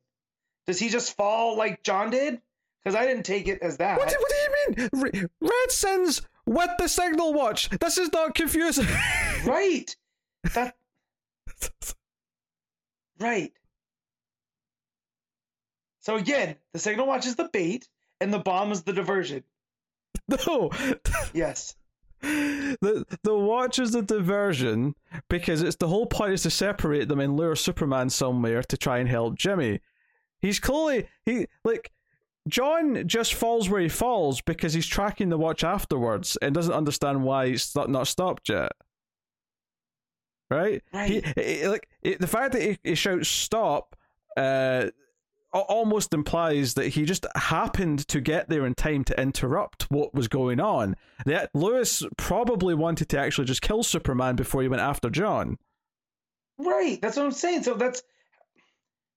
Does 0.67 0.79
he 0.79 0.89
just 0.89 1.15
fall 1.15 1.57
like 1.57 1.83
Jon 1.83 2.09
did? 2.11 2.41
Because 2.83 2.95
I 2.95 3.05
didn't 3.05 3.23
take 3.23 3.47
it 3.47 3.59
as 3.61 3.77
that. 3.77 3.97
What, 3.97 4.09
do- 4.09 4.15
what 4.17 4.31
do 4.31 4.35
you 4.85 4.89
mean? 5.13 5.29
Red 5.41 5.71
Sins 5.71 6.21
with 6.45 6.69
the 6.79 6.87
signal 6.87 7.33
watch. 7.33 7.69
This 7.69 7.97
is 7.97 8.11
not 8.13 8.35
confusing. 8.35 8.85
Right. 9.45 9.95
That. 10.55 10.75
right. 13.19 13.51
So 16.07 16.15
again, 16.15 16.55
the 16.71 16.79
signal 16.79 17.05
watch 17.05 17.25
is 17.25 17.35
the 17.35 17.49
bait, 17.51 17.89
and 18.21 18.33
the 18.33 18.39
bomb 18.39 18.71
is 18.71 18.81
the 18.83 18.93
diversion. 18.93 19.43
no, 20.47 20.71
Yes. 21.33 21.75
the 22.21 23.05
the 23.23 23.35
watch 23.35 23.77
is 23.77 23.91
the 23.91 24.01
diversion 24.03 24.95
because 25.29 25.61
it's 25.61 25.75
the 25.75 25.89
whole 25.89 26.05
point 26.05 26.31
is 26.31 26.43
to 26.43 26.49
separate 26.49 27.09
them 27.09 27.19
and 27.19 27.35
lure 27.35 27.57
Superman 27.57 28.09
somewhere 28.09 28.63
to 28.63 28.77
try 28.77 28.99
and 28.99 29.09
help 29.09 29.35
Jimmy. 29.35 29.81
He's 30.39 30.61
clearly 30.61 31.09
he 31.25 31.47
like 31.65 31.91
Jon 32.47 33.05
just 33.05 33.33
falls 33.33 33.67
where 33.67 33.81
he 33.81 33.89
falls 33.89 34.39
because 34.39 34.73
he's 34.73 34.87
tracking 34.87 35.27
the 35.27 35.37
watch 35.37 35.65
afterwards 35.65 36.37
and 36.41 36.55
doesn't 36.55 36.73
understand 36.73 37.25
why 37.25 37.47
it's 37.47 37.75
not, 37.75 37.89
not 37.89 38.07
stopped 38.07 38.47
yet. 38.47 38.71
Right? 40.49 40.81
Right. 40.93 41.37
he- 41.37 41.67
like 41.67 41.89
it, 42.01 42.21
the 42.21 42.27
fact 42.27 42.53
that 42.53 42.61
he, 42.61 42.77
he 42.85 42.95
shouts 42.95 43.27
stop 43.27 43.97
uh 44.37 44.85
almost 45.61 46.13
implies 46.13 46.73
that 46.75 46.89
he 46.89 47.05
just 47.05 47.25
happened 47.35 48.07
to 48.09 48.21
get 48.21 48.49
there 48.49 48.65
in 48.65 48.75
time 48.75 49.03
to 49.05 49.19
interrupt 49.19 49.83
what 49.89 50.13
was 50.13 50.27
going 50.27 50.59
on. 50.59 50.95
That 51.25 51.49
Lewis 51.53 52.03
probably 52.17 52.75
wanted 52.75 53.09
to 53.09 53.19
actually 53.19 53.45
just 53.45 53.61
kill 53.61 53.83
Superman 53.83 54.35
before 54.35 54.61
he 54.61 54.67
went 54.67 54.81
after 54.81 55.09
Jon. 55.09 55.57
Right. 56.57 57.01
That's 57.01 57.17
what 57.17 57.25
I'm 57.25 57.31
saying. 57.31 57.63
So 57.63 57.75
that's 57.75 58.01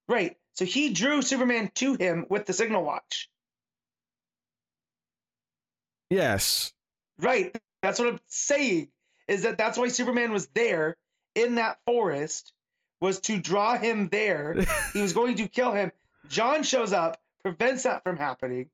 right. 0.09 0.37
So 0.55 0.65
he 0.65 0.93
drew 0.93 1.23
Superman 1.23 1.71
to 1.77 1.95
him 1.95 2.27
with 2.29 2.47
the 2.47 2.53
signal 2.53 2.85
watch. 2.85 3.29
Yes. 6.11 6.73
Right. 7.19 7.57
That's 7.83 7.99
what 7.99 8.09
I'm 8.09 8.21
saying. 8.27 8.89
Is 9.29 9.43
that 9.43 9.59
that's 9.59 9.79
why 9.79 9.89
Superman 9.89 10.33
was 10.33 10.49
there 10.49 10.97
in 11.35 11.55
that 11.55 11.79
forest 11.87 12.53
was 13.01 13.21
to 13.21 13.41
draw 13.41 13.77
him 13.79 14.09
there. 14.09 14.55
he 14.93 15.01
was 15.01 15.13
going 15.13 15.37
to 15.37 15.49
kill 15.49 15.73
him. 15.73 15.93
Jon 16.31 16.63
shows 16.63 16.93
up, 16.95 17.21
prevents 17.43 17.83
that 17.83 18.03
from 18.03 18.17
happening. 18.17 18.71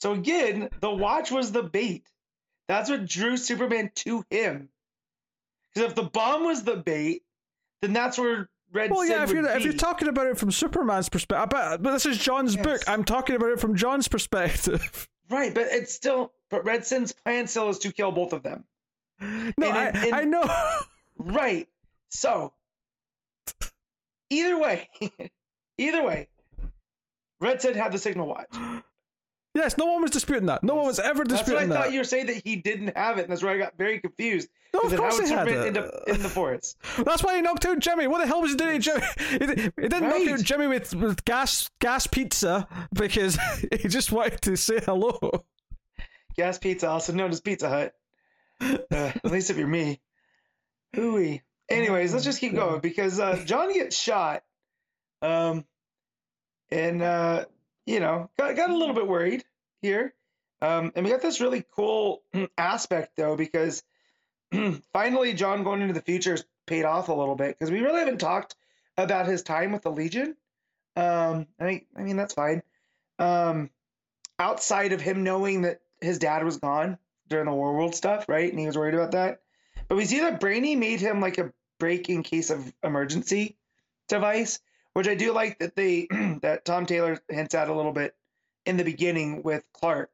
So 0.00 0.12
again, 0.12 0.68
the 0.80 0.90
watch 0.90 1.30
was 1.30 1.52
the 1.52 1.62
bait. 1.62 2.06
That's 2.66 2.90
what 2.90 3.06
drew 3.06 3.36
Superman 3.36 3.90
to 3.96 4.24
him. 4.30 4.68
Because 5.74 5.90
if 5.90 5.94
the 5.94 6.02
bomb 6.04 6.44
was 6.44 6.62
the 6.64 6.76
bait, 6.76 7.22
then 7.82 7.92
that's 7.92 8.18
where 8.18 8.48
Red 8.72 8.90
Well, 8.90 9.06
yeah, 9.06 9.22
if 9.22 9.30
you're 9.30 9.46
if 9.46 9.62
you're 9.64 9.72
talking 9.74 10.08
about 10.08 10.26
it 10.26 10.36
from 10.38 10.50
Superman's 10.50 11.08
perspective, 11.08 11.48
but, 11.50 11.82
but 11.82 11.92
this 11.92 12.06
is 12.06 12.18
Jon's 12.18 12.56
Yes. 12.56 12.64
book. 12.64 12.80
I'm 12.88 13.04
talking 13.04 13.36
about 13.36 13.50
it 13.50 13.60
from 13.60 13.76
Jon's 13.76 14.08
perspective. 14.08 15.08
right, 15.30 15.54
but 15.54 15.66
it's 15.70 15.94
still 15.94 16.32
but 16.50 16.64
Red 16.64 16.84
Sin's 16.86 17.12
plan 17.12 17.46
still 17.46 17.68
is 17.68 17.78
to 17.80 17.92
kill 17.92 18.10
both 18.12 18.32
of 18.32 18.42
them. 18.42 18.64
no, 19.20 19.26
And 19.70 19.96
I, 19.98 20.06
in- 20.06 20.14
I 20.14 20.24
know. 20.24 20.44
Right. 21.18 21.68
So 22.08 22.52
either 24.30 24.58
way, 24.58 24.88
either 25.78 26.04
way, 26.04 26.28
Red 27.40 27.60
said 27.60 27.76
had 27.76 27.92
the 27.92 27.98
signal 27.98 28.26
watch. 28.26 28.48
yes, 29.54 29.76
no 29.78 29.86
one 29.86 30.02
was 30.02 30.10
disputing 30.10 30.46
that. 30.46 30.62
No 30.62 30.74
one 30.74 30.86
was 30.86 30.98
ever 30.98 31.24
disputing 31.24 31.54
that. 31.54 31.68
That's 31.68 31.68
what 31.68 31.78
I 31.78 31.82
thought 31.84 31.92
you 31.92 32.00
were 32.00 32.04
saying 32.04 32.26
that 32.26 32.42
he 32.44 32.56
didn't 32.56 32.96
have 32.96 33.18
it, 33.18 33.22
and 33.22 33.30
that's 33.30 33.42
where 33.42 33.52
I 33.52 33.58
got 33.58 33.76
very 33.76 34.00
confused. 34.00 34.48
No, 34.72 34.80
of 34.80 34.90
Because 34.90 34.90
then 34.90 34.98
how 34.98 35.16
course 35.16 35.28
he 35.28 35.34
had 35.34 35.48
it. 35.48 35.66
end 35.66 35.78
up 35.78 35.90
in 36.08 36.22
the 36.22 36.28
forest? 36.28 36.76
That's 37.04 37.22
why 37.22 37.36
he 37.36 37.42
knocked 37.42 37.64
out 37.64 37.78
Jimmy. 37.78 38.08
What 38.08 38.18
the 38.18 38.26
hell 38.26 38.42
was 38.42 38.50
he 38.50 38.56
doing 38.56 38.80
to 38.80 38.90
Jimmy? 38.90 39.06
He, 39.30 39.38
didn't 39.88 40.08
knock 40.08 40.28
out 40.28 40.40
Jimmy 40.40 40.66
with, 40.66 40.92
with 40.96 41.24
gas 41.24 41.70
gas 41.78 42.08
pizza 42.08 42.66
because 42.92 43.38
he 43.80 43.86
just 43.86 44.10
wanted 44.10 44.40
to 44.42 44.56
say 44.56 44.80
hello. 44.84 45.44
Gas 46.36 46.58
Pizza, 46.58 46.88
also 46.88 47.12
known 47.12 47.30
as 47.30 47.40
Pizza 47.40 47.68
Hut. 47.68 47.94
Uh, 48.60 48.76
at 48.90 49.24
least 49.26 49.50
if 49.50 49.56
you're 49.56 49.68
me. 49.68 50.00
Hooey. 50.96 51.42
Anyways, 51.68 52.12
let's 52.12 52.24
just 52.24 52.40
keep 52.40 52.54
going 52.56 52.80
because 52.80 53.20
uh, 53.20 53.40
Jon 53.44 53.72
gets 53.72 53.96
shot. 53.96 54.42
Um, 55.24 55.64
and 56.70 57.02
uh, 57.02 57.44
you 57.86 58.00
know, 58.00 58.30
got 58.38 58.56
got 58.56 58.70
a 58.70 58.76
little 58.76 58.94
bit 58.94 59.06
worried 59.06 59.44
here. 59.80 60.14
Um, 60.60 60.92
and 60.94 61.04
we 61.04 61.10
got 61.10 61.22
this 61.22 61.40
really 61.40 61.64
cool 61.74 62.22
aspect 62.58 63.16
though 63.16 63.36
because 63.36 63.82
finally 64.92 65.34
Jon 65.34 65.64
going 65.64 65.82
into 65.82 65.94
the 65.94 66.02
future 66.02 66.32
has 66.32 66.44
paid 66.66 66.84
off 66.84 67.08
a 67.08 67.14
little 67.14 67.36
bit 67.36 67.58
because 67.58 67.70
we 67.70 67.80
really 67.80 67.98
haven't 67.98 68.18
talked 68.18 68.54
about 68.96 69.26
his 69.26 69.42
time 69.42 69.72
with 69.72 69.82
the 69.82 69.90
Legion. 69.90 70.36
Um, 70.96 71.46
I 71.58 71.82
I 71.96 72.02
mean 72.02 72.16
that's 72.16 72.34
fine. 72.34 72.62
Um, 73.18 73.70
outside 74.38 74.92
of 74.92 75.00
him 75.00 75.24
knowing 75.24 75.62
that 75.62 75.80
his 76.00 76.18
dad 76.18 76.44
was 76.44 76.58
gone 76.58 76.98
during 77.28 77.46
the 77.46 77.52
War 77.52 77.74
World 77.74 77.94
stuff, 77.94 78.26
right? 78.28 78.50
And 78.50 78.58
he 78.58 78.66
was 78.66 78.76
worried 78.76 78.94
about 78.94 79.12
that. 79.12 79.40
But 79.88 79.96
we 79.96 80.04
see 80.04 80.20
that 80.20 80.40
Brainy 80.40 80.76
made 80.76 81.00
him 81.00 81.20
like 81.20 81.38
a 81.38 81.52
break 81.78 82.08
in 82.08 82.22
case 82.22 82.50
of 82.50 82.72
emergency 82.82 83.56
device, 84.08 84.60
which 84.94 85.08
I 85.08 85.14
do 85.14 85.32
like 85.32 85.58
that 85.58 85.76
they 85.76 86.08
that 86.42 86.64
Tom 86.64 86.86
Taylor 86.86 87.20
hints 87.28 87.54
at 87.54 87.68
a 87.68 87.74
little 87.74 87.92
bit 87.92 88.14
in 88.64 88.76
the 88.76 88.84
beginning 88.84 89.42
with 89.42 89.62
Clark, 89.72 90.10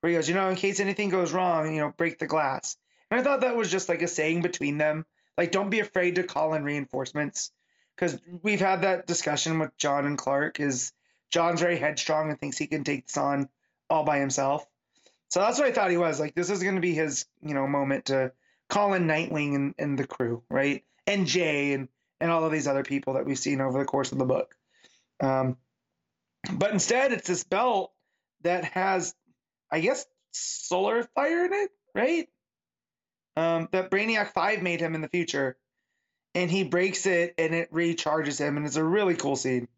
where 0.00 0.10
he 0.10 0.16
goes, 0.16 0.28
you 0.28 0.34
know, 0.34 0.48
in 0.48 0.56
case 0.56 0.80
anything 0.80 1.10
goes 1.10 1.32
wrong, 1.32 1.72
you 1.72 1.80
know, 1.80 1.94
break 1.96 2.18
the 2.18 2.26
glass. 2.26 2.76
And 3.10 3.20
I 3.20 3.22
thought 3.22 3.42
that 3.42 3.56
was 3.56 3.70
just 3.70 3.88
like 3.88 4.02
a 4.02 4.08
saying 4.08 4.42
between 4.42 4.78
them, 4.78 5.06
like 5.36 5.52
don't 5.52 5.70
be 5.70 5.80
afraid 5.80 6.16
to 6.16 6.24
call 6.24 6.54
in 6.54 6.64
reinforcements, 6.64 7.52
because 7.94 8.18
we've 8.42 8.60
had 8.60 8.82
that 8.82 9.06
discussion 9.06 9.58
with 9.58 9.76
Jon 9.76 10.06
and 10.06 10.18
Clark. 10.18 10.58
Is 10.58 10.92
Jon's 11.30 11.60
very 11.60 11.78
headstrong 11.78 12.30
and 12.30 12.40
thinks 12.40 12.58
he 12.58 12.66
can 12.66 12.84
take 12.84 13.06
this 13.06 13.16
on 13.16 13.48
all 13.90 14.04
by 14.04 14.18
himself. 14.18 14.66
So 15.28 15.40
that's 15.40 15.58
what 15.58 15.68
I 15.68 15.72
thought 15.72 15.90
he 15.90 15.98
was. 15.98 16.18
Like 16.18 16.34
this 16.34 16.50
is 16.50 16.62
going 16.62 16.76
to 16.76 16.80
be 16.80 16.94
his, 16.94 17.26
you 17.42 17.54
know, 17.54 17.66
moment 17.66 18.06
to 18.06 18.32
call 18.68 18.94
in 18.94 19.06
Nightwing 19.06 19.54
and, 19.54 19.74
and 19.78 19.98
the 19.98 20.06
crew, 20.06 20.42
right? 20.48 20.84
And 21.06 21.26
Jay 21.26 21.72
and 21.72 21.88
and 22.20 22.30
all 22.30 22.44
of 22.44 22.52
these 22.52 22.66
other 22.66 22.82
people 22.82 23.14
that 23.14 23.26
we've 23.26 23.38
seen 23.38 23.60
over 23.60 23.78
the 23.78 23.84
course 23.84 24.12
of 24.12 24.18
the 24.18 24.24
book. 24.24 24.54
Um, 25.20 25.56
but 26.52 26.72
instead, 26.72 27.12
it's 27.12 27.26
this 27.26 27.44
belt 27.44 27.92
that 28.42 28.64
has, 28.64 29.14
I 29.70 29.80
guess, 29.80 30.06
solar 30.32 31.02
fire 31.14 31.44
in 31.46 31.52
it, 31.52 31.70
right? 31.94 32.28
Um, 33.36 33.68
that 33.72 33.90
Brainiac 33.90 34.32
Five 34.32 34.62
made 34.62 34.80
him 34.80 34.94
in 34.94 35.00
the 35.00 35.08
future, 35.08 35.56
and 36.34 36.50
he 36.50 36.64
breaks 36.64 37.06
it 37.06 37.34
and 37.38 37.54
it 37.54 37.72
recharges 37.72 38.38
him, 38.38 38.56
and 38.56 38.66
it's 38.66 38.76
a 38.76 38.84
really 38.84 39.14
cool 39.14 39.36
scene. 39.36 39.68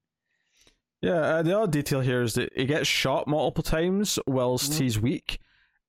Yeah, 1.03 1.13
uh, 1.13 1.43
the 1.43 1.59
other 1.59 1.71
detail 1.71 2.01
here 2.01 2.23
is 2.23 2.35
that 2.35 2.53
he 2.55 2.67
gets 2.67 2.87
shot 2.87 3.27
multiple 3.27 3.63
times 3.63 4.19
whilst 4.27 4.73
Mhm. 4.73 4.81
he's 4.81 5.01
weak, 5.01 5.39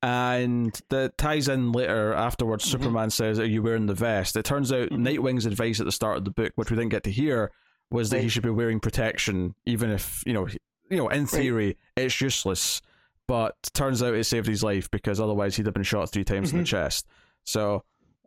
and 0.03 0.79
that 0.89 1.17
ties 1.17 1.47
in 1.47 1.71
later. 1.71 2.13
Afterwards, 2.13 2.65
Mhm. 2.65 2.69
Superman 2.71 3.09
says, 3.09 3.39
"Are 3.39 3.45
you 3.45 3.61
wearing 3.61 3.85
the 3.85 3.93
vest?" 3.93 4.35
It 4.35 4.45
turns 4.45 4.71
out 4.71 4.89
Mhm. 4.89 4.99
Nightwing's 4.99 5.45
advice 5.45 5.79
at 5.79 5.85
the 5.85 5.91
start 5.91 6.17
of 6.17 6.25
the 6.25 6.31
book, 6.31 6.53
which 6.55 6.71
we 6.71 6.77
didn't 6.77 6.91
get 6.91 7.03
to 7.03 7.11
hear, 7.11 7.51
was 7.89 8.09
that 8.09 8.21
he 8.21 8.29
should 8.29 8.43
be 8.43 8.49
wearing 8.49 8.79
protection, 8.79 9.53
even 9.65 9.89
if 9.89 10.23
you 10.25 10.33
know, 10.33 10.47
you 10.89 10.97
know, 10.97 11.09
in 11.09 11.25
theory, 11.27 11.77
it's 11.95 12.19
useless. 12.21 12.81
But 13.27 13.55
turns 13.73 14.01
out 14.03 14.13
it 14.15 14.23
saved 14.25 14.47
his 14.47 14.63
life 14.63 14.89
because 14.91 15.19
otherwise 15.19 15.55
he'd 15.55 15.65
have 15.65 15.73
been 15.75 15.83
shot 15.83 16.09
three 16.11 16.23
times 16.23 16.51
in 16.51 16.57
the 16.57 16.63
Mhm. 16.63 16.67
chest. 16.67 17.07
So, 17.45 17.83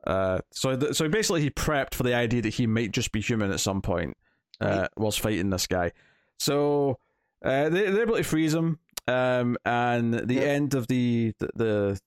uh, 0.06 0.40
so 0.51 0.76
th- 0.76 0.94
so 0.94 1.09
basically, 1.09 1.42
he 1.42 1.51
prepped 1.51 1.94
for 1.94 2.05
the 2.05 2.14
idea 2.14 2.40
that 2.42 2.55
he 2.55 2.66
might 2.66 2.92
just 2.92 3.10
be 3.12 3.20
human 3.20 3.51
at 3.51 3.60
some 3.60 3.82
point, 3.82 4.16
uh, 4.60 4.66
Right. 4.66 4.88
whilst 4.96 5.20
fighting 5.20 5.51
this 5.51 5.66
guy. 5.66 5.92
So 6.38 6.98
uh, 7.44 7.68
they, 7.68 7.90
they're 7.90 8.02
able 8.02 8.16
to 8.16 8.22
freeze 8.22 8.55
him, 8.55 8.78
um, 9.06 9.56
and 9.64 10.14
the 10.14 10.35
Yeah. 10.35 10.40
end 10.43 10.74
of 10.74 10.86
the 10.89 11.32
the 11.39 11.98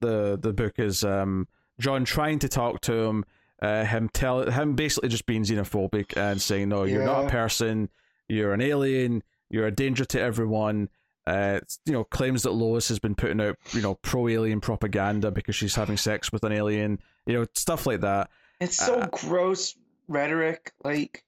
the 0.00 0.38
the, 0.40 0.52
book 0.52 0.78
is 0.78 1.04
um, 1.04 1.46
Jon 1.78 2.04
trying 2.04 2.38
to 2.40 2.48
talk 2.48 2.80
to 2.82 2.92
him, 2.94 3.24
uh, 3.60 3.84
him 3.84 4.08
tell 4.12 4.50
him 4.50 4.74
basically 4.74 5.08
just 5.10 5.26
being 5.26 5.42
xenophobic 5.44 6.16
and 6.16 6.40
saying, 6.40 6.68
"No, 6.70 6.84
you're 6.84 7.04
not 7.04 7.26
a 7.26 7.28
person. 7.28 7.90
You're 8.28 8.52
an 8.54 8.60
alien. 8.62 9.22
You're 9.50 9.66
a 9.66 9.70
danger 9.70 10.04
to 10.06 10.20
everyone." 10.20 10.88
Uh, 11.26 11.60
you 11.84 11.92
know, 11.92 12.02
claims 12.02 12.42
that 12.42 12.52
Lois 12.52 12.88
has 12.88 12.98
been 12.98 13.14
putting 13.14 13.40
out, 13.40 13.56
you 13.72 13.82
know, 13.82 13.94
pro-alien 13.96 14.60
propaganda 14.60 15.30
because 15.30 15.54
she's 15.54 15.74
having 15.74 15.96
sex 15.98 16.32
with 16.32 16.42
an 16.44 16.52
alien. 16.52 16.98
You 17.26 17.34
know, 17.34 17.46
stuff 17.54 17.86
like 17.86 18.00
that. 18.00 18.30
It's 18.58 18.76
so 18.76 19.00
Uh, 19.00 19.06
gross 19.12 19.76
rhetoric. 20.08 20.72
Like, 20.82 21.24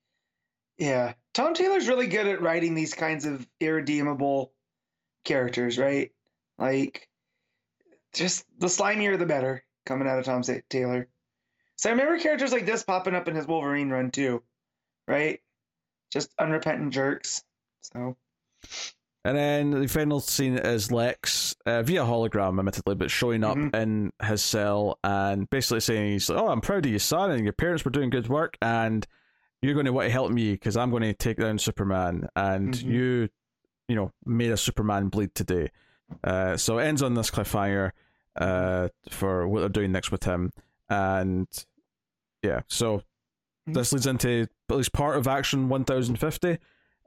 yeah, 0.78 1.12
Tom 1.34 1.54
Taylor's 1.54 1.88
really 1.88 2.06
good 2.06 2.26
at 2.26 2.42
writing 2.42 2.74
these 2.74 2.94
kinds 2.94 3.24
of 3.24 3.46
irredeemable 3.60 4.52
characters, 5.24 5.78
right? 5.78 6.10
Like, 6.59 7.09
just 8.12 8.44
the 8.59 8.66
slimier 8.66 9.18
the 9.18 9.26
better 9.26 9.64
coming 9.86 10.06
out 10.06 10.18
of 10.18 10.24
Tom 10.24 10.42
Taylor. 10.68 11.09
So 11.76 11.88
I 11.88 11.92
remember 11.92 12.18
characters 12.18 12.52
like 12.52 12.66
this 12.66 12.82
popping 12.84 13.14
up 13.14 13.28
in 13.28 13.34
his 13.34 13.46
Wolverine 13.46 13.88
run 13.90 14.10
too, 14.10 14.42
right? 15.09 15.40
Just 16.12 16.30
unrepentant 16.38 16.92
jerks. 16.92 17.42
So 17.80 18.16
And 19.24 19.36
then 19.36 19.70
the 19.70 19.86
final 19.88 20.20
scene 20.20 20.59
is 20.59 20.92
Lex 20.92 21.54
uh, 21.64 21.82
via 21.82 22.02
hologram, 22.02 22.59
admittedly, 22.59 22.94
but 22.96 23.10
showing 23.10 23.42
up 23.44 23.56
Mhm. 23.56 23.74
in 23.74 24.12
his 24.22 24.42
cell 24.42 24.98
and 25.04 25.48
basically 25.48 25.80
saying, 25.80 26.12
"He's 26.12 26.28
like, 26.28 26.38
oh, 26.40 26.48
I'm 26.48 26.60
proud 26.60 26.84
of 26.86 26.92
you, 26.92 26.98
son, 26.98 27.30
and 27.30 27.44
your 27.44 27.52
parents 27.52 27.84
were 27.84 27.90
doing 27.92 28.10
good 28.10 28.28
work, 28.28 28.56
and 28.60 29.06
you're 29.62 29.74
going 29.74 29.86
to 29.86 29.93
want 29.93 30.06
to 30.06 30.12
help 30.12 30.30
me 30.30 30.52
because 30.52 30.76
I'm 30.76 30.90
going 30.90 31.02
to 31.05 31.14
take 31.14 31.39
down 31.39 31.59
Superman, 31.59 32.28
and 32.36 32.74
Mhm. 32.74 32.82
you, 32.84 33.28
you 33.89 33.97
know, 33.97 34.12
made 34.26 34.51
a 34.51 34.56
Superman 34.56 35.09
bleed 35.09 35.34
today." 35.34 35.70
Uh, 36.24 36.56
so 36.59 36.78
it 36.78 36.84
ends 36.84 37.02
on 37.02 37.14
this 37.14 37.30
cliffhanger 37.30 37.93
uh, 38.36 38.89
for 39.10 39.47
what 39.48 39.60
they're 39.60 39.68
doing 39.68 39.93
next 39.93 40.10
with 40.10 40.24
him, 40.24 40.52
and 40.89 41.47
yeah, 42.43 42.62
so 42.68 43.02
Mhm. 43.68 43.74
this 43.74 43.93
leads 43.93 44.06
into 44.06 44.48
at 44.70 44.76
least 44.76 44.93
part 44.93 45.16
of 45.16 45.26
Action 45.28 45.68
1050 45.68 46.59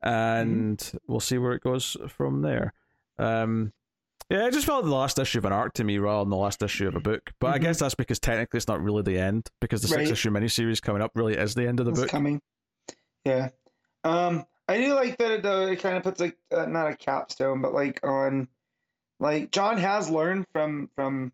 and 0.04 0.78
Mm-hmm. 0.78 0.98
we'll 1.08 1.20
see 1.20 1.38
where 1.38 1.54
it 1.54 1.62
goes 1.64 1.98
from 2.08 2.42
there. 2.42 2.74
Um, 3.18 3.74
yeah, 4.30 4.48
it 4.48 4.54
just 4.54 4.66
felt 4.66 4.84
like 4.84 4.90
the 4.90 4.96
last 4.96 5.20
issue 5.20 5.38
of 5.40 5.46
an 5.46 5.54
arc 5.54 5.74
to 5.74 5.84
me 5.84 5.98
rather 5.98 6.22
than 6.24 6.30
the 6.30 6.36
last 6.38 6.62
issue 6.64 6.88
of 6.88 6.96
a 6.96 7.00
book. 7.00 7.32
But 7.40 7.54
I 7.54 7.60
Mhm. 7.60 7.62
guess 7.64 7.80
that's 7.80 7.96
because 7.96 8.20
technically 8.20 8.58
it's 8.58 8.68
not 8.68 8.82
really 8.82 9.04
the 9.04 9.18
end 9.20 9.50
because 9.62 9.82
the 9.82 9.88
Right. 9.96 10.08
six 10.08 10.20
issue 10.20 10.32
miniseries 10.32 10.82
coming 10.82 11.02
up 11.02 11.12
really 11.16 11.36
is 11.36 11.54
the 11.56 11.68
end 11.68 11.80
of 11.80 11.86
the 11.86 11.92
it's 11.92 12.02
book. 12.02 12.10
coming. 12.10 12.42
Yeah. 13.24 13.50
Um, 14.04 14.46
I 14.68 14.78
do 14.78 14.94
like 14.94 15.18
that 15.18 15.32
it, 15.32 15.44
though, 15.44 15.68
it 15.68 15.80
kind 15.80 15.98
of 15.98 16.04
puts 16.04 16.20
like 16.20 16.38
uh, 16.52 16.66
not 16.66 16.88
a 16.92 16.96
capstone, 16.96 17.62
but 17.62 17.74
like 17.74 18.00
on 18.06 18.48
like 19.20 19.52
Jon 19.52 19.78
has 19.78 20.10
learned 20.10 20.46
from 20.54 20.90
from 20.96 21.32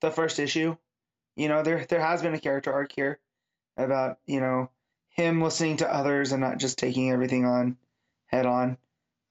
the 0.00 0.10
first 0.10 0.38
issue. 0.38 0.76
You 1.36 1.48
know, 1.48 1.62
there 1.62 1.84
there 1.86 2.00
has 2.00 2.22
been 2.22 2.34
a 2.34 2.40
character 2.40 2.72
arc 2.72 2.92
here 2.92 3.18
about, 3.76 4.18
you 4.26 4.40
know, 4.40 4.70
him 5.10 5.40
listening 5.42 5.78
to 5.78 5.92
others 5.94 6.32
and 6.32 6.40
not 6.40 6.58
just 6.58 6.78
taking 6.78 7.10
everything 7.10 7.44
on 7.44 7.76
head 8.26 8.46
on. 8.46 8.76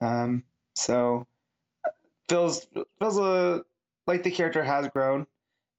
Um, 0.01 0.43
so 0.75 1.27
feels 2.31 2.65
feels 2.99 3.19
uh, 3.19 3.59
like 4.07 4.23
the 4.23 4.31
character 4.31 4.63
has 4.63 4.87
grown. 4.87 5.27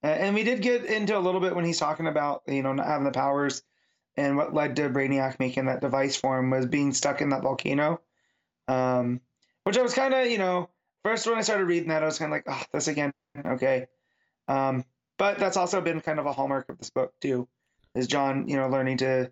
And 0.05 0.35
we 0.35 0.43
did 0.43 0.62
get 0.62 0.85
into 0.85 1.16
a 1.16 1.20
little 1.20 1.41
bit 1.41 1.55
when 1.55 1.65
he's 1.65 1.79
talking 1.79 2.09
about, 2.09 2.43
you 2.49 2.62
know, 2.62 2.73
not 2.73 2.87
having 2.87 3.05
the 3.05 3.12
powers 3.12 3.62
and 4.16 4.37
what 4.37 4.53
led 4.53 4.74
to 4.77 4.91
Brainiac 4.91 5.39
making 5.39 5.66
that 5.66 5.81
device 5.81 6.16
for 6.16 6.39
him 6.39 6.51
was 6.51 6.66
being 6.66 6.93
stuck 6.93 7.20
in 7.20 7.29
that 7.29 7.43
volcano. 7.43 8.01
Um, 8.66 9.20
which 9.62 9.79
I 9.79 9.83
was 9.83 9.95
kind 9.95 10.12
of, 10.12 10.27
you 10.27 10.39
know, 10.39 10.69
first 11.05 11.27
when 11.27 11.39
I 11.39 11.43
started 11.43 11.66
reading 11.66 11.91
that, 11.91 12.03
I 12.03 12.07
was 12.07 12.19
kind 12.19 12.33
of 12.33 12.37
like, 12.37 12.45
oh, 12.49 12.62
this 12.73 12.89
again, 12.89 13.12
okay. 13.47 13.87
Um, 14.49 14.85
but 15.19 15.39
that's 15.39 15.57
also 15.57 15.81
been 15.81 16.01
kind 16.01 16.19
of 16.19 16.27
a 16.27 16.33
hallmark 16.33 16.69
of 16.69 16.79
this 16.79 16.91
book 16.91 17.15
too, 17.20 17.47
is 17.95 18.09
Jon, 18.09 18.49
you 18.49 18.57
know, 18.57 18.69
learning 18.69 18.99
to 18.99 19.31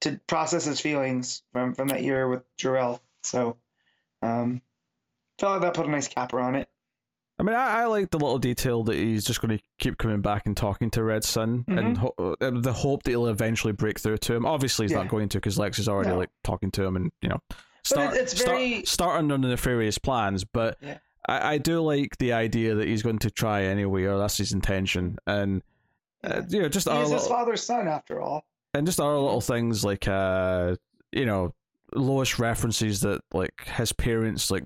to 0.00 0.20
process 0.26 0.64
his 0.64 0.80
feelings 0.80 1.42
from 1.52 1.74
from 1.74 1.88
that 1.88 2.02
year 2.02 2.28
with 2.28 2.42
Jarrell. 2.56 3.00
So, 3.22 3.56
um, 4.20 4.62
felt 5.38 5.52
like 5.54 5.60
that 5.62 5.74
put 5.74 5.86
a 5.86 5.90
nice 5.90 6.08
capper 6.08 6.40
on 6.40 6.54
it. 6.54 6.68
I 7.40 7.44
mean, 7.44 7.54
I, 7.54 7.82
I 7.82 7.84
like 7.84 8.10
the 8.10 8.18
little 8.18 8.38
detail 8.38 8.82
that 8.84 8.96
he's 8.96 9.24
just 9.24 9.40
going 9.40 9.56
to 9.56 9.62
keep 9.78 9.96
coming 9.96 10.20
back 10.20 10.46
and 10.46 10.56
talking 10.56 10.90
to 10.90 11.04
Red 11.04 11.22
Sun, 11.22 11.64
and 11.68 11.96
Mhm. 11.96 11.98
ho- 11.98 12.36
uh, 12.40 12.50
the 12.60 12.72
hope 12.72 13.04
that 13.04 13.12
he'll 13.12 13.28
eventually 13.28 13.72
break 13.72 14.00
through 14.00 14.18
to 14.18 14.34
him. 14.34 14.44
Obviously, 14.44 14.84
he's 14.86 14.92
not 14.92 15.06
going 15.08 15.28
to 15.28 15.38
because 15.38 15.56
Lex 15.58 15.78
is 15.78 15.88
already 15.88 16.10
No. 16.10 16.18
like 16.18 16.30
talking 16.42 16.72
to 16.72 16.84
him, 16.84 16.96
and 16.96 17.12
you 17.22 17.28
know, 17.28 17.38
start 17.84 18.14
it's 18.16 18.32
very- 18.42 18.84
start, 18.84 18.88
starting 18.88 19.30
on 19.30 19.42
the 19.42 19.48
nefarious 19.48 19.98
plans. 19.98 20.42
But 20.44 20.78
Yeah. 20.80 20.98
I, 21.28 21.54
I 21.54 21.58
do 21.58 21.80
like 21.80 22.18
the 22.18 22.32
idea 22.32 22.74
that 22.74 22.88
he's 22.88 23.02
going 23.04 23.20
to 23.20 23.30
try 23.30 23.62
anyway, 23.62 24.02
or 24.04 24.18
that's 24.18 24.38
his 24.38 24.52
intention, 24.52 25.18
and 25.26 25.62
uh, 26.24 26.42
you 26.48 26.60
know, 26.62 26.68
just 26.68 26.88
our 26.88 27.02
his 27.02 27.10
little, 27.12 27.28
father's 27.28 27.62
son, 27.62 27.86
after 27.86 28.20
all. 28.20 28.44
and 28.74 28.84
just 28.84 28.98
our 28.98 29.12
little 29.16 29.40
things 29.40 29.84
like 29.84 30.08
uh, 30.08 30.74
you 31.12 31.24
know, 31.24 31.54
Lois 31.94 32.40
references 32.40 33.00
that 33.02 33.20
like 33.32 33.64
his 33.76 33.92
parents 33.92 34.50
like 34.50 34.64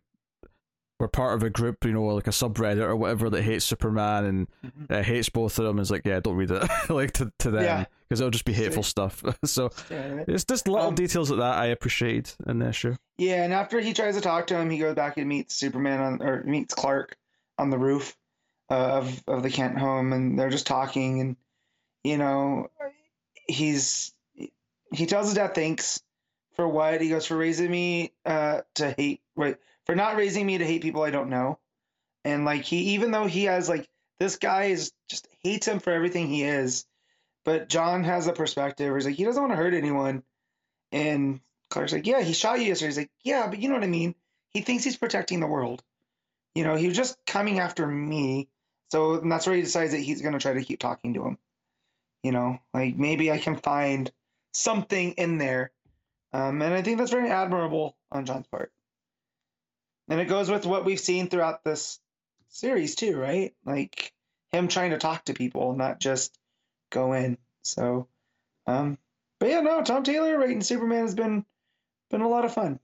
were 1.02 1.08
part 1.08 1.34
of 1.34 1.42
a 1.42 1.50
group, 1.50 1.84
you 1.84 1.92
know, 1.92 2.04
like 2.06 2.26
a 2.26 2.30
subreddit 2.30 2.78
or 2.82 2.96
whatever 2.96 3.28
that 3.28 3.42
hates 3.42 3.64
Superman 3.66 4.24
and 4.24 4.48
Mhm. 4.64 4.90
uh, 4.90 5.02
hates 5.02 5.28
both 5.28 5.58
of 5.58 5.64
them. 5.66 5.78
Is 5.78 5.90
like, 5.90 6.02
yeah, 6.06 6.20
don't 6.20 6.36
read 6.36 6.50
it 6.50 6.62
like 6.88 7.12
to 7.14 7.30
to 7.40 7.50
them 7.50 7.64
Yeah. 7.64 7.84
because 8.08 8.20
it'll 8.20 8.30
just 8.30 8.44
be 8.46 8.52
hateful 8.54 8.82
stuff. 8.82 9.22
so 9.44 9.70
Yeah, 9.90 10.24
it's 10.26 10.44
just 10.44 10.66
little 10.68 10.88
Um, 10.88 10.94
details 10.94 11.30
like 11.30 11.40
that 11.40 11.58
I 11.58 11.66
appreciate 11.66 12.36
in 12.46 12.60
the 12.60 12.68
issue. 12.68 12.96
Yeah, 13.18 13.44
and 13.44 13.52
after 13.52 13.78
he 13.80 13.92
tries 13.92 14.14
to 14.14 14.20
talk 14.22 14.46
to 14.46 14.56
him, 14.56 14.70
he 14.70 14.78
goes 14.78 14.94
back 14.94 15.18
and 15.18 15.28
meets 15.28 15.54
Superman 15.54 16.00
on 16.00 16.22
or 16.22 16.42
meets 16.44 16.72
Clark 16.74 17.16
on 17.58 17.68
the 17.70 17.78
roof 17.78 18.16
uh, 18.70 18.74
of 18.74 19.22
of 19.26 19.42
the 19.42 19.50
Kent 19.50 19.76
home, 19.78 20.12
and 20.14 20.38
they're 20.38 20.48
just 20.50 20.66
talking, 20.66 21.20
and 21.20 21.36
you 22.04 22.16
know, 22.16 22.70
he's 23.48 24.14
he 24.92 25.06
tells 25.06 25.26
his 25.26 25.34
dad 25.34 25.54
thanks 25.54 26.00
for 26.54 26.68
what 26.68 27.00
he 27.00 27.08
goes 27.08 27.26
for 27.26 27.36
raising 27.36 27.70
me 27.70 28.12
uh, 28.26 28.60
to 28.74 28.90
hate 28.92 29.20
wait 29.36 29.56
for 29.86 29.94
not 29.94 30.16
raising 30.16 30.46
me 30.46 30.58
to 30.58 30.66
hate 30.66 30.82
people 30.82 31.02
I 31.02 31.10
don't 31.10 31.30
know, 31.30 31.58
and 32.24 32.44
like 32.44 32.62
he 32.62 32.94
even 32.94 33.10
though 33.10 33.26
he 33.26 33.44
has 33.44 33.68
like 33.68 33.88
this 34.18 34.36
guy 34.36 34.64
is 34.64 34.92
just 35.08 35.28
hates 35.42 35.66
him 35.66 35.80
for 35.80 35.92
everything 35.92 36.28
he 36.28 36.42
is, 36.44 36.84
but 37.44 37.68
Jon 37.68 38.04
has 38.04 38.26
a 38.26 38.32
perspective 38.32 38.88
where 38.88 38.96
he's 38.96 39.06
like 39.06 39.16
he 39.16 39.24
doesn't 39.24 39.42
want 39.42 39.52
to 39.52 39.56
hurt 39.56 39.74
anyone, 39.74 40.22
and 40.92 41.40
Clark's 41.72 41.92
like, 41.92 42.06
yeah, 42.06 42.20
he 42.20 42.34
shot 42.34 42.60
you 42.60 42.66
yesterday. 42.66 42.88
He's 42.88 42.98
like, 42.98 43.10
yeah, 43.24 43.46
but 43.48 43.58
you 43.58 43.68
know 43.68 43.74
what 43.74 43.84
I 43.84 43.88
mean. 43.88 44.14
He 44.50 44.60
thinks 44.60 44.84
he's 44.84 44.98
protecting 44.98 45.40
the 45.40 45.46
world. 45.46 45.82
You 46.54 46.64
know, 46.64 46.76
he 46.76 46.86
was 46.86 46.96
just 46.96 47.16
coming 47.26 47.58
after 47.58 47.86
me. 47.86 48.48
So 48.90 49.14
and 49.14 49.32
that's 49.32 49.46
where 49.46 49.56
he 49.56 49.62
decides 49.62 49.92
that 49.92 50.00
he's 50.00 50.20
to 50.20 50.38
try 50.38 50.52
to 50.52 50.62
keep 50.62 50.78
talking 50.78 51.14
to 51.14 51.24
him. 51.24 51.38
You 52.22 52.32
know, 52.32 52.58
like 52.74 52.96
maybe 52.96 53.32
I 53.32 53.38
can 53.38 53.56
find 53.56 54.10
something 54.52 55.12
in 55.12 55.38
there. 55.38 55.72
Um, 56.34 56.60
and 56.62 56.74
I 56.74 56.82
think 56.82 56.98
that's 56.98 57.10
very 57.10 57.30
admirable 57.30 57.96
on 58.10 58.26
Jon's 58.26 58.46
part. 58.46 58.70
And 60.08 60.20
it 60.20 60.26
goes 60.28 60.50
with 60.50 60.66
what 60.66 60.84
we've 60.84 61.00
seen 61.00 61.28
throughout 61.28 61.64
this 61.64 61.98
series 62.48 62.94
too, 62.94 63.16
right? 63.16 63.54
Like 63.64 64.12
him 64.50 64.68
trying 64.68 64.90
to 64.90 64.98
talk 64.98 65.24
to 65.26 65.34
people, 65.34 65.74
not 65.74 66.00
just 66.00 66.38
go 66.90 67.12
in. 67.14 67.38
So, 67.62 68.08
um, 68.66 68.98
but 69.38 69.48
yeah, 69.48 69.60
no, 69.60 69.82
Tom 69.82 70.02
Taylor 70.02 70.36
writing 70.38 70.60
Superman 70.60 71.02
has 71.02 71.14
been 71.14 71.44
been 72.10 72.20
a 72.20 72.28
lot 72.28 72.44
of 72.44 72.52
fun. 72.52 72.78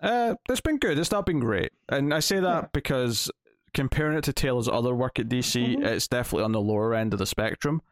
Uh, 0.00 0.34
it's 0.48 0.60
been 0.62 0.78
good. 0.78 0.98
It's 0.98 1.10
not 1.10 1.26
been 1.26 1.40
great, 1.40 1.72
and 1.90 2.14
I 2.14 2.20
say 2.20 2.40
that 2.40 2.62
Yeah. 2.62 2.68
because 2.72 3.30
comparing 3.74 4.16
it 4.16 4.24
to 4.24 4.32
Taylor's 4.32 4.66
other 4.68 4.94
work 4.94 5.18
at 5.18 5.28
DC, 5.28 5.76
Mhm. 5.76 5.84
it's 5.84 6.08
definitely 6.08 6.44
on 6.44 6.52
the 6.52 6.60
lower 6.60 6.94
end 6.94 7.12
of 7.12 7.18
the 7.18 7.26
spectrum. 7.26 7.82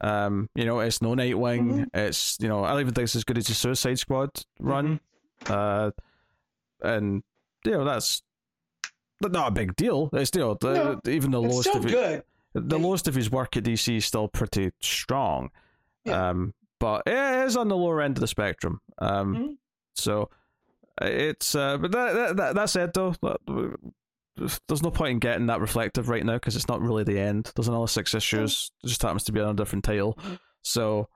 Um, 0.00 0.48
you 0.54 0.64
know, 0.64 0.80
it's 0.80 1.02
no 1.02 1.10
Nightwing. 1.14 1.72
Mhm. 1.72 1.86
It's 1.94 2.38
you 2.40 2.48
know, 2.48 2.64
I 2.64 2.70
don't 2.70 2.80
even 2.80 2.94
think 2.94 3.04
it's 3.04 3.16
as 3.16 3.24
good 3.24 3.36
as 3.38 3.46
the 3.46 3.54
Suicide 3.54 3.98
Squad 3.98 4.30
run. 4.58 4.98
Uh, 5.46 5.90
and 6.82 7.22
you 7.64 7.72
know 7.72 7.84
that's 7.84 8.22
not 9.20 9.48
a 9.48 9.52
big 9.52 9.76
deal. 9.76 10.08
It's 10.12 10.30
you 10.34 10.40
know 10.40 10.54
the, 10.60 11.00
even 11.08 11.30
the 11.30 11.40
lowest 11.40 11.74
of 11.74 11.86
it, 11.86 11.90
good. 11.90 12.22
the 12.54 12.78
lowest 12.78 13.06
of 13.08 13.14
his 13.14 13.30
work 13.30 13.56
at 13.56 13.64
DC 13.64 13.96
is 13.96 14.04
still 14.04 14.28
pretty 14.28 14.70
strong. 14.80 15.50
Yeah. 16.04 16.30
Um, 16.30 16.54
but 16.80 17.02
it 17.06 17.46
is 17.46 17.56
on 17.56 17.68
the 17.68 17.76
lower 17.76 18.00
end 18.00 18.16
of 18.16 18.20
the 18.20 18.26
spectrum. 18.26 18.80
Um, 18.98 19.36
Mhm. 19.36 19.56
so 19.94 20.30
it's 21.00 21.54
uh, 21.54 21.78
but 21.78 21.92
that, 21.92 22.36
that, 22.36 22.54
that 22.56 22.70
said 22.70 22.92
though, 22.94 23.14
there's 24.36 24.82
no 24.82 24.90
point 24.90 25.12
in 25.12 25.18
getting 25.18 25.46
that 25.46 25.60
reflective 25.60 26.08
right 26.08 26.24
now 26.24 26.34
because 26.34 26.56
it's 26.56 26.68
not 26.68 26.80
really 26.80 27.04
the 27.04 27.18
end. 27.18 27.52
There's 27.54 27.68
another 27.68 27.86
six 27.86 28.14
issues. 28.14 28.72
It 28.82 28.88
just 28.88 29.02
happens 29.02 29.24
to 29.24 29.32
be 29.32 29.40
on 29.40 29.50
a 29.50 29.54
different 29.54 29.84
title. 29.84 30.18
Mhm. 30.22 30.38
So 30.62 31.08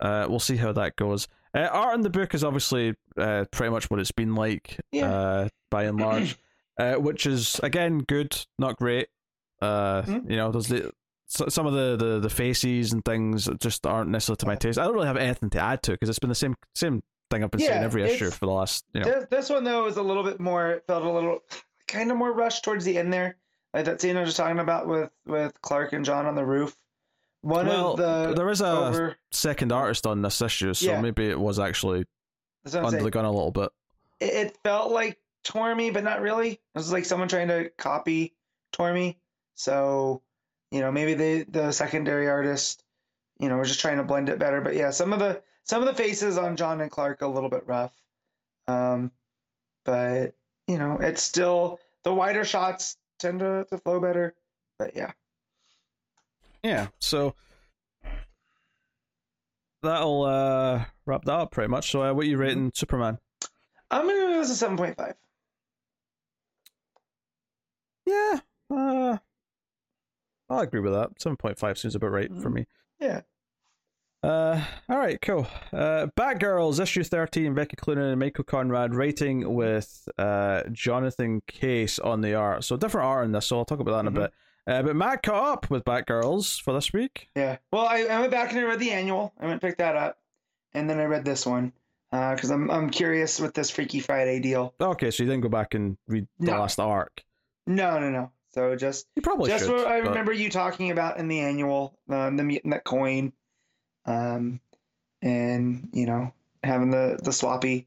uh, 0.00 0.26
we'll 0.28 0.38
see 0.40 0.56
how 0.56 0.72
that 0.72 0.96
goes. 0.96 1.28
Uh, 1.54 1.60
art 1.72 1.94
in 1.94 2.00
the 2.02 2.10
book 2.10 2.34
is 2.34 2.44
obviously 2.44 2.94
uh, 3.16 3.44
pretty 3.50 3.70
much 3.70 3.90
what 3.90 3.98
it's 4.00 4.12
been 4.12 4.34
like 4.34 4.78
Yeah. 4.92 5.10
uh, 5.12 5.48
by 5.70 5.84
and 5.84 5.98
large, 5.98 6.36
uh, 6.78 6.94
which 6.94 7.26
is 7.26 7.58
again 7.62 7.98
good, 7.98 8.36
not 8.58 8.76
great. 8.76 9.08
Uh, 9.60 10.02
Mhm. 10.02 10.30
You 10.30 10.36
know, 10.36 10.50
there's 10.52 10.68
the 10.68 10.92
so- 11.26 11.48
some 11.48 11.66
of 11.66 11.72
the, 11.72 11.96
the, 11.96 12.20
the 12.20 12.30
faces 12.30 12.92
and 12.92 13.04
things 13.04 13.44
that 13.46 13.60
just 13.60 13.86
aren't 13.86 14.10
necessarily 14.10 14.36
to 14.38 14.46
my 14.46 14.54
taste. 14.56 14.78
I 14.78 14.84
don't 14.84 14.94
really 14.94 15.06
have 15.06 15.16
anything 15.16 15.50
to 15.50 15.60
add 15.60 15.82
to 15.84 15.92
it 15.92 15.94
because 16.00 16.08
it's 16.08 16.18
been 16.18 16.28
the 16.28 16.34
same 16.34 16.54
same 16.74 17.02
thing 17.30 17.44
I've 17.44 17.50
been 17.50 17.60
saying 17.60 17.82
every 17.84 18.02
issue 18.04 18.30
for 18.30 18.46
the 18.46 18.52
last 18.52 18.84
you 18.94 19.00
know. 19.02 19.10
This, 19.10 19.26
this 19.30 19.50
one 19.50 19.64
though 19.64 19.86
is 19.86 19.96
a 19.96 20.02
little 20.02 20.24
bit 20.24 20.40
more 20.40 20.70
it 20.72 20.84
felt 20.86 21.04
a 21.04 21.10
little 21.10 21.40
kind 21.86 22.10
of 22.10 22.16
more 22.16 22.32
rushed 22.32 22.64
towards 22.64 22.84
the 22.84 22.96
end 22.98 23.12
there. 23.12 23.36
Like 23.74 23.84
that 23.84 24.00
scene 24.00 24.16
I 24.16 24.20
was 24.20 24.30
just 24.30 24.36
talking 24.38 24.58
about 24.58 24.88
with 24.88 25.10
with 25.26 25.60
Clark 25.62 25.92
and 25.92 26.04
Jon 26.04 26.26
on 26.26 26.34
the 26.34 26.44
roof. 26.44 26.74
One 27.42 27.66
well, 27.66 27.92
of 27.92 27.96
the 27.96 28.34
there 28.34 28.50
is 28.50 28.60
a 28.60 28.66
over. 28.68 29.16
second 29.30 29.72
artist 29.72 30.06
on 30.06 30.20
this 30.22 30.42
issue, 30.42 30.74
so 30.74 30.86
Yeah. 30.86 31.00
maybe 31.00 31.26
it 31.26 31.38
was 31.38 31.58
actually 31.58 32.04
That's 32.64 32.74
what 32.74 32.80
I'm 32.80 32.86
under 32.86 32.98
saying. 32.98 33.04
the 33.04 33.10
gun 33.10 33.24
a 33.24 33.30
little 33.32 33.50
bit. 33.50 33.70
It, 34.20 34.34
it 34.34 34.58
felt 34.62 34.92
like 34.92 35.18
Tormey, 35.44 35.92
but 35.92 36.04
not 36.04 36.20
really. 36.20 36.52
It 36.52 36.60
was 36.74 36.92
like 36.92 37.06
someone 37.06 37.28
trying 37.28 37.48
to 37.48 37.70
copy 37.78 38.34
Tormey. 38.74 39.16
So, 39.54 40.22
you 40.70 40.80
know, 40.80 40.92
maybe 40.92 41.14
the 41.14 41.44
the 41.44 41.72
secondary 41.72 42.28
artist, 42.28 42.84
you 43.38 43.48
know, 43.48 43.56
was 43.56 43.68
just 43.68 43.80
trying 43.80 43.96
to 43.96 44.04
blend 44.04 44.28
it 44.28 44.38
better. 44.38 44.60
But 44.60 44.74
yeah, 44.74 44.90
some 44.90 45.12
of 45.14 45.18
the 45.18 45.42
some 45.64 45.80
of 45.80 45.88
the 45.88 45.94
faces 45.94 46.36
on 46.36 46.56
Jon 46.56 46.80
and 46.82 46.90
Clark 46.90 47.22
a 47.22 47.26
little 47.26 47.48
bit 47.50 47.66
rough. 47.66 47.92
Um, 48.68 49.12
but 49.84 50.34
you 50.66 50.78
know, 50.78 50.98
it's 51.00 51.22
still 51.22 51.80
the 52.04 52.12
wider 52.12 52.44
shots 52.44 52.98
tend 53.18 53.40
to, 53.40 53.66
to 53.70 53.78
flow 53.78 53.98
better. 53.98 54.34
But 54.78 54.94
yeah. 54.94 55.12
Yeah, 56.62 56.88
so 56.98 57.34
that'll 59.82 60.22
uh, 60.24 60.84
wrap 61.06 61.24
that 61.24 61.32
up 61.32 61.50
pretty 61.52 61.68
much. 61.68 61.90
So, 61.90 62.02
uh, 62.02 62.12
what 62.12 62.24
are 62.26 62.28
you 62.28 62.34
Mm-hmm. 62.36 62.42
rating 62.42 62.72
Superman? 62.74 63.18
I'm 63.90 64.06
gonna 64.06 64.18
give 64.32 64.36
this 64.40 64.50
a 64.50 64.54
seven 64.56 64.76
point 64.76 64.96
five. 64.96 65.14
Yeah, 68.06 68.40
uh, 68.70 69.18
I'll 70.48 70.60
agree 70.60 70.80
with 70.80 70.92
that. 70.92 71.10
Seven 71.20 71.36
point 71.36 71.58
five 71.58 71.78
seems 71.78 71.94
about 71.94 72.10
right 72.10 72.28
for 72.40 72.50
Mhm. 72.50 72.54
me. 72.54 72.66
Yeah. 72.98 73.20
Uh, 74.22 74.62
all 74.90 74.98
right, 74.98 75.18
cool. 75.22 75.46
Uh, 75.72 76.06
Batgirls 76.16 76.78
issue 76.78 77.02
thirteen. 77.02 77.54
Becky 77.54 77.76
Cloonan 77.76 78.10
and 78.10 78.20
Michael 78.20 78.44
Conrad 78.44 78.94
writing 78.94 79.54
with 79.54 80.06
uh 80.18 80.64
Jonathan 80.72 81.40
Case 81.46 81.98
on 81.98 82.20
the 82.20 82.34
art. 82.34 82.64
So 82.64 82.76
different 82.76 83.06
art 83.06 83.24
in 83.24 83.32
this. 83.32 83.46
So 83.46 83.58
I'll 83.58 83.64
talk 83.64 83.80
about 83.80 83.92
that 83.92 84.00
in 84.00 84.06
a 84.08 84.10
Mhm. 84.10 84.22
bit. 84.24 84.34
Uh, 84.66 84.82
but 84.82 84.94
Matt 84.96 85.22
caught 85.22 85.52
up 85.52 85.70
with 85.70 85.84
Batgirls 85.84 86.60
for 86.60 86.72
this 86.74 86.92
week. 86.92 87.28
Yeah. 87.34 87.56
Well, 87.72 87.86
I, 87.86 88.02
I 88.04 88.20
went 88.20 88.30
back 88.30 88.50
and 88.50 88.60
I 88.60 88.64
read 88.64 88.78
the 88.78 88.90
annual. 88.90 89.32
I 89.38 89.44
went 89.44 89.52
and 89.54 89.60
picked 89.62 89.78
that 89.78 89.96
up, 89.96 90.18
and 90.74 90.88
then 90.88 90.98
I 91.00 91.04
read 91.04 91.24
this 91.24 91.44
one 91.46 91.72
because 92.10 92.50
I'm 92.50 92.70
I'm 92.70 92.90
curious 92.90 93.40
with 93.40 93.54
this 93.54 93.70
Freaky 93.70 94.00
Friday 94.00 94.38
deal. 94.40 94.74
Okay, 94.80 95.10
so 95.10 95.22
you 95.22 95.28
didn't 95.28 95.42
go 95.42 95.48
back 95.48 95.74
and 95.74 95.96
read 96.08 96.26
the 96.38 96.46
No. 96.52 96.60
last 96.60 96.78
arc. 96.78 97.22
No, 97.66 97.98
no, 98.00 98.10
no. 98.10 98.30
So 98.52 98.74
just 98.76 99.06
You 99.16 99.22
probably 99.22 99.48
just 99.50 99.64
should. 99.66 99.72
what 99.76 99.86
I 99.86 100.00
but- 100.00 100.08
remember 100.10 100.32
you 100.32 100.50
talking 100.50 100.90
about 100.90 101.18
in 101.18 101.28
the 101.28 101.40
annual, 101.40 101.96
um, 102.08 102.36
the 102.36 102.42
mutant 102.44 102.72
that 102.74 102.84
coin, 102.84 103.32
um, 104.06 104.60
and 105.22 105.88
you 105.92 106.06
know 106.06 106.32
having 106.62 106.90
the 106.90 107.18
the 107.22 107.30
swappy. 107.30 107.86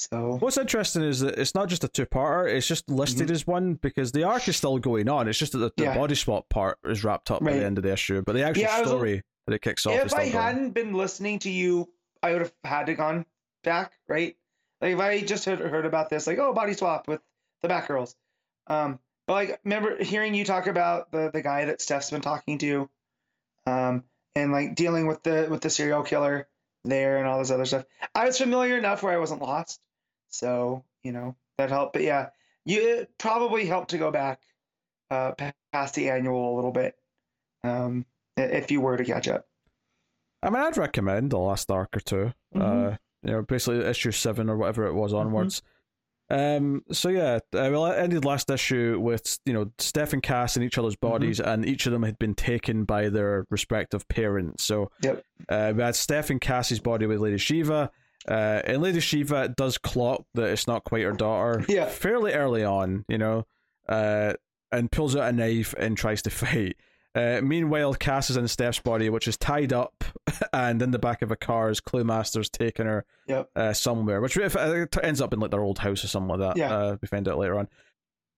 So 0.00 0.36
What's 0.40 0.56
interesting 0.56 1.02
is 1.02 1.20
that 1.20 1.38
it's 1.38 1.54
not 1.56 1.68
just 1.68 1.82
a 1.84 1.88
two-parter; 1.88 2.48
it's 2.48 2.66
just 2.66 2.88
listed 2.88 3.30
as 3.32 3.46
one 3.46 3.74
because 3.74 4.12
the 4.12 4.22
arc 4.24 4.46
is 4.48 4.56
still 4.56 4.78
going 4.78 5.08
on. 5.08 5.26
It's 5.28 5.38
just 5.38 5.52
that 5.52 5.58
the, 5.58 5.64
the 5.76 5.82
Mm-hmm. 5.82 5.92
Yeah. 5.92 5.98
body 5.98 6.14
swap 6.14 6.48
part 6.48 6.78
is 6.84 7.02
wrapped 7.04 7.30
up 7.30 7.42
by 7.44 7.54
the 7.54 7.64
end 7.64 7.78
of 7.78 7.84
the 7.84 7.92
issue, 7.92 8.22
but 8.22 8.34
the 8.34 8.44
actual 8.44 8.62
Yeah, 8.62 8.76
I 8.76 8.80
was 8.80 8.88
a- 8.88 8.92
story 8.94 9.22
that 9.46 9.54
it 9.54 9.62
kicks 9.62 9.86
off 9.86 9.94
is 9.94 10.12
if 10.12 10.14
I 10.18 10.22
going. 10.24 10.32
hadn't 10.32 10.70
been 10.70 10.92
listening 10.94 11.40
to 11.40 11.50
you, 11.50 11.88
I 12.22 12.32
would 12.32 12.42
have 12.42 12.52
had 12.64 12.86
to 12.86 12.94
gone 12.94 13.26
back, 13.64 13.92
right? 14.08 14.36
Like 14.80 14.92
if 14.94 15.00
I 15.00 15.20
just 15.22 15.44
had 15.46 15.58
heard 15.58 15.84
about 15.86 16.10
this, 16.10 16.26
like 16.28 16.38
oh, 16.38 16.52
body 16.52 16.74
swap 16.74 17.08
with 17.08 17.20
the 17.62 17.68
Batgirls. 17.68 18.14
Um, 18.68 19.00
but 19.26 19.32
like 19.32 19.60
remember 19.64 20.02
hearing 20.02 20.34
you 20.34 20.44
talk 20.44 20.68
about 20.68 21.10
the 21.10 21.30
the 21.32 21.42
guy 21.42 21.64
that 21.64 21.80
Steph's 21.82 22.10
been 22.12 22.20
talking 22.20 22.58
to, 22.58 22.88
um, 23.66 24.04
and 24.36 24.52
like 24.52 24.74
dealing 24.76 25.06
with 25.08 25.22
the 25.24 25.48
with 25.50 25.60
the 25.60 25.70
serial 25.70 26.02
killer 26.04 26.46
there 26.84 27.18
and 27.18 27.26
all 27.26 27.38
this 27.40 27.50
other 27.50 27.64
stuff. 27.64 27.84
I 28.14 28.26
was 28.26 28.38
familiar 28.38 28.78
enough 28.78 29.02
where 29.02 29.12
I 29.12 29.18
wasn't 29.18 29.42
lost, 29.42 29.80
so 30.28 30.84
you 31.02 31.12
know 31.12 31.36
that 31.58 31.70
helped. 31.70 31.92
But 31.94 32.02
yeah, 32.02 32.28
you 32.64 32.80
it 33.00 33.10
probably 33.18 33.66
helped 33.66 33.90
to 33.90 33.98
go 33.98 34.10
back 34.10 34.40
uh, 35.10 35.32
past 35.72 35.94
the 35.94 36.10
annual 36.10 36.54
a 36.54 36.56
little 36.56 36.72
bit, 36.72 36.96
um, 37.64 38.04
if 38.36 38.70
you 38.70 38.80
were 38.80 38.96
to 38.96 39.04
catch 39.04 39.28
up. 39.28 39.46
I 40.42 40.50
mean, 40.50 40.62
I'd 40.62 40.76
recommend 40.76 41.30
the 41.30 41.38
last 41.38 41.70
arc 41.70 41.96
or 41.96 42.00
2 42.00 42.32
Mhm. 42.54 42.92
Uh, 42.92 42.96
you 43.24 43.32
know, 43.32 43.42
basically 43.42 43.84
issue 43.84 44.12
seven 44.12 44.48
or 44.48 44.56
whatever 44.56 44.86
it 44.86 44.92
was 44.94 45.12
onwards. 45.12 45.62
Um, 46.30 46.84
so 46.92 47.08
yeah, 47.08 47.36
uh, 47.54 47.70
well, 47.72 47.86
it 47.86 47.96
ended 47.98 48.24
last 48.26 48.50
issue 48.50 49.00
with 49.00 49.38
you 49.46 49.52
know 49.54 49.72
Steph 49.78 50.12
and 50.12 50.22
Cass 50.22 50.56
in 50.56 50.62
each 50.62 50.76
other's 50.78 50.94
Mm-hmm. 50.94 51.08
bodies, 51.10 51.40
and 51.40 51.64
each 51.66 51.86
of 51.86 51.92
them 51.92 52.02
had 52.02 52.18
been 52.18 52.34
taken 52.34 52.84
by 52.84 53.08
their 53.08 53.46
respective 53.50 54.06
parents. 54.08 54.62
So 54.64 54.90
Yep. 55.02 55.24
uh, 55.48 55.72
we 55.74 55.82
had 55.82 55.96
Steph 55.96 56.28
and 56.30 56.40
Cassie's 56.40 56.80
body 56.80 57.06
with 57.06 57.18
Lady 57.20 57.38
Shiva, 57.38 57.90
uh, 58.26 58.62
and 58.64 58.82
Lady 58.82 59.00
Shiva 59.00 59.48
does 59.48 59.78
clock 59.78 60.24
that 60.34 60.48
it's 60.50 60.66
not 60.66 60.84
quite 60.84 61.04
her 61.04 61.12
daughter. 61.12 61.64
Yeah. 61.68 61.86
fairly 61.86 62.32
early 62.32 62.64
on, 62.64 63.04
you 63.08 63.18
know, 63.18 63.46
uh, 63.88 64.34
and 64.72 64.90
pulls 64.90 65.14
out 65.16 65.28
a 65.28 65.32
knife 65.32 65.74
and 65.78 65.96
tries 65.96 66.22
to 66.22 66.30
fight. 66.30 66.76
Uh, 67.14 67.40
meanwhile, 67.42 67.94
Cass 67.94 68.30
is 68.30 68.36
in 68.36 68.46
Steph's 68.48 68.80
body, 68.80 69.08
which 69.10 69.26
is 69.26 69.36
tied 69.36 69.72
up, 69.72 70.04
and 70.52 70.80
in 70.82 70.90
the 70.90 70.98
back 70.98 71.22
of 71.22 71.30
a 71.30 71.36
car 71.36 71.70
is 71.70 71.80
Cluemaster's 71.80 72.50
taking 72.50 72.86
her 72.86 73.04
Yep. 73.26 73.50
uh, 73.56 73.72
somewhere, 73.72 74.20
which 74.20 74.36
if, 74.36 74.56
uh, 74.56 74.72
it 74.74 74.96
ends 75.02 75.20
up 75.20 75.32
in 75.32 75.40
like 75.40 75.50
their 75.50 75.62
old 75.62 75.78
house 75.78 76.04
or 76.04 76.08
something 76.08 76.38
like 76.38 76.54
that. 76.54 76.56
Yeah. 76.58 76.72
Uh, 76.74 76.96
we 77.02 77.08
find 77.08 77.26
out 77.28 77.38
later 77.38 77.58
on. 77.58 77.68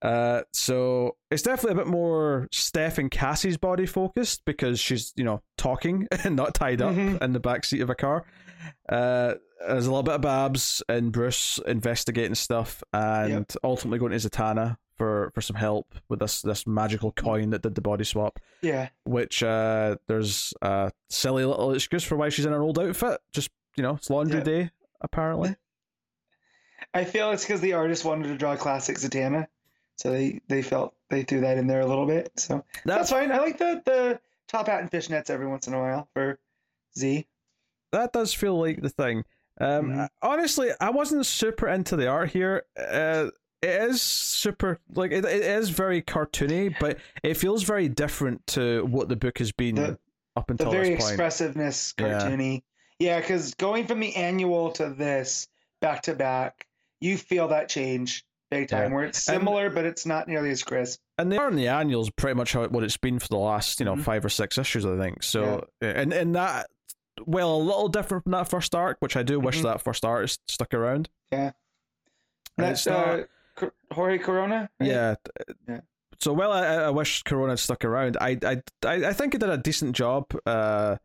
Uh, 0.02 0.42
so 0.54 1.16
it's 1.30 1.42
definitely 1.42 1.72
a 1.78 1.84
bit 1.84 1.90
more 1.90 2.48
Steph 2.52 2.96
and 2.96 3.10
Cassie's 3.10 3.58
body 3.58 3.84
focused 3.84 4.46
because 4.46 4.80
she's 4.80 5.12
you 5.14 5.24
know 5.24 5.42
talking 5.58 6.08
and 6.24 6.36
not 6.36 6.54
tied 6.54 6.80
up 6.80 6.94
Mhm. 6.94 7.20
in 7.20 7.32
the 7.34 7.40
back 7.40 7.64
seat 7.66 7.82
of 7.82 7.90
a 7.90 7.94
car. 7.94 8.24
Uh, 8.88 9.34
there's 9.66 9.86
a 9.86 9.90
little 9.90 10.02
bit 10.02 10.14
of 10.14 10.20
Babs 10.22 10.82
and 10.88 11.12
Bruce 11.12 11.58
investigating 11.66 12.34
stuff 12.34 12.82
and 12.92 13.30
Yep. 13.30 13.52
ultimately 13.64 13.98
going 13.98 14.12
to 14.12 14.18
Zatanna 14.18 14.76
for 14.96 15.30
for 15.34 15.40
some 15.40 15.56
help 15.56 15.94
with 16.08 16.18
this 16.20 16.42
this 16.42 16.66
magical 16.66 17.12
coin 17.12 17.50
that 17.50 17.62
did 17.62 17.74
the 17.74 17.80
body 17.80 18.04
swap. 18.04 18.38
Yeah. 18.62 18.88
Which 19.04 19.42
uh, 19.42 19.96
there's 20.08 20.52
a 20.62 20.92
silly 21.08 21.44
little 21.44 21.72
excuse 21.72 22.04
for 22.04 22.16
why 22.16 22.28
she's 22.30 22.44
in 22.46 22.52
her 22.52 22.62
old 22.62 22.78
outfit. 22.78 23.20
Just 23.32 23.50
you 23.76 23.82
know, 23.82 23.94
it's 23.94 24.10
laundry 24.10 24.38
Yeah. 24.38 24.44
day 24.44 24.70
apparently. 25.00 25.56
I 26.94 27.04
feel 27.04 27.30
it's 27.30 27.44
because 27.44 27.60
the 27.60 27.74
artist 27.74 28.04
wanted 28.04 28.28
to 28.28 28.36
draw 28.36 28.56
classic 28.56 28.96
Zatanna, 28.96 29.46
so 29.96 30.10
they 30.10 30.40
they 30.48 30.62
felt 30.62 30.94
they 31.08 31.22
threw 31.22 31.40
that 31.42 31.56
in 31.58 31.66
there 31.66 31.80
a 31.80 31.86
little 31.86 32.06
bit. 32.06 32.32
So 32.36 32.64
that's 32.84 33.10
fine. 33.10 33.30
I 33.30 33.38
like 33.38 33.58
the 33.58 33.82
the 33.84 34.20
top 34.48 34.66
hat 34.66 34.80
and 34.80 34.90
fishnets 34.90 35.30
every 35.30 35.46
once 35.46 35.68
in 35.68 35.74
a 35.74 35.78
while 35.78 36.08
for 36.14 36.38
Z. 36.98 37.26
that 37.92 38.12
does 38.12 38.32
feel 38.34 38.58
like 38.58 38.80
the 38.82 38.88
thing. 38.90 39.24
Um, 39.60 39.90
Mhm. 39.90 40.08
honestly, 40.22 40.70
I 40.80 40.90
wasn't 40.90 41.26
super 41.26 41.68
into 41.68 41.96
the 41.96 42.06
art 42.08 42.30
here. 42.30 42.64
Uh, 42.78 43.30
it 43.62 43.68
is 43.90 44.00
super 44.00 44.80
like 44.94 45.12
it, 45.12 45.24
it 45.24 45.42
is 45.42 45.68
very 45.70 46.00
cartoony, 46.00 46.74
but 46.80 46.96
it 47.22 47.34
feels 47.34 47.62
very 47.62 47.88
different 47.88 48.46
to 48.48 48.86
what 48.86 49.08
the 49.08 49.16
book 49.16 49.38
has 49.38 49.52
been 49.52 49.74
The- 49.74 49.98
up 50.36 50.46
The 50.46 50.52
until 50.54 50.70
very 50.70 50.90
this 50.94 51.04
point. 51.04 51.16
Very 51.18 51.28
expressiveness, 51.28 51.94
cartoony. 51.98 52.62
Yeah, 52.98 53.20
because 53.20 53.54
going 53.54 53.86
from 53.86 54.00
the 54.00 54.14
annual 54.16 54.70
to 54.72 54.88
this 54.90 55.48
back 55.80 56.02
to 56.02 56.14
back, 56.14 56.66
you 57.00 57.18
feel 57.18 57.48
that 57.48 57.68
change 57.68 58.24
big 58.50 58.68
time. 58.68 58.90
Yeah. 58.90 58.96
Where 58.96 59.04
it's 59.04 59.28
And- 59.28 59.40
similar, 59.40 59.68
but 59.70 59.84
it's 59.84 60.06
not 60.06 60.26
nearly 60.28 60.50
as 60.50 60.62
crisp. 60.62 61.00
and 61.18 61.30
the 61.30 61.36
art 61.38 61.50
in 61.52 61.56
the 61.58 61.68
annuals 61.68 62.08
pretty 62.10 62.34
much 62.34 62.54
how, 62.54 62.66
what 62.68 62.82
it's 62.82 62.96
been 62.96 63.18
for 63.18 63.28
the 63.28 63.36
last 63.36 63.78
you 63.78 63.84
know 63.84 63.94
Mhm. 63.96 64.02
five 64.02 64.24
or 64.24 64.30
six 64.30 64.56
issues, 64.56 64.86
I 64.86 64.96
think. 64.96 65.22
So 65.22 65.66
yeah. 65.82 65.88
and 65.90 66.14
and 66.14 66.34
that 66.34 66.70
well 67.26 67.54
a 67.54 67.58
little 67.62 67.88
different 67.88 68.24
from 68.24 68.32
that 68.32 68.48
first 68.48 68.74
arc, 68.74 68.96
which 69.00 69.16
I 69.16 69.22
do 69.22 69.38
wish 69.40 69.60
Mhm. 69.60 69.64
that 69.64 69.82
first 69.82 70.04
is 70.04 70.38
stuck 70.48 70.72
around. 70.74 71.08
Yeah. 71.32 71.52
And 72.56 72.66
That's 72.66 72.86
not- 72.86 73.08
uh, 73.08 73.22
Cor- 73.56 73.74
Jorge 73.92 74.18
Corona. 74.18 74.70
right? 74.80 74.86
Yeah. 74.88 75.14
Yeah. 75.68 75.80
So 76.20 76.32
well, 76.32 76.52
I, 76.52 76.64
I 76.66 76.90
wish 76.90 77.22
Corona 77.22 77.52
had 77.52 77.58
stuck 77.58 77.84
around. 77.84 78.16
I, 78.20 78.38
I, 78.44 78.62
I 78.84 79.12
think 79.12 79.34
it 79.34 79.38
did 79.40 79.48
a 79.50 79.56
decent 79.58 79.96
job. 79.96 80.30
Uh, 80.44 80.96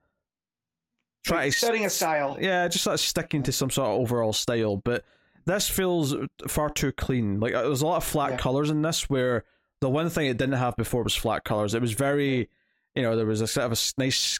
try 1.24 1.50
setting 1.50 1.86
a 1.86 1.90
style. 1.90 2.38
yeah, 2.40 2.68
just 2.68 2.84
sort 2.84 2.96
of 2.96 3.00
sticking 3.00 3.44
to 3.44 3.52
some 3.52 3.70
sort 3.70 3.90
of 3.90 4.00
overall 4.00 4.34
style. 4.34 4.78
But 4.78 5.04
this 5.46 5.70
feels 5.70 6.16
far 6.48 6.70
too 6.70 6.92
clean. 6.92 7.40
Like 7.40 7.54
uh, 7.54 7.64
there's 7.64 7.82
a 7.82 7.88
lot 7.88 7.98
of 7.98 8.04
flat 8.04 8.32
Yeah. 8.32 8.38
colors 8.38 8.70
in 8.70 8.82
this, 8.82 9.10
where 9.10 9.44
the 9.82 9.90
one 9.90 10.10
thing 10.10 10.28
it 10.28 10.38
didn't 10.38 10.56
have 10.56 10.76
before 10.76 11.04
was 11.04 11.16
flat 11.16 11.44
colors. 11.44 11.74
It 11.74 11.82
was 11.82 11.94
very, 11.94 12.50
you 12.96 13.02
know, 13.02 13.16
there 13.16 13.26
was 13.26 13.42
a 13.42 13.48
sort 13.48 13.72
of 13.72 13.72
a 13.74 14.02
nice, 14.02 14.40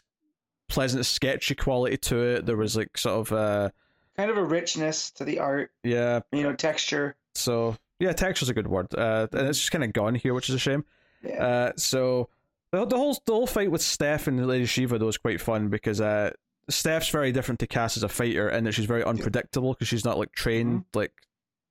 pleasant, 0.68 1.06
sketchy 1.06 1.54
quality 1.54 1.96
to 1.96 2.18
it. 2.22 2.46
There 2.46 2.56
was 2.56 2.76
like 2.76 2.96
sort 2.98 3.20
of 3.20 3.32
uh, 3.32 3.70
Kind 4.16 4.30
of 4.30 4.38
a 4.38 4.44
richness 4.44 5.10
to 5.12 5.24
the 5.24 5.38
art. 5.40 5.70
yeah. 5.82 6.20
You 6.32 6.42
know, 6.42 6.54
texture. 6.54 7.16
So 7.34 7.76
yeah, 7.98 8.12
texture's 8.12 8.48
a 8.48 8.54
good 8.54 8.66
word. 8.66 8.86
Uh, 8.96 9.26
and 9.32 9.48
it's 9.48 9.58
just 9.58 9.72
kind 9.72 9.84
of 9.84 9.92
gone 9.92 10.14
here, 10.14 10.32
which 10.34 10.48
is 10.48 10.54
a 10.54 10.58
shame. 10.58 10.84
Yeah. 11.22 11.44
Uh, 11.44 11.72
so 11.76 12.28
the, 12.72 12.84
the 12.86 12.96
whole 12.96 13.16
the 13.26 13.32
whole 13.32 13.46
fight 13.46 13.70
with 13.70 13.82
Steph 13.82 14.26
and 14.26 14.46
Lady 14.46 14.66
Shiva 14.66 14.98
though 14.98 15.06
was 15.06 15.18
quite 15.18 15.40
fun 15.40 15.68
because 15.68 16.00
uh, 16.00 16.30
Steph's 16.70 17.08
very 17.10 17.32
different 17.32 17.58
to 17.60 17.66
Cass 17.66 17.96
as 17.96 18.02
a 18.02 18.08
fighter 18.08 18.48
in 18.48 18.64
that 18.64 18.72
she's 18.72 18.86
very 18.86 19.04
unpredictable 19.04 19.72
because 19.74 19.88
she's 19.88 20.04
not 20.04 20.18
like 20.18 20.32
trained 20.32 20.84
like 20.94 21.12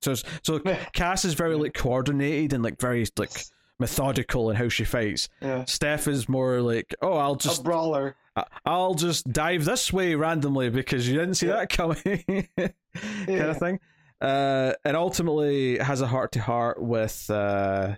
so 0.02 0.14
so 0.42 0.58
Cass 0.92 1.24
is 1.24 1.34
very 1.34 1.54
like 1.56 1.74
coordinated 1.74 2.52
and 2.52 2.62
like 2.62 2.80
very 2.80 3.06
like 3.16 3.30
methodical 3.78 4.50
in 4.50 4.56
how 4.56 4.68
she 4.68 4.84
fights. 4.84 5.28
yeah. 5.40 5.64
Steph 5.66 6.08
is 6.08 6.28
more 6.28 6.60
like 6.62 6.94
oh 7.02 7.14
I'll 7.14 7.34
A 7.34 7.38
just 7.38 7.62
brawler. 7.64 8.16
I- 8.36 8.44
I'll 8.64 8.94
just 8.94 9.30
dive 9.32 9.64
this 9.64 9.92
way 9.92 10.14
randomly 10.14 10.68
because 10.70 11.08
you 11.08 11.18
didn't 11.18 11.34
see 11.36 11.46
Yeah. 11.48 11.64
that 11.64 11.70
coming, 11.70 12.48
kind 12.56 12.74
Yeah. 13.28 13.44
of 13.50 13.58
thing. 13.58 13.80
Uh, 14.20 14.72
and 14.84 14.96
ultimately 14.96 15.78
has 15.78 16.00
a 16.00 16.06
heart 16.06 16.32
to 16.32 16.40
heart 16.40 16.80
with 16.82 17.28
uh, 17.30 17.96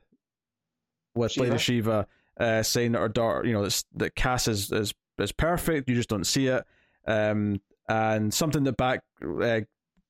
with 1.15 1.37
Lady 1.37 1.59
Shiva, 1.59 2.07
uh, 2.39 2.63
saying 2.63 2.93
that 2.93 2.99
her 3.01 3.09
daughter, 3.09 3.47
you 3.47 3.53
know, 3.53 3.65
that, 3.65 3.85
that 3.97 4.15
Cass 4.15 4.49
is, 4.49 4.71
is 4.73 4.95
is 5.19 5.33
perfect. 5.33 5.89
You 5.89 5.95
just 5.95 6.09
don't 6.09 6.27
see 6.27 6.47
it. 6.49 6.65
Um, 7.07 7.61
and 7.89 8.33
something 8.35 8.65
that 8.65 8.77
back 8.77 9.03
uh, 9.23 9.61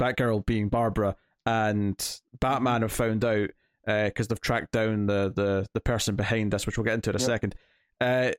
Batgirl 0.01 0.45
being 0.47 0.69
Barbara 0.69 1.17
and 1.47 2.21
Batman 2.41 2.83
have 2.83 2.93
found 2.93 3.25
out 3.25 3.51
because 3.89 4.29
they've 4.29 4.41
tracked 4.41 4.73
down 4.73 5.07
the, 5.07 5.33
the 5.35 5.67
the 5.73 5.81
person 5.81 6.15
behind 6.15 6.53
this, 6.53 6.67
which 6.67 6.77
we'll 6.77 6.85
get 6.85 6.95
into 6.95 7.11
in 7.11 7.17
a 7.17 7.19
Yep. 7.19 7.27
second. 7.27 7.55
Uh, 8.01 8.33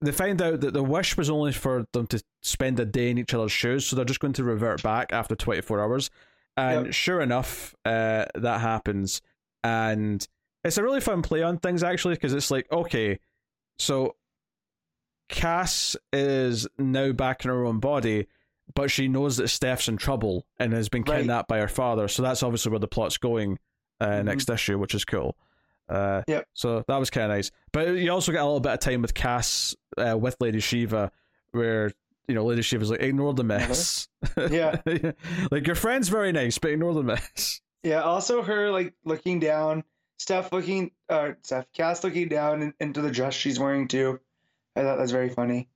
they 0.00 0.10
find 0.12 0.42
out 0.42 0.60
that 0.60 0.74
the 0.74 0.82
wish 0.82 1.16
was 1.16 1.30
only 1.30 1.52
for 1.52 1.86
them 1.92 2.06
to 2.08 2.22
spend 2.42 2.80
a 2.80 2.84
day 2.84 3.10
in 3.10 3.16
each 3.18 3.32
other's 3.32 3.52
shoes, 3.52 3.86
so 3.86 3.94
they're 3.96 4.04
just 4.04 4.18
going 4.20 4.32
to 4.34 4.44
revert 4.44 4.82
back 4.82 5.12
after 5.12 5.34
24 5.36 5.80
hours. 5.80 6.10
And 6.56 6.86
Yep. 6.86 6.94
sure 6.94 7.20
enough, 7.20 7.74
uh, 7.84 8.26
that 8.34 8.60
happens. 8.60 9.22
And 9.62 10.26
it's 10.64 10.76
a 10.76 10.82
really 10.82 11.00
fun 11.00 11.22
play 11.22 11.42
on 11.42 11.58
things, 11.58 11.82
actually, 11.82 12.14
because 12.14 12.32
it's 12.34 12.50
like, 12.50 12.70
okay, 12.72 13.18
so 13.78 14.16
Cass 15.28 15.96
is 16.12 16.66
now 16.78 17.12
back 17.12 17.44
in 17.44 17.50
her 17.50 17.64
own 17.64 17.80
body, 17.80 18.26
but 18.74 18.90
she 18.90 19.08
knows 19.08 19.36
that 19.38 19.48
Steph's 19.48 19.88
in 19.88 19.96
trouble 19.96 20.46
and 20.58 20.72
has 20.72 20.88
been 20.88 21.02
Right. 21.02 21.18
kidnapped 21.18 21.48
by 21.48 21.58
her 21.60 21.68
father. 21.68 22.08
So 22.08 22.22
that's 22.22 22.42
obviously 22.42 22.70
where 22.70 22.78
the 22.78 22.88
plot's 22.88 23.16
going 23.18 23.58
uh, 24.00 24.06
Mhm. 24.06 24.24
next 24.24 24.50
issue, 24.50 24.78
which 24.78 24.94
is 24.94 25.04
cool. 25.04 25.36
Uh, 25.88 26.22
Yep. 26.28 26.46
So 26.54 26.84
that 26.88 26.96
was 26.96 27.10
kind 27.10 27.30
of 27.30 27.36
nice. 27.36 27.50
But 27.72 27.88
you 27.96 28.10
also 28.10 28.32
get 28.32 28.40
a 28.40 28.44
little 28.44 28.60
bit 28.60 28.72
of 28.72 28.78
time 28.80 29.02
with 29.02 29.14
Cass 29.14 29.74
uh, 29.98 30.16
with 30.18 30.36
Lady 30.40 30.60
Shiva, 30.60 31.10
where 31.52 31.92
you 32.26 32.34
know 32.34 32.44
Lady 32.46 32.62
Shiva's 32.62 32.90
like, 32.90 33.00
ignore 33.02 33.34
the 33.34 33.44
mess. 33.44 34.08
Yeah. 34.50 34.80
like 35.50 35.66
your 35.66 35.76
friend's 35.76 36.08
very 36.08 36.32
nice, 36.32 36.56
but 36.58 36.70
ignore 36.70 36.94
the 36.94 37.02
mess. 37.02 37.60
Yeah. 37.82 38.00
Also, 38.00 38.42
her 38.42 38.70
like 38.70 38.94
looking 39.04 39.40
down, 39.40 39.84
Steph 40.18 40.52
looking, 40.52 40.90
uh, 41.10 41.32
Steph, 41.42 41.70
Cass 41.74 42.02
looking 42.02 42.28
down 42.28 42.62
in, 42.62 42.74
into 42.80 43.02
the 43.02 43.10
dress 43.10 43.34
she's 43.34 43.58
wearing 43.60 43.88
too. 43.88 44.20
I 44.74 44.80
thought 44.80 44.96
that 44.96 45.02
was 45.02 45.12
very 45.12 45.28
funny. 45.28 45.68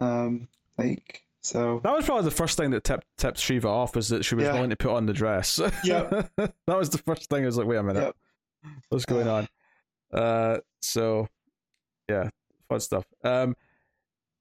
Um, 0.00 0.48
like 0.76 1.24
so. 1.42 1.80
That 1.84 1.92
was 1.94 2.04
probably 2.04 2.24
the 2.24 2.30
first 2.30 2.56
thing 2.56 2.70
that 2.70 2.84
tipped 2.84 3.06
tipped 3.16 3.38
Shiva 3.38 3.68
off 3.68 3.96
was 3.96 4.08
that 4.08 4.24
she 4.24 4.34
was 4.34 4.44
Yeah. 4.44 4.52
willing 4.54 4.70
to 4.70 4.76
put 4.76 4.92
on 4.92 5.06
the 5.06 5.12
dress. 5.12 5.58
Yep. 5.84 6.30
that 6.36 6.52
was 6.66 6.90
the 6.90 6.98
first 6.98 7.28
thing. 7.30 7.42
I 7.42 7.46
was 7.46 7.56
like, 7.58 7.66
wait 7.66 7.76
a 7.76 7.82
minute, 7.82 8.02
Yep. 8.64 8.74
what's 8.90 9.04
going 9.06 9.28
on? 9.28 9.48
Uh, 10.12 10.58
so 10.82 11.28
yeah, 12.08 12.30
fun 12.68 12.80
stuff. 12.80 13.04
Um, 13.24 13.56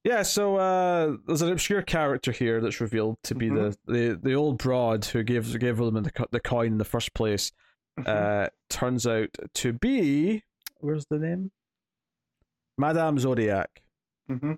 yeah, 0.04 0.24
so 0.24 0.56
uh, 0.56 1.18
there's 1.28 1.42
an 1.42 1.52
obscure 1.52 1.82
character 1.82 2.32
here 2.32 2.62
that's 2.62 2.80
revealed 2.82 3.18
to 3.26 3.36
be 3.36 3.50
the, 3.50 3.78
the 3.86 4.20
the 4.22 4.34
old 4.34 4.58
broad 4.58 5.06
who 5.06 5.24
gave 5.24 5.58
gave 5.60 5.78
them 5.78 5.94
the 6.04 6.28
the 6.32 6.40
coin 6.40 6.72
in 6.74 6.78
the 6.78 6.86
first 6.86 7.14
place. 7.14 7.52
Mhm. 8.00 8.08
Uh, 8.08 8.50
turns 8.70 9.06
out 9.06 9.30
to 9.56 9.74
be 9.74 10.44
where's 10.78 11.06
the 11.10 11.20
name? 11.20 11.52
Madame 12.78 13.20
Zodiac. 13.20 13.82
Mhm. 14.30 14.58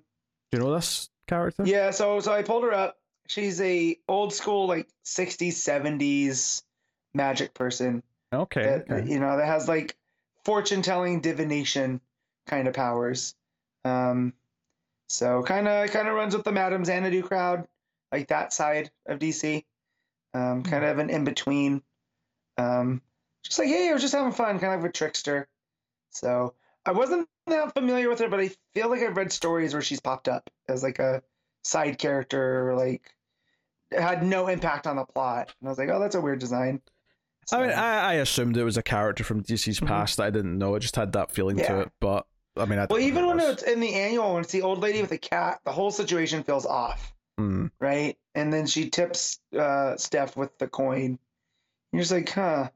you 0.52 0.58
know 0.60 0.72
this 0.74 1.08
character? 1.26 1.64
Yeah, 1.66 1.90
so 1.90 2.20
so 2.20 2.32
I 2.32 2.42
pulled 2.42 2.64
her 2.64 2.72
up. 2.72 2.98
She's 3.28 3.60
a 3.60 3.96
old 4.08 4.32
school 4.34 4.66
like 4.66 4.88
60s 5.04 5.52
70s 5.54 6.62
magic 7.14 7.54
person 7.54 8.02
Okay. 8.32 8.62
that 8.62 8.90
okay. 8.90 9.10
you 9.10 9.18
know 9.20 9.36
that 9.36 9.46
has 9.46 9.68
like 9.68 9.96
fortune 10.44 10.82
telling 10.82 11.20
divination 11.20 12.00
kind 12.46 12.66
of 12.68 12.74
powers. 12.74 13.34
Um 13.84 14.32
so 15.08 15.42
kind 15.42 15.68
of 15.68 15.90
kind 15.90 16.08
of 16.08 16.14
runs 16.14 16.34
with 16.34 16.44
the 16.44 16.52
Madame 16.52 16.84
Xanadu 16.84 17.22
crowd, 17.22 17.68
like 18.10 18.28
that 18.28 18.52
side 18.52 18.90
of 19.06 19.18
DC. 19.18 19.64
Um 20.34 20.62
kind 20.62 20.84
of 20.84 20.98
an 20.98 21.10
in 21.10 21.24
between. 21.24 21.82
Um 22.58 23.02
just 23.42 23.58
like 23.58 23.68
hey, 23.68 23.88
I 23.90 23.92
was 23.92 24.02
just 24.02 24.14
having 24.14 24.32
fun, 24.32 24.58
kind 24.58 24.74
of 24.74 24.84
a 24.84 24.92
trickster. 24.92 25.48
So 26.10 26.54
I 26.84 26.92
wasn't 26.92 27.28
that 27.46 27.74
familiar 27.74 28.08
with 28.08 28.18
her, 28.20 28.28
but 28.28 28.40
I 28.40 28.50
feel 28.74 28.88
like 28.90 29.00
I've 29.02 29.16
read 29.16 29.32
stories 29.32 29.72
where 29.72 29.82
she's 29.82 30.00
popped 30.00 30.28
up 30.28 30.50
as 30.68 30.82
like 30.82 30.98
a 30.98 31.22
side 31.64 31.98
character, 31.98 32.70
or 32.70 32.74
like 32.76 33.02
had 33.92 34.24
no 34.24 34.48
impact 34.48 34.86
on 34.86 34.96
the 34.96 35.04
plot. 35.04 35.54
And 35.60 35.68
I 35.68 35.70
was 35.70 35.78
like, 35.78 35.88
oh, 35.90 36.00
that's 36.00 36.14
a 36.14 36.20
weird 36.20 36.38
design. 36.40 36.80
I 37.52 37.60
mean, 37.60 37.70
I, 37.70 37.98
I 38.00 38.12
assumed 38.14 38.56
it 38.56 38.64
was 38.64 38.76
a 38.76 38.82
character 38.82 39.24
from 39.24 39.42
DC's 39.42 39.80
Mhm. 39.80 39.86
past. 39.88 40.20
I 40.20 40.30
didn't 40.30 40.56
know. 40.58 40.74
It 40.76 40.80
just 40.80 40.96
had 40.96 41.12
that 41.12 41.30
feeling 41.32 41.56
to 41.58 41.80
it. 41.80 41.90
But 42.00 42.26
I 42.56 42.64
mean, 42.66 42.78
I 42.78 42.86
well, 42.88 43.00
even 43.00 43.26
when 43.26 43.40
it's 43.40 43.62
in 43.62 43.80
the 43.80 43.94
annual, 43.94 44.34
when 44.34 44.42
it's 44.44 44.52
the 44.52 44.62
old 44.62 44.78
lady 44.78 45.00
with 45.00 45.10
the 45.10 45.18
cat, 45.18 45.60
the 45.64 45.72
whole 45.72 45.90
situation 45.90 46.42
feels 46.44 46.66
off, 46.66 47.12
Hmm. 47.38 47.66
right? 47.80 48.16
And 48.34 48.52
then 48.52 48.66
she 48.66 48.90
tips 48.90 49.40
uh, 49.58 49.96
Steph 49.96 50.36
with 50.36 50.56
the 50.58 50.68
coin. 50.68 51.18
You're 51.92 52.02
just 52.02 52.12
like, 52.12 52.30
huh, 52.30 52.70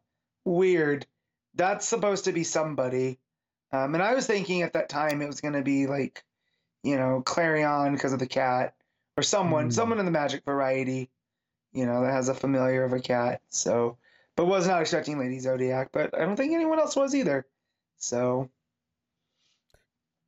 weird. 0.45 1.07
That's 1.55 1.87
supposed 1.87 2.25
to 2.25 2.33
be 2.33 2.45
somebody. 2.45 3.19
Um, 3.73 3.95
and 3.95 4.03
I 4.03 4.15
was 4.15 4.27
thinking 4.27 4.63
at 4.63 4.73
that 4.75 4.89
time 4.89 5.21
it 5.23 5.27
was 5.27 5.41
going 5.41 5.55
to 5.55 5.63
be 5.63 5.87
like, 5.87 6.25
you 6.83 6.97
know, 6.97 7.23
Clarion 7.25 7.93
because 7.95 8.13
of 8.13 8.19
the 8.19 8.27
cat, 8.27 8.75
or 9.17 9.23
someone, 9.23 9.65
Hmm. 9.67 9.71
someone 9.71 9.99
in 9.99 10.05
the 10.05 10.11
Magic 10.13 10.45
variety, 10.45 11.11
you 11.73 11.85
know, 11.87 12.03
that 12.03 12.13
has 12.13 12.29
a 12.29 12.35
familiar 12.35 12.85
of 12.85 12.93
a 12.93 13.01
cat. 13.01 13.41
So, 13.49 13.97
but 14.37 14.45
was 14.47 14.69
not 14.69 14.81
expecting 14.81 15.19
Lady 15.19 15.39
Zodiac. 15.39 15.91
But 15.93 16.15
I 16.15 16.21
don't 16.25 16.37
think 16.37 16.53
anyone 16.53 16.79
else 16.79 16.95
was 16.97 17.15
either. 17.15 17.47
So, 17.97 18.51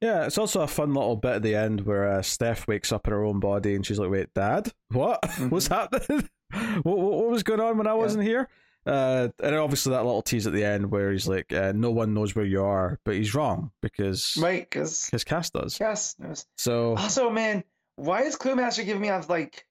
Yeah, 0.01 0.27
it's 0.27 0.39
also 0.39 0.61
a 0.61 0.67
fun 0.69 0.95
little 0.95 1.17
bit 1.17 1.37
at 1.37 1.43
the 1.43 1.55
end 1.57 1.81
where 1.83 2.09
uh, 2.09 2.23
Steph 2.23 2.69
wakes 2.69 2.93
up 2.93 3.07
in 3.07 3.13
her 3.13 3.25
own 3.25 3.41
body 3.41 3.75
and 3.75 3.85
she's 3.85 3.99
like, 3.99 4.11
"Wait, 4.11 4.33
Dad, 4.35 4.73
what? 4.91 5.19
What's 5.49 5.67
happening? 5.67 6.29
what, 6.83 6.99
what, 6.99 7.13
what 7.19 7.29
was 7.31 7.43
going 7.43 7.61
on 7.61 7.77
when 7.79 7.87
I 7.89 7.95
wasn't 7.95 8.25
here?" 8.25 8.49
Uh, 8.89 9.29
and 9.43 9.55
obviously 9.55 9.91
that 9.93 10.05
little 10.05 10.23
tease 10.23 10.47
at 10.47 10.53
the 10.55 10.65
end 10.65 10.91
where 10.91 11.13
he's 11.13 11.29
like, 11.29 11.53
uh, 11.53 11.73
"No 11.75 11.91
one 11.91 12.15
knows 12.15 12.35
where 12.35 12.45
you 12.47 12.63
are," 12.65 12.99
but 13.05 13.15
he's 13.15 13.35
wrong 13.35 13.71
because 13.83 14.37
right, 14.41 14.69
because 14.69 15.09
his 15.11 15.25
cast 15.25 15.53
does. 15.53 15.79
yes, 15.79 16.17
knows. 16.19 16.47
So 16.57 16.97
Also, 16.97 17.29
man, 17.31 17.65
why 17.97 18.23
is 18.23 18.37
Cluemaster 18.37 18.85
giving 18.85 19.03
me 19.03 19.11
off 19.11 19.29
like 19.29 19.67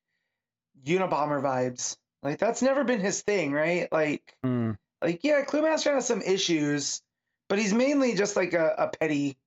Unabomber 0.85 1.41
vibes? 1.41 1.97
Like 2.23 2.39
that's 2.39 2.61
never 2.61 2.83
been 2.83 2.99
his 2.99 3.21
thing, 3.21 3.51
right? 3.53 3.87
Like, 3.91 4.35
hmm. 4.43 4.71
like 5.01 5.23
yeah, 5.23 5.43
Cluemaster 5.45 5.93
has 5.93 6.05
some 6.05 6.21
issues, 6.21 7.01
but 7.49 7.57
he's 7.59 7.73
mainly 7.73 8.13
just 8.15 8.35
like 8.35 8.53
a, 8.53 8.73
a 8.77 8.87
petty 8.89 9.37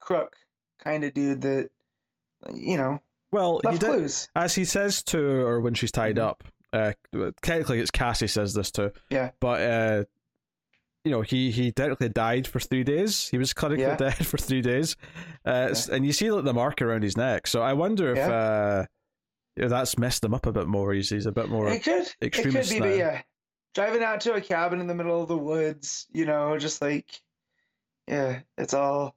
crook 0.00 0.36
kind 0.82 1.04
of 1.04 1.14
dude 1.14 1.42
that, 1.42 1.70
you 2.54 2.76
know, 2.76 3.00
well, 3.32 3.60
he 3.70 3.78
did, 3.78 4.12
as 4.34 4.54
he 4.54 4.64
says 4.64 5.02
to 5.04 5.18
her 5.18 5.60
when 5.60 5.74
she's 5.74 5.92
tied 5.92 6.16
Mhm. 6.16 6.22
up. 6.22 6.44
Uh, 6.72 6.92
technically, 7.42 7.80
it's 7.80 7.90
Cassie 7.90 8.26
says 8.26 8.54
this 8.54 8.70
too. 8.70 8.92
Yeah. 9.10 9.30
But 9.40 9.60
uh, 9.62 10.04
you 11.04 11.10
know, 11.10 11.22
he 11.22 11.50
he 11.50 11.72
technically 11.72 12.08
died 12.10 12.46
for 12.46 12.60
three 12.60 12.84
days. 12.84 13.28
He 13.28 13.38
was 13.38 13.52
clinically 13.54 13.78
Yeah. 13.80 13.96
dead 13.96 14.14
for 14.26 14.38
three 14.38 14.60
days, 14.62 14.96
uh, 15.46 15.68
s- 15.70 15.88
and 15.88 16.04
you 16.06 16.12
see 16.12 16.30
like, 16.30 16.44
the 16.44 16.52
mark 16.54 16.80
around 16.82 17.02
his 17.02 17.16
neck. 17.16 17.46
So 17.46 17.62
I 17.62 17.72
wonder 17.72 18.10
if 18.12 18.16
Yeah. 18.18 18.30
uh, 18.30 18.84
if 19.56 19.68
that's 19.70 19.98
messed 19.98 20.22
him 20.24 20.32
up 20.34 20.46
a 20.46 20.52
bit 20.52 20.66
more. 20.68 20.92
He's 20.92 21.10
he's 21.10 21.26
a 21.26 21.32
bit 21.32 21.48
more. 21.48 21.68
It 21.68 21.82
could, 21.82 22.06
it 22.20 22.30
could 22.32 22.52
be, 22.52 22.78
now. 22.80 22.86
yeah, 22.86 23.22
driving 23.74 24.02
out 24.02 24.20
to 24.22 24.34
a 24.34 24.40
cabin 24.40 24.80
in 24.80 24.86
the 24.86 24.94
middle 24.94 25.20
of 25.22 25.28
the 25.28 25.36
woods, 25.36 26.06
you 26.12 26.24
know, 26.24 26.56
just 26.58 26.80
like, 26.80 27.20
yeah, 28.06 28.40
it's 28.58 28.74
all, 28.74 29.16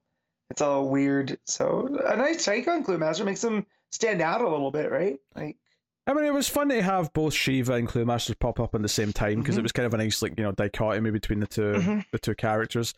it's 0.49 0.61
all 0.61 0.89
weird. 0.89 1.37
So 1.45 1.99
a 2.05 2.15
nice 2.17 2.43
take 2.45 2.67
on 2.67 2.83
Cluemaster 2.83 3.25
makes 3.25 3.43
him 3.43 3.65
stand 3.91 4.21
out 4.21 4.41
a 4.41 4.49
little 4.49 4.71
bit, 4.71 4.91
right? 4.91 5.19
Like, 5.35 5.57
I 6.05 6.13
mean, 6.13 6.25
it 6.25 6.33
was 6.33 6.49
fun 6.49 6.67
to 6.69 6.81
have 6.81 7.13
both 7.13 7.33
Shiva 7.33 7.73
and 7.73 7.87
Cluemaster 7.87 8.37
pop 8.37 8.59
up 8.59 8.75
at 8.75 8.81
the 8.81 8.89
same 8.89 9.13
time 9.13 9.39
because 9.39 9.57
it 9.57 9.61
Mhm. 9.61 9.63
was 9.63 9.71
kind 9.71 9.85
of 9.85 9.93
a 9.93 9.97
nice 9.97 10.21
like 10.21 10.33
you 10.37 10.43
know 10.43 10.51
dichotomy 10.51 11.11
between 11.11 11.39
the 11.39 11.47
2 11.47 11.61
Mhm. 11.61 12.05
the 12.11 12.19
two 12.19 12.35
characters. 12.35 12.93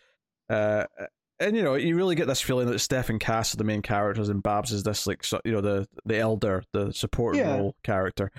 Uh, 0.49 0.85
and 1.39 1.55
you 1.55 1.61
know, 1.63 1.75
you 1.75 1.95
really 1.95 2.15
get 2.15 2.27
this 2.27 2.41
feeling 2.41 2.67
that 2.67 2.79
Steph 2.79 3.09
and 3.09 3.19
Cass 3.19 3.53
are 3.53 3.57
the 3.57 3.63
main 3.63 3.81
characters, 3.81 4.29
and 4.29 4.41
Babs 4.41 4.71
is 4.71 4.83
this 4.83 5.05
like 5.05 5.23
so, 5.23 5.39
you 5.45 5.51
know 5.51 5.61
the 5.61 5.87
the 6.05 6.17
elder, 6.17 6.63
the 6.71 6.91
supporting 6.93 7.41
Yeah. 7.41 7.55
role 7.57 7.75
character, 7.83 8.31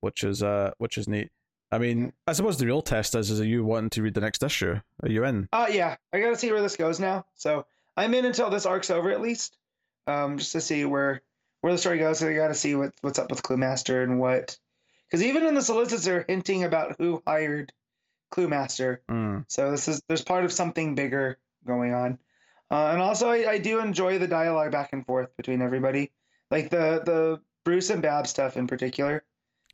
which 0.00 0.22
is 0.22 0.42
uh 0.42 0.72
which 0.78 0.96
is 0.98 1.08
neat. 1.08 1.30
I 1.72 1.78
mean, 1.78 2.12
I 2.28 2.34
suppose 2.34 2.56
the 2.58 2.66
real 2.66 2.82
test 2.82 3.16
is: 3.16 3.30
is 3.32 3.40
are 3.40 3.44
you 3.46 3.64
wanting 3.64 3.90
to 3.90 4.02
read 4.02 4.14
the 4.14 4.20
next 4.20 4.42
issue? 4.44 4.80
Are 5.02 5.08
you 5.08 5.24
in? 5.24 5.48
Uh 5.52 5.66
yeah, 5.70 5.96
I 6.12 6.20
gotta 6.20 6.36
see 6.36 6.52
where 6.52 6.62
this 6.62 6.76
goes 6.76 7.00
now. 7.00 7.26
So 7.34 7.66
I'm 7.96 8.14
in 8.14 8.24
until 8.24 8.48
this 8.50 8.64
arc's 8.66 8.90
over 8.90 9.10
at 9.10 9.20
least, 9.20 9.56
um, 10.06 10.38
just 10.38 10.52
to 10.52 10.60
see 10.60 10.84
where 10.84 11.22
where 11.64 11.72
the 11.72 11.78
story 11.78 11.98
goes. 11.98 12.18
So 12.18 12.28
I 12.28 12.34
gotta 12.34 12.52
see 12.54 12.74
what 12.74 12.92
what's 13.00 13.18
up 13.18 13.30
with 13.30 13.42
Cluemaster 13.42 14.02
and 14.04 14.20
what, 14.20 14.58
because 15.08 15.22
even 15.24 15.46
in 15.46 15.54
the 15.54 15.62
solicits 15.62 16.06
are 16.06 16.22
hinting 16.28 16.62
about 16.64 16.96
who 16.98 17.22
hired 17.26 17.72
Cluemaster. 18.30 18.98
Mm. 19.10 19.46
So 19.48 19.70
this 19.70 19.88
is 19.88 20.02
there's 20.06 20.20
part 20.22 20.44
of 20.44 20.52
something 20.52 20.94
bigger 20.94 21.38
going 21.66 21.94
on, 21.94 22.18
uh, 22.70 22.88
and 22.92 23.00
also 23.00 23.30
I, 23.30 23.52
I 23.52 23.58
do 23.58 23.78
enjoy 23.80 24.18
the 24.18 24.28
dialogue 24.28 24.72
back 24.72 24.92
and 24.92 25.06
forth 25.06 25.34
between 25.38 25.62
everybody, 25.62 26.12
like 26.50 26.68
the 26.68 27.00
the 27.02 27.40
Bruce 27.64 27.88
and 27.88 28.02
Bab 28.02 28.26
stuff 28.26 28.58
in 28.58 28.66
particular. 28.66 29.24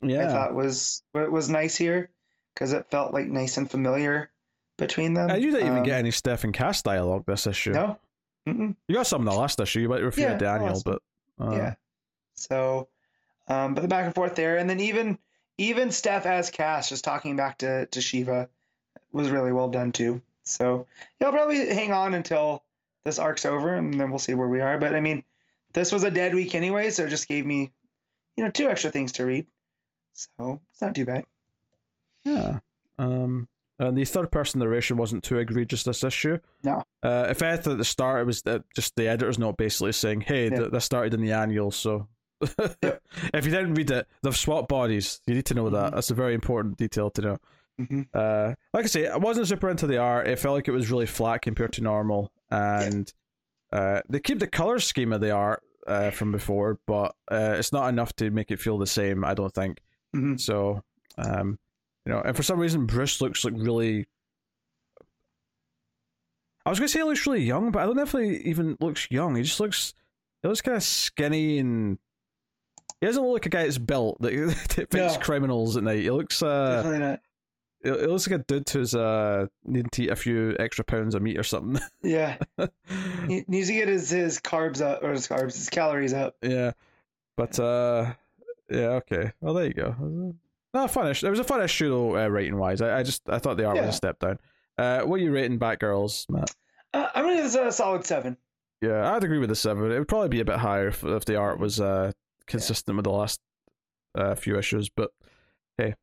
Yeah, 0.01 0.27
I 0.27 0.31
thought 0.31 0.55
was 0.55 1.03
was 1.13 1.49
nice 1.49 1.75
here 1.75 2.09
because 2.55 2.71
it 2.71 2.89
felt 2.89 3.13
like 3.13 3.27
nice 3.27 3.57
and 3.57 3.69
familiar 3.69 4.31
between 4.77 5.13
them. 5.13 5.29
and 5.29 5.43
you 5.43 5.51
didn't 5.51 5.67
even 5.67 5.79
Um, 5.79 5.83
get 5.83 5.99
any 5.99 6.11
Steph 6.11 6.45
and 6.45 6.53
Cass 6.53 6.81
dialogue 6.81 7.25
this 7.27 7.45
issue. 7.47 7.73
no. 7.73 7.99
Mm-mm. 8.47 8.75
You 8.87 8.95
got 8.95 9.05
some 9.05 9.21
in 9.21 9.25
the 9.25 9.33
last 9.39 9.59
issue. 9.59 9.81
You 9.81 9.89
might 9.89 10.01
refer 10.01 10.21
Yeah, 10.21 10.33
to 10.33 10.37
Daniel, 10.39 10.73
one. 10.73 10.81
but 10.83 11.01
uh, 11.39 11.51
yeah. 11.55 11.73
So, 12.41 12.87
um, 13.47 13.73
but 13.73 13.81
the 13.81 13.87
back 13.87 14.05
and 14.05 14.15
forth 14.15 14.35
there, 14.35 14.57
and 14.57 14.69
then 14.69 14.79
even 14.79 15.17
even 15.57 15.91
Steph 15.91 16.25
as 16.25 16.49
Cass 16.49 16.89
just 16.89 17.03
talking 17.03 17.35
back 17.35 17.59
to 17.59 17.85
to 17.87 18.01
Shiva 18.01 18.49
was 19.11 19.29
really 19.29 19.51
well 19.51 19.69
done 19.69 19.91
too. 19.91 20.21
So 20.43 20.87
yeah, 21.19 21.27
I'll 21.27 21.33
probably 21.33 21.57
hang 21.73 21.91
on 21.93 22.13
until 22.13 22.63
this 23.03 23.19
arc's 23.19 23.45
over, 23.45 23.75
and 23.75 23.99
then 23.99 24.09
we'll 24.09 24.19
see 24.19 24.33
where 24.33 24.47
we 24.47 24.61
are. 24.61 24.77
But 24.77 24.95
I 24.95 24.99
mean, 24.99 25.23
this 25.73 25.91
was 25.91 26.03
a 26.03 26.11
dead 26.11 26.33
week 26.33 26.55
anyway, 26.55 26.89
so 26.89 27.05
it 27.05 27.09
just 27.09 27.27
gave 27.27 27.45
me, 27.45 27.71
you 28.37 28.43
know, 28.43 28.51
two 28.51 28.69
extra 28.69 28.89
things 28.91 29.11
to 29.13 29.25
read. 29.25 29.45
So 30.13 30.59
it's 30.71 30.81
not 30.81 30.95
too 30.95 31.05
bad. 31.05 31.25
Yeah. 32.23 32.59
Um, 32.99 33.47
and 33.79 33.97
the 33.97 34.05
third 34.05 34.31
person 34.31 34.59
narration 34.59 34.97
wasn't 34.97 35.23
too 35.23 35.37
egregious 35.39 35.83
this 35.83 36.03
issue. 36.03 36.37
No. 36.63 36.83
Uh, 37.01 37.27
if 37.29 37.41
anything, 37.41 37.71
at 37.73 37.77
the 37.79 37.85
start, 37.85 38.21
it 38.21 38.25
was 38.25 38.43
just 38.75 38.95
the 38.95 39.07
editor's 39.07 39.39
note 39.39 39.57
basically 39.57 39.91
saying, 39.93 40.21
hey, 40.21 40.49
Yeah. 40.49 40.57
th- 40.57 40.71
this 40.71 40.85
started 40.85 41.13
in 41.13 41.21
the 41.21 41.31
annual, 41.31 41.71
so. 41.71 42.07
Yep. 42.81 43.01
if 43.33 43.45
you 43.45 43.51
didn't 43.51 43.73
read 43.75 43.91
it, 43.91 44.07
they've 44.23 44.35
swapped 44.35 44.67
bodies. 44.69 45.21
You 45.27 45.35
need 45.35 45.45
to 45.45 45.53
know 45.53 45.69
that. 45.69 45.91
Mhm. 45.91 45.95
That's 45.95 46.11
a 46.11 46.15
very 46.15 46.33
important 46.33 46.77
detail 46.77 47.09
to 47.11 47.21
know. 47.21 47.37
hmm 47.77 48.01
Uh, 48.13 48.53
like 48.73 48.85
I 48.85 48.87
say, 48.87 49.07
I 49.07 49.17
wasn't 49.17 49.47
super 49.47 49.69
into 49.69 49.87
the 49.87 49.97
art. 49.97 50.27
It 50.27 50.39
felt 50.39 50.55
like 50.55 50.67
it 50.67 50.71
was 50.71 50.91
really 50.91 51.05
flat 51.05 51.41
compared 51.41 51.73
to 51.73 51.81
normal, 51.81 52.31
and 52.49 53.11
uh, 53.71 54.01
they 54.09 54.19
keep 54.19 54.39
the 54.39 54.47
color 54.47 54.79
scheme 54.79 55.13
of 55.13 55.21
the 55.21 55.31
art 55.31 55.63
uh, 55.87 56.09
from 56.11 56.31
before, 56.31 56.79
but 56.85 57.15
uh, 57.31 57.55
it's 57.57 57.71
not 57.71 57.87
enough 57.89 58.13
to 58.17 58.29
make 58.29 58.51
it 58.51 58.59
feel 58.59 58.77
the 58.77 58.85
same. 58.87 59.23
I 59.23 59.33
don't 59.33 59.53
think. 59.53 59.79
hmm 60.13 60.35
So, 60.37 60.83
um, 61.17 61.57
you 62.05 62.11
know, 62.11 62.21
and 62.21 62.35
for 62.35 62.43
some 62.43 62.59
reason, 62.59 62.85
Bruce 62.85 63.21
looks 63.21 63.43
like 63.45 63.53
really. 63.55 64.07
I 66.65 66.69
was 66.69 66.77
gonna 66.79 66.89
say 66.89 66.99
he 66.99 67.03
looks 67.03 67.25
really 67.25 67.41
young, 67.43 67.71
but 67.71 67.79
I 67.81 67.85
don't 67.85 67.95
know 67.95 68.03
if 68.03 68.11
he 68.11 68.37
even 68.49 68.77
looks 68.79 69.07
young. 69.09 69.35
He 69.35 69.41
just 69.43 69.59
looks, 69.59 69.93
he 70.41 70.47
looks 70.47 70.61
kind 70.61 70.77
of 70.77 70.83
skinny 70.83 71.57
and. 71.59 71.97
He 73.01 73.07
doesn't 73.07 73.21
look 73.23 73.33
like 73.33 73.45
a 73.47 73.49
guy 73.49 73.63
that's 73.63 73.77
built 73.77 74.21
that, 74.21 74.31
that 74.77 74.91
fights 74.91 75.15
No. 75.15 75.19
criminals 75.19 75.75
at 75.75 75.83
night. 75.83 75.99
He 75.99 76.09
looks, 76.11 76.41
uh, 76.41 76.75
Definitely 76.77 76.99
not. 76.99 77.19
it, 77.83 77.91
it 78.03 78.09
looks 78.09 78.29
like 78.29 78.39
a 78.39 78.43
dude 78.43 78.69
who's 78.69 78.93
uh 78.95 79.47
needing 79.65 79.89
to 79.89 80.03
eat 80.03 80.09
a 80.11 80.15
few 80.15 80.55
extra 80.59 80.85
pounds 80.85 81.15
of 81.15 81.21
meat 81.21 81.37
or 81.37 81.43
something. 81.43 81.81
Yeah, 82.03 82.37
he 83.27 83.43
needs 83.47 83.67
to 83.67 83.73
get 83.73 83.87
his 83.87 84.09
his 84.09 84.39
carbs 84.39 84.81
up 84.81 85.03
or 85.03 85.11
his 85.11 85.27
carbs, 85.27 85.55
his 85.55 85.69
calories 85.69 86.13
up. 86.13 86.35
yeah, 86.41 86.71
but 87.37 87.59
uh, 87.59 88.13
yeah, 88.69 88.99
okay. 89.01 89.31
Well, 89.41 89.53
there 89.55 89.65
you 89.65 89.73
go. 89.73 90.33
No, 90.73 90.87
fun 90.87 91.07
issue. 91.09 91.27
It 91.27 91.31
was 91.31 91.39
a 91.39 91.43
fun 91.43 91.61
issue 91.61 91.89
though, 91.89 92.15
uh, 92.17 92.27
rating 92.27 92.57
wise. 92.57 92.81
I, 92.81 92.99
I 92.99 93.03
just 93.03 93.27
I 93.29 93.39
thought 93.39 93.57
the 93.57 93.65
art 93.65 93.75
Yeah. 93.77 93.85
was 93.87 93.95
a 93.95 93.97
step 93.97 94.19
down. 94.19 94.39
Uh, 94.77 95.01
what 95.01 95.19
are 95.19 95.23
you 95.23 95.31
rating 95.31 95.59
Batgirls, 95.59 96.29
Matt? 96.29 96.51
Uh, 96.93 97.07
I'm 97.13 97.23
gonna 97.25 97.35
give 97.35 97.43
this 97.45 97.55
a 97.55 97.71
solid 97.71 98.05
seven. 98.05 98.37
Yeah, 98.81 99.11
I'd 99.13 99.23
agree 99.23 99.37
with 99.39 99.49
the 99.49 99.55
seven. 99.55 99.91
It 99.91 99.99
would 99.99 100.07
probably 100.07 100.29
be 100.29 100.39
a 100.39 100.45
bit 100.45 100.57
higher 100.57 100.87
if, 100.87 101.03
if 101.03 101.25
the 101.25 101.35
art 101.35 101.59
was 101.59 101.79
uh 101.81 102.11
consistent 102.47 102.95
with 102.97 103.03
the 103.05 103.11
last 103.11 103.39
uh, 104.15 104.35
few 104.35 104.57
issues, 104.57 104.89
but 104.89 105.11
hey. 105.77 105.95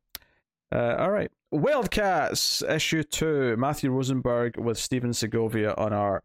Uh, 0.73 0.95
all 0.99 1.09
right. 1.09 1.31
Wildcats 1.51 2.61
issue 2.61 3.01
two. 3.03 3.57
Matthew 3.57 3.89
Rosenberg 3.91 4.57
with 4.57 4.77
Stephen 4.77 5.13
Segovia 5.13 5.73
on 5.75 5.93
art. 5.93 6.23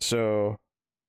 So 0.00 0.58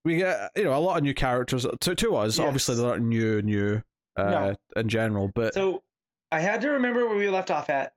we 0.04 0.18
get 0.18 0.52
you 0.56 0.64
know 0.66 0.76
a 0.76 0.80
lot 0.80 0.98
of 0.98 1.04
new 1.04 1.14
characters 1.14 1.66
to 1.82 1.96
to 1.96 2.16
us. 2.16 2.38
Yes. 2.38 2.46
Obviously, 2.46 2.76
they're 2.76 2.86
not 2.86 3.02
new 3.02 3.42
new 3.42 3.82
uh, 4.18 4.24
No. 4.24 4.56
in 4.76 4.90
general, 4.90 5.32
but 5.34 5.54
So 5.54 5.84
I 6.32 6.40
had 6.42 6.62
to 6.62 6.70
remember 6.72 7.08
where 7.08 7.18
we 7.18 7.30
left 7.30 7.52
off 7.52 7.70
at, 7.70 7.94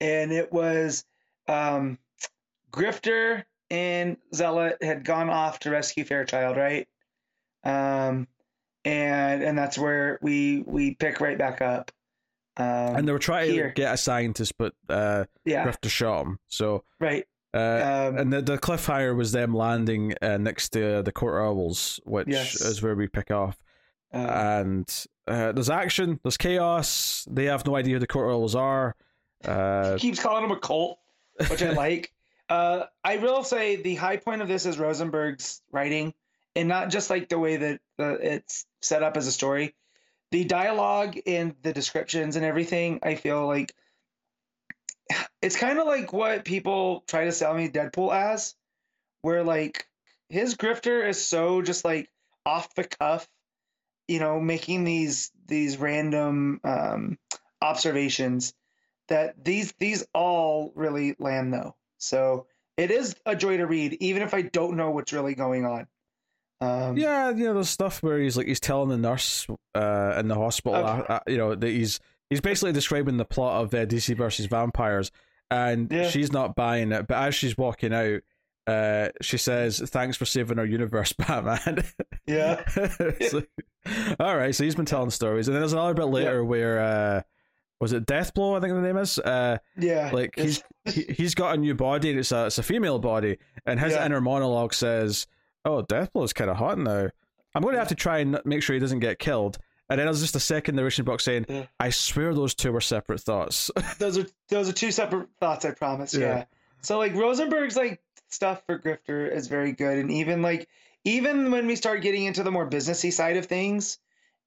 and 0.00 0.30
it 0.32 0.52
was 0.52 1.04
um, 1.48 1.98
Grifter 2.70 3.44
and 3.70 4.16
Zealot 4.34 4.76
had 4.82 5.04
gone 5.04 5.30
off 5.30 5.58
to 5.60 5.70
rescue 5.70 6.04
Fairchild, 6.04 6.56
right? 6.56 6.86
Um, 7.64 8.28
and 8.86 9.42
and 9.42 9.58
that's 9.58 9.76
where 9.76 10.18
we 10.22 10.62
we 10.66 10.94
pick 10.94 11.20
right 11.20 11.36
back 11.36 11.60
up. 11.60 11.90
Um, 12.56 12.96
and 12.96 13.06
they 13.06 13.12
were 13.12 13.18
trying 13.18 13.50
here. 13.50 13.68
to 13.68 13.74
get 13.74 13.92
a 13.92 13.96
scientist, 13.98 14.54
but 14.56 14.72
uh, 14.88 15.24
yeah, 15.44 15.66
Grifter 15.66 15.90
shot 15.90 16.22
him. 16.24 16.38
So 16.48 16.84
right. 17.00 17.26
Uh, 17.52 18.08
Um, 18.10 18.18
and 18.18 18.32
the, 18.32 18.42
the 18.42 18.58
cliffhanger 18.58 19.16
was 19.16 19.32
them 19.32 19.54
landing 19.54 20.14
uh, 20.20 20.36
next 20.36 20.70
to 20.70 21.02
the 21.02 21.12
Court 21.12 21.42
Owls, 21.42 22.00
which 22.04 22.28
Yes. 22.28 22.60
is 22.60 22.82
where 22.82 22.94
we 22.94 23.08
pick 23.08 23.30
off. 23.30 23.56
Uh, 24.12 24.18
and 24.18 25.06
uh, 25.26 25.52
there's 25.52 25.70
action, 25.70 26.20
there's 26.22 26.36
chaos. 26.36 27.26
They 27.30 27.44
have 27.46 27.66
no 27.66 27.76
idea 27.76 27.94
who 27.94 27.98
the 28.00 28.06
Court 28.06 28.30
Owls 28.30 28.54
are. 28.54 28.94
Uh, 29.44 29.96
keeps 29.98 30.20
calling 30.22 30.42
them 30.42 30.50
a 30.56 30.60
cult, 30.60 30.98
which 31.48 31.62
I 31.62 31.70
like. 31.72 32.12
Uh, 32.48 32.86
I 33.02 33.16
will 33.16 33.42
say 33.42 33.74
the 33.74 33.96
high 33.96 34.18
point 34.18 34.40
of 34.40 34.46
this 34.46 34.66
is 34.66 34.78
Rosenberg's 34.78 35.62
writing, 35.72 36.14
and 36.54 36.68
not 36.68 36.90
just 36.90 37.10
like 37.10 37.28
the 37.28 37.40
way 37.40 37.56
that 37.56 37.80
uh, 37.98 38.18
it's 38.20 38.66
set 38.86 39.02
up 39.02 39.16
as 39.16 39.26
a 39.26 39.32
story. 39.32 39.74
The 40.30 40.44
dialogue 40.44 41.18
and 41.26 41.54
the 41.62 41.72
descriptions 41.72 42.36
and 42.36 42.44
everything, 42.44 43.00
I 43.02 43.14
feel 43.14 43.46
like 43.46 43.74
it's 45.40 45.56
kind 45.56 45.78
of 45.78 45.86
like 45.86 46.12
what 46.12 46.44
people 46.44 47.04
try 47.06 47.24
to 47.24 47.32
sell 47.32 47.54
me 47.54 47.68
Deadpool 47.68 48.14
as, 48.14 48.54
where 49.22 49.44
like 49.44 49.86
his 50.28 50.56
grifter 50.56 51.08
is 51.08 51.24
so 51.24 51.62
just 51.62 51.84
like 51.84 52.10
off 52.44 52.74
the 52.74 52.84
cuff, 52.84 53.28
you 54.08 54.18
know, 54.18 54.40
making 54.40 54.84
these 54.84 55.30
these 55.46 55.76
random 55.76 56.60
um, 56.64 57.18
observations 57.62 58.54
that 59.08 59.44
these 59.44 59.72
these 59.78 60.04
all 60.12 60.72
really 60.74 61.14
land 61.18 61.52
though. 61.52 61.76
So 61.98 62.46
it 62.76 62.90
is 62.90 63.14
a 63.24 63.36
joy 63.36 63.56
to 63.58 63.66
read, 63.66 63.94
even 64.00 64.22
if 64.22 64.34
I 64.34 64.42
don't 64.42 64.76
know 64.76 64.90
what's 64.90 65.12
really 65.12 65.34
going 65.34 65.64
on. 65.64 65.86
Um, 66.60 66.96
yeah, 66.96 67.30
you 67.30 67.44
know, 67.44 67.54
there's 67.54 67.68
stuff 67.68 68.02
where 68.02 68.18
he's 68.18 68.36
like 68.36 68.46
he's 68.46 68.60
telling 68.60 68.88
the 68.88 68.96
nurse 68.96 69.46
uh, 69.74 70.14
in 70.18 70.28
the 70.28 70.34
hospital, 70.34 70.76
Okay. 70.84 71.12
uh, 71.14 71.20
you 71.26 71.36
know, 71.36 71.54
that 71.54 71.68
he's 71.68 72.00
he's 72.30 72.40
basically 72.40 72.72
describing 72.72 73.16
the 73.18 73.24
plot 73.24 73.62
of 73.62 73.74
uh, 73.74 73.84
DC 73.86 74.16
versus 74.16 74.46
vampires, 74.46 75.10
and 75.50 75.90
Yeah. 75.92 76.08
she's 76.08 76.32
not 76.32 76.54
buying 76.54 76.92
it. 76.92 77.06
But 77.06 77.18
as 77.18 77.34
she's 77.34 77.58
walking 77.58 77.92
out, 77.92 78.20
uh, 78.66 79.10
she 79.20 79.36
says, 79.36 79.80
"Thanks 79.86 80.16
for 80.16 80.24
saving 80.24 80.58
our 80.58 80.64
universe, 80.64 81.12
Batman." 81.18 81.84
Yeah. 82.26 82.62
Like, 83.32 83.48
all 84.18 84.36
right, 84.36 84.52
so 84.52 84.64
he's 84.64 84.74
been 84.74 84.84
telling 84.84 85.10
stories, 85.10 85.46
and 85.46 85.54
then 85.54 85.60
there's 85.60 85.72
another 85.72 85.94
bit 85.94 86.06
later 86.06 86.44
where 86.44 86.80
uh, 86.80 87.22
was 87.80 87.92
it 87.92 88.04
Deathblow? 88.06 88.56
I 88.56 88.60
think 88.60 88.74
the 88.74 88.80
name 88.80 88.96
is. 88.96 89.16
Uh, 89.18 89.58
yeah, 89.78 90.10
like 90.12 90.34
he's 90.36 90.60
he, 90.86 91.02
he's 91.02 91.34
got 91.36 91.54
a 91.54 91.58
new 91.58 91.74
body 91.74 92.10
and 92.10 92.18
it's 92.18 92.32
a 92.32 92.46
it's 92.46 92.58
a 92.58 92.64
female 92.64 92.98
body 92.98 93.36
and 93.64 93.78
his 93.78 93.92
Yeah. 93.92 94.06
inner 94.06 94.20
monologue 94.20 94.74
says 94.74 95.28
oh 95.66 95.82
deathblow 95.82 96.24
is 96.24 96.32
kind 96.32 96.48
of 96.48 96.56
hot 96.56 96.78
now 96.78 97.08
i'm 97.54 97.62
going 97.62 97.74
to 97.74 97.78
have 97.78 97.88
to 97.88 97.94
try 97.94 98.18
and 98.18 98.40
make 98.46 98.62
sure 98.62 98.72
he 98.74 98.80
doesn't 98.80 99.00
get 99.00 99.18
killed 99.18 99.58
and 99.90 99.98
then 99.98 100.06
there's 100.06 100.20
just 100.22 100.34
a 100.34 100.40
second 100.40 100.74
narration 100.76 101.04
box 101.04 101.24
saying 101.24 101.44
Yeah. 101.48 101.66
i 101.78 101.90
swear 101.90 102.32
those 102.34 102.54
two 102.54 102.72
were 102.72 102.80
separate 102.80 103.20
thoughts 103.20 103.70
those 103.98 104.16
are 104.18 104.26
those 104.48 104.68
are 104.68 104.72
two 104.72 104.90
separate 104.92 105.28
thoughts. 105.40 105.64
I 105.64 105.72
promise. 105.72 106.14
Yeah. 106.14 106.20
Yeah. 106.20 106.44
So 106.82 106.98
like 106.98 107.12
Rosenberg's 107.14 107.76
like 107.76 108.00
stuff 108.28 108.62
for 108.66 108.78
Grifter 108.78 109.30
is 109.32 109.48
very 109.48 109.72
good, 109.72 109.98
and 109.98 110.10
even 110.10 110.40
like 110.42 110.68
even 111.04 111.50
when 111.50 111.66
we 111.66 111.76
start 111.76 112.00
getting 112.02 112.24
into 112.24 112.42
the 112.42 112.50
more 112.50 112.68
businessy 112.68 113.12
side 113.12 113.36
of 113.36 113.46
things, 113.46 113.98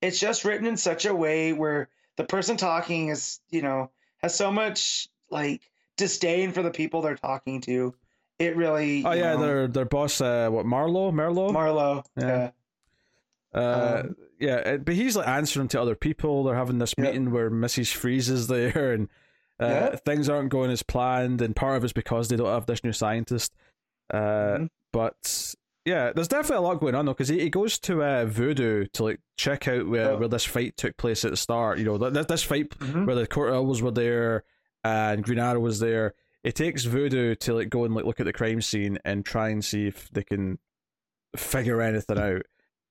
it's 0.02 0.20
just 0.20 0.44
written 0.46 0.66
in 0.68 0.76
such 0.78 1.06
a 1.06 1.14
way 1.16 1.54
where 1.54 1.90
the 2.18 2.24
person 2.24 2.56
talking 2.58 3.10
is 3.10 3.40
you 3.50 3.62
know 3.62 3.92
has 4.18 4.36
so 4.36 4.52
much 4.52 5.08
like 5.30 5.62
disdain 5.98 6.52
for 6.52 6.64
the 6.64 6.72
people 6.72 7.02
they're 7.02 7.16
talking 7.16 7.62
to. 7.62 7.94
It 8.40 8.56
really. 8.56 9.04
oh 9.06 9.12
yeah 9.12 9.34
know, 9.36 9.42
their 9.42 9.68
their 9.68 9.86
boss 9.86 10.22
uh 10.22 10.50
what 10.50 10.66
marlowe 10.66 11.12
marlowe 11.12 11.52
Marlowe. 11.52 12.04
Yeah. 12.18 12.52
Yeah. 13.54 13.60
uh 13.60 14.02
um, 14.06 14.16
yeah 14.40 14.56
it- 14.58 14.86
but 14.86 14.96
he's 14.96 15.16
like 15.16 15.28
answering 15.28 15.68
to 15.70 15.82
other 15.82 15.96
people 15.96 16.44
they're 16.44 16.56
having 16.56 16.78
this 16.80 16.98
meeting 16.98 17.32
where 17.32 17.50
mrs 17.52 17.94
freeze 17.94 18.30
is 18.30 18.48
there 18.48 18.94
and 18.94 19.10
uh, 19.60 19.98
things 20.06 20.30
aren't 20.30 20.50
going 20.50 20.72
as 20.72 20.84
planned 20.84 21.42
and 21.42 21.54
part 21.56 21.76
of 21.76 21.84
it's 21.84 21.92
because 21.92 22.30
they 22.30 22.38
don't 22.38 22.48
have 22.48 22.66
this 22.66 22.84
new 22.84 22.94
scientist 22.94 23.54
uh 24.14 24.18
Mhm. 24.60 24.70
but 24.94 25.56
yeah, 25.86 26.12
there's 26.14 26.28
definitely 26.28 26.58
a 26.58 26.68
lot 26.70 26.80
going 26.80 26.94
on 26.94 27.06
though, 27.06 27.14
because 27.14 27.30
he, 27.30 27.40
he 27.40 27.50
goes 27.50 27.80
to 27.80 28.04
uh, 28.04 28.26
Voodoo 28.26 28.86
to 28.94 29.04
like 29.04 29.20
check 29.38 29.68
out 29.68 29.88
where, 29.88 30.12
Oh. 30.12 30.18
where 30.18 30.28
this 30.28 30.46
fight 30.46 30.78
took 30.78 30.96
place 30.98 31.26
at 31.26 31.32
the 31.32 31.38
start. 31.38 31.80
You 31.80 31.86
know, 31.86 31.98
th- 31.98 32.14
th- 32.14 32.28
this 32.28 32.44
fight 32.44 32.70
Mhm. 32.78 33.08
where 33.08 33.16
the 33.16 33.26
Court 33.26 33.54
Owls 33.54 33.82
were 33.82 33.90
there 33.90 34.44
and 34.84 35.24
Green 35.24 35.40
Arrow 35.40 35.60
was 35.62 35.80
there. 35.80 36.14
It 36.44 36.56
takes 36.56 36.86
Voodoo 36.86 37.36
to 37.36 37.54
like 37.54 37.70
go 37.70 37.84
and 37.86 37.94
like 37.94 38.06
look 38.06 38.20
at 38.20 38.26
the 38.26 38.34
crime 38.34 38.62
scene 38.62 38.98
and 39.06 39.26
try 39.26 39.50
and 39.50 39.64
see 39.64 39.88
if 39.88 40.10
they 40.12 40.24
can 40.24 40.58
figure 41.36 41.82
anything 41.82 42.18
out. 42.18 42.42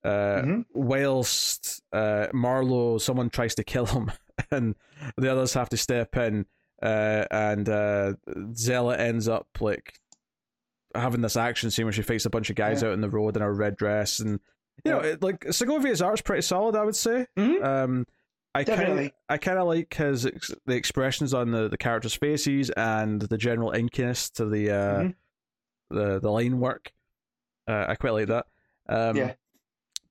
Uh, 0.04 0.42
Mhm. 0.42 0.64
Whilst 0.74 1.82
uh, 1.92 2.28
Marlowe, 2.32 2.98
someone 2.98 3.30
tries 3.30 3.54
to 3.56 3.64
kill 3.64 3.86
him, 3.86 4.12
and 4.50 4.74
the 5.16 5.30
others 5.32 5.54
have 5.54 5.68
to 5.70 5.76
step 5.76 6.16
in, 6.16 6.46
uh, 6.82 7.24
and 7.30 7.68
uh, 7.68 8.14
Zealot 8.54 9.00
ends 9.00 9.28
up 9.28 9.48
like 9.60 9.94
having 10.94 11.20
this 11.20 11.36
action 11.36 11.70
scene 11.70 11.84
where 11.86 11.92
she 11.92 12.02
fights 12.02 12.24
a 12.26 12.30
bunch 12.30 12.50
of 12.50 12.56
guys 12.56 12.82
Yeah. 12.82 12.88
out 12.88 12.94
in 12.94 13.00
the 13.00 13.10
road 13.10 13.36
in 13.36 13.42
her 13.42 13.52
red 13.52 13.76
dress, 13.76 14.20
and 14.20 14.40
you 14.84 14.92
know, 14.92 15.00
it, 15.00 15.22
like 15.22 15.40
Segovia's 15.46 16.00
art's 16.02 16.22
pretty 16.22 16.42
solid, 16.42 16.76
I 16.76 16.84
would 16.84 16.94
say. 16.96 17.26
Mhm. 17.36 17.64
Um, 17.64 18.06
I 18.54 18.64
kind. 18.64 19.12
I 19.28 19.38
kind 19.38 19.58
of 19.58 19.66
like 19.68 19.94
his 19.94 20.26
ex- 20.26 20.54
the 20.66 20.74
expressions 20.74 21.34
on 21.34 21.50
the, 21.50 21.68
the 21.68 21.76
characters' 21.78 22.14
faces 22.14 22.70
and 22.70 23.20
the 23.22 23.38
general 23.38 23.72
inkiness 23.72 24.32
to 24.34 24.46
the 24.46 24.70
uh, 24.70 24.98
Mhm. 25.02 25.14
the 25.90 26.18
the 26.20 26.30
line 26.30 26.58
work. 26.58 26.92
Uh, 27.68 27.84
I 27.88 27.94
quite 27.96 28.12
like 28.12 28.28
that. 28.28 28.46
Um, 28.88 29.16
Yeah. 29.16 29.34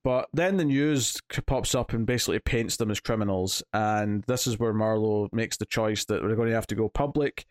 But 0.04 0.28
then 0.32 0.56
the 0.56 0.64
news 0.64 1.20
pops 1.46 1.74
up 1.74 1.92
and 1.92 2.06
basically 2.06 2.38
paints 2.38 2.76
them 2.76 2.90
as 2.90 3.00
criminals, 3.00 3.62
and 3.74 4.22
this 4.24 4.46
is 4.46 4.58
where 4.58 4.72
Marlowe 4.72 5.28
makes 5.32 5.56
the 5.56 5.66
choice 5.66 6.04
that 6.06 6.22
they're 6.22 6.36
going 6.36 6.48
to 6.48 6.54
have 6.54 6.68
to 6.68 6.76
go 6.76 6.88
public, 6.88 7.44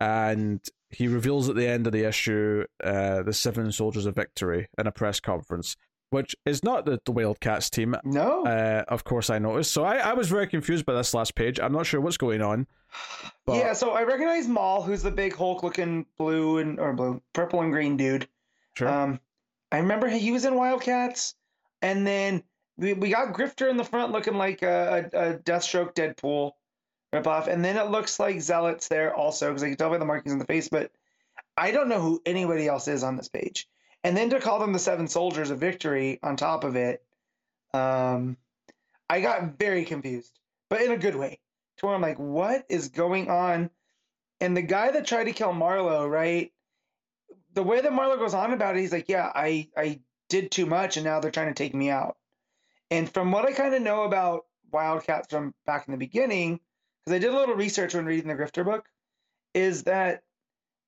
and 0.00 0.60
he 0.90 1.06
reveals 1.06 1.48
at 1.48 1.54
the 1.56 1.66
end 1.66 1.86
of 1.86 1.92
the 1.92 2.04
issue 2.04 2.64
uh, 2.82 3.22
the 3.22 3.32
Seven 3.32 3.70
Soldiers 3.72 4.04
of 4.04 4.16
Victory 4.16 4.68
in 4.76 4.86
a 4.88 4.92
press 4.92 5.20
conference, 5.20 5.76
which 6.12 6.36
is 6.44 6.62
not 6.62 6.84
the, 6.84 7.00
the 7.06 7.12
Wildcats 7.12 7.70
team. 7.70 7.96
No. 8.04 8.44
Uh, 8.44 8.84
of 8.88 9.02
course, 9.04 9.30
I 9.30 9.38
noticed. 9.38 9.72
So 9.72 9.82
I, 9.82 9.96
I 9.96 10.12
was 10.12 10.28
very 10.28 10.46
confused 10.46 10.84
by 10.84 10.92
this 10.92 11.14
last 11.14 11.34
page. 11.34 11.58
I'm 11.58 11.72
not 11.72 11.86
sure 11.86 12.00
what's 12.02 12.18
going 12.18 12.42
on. 12.42 12.66
But 13.46 13.56
yeah, 13.56 13.72
so 13.72 13.92
I 13.92 14.02
recognize 14.02 14.46
Maul, 14.46 14.82
who's 14.82 15.02
the 15.02 15.10
big 15.10 15.34
Hulk-looking 15.34 16.04
blue 16.18 16.58
and 16.58 16.78
or 16.78 16.92
blue, 16.92 17.22
purple 17.32 17.62
and 17.62 17.72
green 17.72 17.96
dude. 17.96 18.28
sure. 18.76 18.88
Um, 18.88 19.20
I 19.72 19.78
remember 19.78 20.06
he 20.08 20.32
was 20.32 20.44
in 20.44 20.54
Wildcats, 20.54 21.34
and 21.80 22.06
then 22.06 22.42
we, 22.76 22.92
we 22.92 23.08
got 23.08 23.32
Grifter 23.32 23.70
in 23.70 23.78
the 23.78 23.84
front 23.84 24.12
looking 24.12 24.34
like 24.34 24.60
a, 24.60 25.10
a, 25.14 25.30
a 25.30 25.38
Deathstroke 25.38 25.94
Deadpool 25.94 26.52
ripoff, 27.14 27.46
and 27.46 27.64
then 27.64 27.78
it 27.78 27.90
looks 27.90 28.20
like 28.20 28.36
Zealot's 28.42 28.88
there 28.88 29.14
also 29.14 29.48
because 29.48 29.62
I 29.62 29.68
can 29.68 29.78
tell 29.78 29.88
by 29.88 29.96
the 29.96 30.04
markings 30.04 30.34
in 30.34 30.38
the 30.38 30.44
face, 30.44 30.68
but 30.68 30.92
I 31.56 31.70
don't 31.70 31.88
know 31.88 32.00
who 32.00 32.20
anybody 32.26 32.68
else 32.68 32.86
is 32.86 33.02
on 33.02 33.16
this 33.16 33.28
page. 33.28 33.66
And 34.04 34.16
then 34.16 34.30
to 34.30 34.40
call 34.40 34.58
them 34.58 34.72
the 34.72 34.78
Seven 34.78 35.06
Soldiers 35.06 35.50
of 35.50 35.58
Victory 35.58 36.18
on 36.22 36.36
top 36.36 36.64
of 36.64 36.76
it, 36.76 37.04
um, 37.72 38.36
I 39.08 39.20
got 39.20 39.58
very 39.58 39.84
confused, 39.84 40.38
but 40.68 40.82
in 40.82 40.90
a 40.90 40.98
good 40.98 41.16
way. 41.16 41.38
To 41.78 41.86
where 41.86 41.94
I'm 41.94 42.02
like, 42.02 42.18
what 42.18 42.66
is 42.68 42.88
going 42.88 43.30
on? 43.30 43.70
And 44.40 44.56
the 44.56 44.62
guy 44.62 44.90
that 44.90 45.06
tried 45.06 45.24
to 45.24 45.32
kill 45.32 45.52
Marlowe, 45.52 46.06
right? 46.06 46.52
the 47.54 47.62
way 47.62 47.80
that 47.80 47.92
Marlowe 47.92 48.16
goes 48.16 48.34
on 48.34 48.52
about 48.52 48.76
it, 48.76 48.80
he's 48.80 48.92
like, 48.92 49.08
"Yeah, 49.08 49.30
I 49.34 49.68
I 49.76 50.00
did 50.28 50.50
too 50.50 50.66
much, 50.66 50.96
and 50.96 51.04
now 51.04 51.20
they're 51.20 51.30
trying 51.30 51.48
to 51.48 51.54
take 51.54 51.74
me 51.74 51.90
out." 51.90 52.16
And 52.90 53.12
from 53.12 53.32
what 53.32 53.46
I 53.46 53.52
kind 53.52 53.74
of 53.74 53.82
know 53.82 54.04
about 54.04 54.46
Wildcats 54.70 55.28
from 55.28 55.54
back 55.66 55.86
in 55.86 55.92
the 55.92 55.98
beginning, 55.98 56.60
because 57.04 57.16
I 57.16 57.18
did 57.18 57.32
a 57.32 57.36
little 57.36 57.54
research 57.54 57.94
when 57.94 58.06
reading 58.06 58.28
the 58.28 58.34
Grifter 58.34 58.64
book, 58.64 58.86
is 59.54 59.84
that 59.84 60.22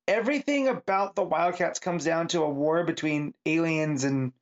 everything 0.07 0.69
about 0.69 1.15
the 1.15 1.23
Wildcats 1.23 1.79
comes 1.79 2.05
down 2.05 2.29
to 2.29 2.43
a 2.43 2.49
war 2.49 2.85
between 2.85 3.35
aliens 3.47 4.05
and 4.05 4.33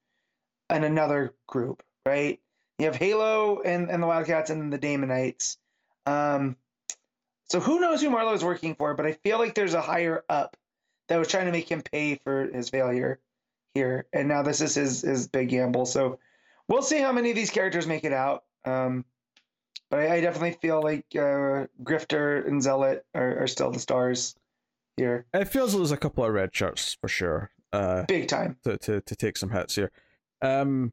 and 0.68 0.84
another 0.84 1.34
group, 1.46 1.82
right? 2.06 2.40
You 2.78 2.86
have 2.86 2.96
Halo 2.96 3.60
and, 3.60 3.90
and 3.90 4.02
the 4.02 4.06
Wildcats 4.06 4.50
and 4.50 4.72
the 4.72 4.78
Daemonites. 4.78 5.58
Um, 6.06 6.56
so 7.48 7.60
who 7.60 7.80
knows 7.80 8.00
who 8.00 8.08
Marlowe 8.08 8.32
is 8.32 8.42
working 8.42 8.74
for, 8.74 8.94
but 8.94 9.04
I 9.04 9.12
feel 9.12 9.38
like 9.38 9.54
there's 9.54 9.74
a 9.74 9.82
higher 9.82 10.24
up 10.28 10.56
that 11.08 11.18
was 11.18 11.28
trying 11.28 11.46
to 11.46 11.52
make 11.52 11.70
him 11.70 11.82
pay 11.82 12.14
for 12.14 12.46
his 12.46 12.70
failure 12.70 13.20
here. 13.74 14.06
And 14.12 14.28
now 14.28 14.42
this 14.42 14.62
is 14.62 14.74
his, 14.74 15.02
his 15.02 15.28
big 15.28 15.50
gamble. 15.50 15.84
So 15.84 16.18
we'll 16.68 16.82
see 16.82 16.98
how 16.98 17.12
many 17.12 17.28
of 17.28 17.36
these 17.36 17.50
characters 17.50 17.86
make 17.86 18.04
it 18.04 18.12
out. 18.12 18.44
Um, 18.64 19.04
but 19.90 20.00
I, 20.00 20.14
I 20.14 20.20
definitely 20.22 20.58
feel 20.62 20.80
like 20.80 21.04
uh, 21.14 21.66
Grifter 21.82 22.46
and 22.46 22.62
Zealot 22.62 23.04
are, 23.14 23.42
are 23.42 23.46
still 23.46 23.70
the 23.70 23.78
stars 23.78 24.34
here. 24.96 25.26
it 25.34 25.46
feels 25.48 25.74
like 25.74 25.80
there's 25.80 25.90
a 25.92 25.96
couple 25.96 26.24
of 26.24 26.32
red 26.32 26.54
shirts 26.54 26.96
for 27.00 27.08
sure. 27.08 27.50
Uh, 27.72 28.04
Big 28.06 28.28
time. 28.28 28.56
to, 28.64 28.76
to, 28.78 29.00
to 29.00 29.16
take 29.16 29.36
some 29.38 29.50
hits 29.50 29.74
here. 29.74 29.90
Um, 30.42 30.92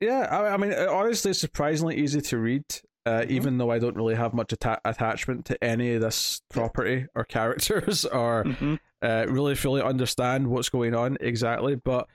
yeah, 0.00 0.26
I, 0.30 0.54
I 0.54 0.56
mean, 0.56 0.72
uh, 0.72 0.86
honestly, 0.90 1.30
it's 1.32 1.40
surprisingly 1.40 1.96
easy 1.96 2.20
to 2.22 2.38
read, 2.38 2.64
uh, 3.06 3.20
Mhm. 3.20 3.30
even 3.30 3.58
though 3.58 3.70
I 3.70 3.78
don't 3.78 3.96
really 3.96 4.14
have 4.14 4.32
much 4.34 4.52
atta- 4.52 4.80
attachment 4.84 5.44
to 5.46 5.62
any 5.62 5.94
of 5.94 6.00
this 6.00 6.40
property 6.48 7.06
or 7.14 7.24
characters 7.24 8.04
or 8.06 8.44
uh, 9.02 9.26
really 9.28 9.54
fully 9.54 9.82
understand 9.82 10.48
what's 10.48 10.68
going 10.70 10.94
on 10.94 11.18
exactly. 11.20 11.74
But, 11.76 12.08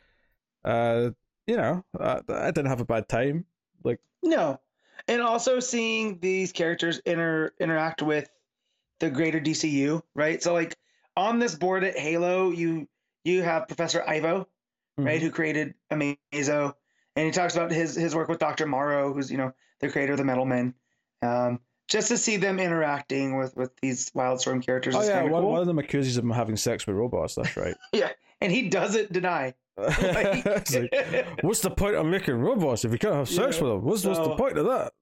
uh, 0.64 1.12
you 1.48 1.58
know, 1.58 1.86
I, 2.00 2.22
I 2.28 2.46
didn't 2.52 2.68
have 2.68 2.82
a 2.82 2.86
bad 2.86 3.08
time. 3.08 3.46
Like, 3.84 4.00
No. 4.24 4.60
And 5.08 5.22
also 5.22 5.60
seeing 5.60 6.18
these 6.20 6.52
characters 6.52 7.00
inter 7.06 7.52
interact 7.60 8.02
with 8.02 8.28
the 9.00 9.10
greater 9.10 9.40
DCU, 9.40 10.02
right? 10.14 10.42
So 10.42 10.54
like 10.54 10.76
on 11.18 11.40
this 11.40 11.56
board 11.56 11.84
at 11.84 11.98
Halo, 11.98 12.52
you 12.52 12.88
you 13.24 13.42
have 13.44 13.68
Professor 13.68 14.04
Ivo, 14.08 14.48
right, 14.98 15.22
who 15.22 15.32
created 15.32 15.74
Amazo, 15.92 16.74
and 17.16 17.26
he 17.26 17.32
talks 17.32 17.56
about 17.56 17.72
his 17.72 17.96
his 17.96 18.14
work 18.16 18.30
with 18.30 18.40
Doctor 18.40 18.66
Morrow, 18.68 19.14
who's 19.14 19.32
you 19.32 19.38
know 19.38 19.54
the 19.80 19.90
creator 19.90 20.14
of 20.14 20.18
the 20.18 20.24
Metal 20.26 20.46
Men. 20.46 20.74
Um, 21.22 21.60
just 21.88 22.08
to 22.10 22.18
see 22.18 22.38
them 22.38 22.60
interacting 22.60 23.38
with 23.38 23.56
with 23.56 23.76
these 23.82 24.10
Wildstorm 24.12 24.64
characters 24.66 24.96
Oh 24.96 25.02
is 25.02 25.08
yeah, 25.08 25.24
one, 25.24 25.42
cool. 25.42 25.52
one 25.52 25.62
of 25.62 25.68
them 25.68 25.80
accuses 25.80 26.18
him 26.18 26.32
of 26.32 26.38
having 26.38 26.56
sex 26.58 26.86
with 26.88 26.96
robots. 26.96 27.36
That's 27.36 27.56
right. 27.58 27.76
Yeah, 27.94 28.10
and 28.42 28.52
he 28.52 28.70
doesn't 28.70 29.12
deny. 29.12 29.54
Like- 29.78 30.46
like, 30.46 31.44
what's 31.44 31.60
the 31.60 31.70
point 31.70 31.96
of 31.96 32.06
making 32.06 32.36
robots 32.36 32.86
if 32.86 32.92
you 32.94 32.98
can't 32.98 33.14
have 33.16 33.28
sex 33.30 33.58
Yeah, 33.58 33.64
with 33.64 33.72
them? 33.74 33.84
What's, 33.84 34.06
what's 34.06 34.20
the 34.20 34.36
point 34.36 34.58
of 34.58 34.66
that? 34.68 34.94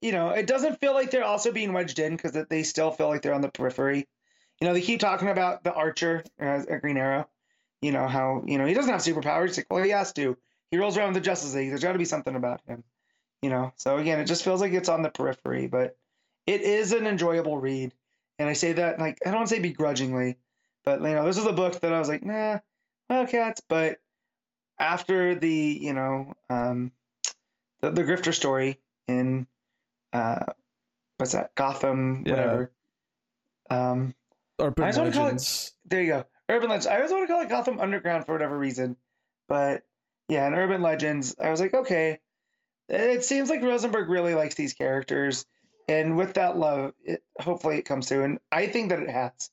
You 0.00 0.12
know, 0.12 0.30
it 0.30 0.46
doesn't 0.46 0.80
feel 0.80 0.94
like 0.94 1.10
they're 1.10 1.24
also 1.24 1.52
being 1.52 1.72
wedged 1.72 1.98
in 1.98 2.16
because 2.16 2.36
they 2.48 2.62
still 2.62 2.90
feel 2.90 3.08
like 3.08 3.22
they're 3.22 3.34
on 3.34 3.40
the 3.40 3.50
periphery. 3.50 4.06
You 4.60 4.66
know, 4.66 4.74
they 4.74 4.80
keep 4.80 5.00
talking 5.00 5.28
about 5.28 5.64
the 5.64 5.72
Archer 5.72 6.24
as 6.38 6.66
a 6.66 6.78
Green 6.78 6.96
Arrow. 6.96 7.28
You 7.80 7.92
know 7.92 8.08
how 8.08 8.42
you 8.46 8.58
know 8.58 8.66
he 8.66 8.74
doesn't 8.74 8.90
have 8.90 9.00
superpowers. 9.00 9.56
Like, 9.56 9.66
well, 9.70 9.82
he 9.82 9.90
has 9.90 10.12
to. 10.14 10.36
He 10.70 10.78
rolls 10.78 10.96
around 10.96 11.14
with 11.14 11.22
the 11.22 11.28
Justice 11.28 11.54
League. 11.54 11.68
There's 11.68 11.82
got 11.82 11.92
to 11.92 11.98
be 11.98 12.04
something 12.04 12.34
about 12.34 12.60
him. 12.66 12.82
You 13.40 13.50
know, 13.50 13.72
so 13.76 13.98
again, 13.98 14.18
it 14.18 14.24
just 14.24 14.42
feels 14.42 14.60
like 14.60 14.72
it's 14.72 14.88
on 14.88 15.02
the 15.02 15.10
periphery, 15.10 15.68
but 15.68 15.96
it 16.46 16.62
is 16.62 16.92
an 16.92 17.06
enjoyable 17.06 17.58
read. 17.58 17.92
And 18.38 18.48
I 18.48 18.52
say 18.52 18.72
that 18.72 18.98
like 18.98 19.18
I 19.24 19.30
don't 19.30 19.46
say 19.46 19.60
begrudgingly, 19.60 20.38
but 20.84 21.00
you 21.00 21.08
know, 21.08 21.24
this 21.24 21.38
is 21.38 21.46
a 21.46 21.52
book 21.52 21.80
that 21.80 21.92
I 21.92 21.98
was 21.98 22.08
like, 22.08 22.24
nah, 22.24 22.58
Wildcats. 23.08 23.62
But 23.68 23.98
after 24.78 25.34
the 25.36 25.78
you 25.80 25.92
know 25.92 26.34
um, 26.50 26.90
the 27.80 27.90
the 27.90 28.02
Grifter 28.02 28.34
story 28.34 28.80
in 29.06 29.46
uh, 30.12 30.44
what's 31.18 31.32
that? 31.32 31.54
Gotham, 31.54 32.22
Yeah. 32.26 32.32
whatever. 32.34 32.72
Um, 33.70 34.14
Urban 34.60 34.84
I 34.84 34.88
just 34.88 34.98
wanna 34.98 35.12
call 35.12 35.22
it- 35.22 35.32
legends. 35.32 35.74
there 35.84 36.02
you 36.02 36.08
go. 36.12 36.24
Urban 36.48 36.68
Legends. 36.70 36.86
I 36.86 36.96
always 36.96 37.10
want 37.10 37.28
to 37.28 37.32
call 37.32 37.42
it 37.42 37.48
Gotham 37.50 37.78
Underground 37.78 38.24
for 38.24 38.32
whatever 38.32 38.58
reason, 38.58 38.96
but 39.48 39.82
yeah, 40.28 40.46
in 40.46 40.54
Urban 40.54 40.80
Legends, 40.80 41.36
I 41.38 41.50
was 41.50 41.60
like, 41.60 41.74
okay, 41.74 42.20
it 42.88 43.22
seems 43.24 43.50
like 43.50 43.60
Rosenberg 43.62 44.08
really 44.08 44.34
likes 44.34 44.54
these 44.54 44.72
characters, 44.72 45.44
and 45.88 46.16
with 46.16 46.34
that 46.34 46.56
love, 46.56 46.94
it 47.04 47.22
hopefully 47.38 47.76
it 47.78 47.82
comes 47.82 48.08
through, 48.08 48.24
and 48.24 48.38
I 48.50 48.66
think 48.66 48.88
that 48.88 49.00
it 49.02 49.10
has. 49.10 49.50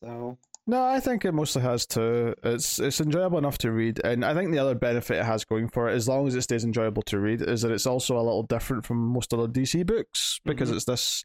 So 0.00 0.36
No, 0.68 0.82
I 0.84 0.98
think 0.98 1.24
it 1.24 1.32
mostly 1.32 1.62
has 1.62 1.86
too. 1.86 2.34
It's 2.42 2.80
it's 2.80 3.00
enjoyable 3.00 3.38
enough 3.38 3.56
to 3.58 3.70
read, 3.70 4.00
and 4.04 4.24
I 4.24 4.34
think 4.34 4.50
the 4.50 4.58
other 4.58 4.74
benefit 4.74 5.18
it 5.18 5.24
has 5.24 5.44
going 5.44 5.68
for 5.68 5.88
it, 5.88 5.94
as 5.94 6.08
long 6.08 6.26
as 6.26 6.34
it 6.34 6.42
stays 6.42 6.64
enjoyable 6.64 7.02
to 7.02 7.20
read, 7.20 7.40
is 7.40 7.62
that 7.62 7.70
it's 7.70 7.86
also 7.86 8.16
a 8.16 8.22
little 8.22 8.42
different 8.42 8.84
from 8.84 8.96
most 8.98 9.32
other 9.32 9.46
DC 9.46 9.84
books 9.86 10.40
because 10.44 10.70
Mhm. 10.70 10.74
it's 10.76 10.84
this. 10.84 11.24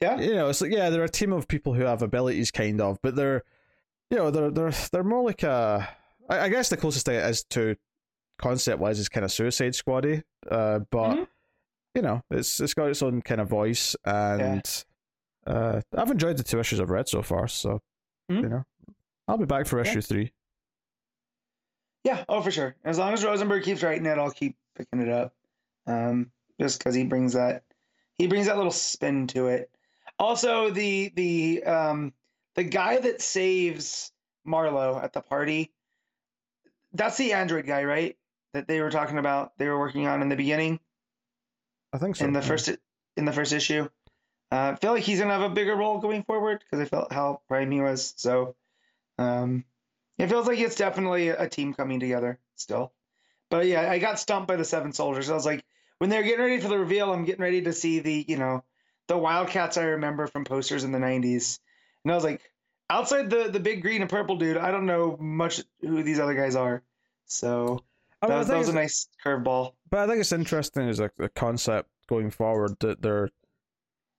Yeah. 0.00 0.20
you 0.20 0.34
know, 0.34 0.48
it's 0.50 0.60
like 0.60 0.70
yeah, 0.72 0.90
they're 0.90 1.04
a 1.04 1.08
team 1.08 1.32
of 1.32 1.48
people 1.48 1.72
who 1.72 1.82
have 1.84 2.02
abilities, 2.02 2.50
kind 2.50 2.78
of, 2.82 2.98
but 3.02 3.16
they're, 3.16 3.42
you 4.10 4.18
know, 4.18 4.30
they're 4.30 4.50
they're 4.50 4.72
they're 4.92 5.04
more 5.04 5.22
like 5.24 5.42
a. 5.42 5.88
I, 6.28 6.40
I 6.40 6.48
guess 6.50 6.68
the 6.68 6.76
closest 6.76 7.06
thing 7.06 7.14
it 7.16 7.24
is 7.24 7.42
to 7.50 7.76
concept 8.38 8.80
wise 8.80 8.98
is 8.98 9.08
kind 9.08 9.24
of 9.24 9.32
Suicide 9.32 9.72
Squaddy, 9.72 10.22
uh, 10.50 10.80
but 10.90 11.14
Mhm. 11.16 11.26
you 11.94 12.02
know, 12.02 12.22
it's 12.30 12.60
it's 12.60 12.74
got 12.74 12.90
its 12.90 13.02
own 13.02 13.22
kind 13.22 13.40
of 13.40 13.48
voice, 13.48 13.96
and 14.04 14.84
uh, 15.46 15.80
I've 15.96 16.10
enjoyed 16.10 16.36
the 16.36 16.42
two 16.44 16.60
issues 16.60 16.80
I've 16.80 16.90
read 16.90 17.08
so 17.08 17.22
far, 17.22 17.48
so 17.48 17.80
Mhm. 18.30 18.42
you 18.42 18.48
know, 18.48 18.64
I'll 19.28 19.38
be 19.38 19.46
back 19.46 19.66
for 19.66 19.82
Yeah. 19.82 19.90
issue 19.90 20.00
three. 20.00 20.32
yeah, 22.04 22.24
oh 22.28 22.42
for 22.42 22.50
sure. 22.50 22.76
As 22.84 22.98
long 22.98 23.12
as 23.14 23.24
Rosenberg 23.24 23.64
keeps 23.64 23.82
writing 23.82 24.06
it, 24.06 24.18
I'll 24.18 24.30
keep 24.30 24.56
picking 24.74 25.00
it 25.00 25.08
up. 25.08 25.34
Um, 25.86 26.30
just 26.60 26.78
because 26.78 26.94
he 26.94 27.04
brings 27.04 27.32
that 27.34 27.64
he 28.18 28.26
brings 28.26 28.46
that 28.46 28.56
little 28.56 28.70
spin 28.72 29.26
to 29.28 29.48
it. 29.48 29.70
Also, 30.18 30.70
the 30.70 31.12
the 31.16 31.64
um 31.64 32.12
the 32.54 32.64
guy 32.64 32.98
that 32.98 33.20
saves 33.20 34.12
Marlowe 34.44 34.98
at 35.02 35.12
the 35.12 35.20
party, 35.20 35.72
that's 36.92 37.16
the 37.16 37.32
android 37.32 37.66
guy, 37.66 37.84
right? 37.84 38.16
That 38.52 38.68
they 38.68 38.80
were 38.80 38.90
talking 38.90 39.18
about, 39.18 39.58
they 39.58 39.66
were 39.68 39.78
working 39.78 40.06
on 40.06 40.22
in 40.22 40.28
the 40.28 40.36
beginning, 40.36 40.78
I 41.92 41.98
think 41.98 42.16
so. 42.16 42.24
in 42.24 42.32
the 42.32 42.40
yeah. 42.40 42.46
first 42.46 42.68
in 43.16 43.24
the 43.24 43.32
first 43.32 43.52
issue. 43.52 43.88
Uh, 44.52 44.72
I 44.72 44.76
feel 44.76 44.92
like 44.92 45.02
he's 45.02 45.18
gonna 45.18 45.32
have 45.32 45.50
a 45.50 45.54
bigger 45.54 45.74
role 45.74 45.98
going 45.98 46.22
forward 46.22 46.60
because 46.60 46.78
I 46.80 46.88
felt 46.88 47.12
how 47.12 47.40
prime 47.48 47.70
he 47.70 47.80
was. 47.80 48.14
So, 48.16 48.54
um, 49.18 49.64
it 50.18 50.28
feels 50.28 50.46
like 50.46 50.58
it's 50.58 50.76
definitely 50.76 51.28
a 51.28 51.48
team 51.48 51.74
coming 51.74 52.00
together 52.00 52.38
still. 52.54 52.92
But 53.50 53.66
yeah, 53.66 53.90
I 53.90 53.98
got 53.98 54.18
stumped 54.18 54.48
by 54.48 54.56
the 54.56 54.64
Seven 54.64 54.92
Soldiers. 54.92 55.30
I 55.30 55.34
was 55.34 55.46
like, 55.46 55.64
when 55.98 56.10
they're 56.10 56.22
getting 56.22 56.40
ready 56.44 56.60
for 56.60 56.68
the 56.68 56.78
reveal, 56.78 57.12
I'm 57.12 57.24
getting 57.24 57.42
ready 57.42 57.62
to 57.62 57.72
see 57.72 58.00
the 58.00 58.24
you 58.26 58.36
know 58.36 58.64
the 59.06 59.18
Wildcats 59.18 59.76
I 59.76 59.84
remember 59.84 60.26
from 60.26 60.44
posters 60.44 60.84
in 60.84 60.92
the 60.92 60.98
'90s, 60.98 61.58
and 62.04 62.12
I 62.12 62.14
was 62.14 62.24
like, 62.24 62.40
outside 62.90 63.30
the 63.30 63.48
the 63.50 63.60
big 63.60 63.82
green 63.82 64.00
and 64.02 64.10
purple 64.10 64.36
dude, 64.36 64.56
I 64.56 64.70
don't 64.70 64.86
know 64.86 65.16
much 65.20 65.62
who 65.80 66.02
these 66.02 66.18
other 66.20 66.34
guys 66.34 66.56
are. 66.56 66.82
So 67.26 67.80
I 68.22 68.26
that 68.26 68.28
mean, 68.28 68.36
I 68.36 68.38
was, 68.38 68.48
that 68.48 68.58
was 68.58 68.68
a 68.68 68.72
nice 68.74 69.08
curveball. 69.24 69.74
but 69.90 70.00
I 70.00 70.06
think 70.06 70.20
it's 70.20 70.32
interesting 70.32 70.88
as 70.88 71.00
a, 71.00 71.10
a 71.18 71.28
concept 71.28 71.90
going 72.08 72.30
forward 72.30 72.72
that 72.80 73.02
they're 73.02 73.30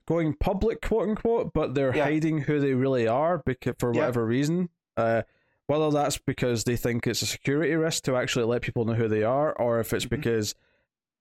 going 0.08 0.34
public, 0.36 0.82
quote 0.82 1.10
unquote, 1.10 1.54
but 1.54 1.74
they're 1.76 1.96
Yeah. 1.96 2.06
hiding 2.06 2.40
who 2.42 2.60
they 2.60 2.74
really 2.74 3.08
are 3.08 3.40
because 3.46 3.76
for 3.80 3.94
Yeah. 3.94 4.02
whatever 4.02 4.26
reason. 4.26 4.70
Uh, 4.98 5.24
whether 5.68 5.90
that's 5.92 6.18
because 6.20 6.64
they 6.64 6.76
think 6.76 7.08
it's 7.08 7.22
a 7.22 7.26
security 7.26 7.74
risk 7.74 8.04
to 8.04 8.16
actually 8.16 8.46
let 8.46 8.62
people 8.62 8.86
know 8.86 8.94
who 8.94 9.08
they 9.08 9.24
are, 9.24 9.52
or 9.54 9.80
if 9.80 9.94
it's 9.94 10.06
Mhm. 10.06 10.10
because 10.12 10.56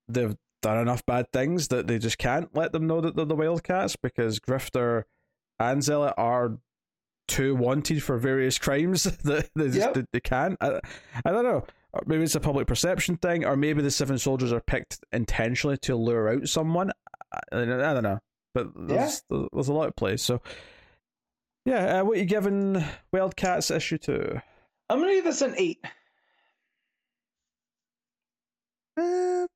they've 0.08 0.36
done 0.60 0.78
enough 0.78 1.04
bad 1.06 1.30
things 1.32 1.68
that 1.68 1.86
they 1.86 1.98
just 1.98 2.18
can't 2.18 2.54
let 2.54 2.72
them 2.72 2.86
know 2.86 3.00
that 3.00 3.16
they're 3.16 3.24
the 3.24 3.34
Wildcats 3.34 3.96
because 3.96 4.38
Grifter 4.40 5.04
and 5.58 5.82
Zealot 5.82 6.14
are 6.18 6.58
too 7.26 7.54
wanted 7.54 8.02
for 8.02 8.18
various 8.18 8.58
crimes 8.58 9.04
that 9.24 9.48
they 9.54 9.66
just 9.66 9.78
Yep. 9.78 9.94
they, 9.94 10.04
they 10.12 10.20
can't. 10.20 10.56
I, 10.60 10.80
I 11.24 11.30
don't 11.32 11.44
know. 11.44 11.64
Maybe 12.06 12.24
it's 12.24 12.34
a 12.34 12.40
public 12.40 12.66
perception 12.66 13.16
thing, 13.16 13.44
or 13.44 13.56
maybe 13.56 13.80
the 13.80 13.90
Seven 13.90 14.18
Soldiers 14.18 14.52
are 14.52 14.60
picked 14.60 14.98
intentionally 15.12 15.76
to 15.78 15.96
lure 15.96 16.28
out 16.28 16.48
someone. 16.48 16.90
I, 17.32 17.62
I 17.62 17.64
don't 17.64 18.02
know, 18.02 18.18
but 18.52 18.68
there's, 18.76 19.22
there's 19.30 19.68
a 19.68 19.72
lot 19.72 19.88
of 19.88 19.96
plays. 19.96 20.20
So, 20.20 20.42
yeah, 21.64 22.00
uh, 22.00 22.04
what 22.04 22.18
you 22.18 22.24
giving 22.24 22.82
Wildcats 23.12 23.70
issue 23.70 23.98
two? 23.98 24.40
I'm 24.90 25.00
gonna 25.00 25.12
give 25.14 25.24
this 25.24 25.42
an 25.42 25.54
eight. 25.56 25.84
Uh, 28.96 29.46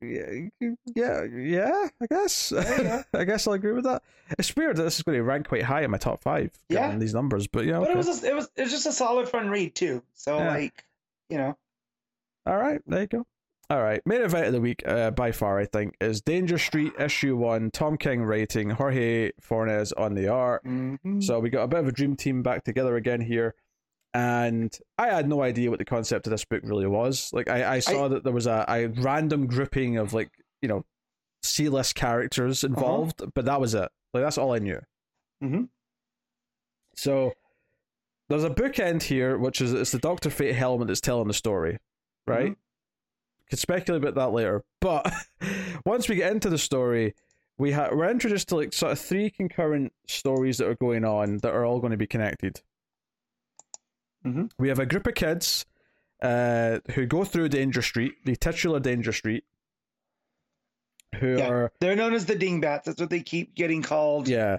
yeah, 0.00 0.48
yeah, 0.94 1.24
yeah. 1.24 1.88
I 2.00 2.06
guess. 2.10 2.50
You 2.50 2.62
go. 2.62 3.02
I 3.14 3.24
guess 3.24 3.46
I'll 3.46 3.54
agree 3.54 3.72
with 3.72 3.84
that. 3.84 4.02
It's 4.38 4.54
weird 4.54 4.76
that 4.76 4.82
this 4.82 4.96
is 4.96 5.02
going 5.02 5.16
to 5.16 5.22
rank 5.22 5.48
quite 5.48 5.62
high 5.62 5.82
in 5.82 5.90
my 5.90 5.96
top 5.98 6.20
five, 6.22 6.50
given 6.68 6.90
Yeah. 6.92 6.98
these 6.98 7.14
numbers. 7.14 7.46
But 7.46 7.64
yeah, 7.64 7.78
But 7.78 7.90
okay. 7.90 7.92
it 7.92 7.96
was 7.96 8.22
a, 8.22 8.28
it 8.28 8.34
was 8.34 8.50
it 8.56 8.62
was 8.62 8.70
just 8.70 8.86
a 8.86 8.92
solid 8.92 9.28
fun 9.28 9.48
read 9.48 9.74
too. 9.74 10.02
So 10.12 10.38
Yeah. 10.38 10.48
like, 10.48 10.84
you 11.30 11.38
know, 11.38 11.56
All 12.46 12.56
right, 12.58 12.80
there 12.86 13.00
you 13.02 13.06
go. 13.06 13.26
All 13.70 13.82
right, 13.82 14.02
main 14.04 14.20
event 14.20 14.46
of 14.46 14.52
the 14.52 14.60
week, 14.60 14.82
uh, 14.86 15.10
by 15.10 15.32
far, 15.32 15.58
I 15.58 15.64
think, 15.64 15.94
is 16.00 16.20
Danger 16.20 16.58
Street 16.58 16.92
issue 16.98 17.34
one. 17.36 17.70
Tom 17.70 17.96
King 17.96 18.22
writing, 18.22 18.68
Jorge 18.70 19.32
Fornes 19.40 19.90
on 19.92 20.14
the 20.14 20.28
art. 20.28 20.64
mhm. 20.64 21.22
So 21.22 21.40
we 21.40 21.48
got 21.48 21.62
a 21.62 21.68
bit 21.68 21.80
of 21.80 21.88
a 21.88 21.92
dream 21.92 22.14
team 22.14 22.42
back 22.42 22.64
together 22.64 22.94
again 22.96 23.22
here, 23.22 23.54
and 24.12 24.76
I 24.98 25.06
had 25.08 25.28
no 25.28 25.40
idea 25.42 25.70
what 25.70 25.78
the 25.78 25.84
concept 25.86 26.26
of 26.26 26.30
this 26.30 26.44
book 26.44 26.60
really 26.62 26.86
was. 26.86 27.30
Like 27.32 27.48
I, 27.48 27.76
I 27.76 27.78
saw 27.80 28.08
that 28.08 28.22
there 28.22 28.34
was 28.34 28.46
a, 28.46 28.66
a 28.68 28.86
random 28.88 29.46
grouping 29.46 29.96
of 29.96 30.12
like 30.12 30.30
you 30.60 30.68
know 30.68 30.84
C 31.42 31.70
list 31.70 31.94
characters 31.94 32.64
involved, 32.64 33.22
but 33.34 33.46
that 33.46 33.60
was 33.62 33.74
it. 33.74 33.88
Like 34.12 34.22
that's 34.24 34.36
all 34.38 34.52
I 34.54 34.58
knew. 34.58 34.80
Mhm. 35.42 35.68
So 36.96 37.32
there's 38.28 38.44
a 38.44 38.50
bookend 38.50 39.04
here, 39.04 39.38
which 39.38 39.60
is 39.62 39.72
it's 39.72 39.90
the 39.90 39.98
Doctor 39.98 40.28
Fate 40.30 40.54
helmet 40.54 40.88
that's 40.88 41.00
telling 41.00 41.28
the 41.28 41.34
story, 41.34 41.78
right? 42.26 42.52
Mhm. 42.52 42.56
Could 43.54 43.60
speculate 43.60 44.02
about 44.02 44.16
that 44.16 44.32
later, 44.32 44.64
but 44.80 45.12
once 45.86 46.08
we 46.08 46.16
get 46.16 46.32
into 46.32 46.50
the 46.50 46.58
story, 46.58 47.14
we 47.56 47.70
ha- 47.70 47.90
we're 47.92 48.10
introduced 48.10 48.48
to 48.48 48.56
like 48.56 48.72
sort 48.72 48.90
of 48.90 48.98
three 48.98 49.30
concurrent 49.30 49.92
stories 50.08 50.58
that 50.58 50.66
are 50.66 50.74
going 50.74 51.04
on 51.04 51.36
that 51.38 51.54
are 51.54 51.64
all 51.64 51.78
going 51.78 51.92
to 51.92 51.96
be 51.96 52.08
connected. 52.08 52.62
Mhm. 54.26 54.50
We 54.58 54.70
have 54.70 54.80
a 54.80 54.86
group 54.86 55.06
of 55.06 55.14
kids 55.14 55.66
uh, 56.20 56.80
who 56.96 57.06
go 57.06 57.22
through 57.24 57.50
Danger 57.50 57.80
Street, 57.80 58.14
the 58.24 58.34
titular 58.34 58.80
Danger 58.80 59.12
Street, 59.12 59.44
who 61.20 61.36
Yeah. 61.38 61.48
are 61.48 61.72
they're 61.78 61.94
known 61.94 62.12
as 62.14 62.26
the 62.26 62.34
dingbats. 62.34 62.86
That's 62.86 63.00
what 63.00 63.10
they 63.10 63.20
keep 63.22 63.54
getting 63.54 63.82
called 63.82 64.26
yeah 64.26 64.58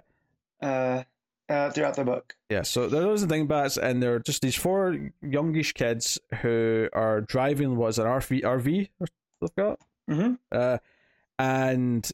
uh, 0.62 1.04
uh, 1.50 1.70
throughout 1.72 1.96
the 1.96 2.04
book. 2.04 2.36
Yeah, 2.50 2.62
so 2.64 2.88
there 2.88 3.02
those 3.02 3.24
are 3.24 3.28
the 3.28 3.36
dingbats, 3.36 3.78
and 3.78 4.02
they're 4.02 4.20
just 4.20 4.42
these 4.42 4.56
four 4.56 4.98
youngish 5.22 5.74
kids 5.74 6.20
who 6.42 6.90
are 6.94 7.22
driving 7.22 7.76
what's 7.78 7.98
an 7.98 8.06
RV 8.06 8.42
RV 8.44 8.90
they've 9.42 9.56
got, 9.56 9.80
Mm-hmm. 10.10 10.34
uh, 10.52 10.78
and 11.40 12.10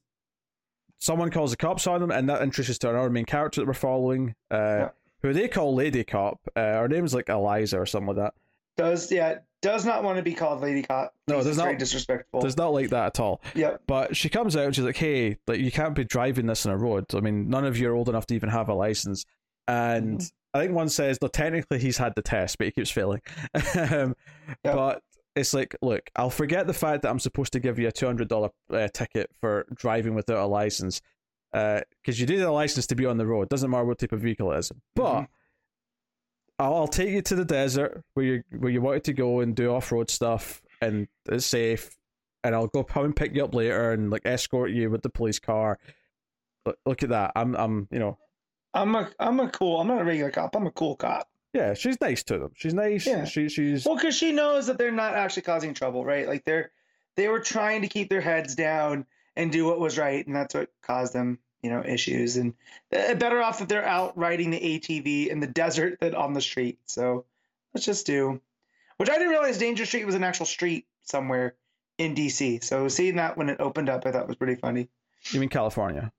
someone 1.00 1.30
calls 1.32 1.52
the 1.52 1.58
cops 1.58 1.88
on 1.88 2.02
them, 2.02 2.12
and 2.12 2.30
that 2.30 2.42
introduces 2.42 2.80
to 2.80 2.90
our 2.90 3.10
main 3.10 3.26
character 3.26 3.62
that 3.62 3.68
we're 3.68 3.74
following, 3.74 4.36
uh, 4.52 4.56
Yeah. 4.58 4.90
who 5.22 5.34
they 5.34 5.48
call 5.48 5.76
Lady 5.76 6.04
Cop. 6.04 6.40
Uh, 6.56 6.62
her 6.62 6.88
name's 6.88 7.14
like 7.14 7.30
Eliza 7.30 7.80
or 7.80 7.86
something 7.86 8.16
like 8.16 8.18
that. 8.18 8.34
Does 8.78 9.12
yeah 9.12 9.40
does 9.62 9.86
not 9.86 10.04
want 10.04 10.18
to 10.18 10.24
be 10.24 10.34
called 10.34 10.62
Lady 10.62 10.82
Cop. 10.82 11.14
No, 11.28 11.38
It's 11.38 11.46
there's 11.46 11.58
very 11.58 11.74
not- 11.74 11.80
disrespectful. 11.80 12.42
There's 12.42 12.58
not 12.58 12.74
like 12.74 12.90
that 12.90 13.06
at 13.08 13.20
all. 13.20 13.42
Yep. 13.56 13.82
But 13.88 14.16
she 14.16 14.30
comes 14.30 14.56
out 14.56 14.66
and 14.66 14.76
she's 14.76 14.84
like, 14.86 14.98
"Hey, 14.98 15.38
like 15.48 15.60
you 15.60 15.72
can't 15.72 15.96
be 15.96 16.04
driving 16.04 16.46
this 16.48 16.66
on 16.66 16.72
a 16.72 16.78
road. 16.78 17.06
I 17.14 17.20
mean, 17.20 17.50
none 17.50 17.66
of 17.66 17.78
you 17.78 17.90
are 17.92 17.96
old 17.96 18.10
enough 18.10 18.26
to 18.28 18.36
even 18.36 18.50
have 18.50 18.70
a 18.70 18.74
license." 18.74 19.26
And 19.68 20.20
Mhm. 20.20 20.32
I 20.54 20.60
think 20.62 20.74
one 20.74 20.90
says, 20.90 21.20
"No, 21.22 21.28
technically 21.28 21.80
he's 21.80 21.98
had 21.98 22.14
the 22.16 22.22
test, 22.22 22.58
but 22.58 22.66
he 22.66 22.72
keeps 22.72 22.90
failing." 22.92 23.22
um, 23.76 24.16
Yep. 24.66 24.76
But 24.76 25.04
it's 25.36 25.54
like, 25.54 25.76
look, 25.82 26.10
I'll 26.16 26.30
forget 26.30 26.68
the 26.68 26.74
fact 26.74 27.04
that 27.04 27.10
I'm 27.10 27.20
supposed 27.20 27.54
to 27.54 27.60
give 27.60 27.80
you 27.80 27.88
a 27.88 27.92
two 27.92 28.06
hundred 28.08 28.28
dollar 28.28 28.50
uh, 28.72 28.88
ticket 28.94 29.30
for 29.40 29.66
driving 29.74 30.14
without 30.16 30.44
a 30.44 30.48
license, 30.48 31.02
because 31.54 31.84
uh, 32.10 32.14
you 32.14 32.26
need 32.26 32.42
a 32.42 32.52
license 32.52 32.88
to 32.88 32.96
be 32.96 33.06
on 33.06 33.18
the 33.18 33.26
road. 33.28 33.48
Doesn't 33.50 33.70
matter 33.70 33.86
what 33.86 34.00
type 34.00 34.12
of 34.12 34.22
vehicle 34.22 34.52
it 34.54 34.58
is, 34.60 34.72
but. 34.96 35.22
Mhm. 35.22 35.28
I'll, 36.62 36.76
I'll 36.76 36.88
take 36.88 37.10
you 37.10 37.22
to 37.24 37.36
the 37.36 37.46
desert 37.46 38.04
where 38.14 38.26
you 38.26 38.44
where 38.58 38.72
you 38.72 38.82
wanted 38.82 39.04
to 39.06 39.14
go 39.14 39.40
and 39.40 39.56
do 39.56 39.74
off 39.74 39.92
road 39.92 40.10
stuff, 40.10 40.62
and 40.82 41.08
it's 41.28 41.46
safe. 41.46 41.98
And 42.44 42.56
I'll 42.56 42.68
go 42.68 42.84
come 42.84 43.06
and 43.06 43.16
pick 43.16 43.36
you 43.36 43.44
up 43.44 43.54
later 43.54 43.92
and 43.92 44.10
like 44.10 44.24
escort 44.26 44.72
you 44.72 44.90
with 44.90 45.02
the 45.04 45.10
police 45.10 45.40
car. 45.40 45.78
Look, 46.66 46.78
look 46.86 47.04
at 47.04 47.10
that. 47.10 47.32
I'm 47.36 47.56
I'm 47.56 47.88
you 47.92 48.00
know 48.00 48.18
I'm 48.74 48.96
a 48.96 49.10
I'm 49.20 49.40
a 49.40 49.50
cool. 49.50 49.80
I'm 49.80 49.88
not 49.88 50.02
a 50.02 50.06
regular 50.06 50.32
cop. 50.32 50.56
I'm 50.56 50.68
a 50.68 50.72
cool 50.72 50.96
cop. 50.96 51.28
yeah. 51.54 51.74
She's 51.74 52.00
nice 52.02 52.24
to 52.24 52.40
them. 52.40 52.52
She's 52.56 52.74
nice. 52.74 53.06
Yeah. 53.06 53.26
She 53.26 53.50
she's 53.50 53.86
Well, 53.86 53.96
because 53.96 54.16
she 54.16 54.32
knows 54.32 54.68
that 54.68 54.78
they're 54.78 54.92
not 54.92 55.14
actually 55.14 55.44
causing 55.44 55.74
trouble, 55.74 56.04
right? 56.06 56.28
Like 56.28 56.46
they're 56.46 56.72
they 57.16 57.28
were 57.28 57.42
trying 57.42 57.82
to 57.82 57.88
keep 57.88 58.10
their 58.10 58.22
heads 58.22 58.56
down 58.56 59.06
and 59.36 59.52
do 59.52 59.66
what 59.66 59.80
was 59.80 59.98
right, 59.98 60.26
and 60.26 60.36
that's 60.36 60.54
what 60.56 60.70
caused 60.82 61.14
them, 61.14 61.40
you 61.62 61.70
know, 61.70 61.84
issues. 61.86 62.38
And 62.38 62.54
uh, 62.96 63.16
better 63.16 63.42
off 63.42 63.60
that 63.60 63.70
they're 63.70 63.86
out 63.86 64.18
riding 64.18 64.52
the 64.52 64.60
ATV 64.60 65.28
in 65.28 65.40
the 65.40 65.48
desert 65.48 66.00
than 66.00 66.16
on 66.16 66.34
the 66.34 66.42
street. 66.42 66.80
So 66.86 67.26
let's 67.74 67.86
just 67.86 68.06
do. 68.06 68.42
Which 68.98 69.10
I 69.10 69.14
didn't 69.14 69.30
realize 69.30 69.58
Danger 69.58 69.86
Street 69.86 70.06
was 70.06 70.16
an 70.16 70.24
actual 70.24 70.46
street 70.46 70.86
somewhere 71.04 71.56
in 71.98 72.16
DC. 72.16 72.64
So 72.64 72.88
seeing 72.88 73.16
that 73.18 73.38
when 73.38 73.50
it 73.50 73.60
opened 73.60 73.90
up, 73.90 74.06
I 74.06 74.12
thought 74.12 74.28
was 74.28 74.36
pretty 74.36 74.56
funny. 74.56 74.90
you 75.32 75.40
mean 75.40 75.50
California? 75.50 76.12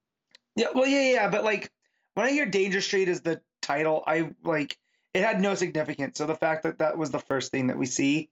Yeah, 0.55 0.69
well, 0.74 0.86
yeah, 0.86 1.12
yeah, 1.12 1.28
but 1.31 1.44
like 1.44 1.70
when 2.14 2.27
I 2.27 2.31
hear 2.31 2.47
Danger 2.47 2.81
Street 2.81 3.09
as 3.09 3.20
the 3.20 3.40
title, 3.60 4.02
I 4.06 4.31
like 4.44 4.77
it 5.14 5.23
had 5.23 5.40
no 5.40 5.55
significance. 5.55 6.19
So 6.19 6.27
the 6.27 6.35
fact 6.35 6.64
that 6.64 6.78
that 6.78 6.98
was 6.98 7.10
the 7.10 7.19
first 7.19 7.51
thing 7.51 7.69
that 7.69 7.78
we 7.78 7.86
see, 7.86 8.31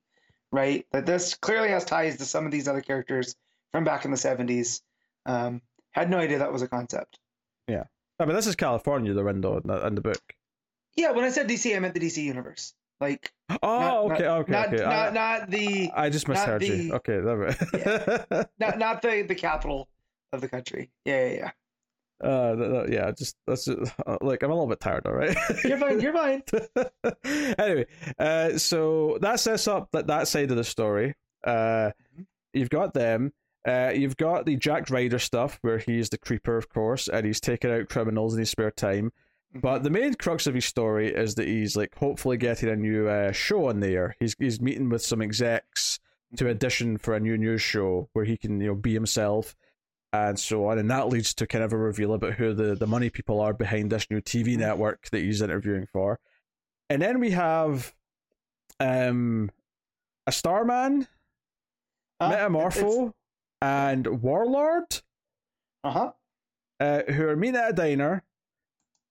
right? 0.53 0.87
That 0.93 1.07
this 1.07 1.35
clearly 1.35 1.70
has 1.70 1.85
ties 1.85 2.16
to 2.19 2.24
some 2.24 2.47
of 2.47 2.53
these 2.53 2.69
other 2.69 2.82
characters 2.82 3.37
from 3.73 3.85
back 3.85 4.05
in 4.05 4.11
the 4.11 4.16
seventies. 4.16 4.82
Um, 5.27 5.62
had 5.92 6.10
no 6.10 6.18
idea 6.18 6.38
that 6.38 6.52
was 6.52 6.62
a 6.62 6.68
concept. 6.68 7.18
Yeah. 7.68 7.84
I 8.18 8.26
mean, 8.26 8.34
this 8.36 8.46
is 8.46 8.56
California. 8.56 9.14
They're 9.14 9.28
in 9.28 9.40
the 9.40 9.52
in 9.56 9.62
the, 9.66 9.90
the 9.94 10.00
book. 10.00 10.22
Yeah, 10.96 11.12
when 11.12 11.24
I 11.24 11.30
said 11.30 11.48
DC, 11.48 11.74
I 11.74 11.78
meant 11.78 11.94
the 11.94 12.00
DC 12.00 12.18
universe. 12.22 12.74
Like 13.00 13.32
Oh, 13.62 14.08
not, 14.08 14.12
okay, 14.12 14.24
not, 14.24 14.38
okay, 14.40 14.52
not, 14.52 14.66
okay. 14.68 14.82
not, 14.84 14.92
I, 14.92 15.10
not 15.10 15.50
the 15.50 15.90
I 15.94 16.10
just 16.10 16.28
misheard 16.28 16.62
you. 16.62 16.92
Okay, 16.94 17.18
that 17.20 18.48
not 18.58 18.78
not 18.78 19.02
the 19.02 19.22
the 19.22 19.34
capital 19.34 19.88
of 20.32 20.40
the 20.40 20.48
country. 20.48 20.90
Yeah, 21.04 21.26
yeah, 21.26 21.34
yeah. 21.34 21.50
Uh, 22.22 22.54
th- 22.54 22.90
yeah, 22.90 23.10
just 23.12 23.36
that's 23.46 23.64
just, 23.64 23.92
uh, 24.06 24.18
like 24.20 24.42
I'm 24.42 24.50
a 24.50 24.54
little 24.54 24.68
bit 24.68 24.80
tired, 24.80 25.06
all 25.06 25.14
right. 25.14 25.34
You're 25.64 25.78
fine. 25.78 26.00
You're 26.00 26.12
fine. 26.12 26.42
anyway, 27.58 27.86
uh, 28.18 28.58
so 28.58 29.16
that 29.22 29.40
sets 29.40 29.66
up 29.66 29.88
that 29.92 30.06
that 30.08 30.28
side 30.28 30.50
of 30.50 30.58
the 30.58 30.64
story. 30.64 31.14
Uh, 31.42 31.92
you've 32.52 32.68
got 32.68 32.92
them. 32.92 33.32
Uh, 33.66 33.93
you've 33.95 34.16
got 34.16 34.47
the 34.47 34.57
Jack 34.57 34.89
Ryder 34.91 35.19
stuff 35.19 35.59
where 35.62 35.78
he's 35.78 36.09
the 36.09 36.19
creeper, 36.19 36.57
of 36.57 36.69
course, 36.69 37.09
and 37.09 37.27
he's 37.27 37.41
taking 37.41 37.70
out 37.70 37.89
criminals 37.89 38.35
in 38.35 38.41
his 38.41 38.51
spare 38.51 38.70
time. 38.70 39.12
But 39.53 39.82
the 39.82 39.91
main 39.91 40.15
crux 40.15 40.47
of 40.47 40.55
his 40.55 40.65
story 40.65 41.12
is 41.12 41.35
that 41.35 41.49
he's 41.49 41.77
like 41.77 41.95
hopefully 41.97 42.37
getting 42.37 42.69
a 42.69 42.77
new 42.77 43.09
uh, 43.09 43.32
show 43.32 43.69
on 43.69 43.81
there. 43.81 44.15
He's 44.20 44.35
he's 44.39 44.61
meeting 44.61 44.89
with 44.89 45.03
some 45.03 45.20
execs 45.20 45.99
to 46.37 46.49
audition 46.49 46.97
for 46.97 47.15
a 47.15 47.20
new 47.20 47.37
news 47.37 47.61
show 47.61 48.09
where 48.12 48.24
he 48.24 48.37
can 48.37 48.61
you 48.61 48.69
know 48.69 48.74
be 48.77 48.95
himself 48.95 49.57
and 50.12 50.39
so 50.39 50.66
on, 50.66 50.78
and 50.78 50.91
that 50.91 51.09
leads 51.09 51.35
to 51.35 51.47
kind 51.47 51.65
of 51.65 51.73
a 51.73 51.77
reveal 51.77 52.15
about 52.15 52.35
who 52.35 52.55
the 52.55 52.74
the 52.77 52.87
money 52.87 53.11
people 53.11 53.41
are 53.41 53.53
behind 53.53 53.91
this 53.91 54.09
new 54.09 54.20
TV 54.20 54.57
network 54.57 55.11
that 55.11 55.19
he's 55.20 55.43
interviewing 55.43 55.87
for. 55.93 56.20
And 56.89 57.03
then 57.03 57.19
we 57.19 57.32
have 57.32 57.93
um 58.78 59.51
a 60.28 60.32
Starman, 60.32 61.09
Uh, 62.20 62.31
Metamorpho, 62.31 63.12
and 63.62 64.23
Warlord 64.23 65.01
Uh 65.85 65.91
huh. 65.91 66.12
uh, 66.81 67.03
who 67.12 67.27
are 67.28 67.37
meeting 67.37 67.57
at 67.57 67.70
a 67.70 67.73
diner, 67.73 68.23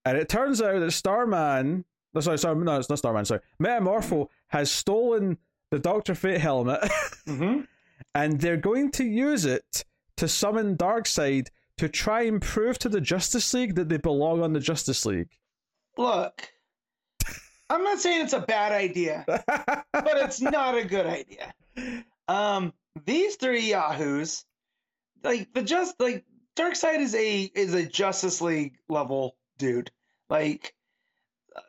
and 0.05 0.17
it 0.17 0.29
turns 0.29 0.61
out 0.61 0.79
that 0.79 0.91
Starman, 0.91 1.85
no, 2.13 2.21
sorry, 2.21 2.37
sorry, 2.37 2.55
no, 2.63 2.77
it's 2.77 2.89
not 2.89 2.97
Starman, 2.99 3.25
sorry, 3.25 3.41
Metamorpho 3.61 4.27
has 4.47 4.71
stolen 4.71 5.37
the 5.71 5.79
Doctor 5.79 6.15
Fate 6.15 6.41
helmet, 6.41 6.79
hmm 7.27 7.61
and 8.15 8.39
they're 8.41 8.57
going 8.57 8.89
to 8.89 9.03
use 9.03 9.45
it 9.45 9.83
to 10.17 10.27
summon 10.27 10.75
Darkseid 10.75 11.49
to 11.77 11.87
try 11.87 12.23
and 12.23 12.41
prove 12.41 12.79
to 12.79 12.89
the 12.89 12.99
Justice 13.01 13.53
League 13.53 13.75
that 13.75 13.87
they 13.89 13.97
belong 13.97 14.41
on 14.41 14.53
the 14.53 14.59
Justice 14.59 15.05
League. 15.05 15.29
Look, 15.97 16.49
I'm 17.69 17.83
not 17.83 17.99
saying 17.99 18.21
it's 18.23 18.33
a 18.33 18.39
bad 18.39 18.71
idea. 18.71 19.23
but 19.27 19.83
it's 19.93 20.41
not 20.41 20.75
a 20.77 20.83
good 20.83 21.05
idea. 21.05 21.53
Um, 22.27 22.73
these 23.05 23.35
three 23.35 23.69
yahoos, 23.69 24.45
like 25.23 25.53
the 25.53 25.61
just 25.61 25.99
like 25.99 26.25
Darkseid 26.55 26.99
is 26.99 27.15
a 27.15 27.43
is 27.55 27.73
a 27.73 27.85
Justice 27.85 28.41
League 28.41 28.77
level 28.89 29.35
dude. 29.57 29.91
Like, 30.29 30.73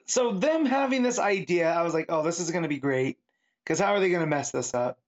so 0.06 0.32
them 0.32 0.66
having 0.66 1.02
this 1.02 1.18
idea, 1.18 1.70
I 1.70 1.82
was 1.82 1.94
like, 1.94 2.06
oh, 2.08 2.22
this 2.22 2.40
is 2.40 2.50
gonna 2.50 2.68
be 2.68 2.78
great. 2.78 3.18
Because 3.64 3.78
how 3.78 3.94
are 3.94 4.00
they 4.00 4.10
gonna 4.10 4.26
mess 4.26 4.50
this 4.50 4.74
up? 4.74 4.98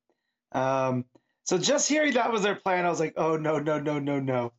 Um, 0.53 1.05
so 1.44 1.59
just 1.59 1.89
hearing 1.89 2.15
that 2.15 2.32
was 2.32 2.43
their 2.43 2.55
plan, 2.55 2.85
I 2.85 2.90
was 2.90 3.01
like, 3.01 3.15
oh 3.16 3.36
no, 3.36 3.59
no, 3.59 3.78
no, 3.81 3.99
no, 3.99 4.20
no. 4.20 4.53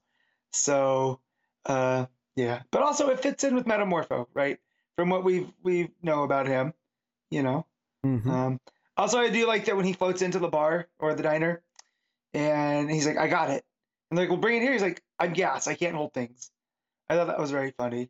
So, 0.52 1.19
uh, 1.65 2.06
yeah, 2.35 2.64
but 2.72 2.81
also 2.81 3.10
it 3.10 3.19
fits 3.19 3.44
in 3.44 3.56
with 3.56 3.65
Metamorpho, 3.65 4.27
right? 4.34 4.60
From 4.95 5.10
what 5.10 5.23
we've 5.23 5.49
we 5.64 5.90
know 6.02 6.23
about 6.23 6.48
him, 6.48 6.73
you 7.31 7.44
know. 7.44 7.65
Mhm. 8.06 8.27
Um, 8.27 8.60
also, 8.97 9.19
I 9.19 9.29
do 9.29 9.47
like 9.47 9.65
that 9.65 9.75
when 9.75 9.85
he 9.85 9.93
floats 9.93 10.21
into 10.21 10.39
the 10.39 10.47
bar 10.49 10.87
or 10.99 11.13
the 11.13 11.23
diner, 11.23 11.61
and 12.33 12.89
he's 12.89 13.05
like, 13.07 13.17
"I 13.17 13.27
got 13.27 13.49
it," 13.49 13.63
and 14.09 14.17
they're 14.17 14.25
like, 14.25 14.31
"Well, 14.31 14.39
bring 14.39 14.57
it 14.57 14.61
here." 14.61 14.71
He's 14.73 14.81
like, 14.81 15.01
"I'm 15.19 15.33
gas. 15.33 15.67
I 15.67 15.75
can't 15.75 15.95
hold 15.95 16.13
things." 16.13 16.51
I 17.09 17.15
thought 17.15 17.27
that 17.27 17.39
was 17.39 17.51
very 17.51 17.71
funny. 17.71 18.09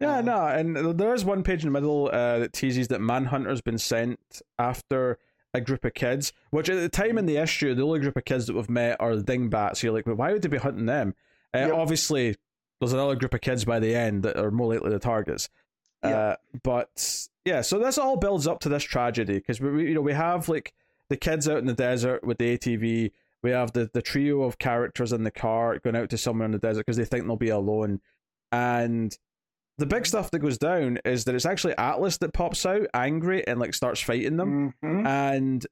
Yeah, 0.00 0.18
Uh, 0.18 0.22
no, 0.22 0.46
and 0.46 0.98
there 0.98 1.14
is 1.14 1.24
one 1.24 1.42
page 1.42 1.62
in 1.64 1.72
the 1.72 1.80
middle 1.80 2.08
uh, 2.12 2.38
that 2.40 2.52
teases 2.52 2.88
that 2.88 3.00
Manhunter's 3.00 3.60
been 3.60 3.78
sent 3.78 4.42
after 4.58 5.18
a 5.52 5.60
group 5.60 5.84
of 5.84 5.94
kids, 5.94 6.32
which 6.50 6.68
at 6.68 6.76
the 6.76 6.88
time 6.88 7.16
in 7.16 7.26
the 7.26 7.36
issue, 7.36 7.74
the 7.74 7.82
only 7.82 8.00
group 8.00 8.16
of 8.16 8.24
kids 8.24 8.46
that 8.46 8.54
we've 8.56 8.68
met 8.68 8.96
are 9.00 9.14
the 9.14 9.22
Dingbats. 9.22 9.80
So 9.80 9.86
you're 9.86 9.94
like, 9.94 10.04
well, 10.06 10.16
why 10.16 10.32
would 10.32 10.42
they 10.42 10.48
be 10.48 10.58
hunting 10.58 10.86
them? 10.86 11.14
Uh, 11.54 11.58
Yep. 11.58 11.72
Obviously, 11.74 12.34
there's 12.80 12.92
another 12.92 13.14
group 13.14 13.34
of 13.34 13.40
kids 13.40 13.64
by 13.64 13.78
the 13.78 13.94
end 13.94 14.24
that 14.24 14.36
are 14.36 14.50
more 14.50 14.74
likely 14.74 14.90
the 14.90 14.98
targets. 14.98 15.48
Uh, 16.02 16.08
Yeah. 16.08 16.36
but 16.64 17.28
yeah, 17.44 17.60
so 17.60 17.78
this 17.78 17.98
all 17.98 18.16
builds 18.16 18.46
up 18.46 18.60
to 18.60 18.68
this 18.68 18.82
tragedy 18.82 19.34
because 19.34 19.60
we, 19.60 19.70
we, 19.70 19.88
you 19.88 19.94
know, 19.94 20.00
we 20.00 20.12
have 20.14 20.48
like 20.48 20.72
the 21.10 21.16
kids 21.16 21.48
out 21.48 21.58
in 21.58 21.66
the 21.66 21.74
desert 21.74 22.24
with 22.24 22.38
the 22.38 22.56
ATV. 22.56 23.10
We 23.42 23.50
have 23.50 23.72
the, 23.72 23.90
the 23.92 24.00
trio 24.02 24.42
of 24.42 24.58
characters 24.58 25.12
in 25.12 25.22
the 25.24 25.30
car 25.30 25.78
going 25.78 25.96
out 25.96 26.10
to 26.10 26.18
somewhere 26.18 26.46
in 26.46 26.52
the 26.52 26.58
desert 26.58 26.86
because 26.86 26.96
they 26.96 27.04
think 27.04 27.26
they'll 27.26 27.36
be 27.36 27.50
alone. 27.50 28.00
And 28.50 29.16
the 29.76 29.86
big 29.86 30.06
stuff 30.06 30.30
that 30.30 30.38
goes 30.38 30.56
down 30.56 30.98
is 31.04 31.24
that 31.24 31.34
it's 31.34 31.44
actually 31.44 31.76
Atlas 31.76 32.16
that 32.18 32.32
pops 32.32 32.64
out 32.64 32.86
angry 32.94 33.46
and 33.46 33.60
like 33.60 33.74
starts 33.74 34.00
fighting 34.00 34.36
them. 34.38 34.72
Mhm. 34.82 35.06
And 35.06 35.66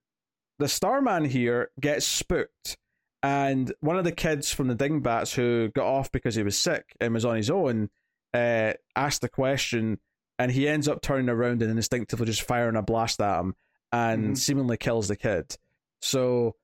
the 0.59 0.69
Starman 0.69 1.25
here 1.25 1.71
gets 1.81 2.07
spooked. 2.07 2.77
And 3.23 3.73
one 3.81 3.97
of 3.97 4.05
the 4.05 4.13
kids 4.13 4.53
from 4.53 4.67
the 4.69 4.75
Dingbats 4.75 5.33
who 5.33 5.71
got 5.75 5.87
off 5.87 6.11
because 6.13 6.35
he 6.35 6.43
was 6.43 6.59
sick 6.59 6.97
and 7.01 7.15
was 7.15 7.25
on 7.25 7.37
his 7.37 7.51
own 7.51 7.89
uh, 8.35 8.73
asked 8.97 9.21
the 9.23 9.29
question, 9.29 9.99
and 10.39 10.51
he 10.53 10.69
ends 10.69 10.89
up 10.89 11.03
turning 11.03 11.29
around 11.29 11.63
and 11.63 11.71
instinctively 11.71 12.27
just 12.27 12.43
firing 12.43 12.77
a 12.77 12.83
blast 12.83 13.21
at 13.21 13.41
him 13.41 13.55
and 13.93 14.33
Mhm. 14.33 14.39
seemingly 14.39 14.77
kills 14.77 15.09
the 15.09 15.17
kid. 15.17 15.57
So, 16.01 16.57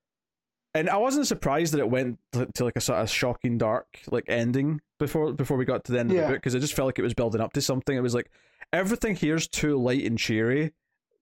and 0.75 0.89
I 0.91 0.97
wasn't 0.97 1.27
surprised 1.27 1.73
that 1.75 1.81
it 1.81 1.91
went 1.91 2.19
to, 2.33 2.47
to 2.47 2.65
like 2.65 2.77
a 2.77 2.81
sort 2.81 2.99
of 3.01 3.11
shocking 3.11 3.59
dark 3.59 4.01
like 4.11 4.25
ending 4.29 4.81
before 4.99 5.33
before 5.33 5.57
we 5.57 5.65
got 5.65 5.85
to 5.85 5.93
the 5.93 6.01
end 6.01 6.11
of 6.11 6.17
the 6.17 6.23
book 6.25 6.35
because 6.37 6.55
it 6.55 6.61
just 6.61 6.75
felt 6.75 6.87
like 6.87 6.99
it 6.99 7.03
was 7.03 7.15
building 7.15 7.41
up 7.41 7.53
to 7.55 7.61
something. 7.61 7.97
It 7.97 8.01
was 8.03 8.15
like 8.15 8.31
everything 8.73 9.17
here's 9.17 9.47
too 9.49 9.77
light 9.79 10.05
and 10.05 10.19
cheery. 10.19 10.73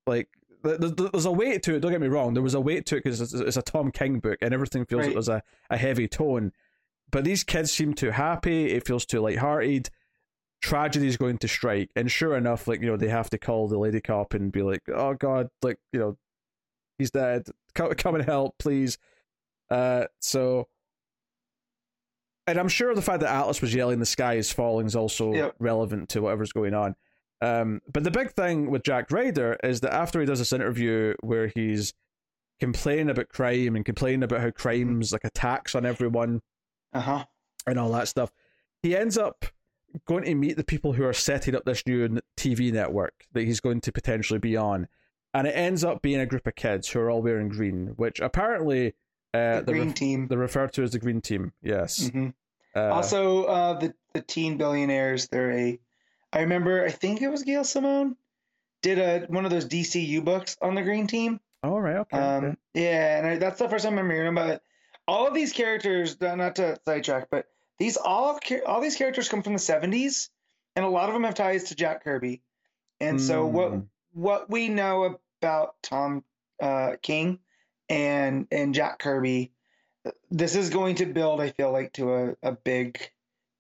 Like 0.07 0.29
th- 0.65 0.81
th- 0.81 0.97
th- 0.97 1.13
there's 1.13 1.27
a 1.27 1.33
weight 1.33 1.63
to 1.65 1.75
it. 1.75 1.81
Don't 1.81 1.93
get 1.93 2.01
me 2.01 2.09
wrong. 2.09 2.35
There 2.35 2.43
was 2.43 2.55
a 2.55 2.61
weight 2.61 2.87
to 2.87 2.97
it 2.97 3.05
because 3.05 3.21
it's, 3.21 3.35
it's 3.35 3.57
a 3.57 3.63
Tom 3.63 3.91
King 3.91 4.19
book 4.21 4.39
and 4.41 4.55
everything 4.55 4.85
feels 4.87 5.01
like 5.01 5.07
Right. 5.09 5.15
there's 5.15 5.29
a, 5.29 5.43
a 5.71 5.77
heavy 5.77 6.09
tone. 6.09 6.53
But 7.11 7.25
these 7.25 7.45
kids 7.45 7.71
seem 7.73 7.95
too 7.95 8.11
happy. 8.11 8.73
It 8.73 8.87
feels 8.87 9.05
too 9.07 9.21
lighthearted. 9.21 9.91
Tragedy 10.63 11.07
is 11.07 11.17
going 11.17 11.39
to 11.39 11.49
strike, 11.49 11.91
and 11.95 12.11
sure 12.11 12.37
enough, 12.37 12.67
like 12.67 12.81
you 12.81 12.87
know, 12.87 12.97
they 12.97 13.09
have 13.09 13.31
to 13.31 13.39
call 13.39 13.69
the 13.69 13.79
lady 13.79 14.01
cop 14.01 14.35
and 14.35 14.51
be 14.51 14.63
like, 14.63 14.83
"Oh 14.93 15.15
God, 15.15 15.49
like 15.63 15.79
you 15.93 16.01
know, 16.01 16.17
he's 16.99 17.11
dead. 17.11 17.45
Come, 17.75 17.93
come 17.95 18.15
and 18.17 18.25
help, 18.25 18.57
please." 18.59 18.99
Uh, 19.71 20.07
so, 20.21 20.69
and 22.47 22.59
I'm 22.59 22.69
sure 22.69 22.95
the 22.95 23.03
fact 23.03 23.21
that 23.21 23.35
Atlas 23.35 23.61
was 23.61 23.75
yelling, 23.75 23.99
"The 23.99 24.07
sky 24.07 24.35
is 24.35 24.53
falling," 24.53 24.87
is 24.87 24.97
also 24.97 25.33
Yep. 25.35 25.57
relevant 25.59 26.09
to 26.11 26.21
whatever's 26.23 26.53
going 26.53 26.75
on. 26.75 26.95
Um, 27.43 27.81
but 27.93 28.03
the 28.05 28.11
big 28.11 28.33
thing 28.33 28.71
with 28.71 28.83
Jack 28.83 29.11
Ryder 29.11 29.59
is 29.63 29.81
that 29.83 29.93
after 29.93 30.21
he 30.21 30.27
does 30.27 30.39
this 30.39 30.53
interview 30.53 31.15
where 31.21 31.49
he's 31.49 31.93
complaining 32.61 33.11
about 33.11 33.29
crime 33.29 33.77
and 33.77 33.85
complaining 33.85 34.23
about 34.23 34.41
how 34.41 34.51
crime's 34.51 35.13
like 35.13 35.25
a 35.25 35.31
tax 35.31 35.75
on 35.75 35.85
everyone 35.85 36.41
Uh 36.95 37.01
huh. 37.01 37.25
and 37.67 37.79
all 37.79 37.93
that 37.93 38.09
stuff, 38.09 38.33
he 38.83 38.97
ends 38.97 39.19
up 39.19 39.45
going 40.07 40.25
to 40.25 40.35
meet 40.35 40.57
the 40.57 40.65
people 40.65 40.93
who 40.95 41.05
are 41.05 41.13
setting 41.13 41.55
up 41.55 41.65
this 41.65 41.87
new 41.87 42.19
TV 42.37 42.73
network 42.73 43.25
that 43.33 43.45
he's 43.45 43.61
going 43.61 43.81
to 43.83 43.93
potentially 43.93 44.39
be 44.39 44.57
on. 44.57 44.89
and 45.35 45.47
it 45.47 45.53
ends 45.53 45.85
up 45.85 46.01
being 46.03 46.21
a 46.21 46.27
group 46.27 46.47
of 46.47 46.55
kids 46.55 46.89
who 46.89 46.99
are 47.01 47.11
all 47.11 47.23
wearing 47.23 47.49
green, 47.49 47.89
which 47.97 48.21
apparently 48.21 48.95
uh, 49.35 49.61
the 49.61 49.73
green 49.73 49.87
ref- 49.89 49.95
team. 49.95 50.29
they're 50.29 50.39
referred 50.39 50.73
to 50.73 50.83
as 50.83 50.93
the 50.93 50.99
green 50.99 51.21
team. 51.21 51.53
Yes. 51.63 52.11
Mhm. 52.11 52.33
Uh, 52.75 52.89
also, 52.93 53.45
uh, 53.45 53.79
the 53.79 53.95
the 54.15 54.21
teen 54.23 54.57
billionaires. 54.57 55.29
They're 55.29 55.51
a. 55.53 55.79
I 56.33 56.41
remember. 56.41 56.85
I 56.85 56.91
think 56.91 57.23
it 57.23 57.29
was 57.29 57.43
Gail 57.43 57.65
Simone 57.65 58.17
did 58.83 58.99
a 58.99 59.27
one 59.29 59.45
of 59.45 59.51
those 59.51 59.67
DCU 59.67 60.23
books 60.25 60.57
on 60.63 60.75
the 60.75 60.83
green 60.83 61.07
team. 61.07 61.41
all 61.63 61.81
right. 61.81 61.97
Okay. 61.97 62.19
Um, 62.19 62.45
okay. 62.45 62.57
yeah, 62.75 63.19
and 63.19 63.27
I, 63.27 63.37
that's 63.39 63.59
the 63.59 63.69
first 63.69 63.85
time 63.85 63.99
I'm 63.99 64.09
hearing 64.11 64.29
about 64.29 64.51
it. 64.51 64.63
All 65.09 65.27
of 65.27 65.35
these 65.35 65.53
characters, 65.53 66.19
not 66.21 66.57
to 66.57 66.79
sidetrack, 66.85 67.29
but 67.31 67.47
these 67.79 67.97
all 67.97 68.39
all 68.67 68.81
these 68.81 68.97
characters 68.97 69.29
come 69.29 69.43
from 69.43 69.53
the 69.53 69.59
'70s, 69.59 70.31
and 70.75 70.85
a 70.85 70.89
lot 70.89 71.09
of 71.09 71.15
them 71.15 71.25
have 71.25 71.35
ties 71.35 71.65
to 71.65 71.75
Jack 71.75 72.05
Kirby. 72.05 72.43
And 73.01 73.21
so 73.21 73.47
what 73.47 73.73
Mm. 73.73 73.87
what 74.13 74.51
we 74.51 74.69
know 74.69 75.19
about 75.41 75.75
Tom 75.83 76.25
uh, 76.61 76.97
King 77.03 77.39
and 77.89 78.47
and 78.51 78.75
Jack 78.75 78.99
Kirby, 78.99 79.53
this 80.31 80.57
is 80.57 80.71
going 80.71 80.97
to 80.97 81.07
build. 81.07 81.41
I 81.41 81.51
feel 81.51 81.71
like 81.73 81.93
to 81.95 82.15
a, 82.15 82.37
a 82.43 82.53
big, 82.53 83.11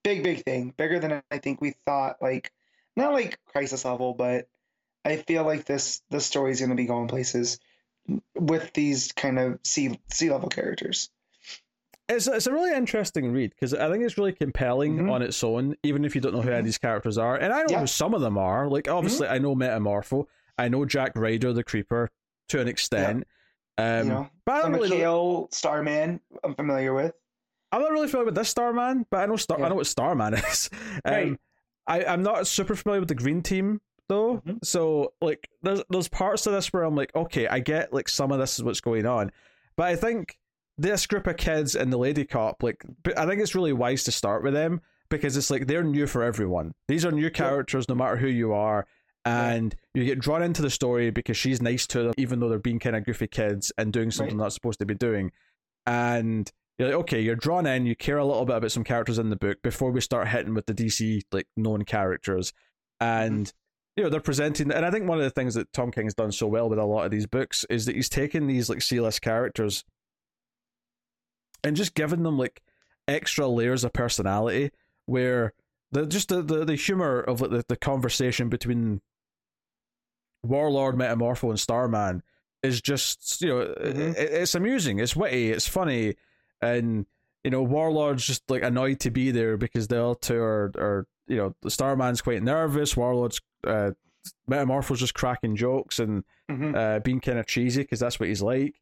big, 0.03 0.23
big 0.23 0.45
thing, 0.45 0.73
bigger 0.77 0.99
than 0.99 1.23
I 1.31 1.39
think 1.39 1.61
we 1.61 1.75
thought. 1.85 2.23
Like 2.23 2.53
not 2.97 3.13
like 3.13 3.39
crisis 3.47 3.85
level, 3.85 4.15
but 4.15 4.49
I 5.05 5.17
feel 5.17 5.45
like 5.45 5.67
this 5.67 6.03
this 6.11 6.25
story 6.25 6.53
is 6.53 6.61
going 6.61 6.71
to 6.71 6.77
be 6.77 6.87
going 6.87 7.09
places 7.09 7.59
with 8.35 8.73
these 8.73 9.13
kind 9.13 9.39
of 9.39 9.59
sea 9.63 10.01
sea 10.11 10.31
level 10.31 10.49
characters. 10.49 11.11
It's 12.09 12.27
it's 12.29 12.47
a 12.47 12.53
really 12.53 12.73
interesting 12.75 13.33
read 13.33 13.51
because 13.51 13.75
I 13.75 13.91
think 13.91 14.05
it's 14.05 14.17
really 14.17 14.33
compelling 14.33 14.97
Mhm. 14.99 15.11
on 15.11 15.23
its 15.23 15.43
own, 15.43 15.75
even 15.83 16.05
if 16.05 16.15
you 16.15 16.21
don't 16.21 16.33
know 16.35 16.41
who 16.41 16.49
any 16.51 16.59
of 16.59 16.63
Mhm. 16.63 16.67
these 16.67 16.79
characters 16.79 17.19
are. 17.19 17.35
And 17.37 17.53
I 17.53 17.61
know 17.63 17.67
Yeah. 17.71 17.81
who 17.81 17.87
some 17.89 18.15
of 18.15 18.21
them 18.21 18.39
are. 18.39 18.69
Like 18.69 18.89
obviously, 18.89 19.27
I 19.27 19.39
know 19.39 19.57
Metamorpho, 19.57 20.27
I 20.57 20.69
know 20.69 20.85
Jack 20.85 21.13
Ryder, 21.17 21.53
the 21.53 21.65
Creeper, 21.65 22.11
to 22.51 22.61
an 22.61 22.69
extent. 22.69 23.27
Um, 23.79 23.99
you 23.99 24.13
know, 24.15 24.31
but 24.45 24.53
I 24.53 24.57
the 24.57 24.63
don't 24.69 24.73
really. 24.81 24.99
Know, 24.99 25.49
Starman, 25.51 26.21
I'm 26.45 26.55
familiar 26.55 26.95
with. 26.95 27.13
I'm 27.73 27.83
not 27.83 27.91
really 27.91 28.07
familiar 28.07 28.27
with 28.27 28.37
this 28.37 28.49
Starman, 28.49 29.05
but 29.11 29.19
I 29.19 29.27
know 29.27 29.37
Star. 29.37 29.61
I 29.61 29.69
know 29.69 29.75
what 29.75 29.87
Starman 29.87 30.35
is. 30.35 30.71
Um, 31.05 31.13
Right. 31.13 31.37
I 31.89 32.05
I'm 32.05 32.23
not 32.23 32.47
super 32.47 32.77
familiar 32.77 33.01
with 33.01 33.09
the 33.09 33.15
Green 33.17 33.43
Team 33.43 33.81
though. 34.09 34.39
Mhm. 34.47 34.65
So 34.65 35.13
like, 35.21 35.49
there's 35.63 35.83
there's 35.91 36.09
parts 36.09 36.47
of 36.47 36.53
this 36.53 36.73
where 36.73 36.85
I'm 36.85 36.95
like, 36.95 37.15
okay, 37.17 37.49
I 37.49 37.59
get 37.59 37.93
like 37.93 38.09
some 38.09 38.31
of 38.31 38.39
this 38.39 38.57
is 38.57 38.63
what's 38.65 38.81
going 38.81 39.07
on, 39.07 39.33
but 39.77 39.87
I 39.89 39.97
think 39.97 40.39
this 40.79 41.07
group 41.07 41.27
of 41.27 41.37
kids 41.37 41.75
and 41.75 41.93
the 41.93 41.97
lady 41.97 42.25
cop, 42.25 42.63
like, 42.63 42.85
I 43.17 43.27
think 43.27 43.41
it's 43.41 43.55
really 43.55 43.73
wise 43.73 44.05
to 44.05 44.13
start 44.13 44.43
with 44.43 44.55
them 44.55 44.81
because 45.09 45.37
it's 45.37 45.51
like 45.51 45.67
they're 45.67 45.85
new 45.85 46.07
for 46.07 46.23
everyone. 46.23 46.75
These 46.89 47.05
are 47.05 47.13
new 47.13 47.31
characters, 47.31 47.89
no 47.89 47.95
matter 47.95 48.17
who 48.17 48.29
you 48.29 48.53
are. 48.53 48.87
And 49.25 49.75
you 49.93 50.05
get 50.05 50.21
drawn 50.21 50.43
into 50.43 50.63
the 50.63 50.71
story 50.71 51.11
because 51.11 51.37
she's 51.37 51.61
nice 51.61 51.87
to 51.89 52.05
them, 52.05 52.15
even 52.17 52.39
though 52.39 52.49
they're 52.49 52.61
being 52.61 52.79
kind 52.79 52.95
of 52.95 53.05
goofy 53.05 53.27
kids 53.27 53.73
and 53.77 53.93
doing 53.93 54.13
something 54.13 54.37
Right. 54.37 54.39
they're 54.39 54.45
not 54.45 54.53
supposed 54.53 54.79
to 54.79 54.87
be 54.87 54.95
doing. 54.95 55.33
And 55.85 56.51
you're 56.79 56.89
like, 56.89 56.99
okay, 56.99 57.21
you're 57.21 57.35
drawn 57.35 57.67
in, 57.67 57.87
you 57.87 57.97
care 57.97 58.19
a 58.19 58.25
little 58.25 58.45
bit 58.45 58.57
about 58.57 58.71
some 58.71 58.85
characters 58.85 59.19
in 59.19 59.31
the 59.31 59.37
book 59.37 59.63
before 59.63 59.91
we 59.91 60.01
start 60.01 60.29
hitting 60.29 60.55
with 60.55 60.67
the 60.67 60.75
DC 60.75 61.23
like 61.33 61.49
known 61.57 61.85
characters. 61.85 62.53
And 63.01 63.47
mm-hmm. 63.47 63.53
you 63.97 64.05
know, 64.05 64.11
they're 64.11 64.21
presenting 64.21 64.71
and 64.71 64.87
I 64.87 64.91
think 64.93 65.09
one 65.09 65.19
of 65.19 65.25
the 65.25 65.31
things 65.31 65.55
that 65.55 65.73
Tom 65.73 65.91
King's 65.91 66.15
done 66.15 66.31
so 66.31 66.47
well 66.47 66.69
with 66.69 66.79
a 66.79 66.85
lot 66.85 67.05
of 67.05 67.11
these 67.11 67.27
books 67.27 67.65
is 67.69 67.87
that 67.87 67.97
he's 67.97 68.09
taken 68.09 68.47
these 68.47 68.69
like 68.69 68.83
C 68.83 69.01
list 69.01 69.23
characters 69.23 69.85
and 71.65 71.77
just 71.77 71.95
giving 71.95 72.23
them 72.23 72.39
like 72.39 72.63
extra 73.09 73.47
layers 73.47 73.85
of 73.85 73.93
personality 73.93 74.71
where 75.07 75.53
the 75.93 76.07
just 76.07 76.29
the, 76.29 76.43
the, 76.43 76.65
the 76.65 76.75
humor 76.75 77.21
of 77.21 77.41
like, 77.41 77.51
the, 77.51 77.65
the 77.69 77.77
conversation 77.77 78.49
between 78.49 79.01
Warlord, 80.43 80.97
Metamorpho, 80.97 81.51
and 81.51 81.59
Starman 81.61 82.23
is 82.63 82.81
just 82.81 83.41
you 83.43 83.49
know 83.49 83.75
Mhm. 83.81 84.15
it, 84.17 84.19
it's 84.19 84.55
amusing, 84.55 84.99
it's 84.99 85.17
witty, 85.17 85.51
it's 85.53 85.67
funny, 85.69 86.15
and 86.61 87.07
you 87.45 87.51
know 87.51 87.63
Warlord's 87.63 88.27
just 88.27 88.49
like 88.51 88.63
annoyed 88.63 89.01
to 89.01 89.11
be 89.11 89.31
there 89.31 89.57
because 89.57 89.89
the 89.89 90.03
other 90.03 90.19
two 90.21 90.39
are 90.41 90.73
are 90.77 91.07
you 91.27 91.37
know 91.37 91.55
the 91.63 91.71
Starman's 91.71 92.23
quite 92.23 92.43
nervous, 92.43 92.97
Warlord's 92.97 93.41
uh, 93.65 93.93
Metamorpho's 94.49 95.01
just 95.01 95.15
cracking 95.15 95.57
jokes 95.57 95.99
and 95.99 96.25
Mhm. 96.51 96.75
uh, 96.77 97.01
being 97.01 97.21
kind 97.21 97.39
of 97.39 97.47
cheesy 97.47 97.83
because 97.83 98.01
that's 98.01 98.21
what 98.21 98.29
he's 98.29 98.43
like. 98.43 98.81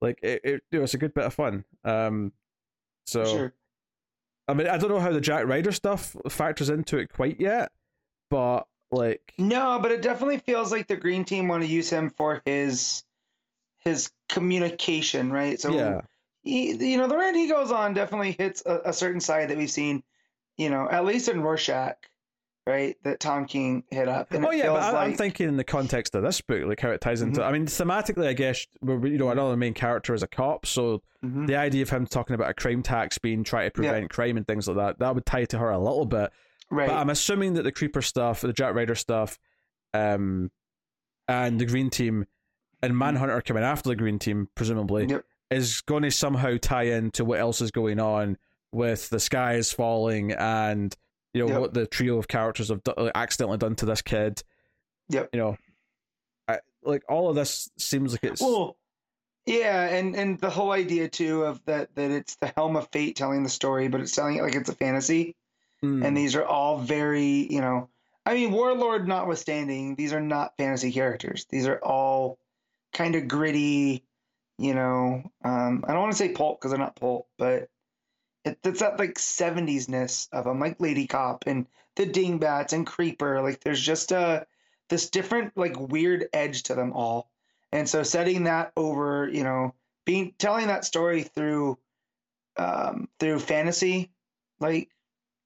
Like 0.00 0.18
it, 0.22 0.40
it, 0.44 0.62
know, 0.72 0.82
it's 0.82 0.94
a 0.94 0.98
good 0.98 1.14
bit 1.14 1.24
of 1.24 1.34
fun. 1.34 1.64
Um, 1.84 2.32
so 3.06 3.24
sure. 3.24 3.54
I 4.48 4.54
mean, 4.54 4.66
I 4.66 4.78
don't 4.78 4.90
know 4.90 5.00
how 5.00 5.12
the 5.12 5.20
Jack 5.20 5.46
Ryder 5.46 5.72
stuff 5.72 6.16
factors 6.28 6.70
into 6.70 6.98
it 6.98 7.12
quite 7.12 7.40
yet, 7.40 7.70
but 8.30 8.66
like, 8.90 9.34
No, 9.38 9.78
but 9.80 9.92
it 9.92 10.02
definitely 10.02 10.38
feels 10.38 10.72
like 10.72 10.88
the 10.88 10.96
green 10.96 11.24
team 11.24 11.48
want 11.48 11.62
to 11.62 11.68
use 11.68 11.90
him 11.90 12.10
for 12.10 12.42
his 12.44 13.04
his 13.78 14.10
communication, 14.28 15.30
right? 15.30 15.60
So 15.60 15.72
yeah, 15.72 16.00
he, 16.42 16.72
you 16.72 16.98
know, 16.98 17.06
the 17.06 17.16
rant 17.16 17.36
he 17.36 17.48
goes 17.48 17.70
on 17.70 17.94
definitely 17.94 18.32
hits 18.32 18.62
a, 18.66 18.80
a 18.86 18.92
certain 18.92 19.20
side 19.20 19.50
that 19.50 19.56
we've 19.56 19.70
seen, 19.70 20.02
you 20.56 20.70
know, 20.70 20.88
at 20.90 21.04
least 21.04 21.28
in 21.28 21.42
Rorschach, 21.42 21.96
right? 22.66 22.96
That 23.04 23.20
Tom 23.20 23.46
King 23.46 23.84
hit 23.90 24.08
up. 24.08 24.32
And 24.32 24.44
oh 24.46 24.50
yeah, 24.50 24.68
but 24.68 24.82
I, 24.82 24.88
I'm 24.88 25.10
like- 25.10 25.16
thinking 25.18 25.48
in 25.48 25.56
the 25.56 25.64
context 25.64 26.14
of 26.14 26.22
this 26.22 26.40
book, 26.40 26.64
like 26.66 26.80
how 26.80 26.90
it 26.90 27.00
ties 27.00 27.22
into. 27.22 27.40
Mhm. 27.40 27.44
I 27.46 27.52
mean, 27.52 27.66
thematically, 27.66 28.26
I 28.26 28.32
guess 28.32 28.66
you 28.82 29.18
know 29.18 29.30
another 29.30 29.56
main 29.56 29.74
character 29.74 30.14
is 30.14 30.22
a 30.22 30.28
cop, 30.28 30.66
so 30.66 31.02
Mhm. 31.24 31.46
the 31.46 31.56
idea 31.56 31.82
of 31.82 31.90
him 31.90 32.06
talking 32.06 32.34
about 32.34 32.50
a 32.50 32.54
crime 32.54 32.82
tax 32.82 33.18
being 33.18 33.44
trying 33.44 33.68
to 33.68 33.72
prevent 33.72 34.10
crime 34.10 34.36
and 34.36 34.46
things 34.46 34.68
like 34.68 34.76
that, 34.76 34.98
that 34.98 35.14
would 35.14 35.26
tie 35.26 35.44
to 35.46 35.58
her 35.58 35.70
a 35.70 35.78
little 35.78 36.06
bit. 36.06 36.30
right. 36.70 36.86
But 36.88 36.96
I'm 36.98 37.10
assuming 37.10 37.54
that 37.54 37.62
the 37.64 37.72
Creeper 37.72 38.00
stuff, 38.00 38.42
the 38.42 38.52
Jack 38.52 38.74
Ryder 38.76 38.94
stuff, 38.94 39.38
um, 39.92 40.50
and 41.26 41.60
the 41.60 41.66
Green 41.66 41.90
Team, 41.90 42.26
and 42.82 42.96
Manhunter 42.96 43.40
coming 43.40 43.64
after 43.64 43.88
the 43.88 43.96
Green 43.96 44.18
Team, 44.20 44.48
presumably, 44.54 45.06
Yep. 45.06 45.24
is 45.50 45.80
going 45.80 46.04
to 46.04 46.10
somehow 46.12 46.56
tie 46.62 46.84
into 46.84 47.24
what 47.24 47.40
else 47.40 47.60
is 47.60 47.70
going 47.72 47.98
on 47.98 48.38
with 48.72 49.08
the 49.10 49.18
sky 49.18 49.54
is 49.54 49.72
falling 49.72 50.30
and 50.32 50.96
you 51.32 51.42
know 51.46 51.52
Yep. 51.52 51.60
what 51.60 51.74
the 51.74 51.86
trio 51.86 52.18
of 52.18 52.28
characters 52.28 52.68
have 52.68 52.82
do- 52.82 53.10
accidentally 53.14 53.58
done 53.58 53.76
to 53.76 53.86
this 53.86 54.02
kid. 54.02 54.42
Yep. 55.10 55.30
You 55.32 55.38
know, 55.40 55.56
I, 56.48 56.58
like 56.82 57.02
all 57.08 57.28
of 57.30 57.36
this 57.36 57.70
seems 57.78 58.12
like 58.12 58.24
it's 58.24 58.40
Well, 58.40 58.76
yeah, 59.46 59.86
and 59.88 60.14
and 60.16 60.38
the 60.38 60.50
whole 60.50 60.72
idea 60.72 61.08
too 61.08 61.44
of 61.44 61.64
that 61.64 61.94
that 61.94 62.10
it's 62.10 62.36
the 62.36 62.52
helm 62.56 62.76
of 62.76 62.88
fate 62.92 63.16
telling 63.16 63.42
the 63.42 63.48
story, 63.48 63.88
but 63.88 64.00
it's 64.00 64.14
telling 64.14 64.36
it 64.36 64.42
like 64.42 64.54
it's 64.54 64.68
a 64.68 64.74
fantasy, 64.74 65.36
Mm. 65.82 66.04
and 66.04 66.16
these 66.16 66.36
are 66.36 66.44
all 66.44 66.78
very, 66.78 67.46
you 67.50 67.60
know, 67.60 67.88
I 68.26 68.34
mean, 68.34 68.52
Warlord 68.52 69.08
notwithstanding, 69.08 69.94
these 69.96 70.12
are 70.12 70.20
not 70.20 70.56
fantasy 70.58 70.92
characters. 70.92 71.46
These 71.48 71.66
are 71.66 71.78
all 71.82 72.38
kind 72.92 73.14
of 73.14 73.26
gritty, 73.28 74.04
you 74.58 74.74
know. 74.74 75.22
Um, 75.42 75.84
I 75.88 75.92
don't 75.92 76.02
want 76.02 76.12
to 76.12 76.18
say 76.18 76.28
pulp 76.32 76.60
because 76.60 76.70
they're 76.72 76.78
not 76.78 76.96
pulp, 76.96 77.28
but 77.38 77.70
it, 78.44 78.58
it's 78.64 78.80
that 78.80 78.98
like 78.98 79.14
70s 79.14 79.88
ness 79.88 80.28
of 80.32 80.44
them, 80.44 80.60
like 80.60 80.80
Lady 80.80 81.06
Cop 81.06 81.44
and 81.46 81.66
the 81.96 82.06
Dingbats 82.06 82.72
and 82.72 82.86
Creeper. 82.86 83.40
Like 83.42 83.60
there's 83.60 83.80
just 83.80 84.12
a 84.12 84.46
this 84.88 85.10
different 85.10 85.56
like 85.56 85.78
weird 85.78 86.26
edge 86.32 86.62
to 86.64 86.74
them 86.74 86.92
all. 86.92 87.30
And 87.72 87.88
so 87.88 88.02
setting 88.02 88.44
that 88.44 88.72
over, 88.76 89.28
you 89.32 89.44
know, 89.44 89.74
being 90.04 90.34
telling 90.38 90.66
that 90.68 90.84
story 90.84 91.22
through 91.22 91.78
um 92.56 93.08
through 93.20 93.38
fantasy 93.38 94.10
like 94.58 94.88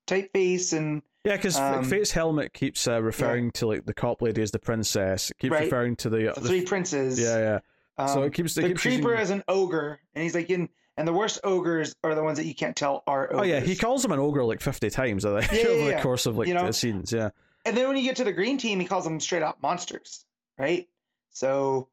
typeface 0.07 0.73
and 0.73 1.03
Yeah, 1.25 1.37
because 1.37 1.57
Um, 1.59 1.85
Fate's 1.85 2.11
helmet 2.13 2.53
keeps 2.53 2.87
uh, 2.87 3.03
referring 3.03 3.51
to 3.53 3.67
like 3.67 3.87
the 3.87 3.95
cop 3.95 4.21
lady 4.23 4.43
as 4.43 4.51
the 4.51 4.59
princess. 4.59 5.31
It 5.31 5.39
keeps 5.39 5.53
Right. 5.53 5.65
referring 5.65 5.97
to 5.97 6.11
the, 6.11 6.33
the 6.35 6.41
the- 6.41 6.49
three 6.49 6.65
princes. 6.65 7.19
yeah, 7.19 7.39
yeah. 7.39 7.59
Um, 7.97 8.09
so 8.09 8.23
it 8.23 8.35
keeps 8.35 8.57
it 8.59 8.63
the 8.63 8.69
keeps 8.69 8.83
creeper 8.83 9.11
using- 9.11 9.23
is 9.23 9.31
an 9.31 9.45
ogre, 9.49 10.01
and 10.15 10.23
he's 10.25 10.35
like 10.35 10.51
in, 10.51 10.69
and 10.97 11.07
the 11.09 11.13
worst 11.13 11.41
ogres 11.45 11.95
are 12.05 12.15
the 12.15 12.23
ones 12.23 12.39
that 12.39 12.47
you 12.47 12.55
can't 12.55 12.77
tell 12.77 13.03
are 13.07 13.27
ogres. 13.27 13.41
Oh 13.41 13.43
yeah, 13.45 13.61
he 13.61 13.75
calls 13.77 14.05
him 14.05 14.13
an 14.13 14.19
ogre 14.19 14.45
like 14.45 14.61
fifty 14.61 14.91
times. 14.91 15.25
I 15.25 15.41
think 15.43 15.53
Yeah, 15.65 15.71
yeah, 15.71 15.77
over 15.83 15.91
the 15.97 16.03
course 16.03 16.27
of 16.27 16.37
like 16.37 16.49
You 16.49 16.55
know? 16.55 16.67
the 16.67 16.73
scenes. 16.73 17.13
Yeah. 17.13 17.31
And 17.67 17.77
then 17.77 17.89
when 17.89 17.97
you 17.97 18.03
get 18.03 18.17
to 18.17 18.25
the 18.25 18.33
green 18.33 18.59
team, 18.59 18.79
he 18.81 18.87
calls 18.87 19.05
them 19.05 19.19
straight 19.21 19.43
up 19.43 19.63
monsters, 19.63 20.27
right? 20.59 20.87
So, 21.31 21.89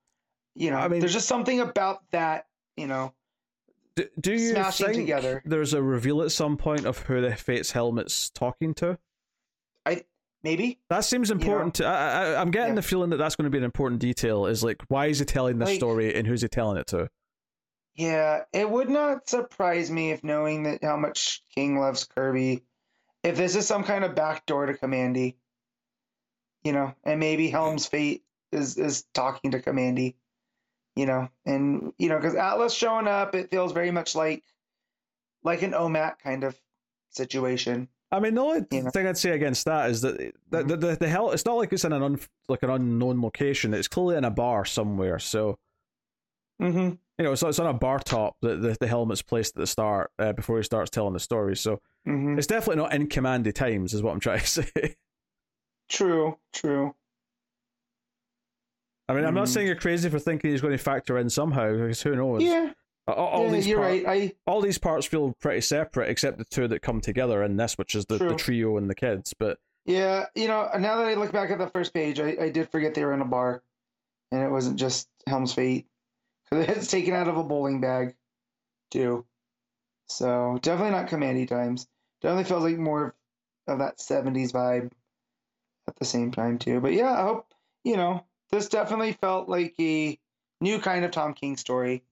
you 0.56 0.70
know, 0.70 0.78
I 0.78 0.88
mean- 0.90 1.00
there's 1.00 1.14
just 1.14 1.28
something 1.30 1.60
about 1.62 2.04
that, 2.12 2.48
you 2.76 2.88
know, 2.88 3.14
Do, 3.96 4.06
do 4.20 4.34
you 4.34 4.54
think 4.54 4.94
together. 4.96 5.42
there's 5.46 5.74
a 5.74 5.82
reveal 5.82 6.22
at 6.24 6.32
some 6.32 6.58
point 6.58 6.86
of 6.86 6.98
who 7.00 7.22
the 7.22 7.36
Fate's 7.36 7.72
helmet's 7.72 8.30
talking 8.30 8.74
to? 8.76 8.98
I 9.86 10.04
maybe. 10.44 10.80
That 10.90 11.06
seems 11.06 11.30
know? 11.30 11.38
important. 11.38 11.76
to, 11.76 11.86
I, 11.86 12.34
I, 12.34 12.42
I'm 12.42 12.52
getting 12.52 12.70
Yeah. 12.74 12.76
the 12.76 12.82
feeling 12.82 13.10
that 13.12 13.18
that's 13.18 13.36
going 13.36 13.46
to 13.46 13.50
be 13.50 13.58
an 13.58 13.64
important 13.64 14.02
detail. 14.02 14.46
Is 14.48 14.64
like, 14.64 14.82
why 14.90 15.08
is 15.08 15.20
he 15.20 15.26
telling 15.26 15.58
this 15.58 15.70
Like- 15.70 15.78
story 15.78 16.14
and 16.14 16.28
who's 16.28 16.42
he 16.42 16.48
telling 16.50 16.78
it 16.78 16.88
to? 16.88 17.10
Yeah, 17.96 18.44
it 18.54 18.70
would 18.70 18.90
not 18.90 19.28
surprise 19.28 19.92
me 19.92 20.12
if 20.12 20.24
knowing 20.24 20.64
that 20.64 20.84
how 20.84 20.96
much 20.98 21.44
King 21.54 21.78
loves 21.78 22.06
Kirby, 22.06 22.64
if 23.24 23.36
this 23.36 23.56
is 23.56 23.68
some 23.68 23.84
kind 23.84 24.04
of 24.04 24.16
backdoor 24.16 24.68
to 24.68 24.74
Kamandi, 24.74 25.36
you 26.64 26.72
know, 26.72 26.94
and 27.04 27.20
maybe 27.20 27.50
Helm's 27.50 27.86
fate 27.86 28.24
is 28.52 28.78
is 28.78 29.04
talking 29.14 29.52
to 29.52 29.60
Kamandi, 29.60 30.16
you 30.96 31.06
know, 31.06 31.30
and 31.46 31.94
you 31.98 32.10
know, 32.10 32.18
because 32.18 32.36
Atlas 32.36 32.74
showing 32.74 33.08
up, 33.08 33.36
it 33.36 33.52
feels 33.52 33.74
very 33.74 33.92
much 33.92 34.16
like 34.16 34.44
like 35.44 35.62
an 35.62 35.72
OMAC 35.72 36.20
kind 36.20 36.44
of 36.44 36.60
situation, 37.10 37.90
I 38.12 38.20
mean, 38.20 38.36
the 38.36 38.42
only 38.42 38.66
know. 38.72 38.90
thing 38.90 39.08
I'd 39.08 39.18
say 39.18 39.32
against 39.32 39.66
that 39.66 39.90
is 39.90 40.02
that 40.02 40.18
the, 40.50 40.64
the, 40.64 40.76
the, 40.76 40.98
the 40.98 41.08
hell 41.08 41.32
it's 41.32 41.46
not 41.46 41.56
like 41.56 41.72
it's 41.72 41.86
in 41.86 41.94
an 41.94 42.04
un, 42.04 42.20
like 42.50 42.62
an 42.62 42.70
unknown 42.70 43.22
location. 43.22 43.74
It's 43.74 43.88
clearly 43.88 44.18
in 44.18 44.26
a 44.26 44.32
bar 44.32 44.66
somewhere. 44.66 45.18
So 45.18 45.58
Mm-hmm. 46.62 46.96
You 47.22 47.28
know, 47.28 47.36
so 47.36 47.50
it's 47.50 47.60
on 47.60 47.68
a 47.68 47.74
bar 47.74 48.00
top 48.00 48.36
that 48.42 48.64
the, 48.64 48.76
the 48.80 48.88
helmet's 48.88 49.22
placed 49.22 49.56
at 49.56 49.60
the 49.60 49.68
start 49.68 50.10
uh, 50.18 50.34
before 50.34 50.58
he 50.58 50.64
starts 50.64 50.90
telling 50.90 51.14
the 51.14 51.20
story. 51.20 51.56
So 51.56 51.80
Mm-hmm. 52.08 52.40
it's 52.40 52.48
definitely 52.48 52.82
not 52.82 52.94
in 52.96 53.08
Kamandi 53.10 53.54
times, 53.54 53.94
is 53.94 54.02
what 54.02 54.12
I'm 54.12 54.20
trying 54.20 54.40
to 54.40 54.48
say. 54.48 54.96
True. 55.88 56.36
True. 56.52 56.96
I 59.08 59.14
mean, 59.14 59.24
I'm 59.24 59.36
not 59.36 59.46
Mhm. 59.46 59.50
saying 59.50 59.68
you're 59.68 59.76
crazy 59.76 60.10
for 60.10 60.18
thinking 60.18 60.50
he's 60.50 60.62
going 60.62 60.76
to 60.76 60.84
factor 60.84 61.20
in 61.20 61.30
somehow, 61.30 61.72
because 61.74 62.02
who 62.02 62.16
knows? 62.16 62.42
Yeah. 62.42 62.72
All, 63.08 63.16
all 63.28 63.46
yeah 63.46 63.52
these 63.52 63.68
you're 63.68 63.78
par- 63.78 63.88
right. 63.88 64.04
I 64.08 64.34
all 64.48 64.62
these 64.62 64.80
parts 64.80 65.06
feel 65.06 65.36
pretty 65.42 65.62
separate, 65.62 66.10
except 66.10 66.40
the 66.40 66.46
two 66.46 66.68
that 66.70 66.82
come 66.82 67.02
together 67.02 67.44
in 67.44 67.56
this, 67.58 67.78
which 67.78 67.94
is 67.94 68.06
the, 68.08 68.18
the 68.18 68.36
trio 68.36 68.78
and 68.78 68.90
the 68.90 68.96
kids. 68.96 69.36
But 69.38 69.60
yeah. 69.86 70.26
You 70.34 70.48
know, 70.48 70.70
now 70.80 70.98
that 70.98 71.06
I 71.08 71.14
look 71.16 71.32
back 71.32 71.52
at 71.52 71.60
the 71.60 71.68
first 71.68 71.94
page, 71.94 72.20
I, 72.20 72.36
I 72.42 72.50
did 72.50 72.70
forget 72.70 72.96
they 72.96 73.06
were 73.06 73.14
in 73.14 73.22
a 73.22 73.26
bar, 73.26 73.62
and 74.32 74.42
it 74.42 74.50
wasn't 74.50 74.78
just 74.80 75.08
Helm's 75.28 75.54
Fate 75.54 75.86
it's 76.70 76.88
taken 76.88 77.14
out 77.14 77.28
of 77.28 77.38
a 77.38 77.44
bowling 77.44 77.82
bag, 77.82 78.16
too. 78.90 79.26
So 80.08 80.60
definitely 80.62 80.92
not 80.92 81.08
Kamandi 81.08 81.48
times. 81.48 81.88
Definitely 82.22 82.44
feels 82.44 82.64
like 82.64 82.78
more 82.78 83.16
of 83.68 83.80
that 83.80 83.98
'70s 83.98 84.52
vibe 84.52 84.92
at 85.88 85.96
the 85.96 86.06
same 86.06 86.32
time 86.32 86.60
too. 86.60 86.80
But 86.82 86.94
yeah, 86.94 87.12
I 87.12 87.24
hope 87.24 87.54
you 87.84 87.98
know 87.98 88.26
this 88.52 88.68
definitely 88.68 89.14
felt 89.14 89.48
like 89.48 89.74
a 89.80 90.20
new 90.60 90.80
kind 90.80 91.06
of 91.06 91.12
Tom 91.12 91.34
King 91.34 91.58
story. 91.58 92.04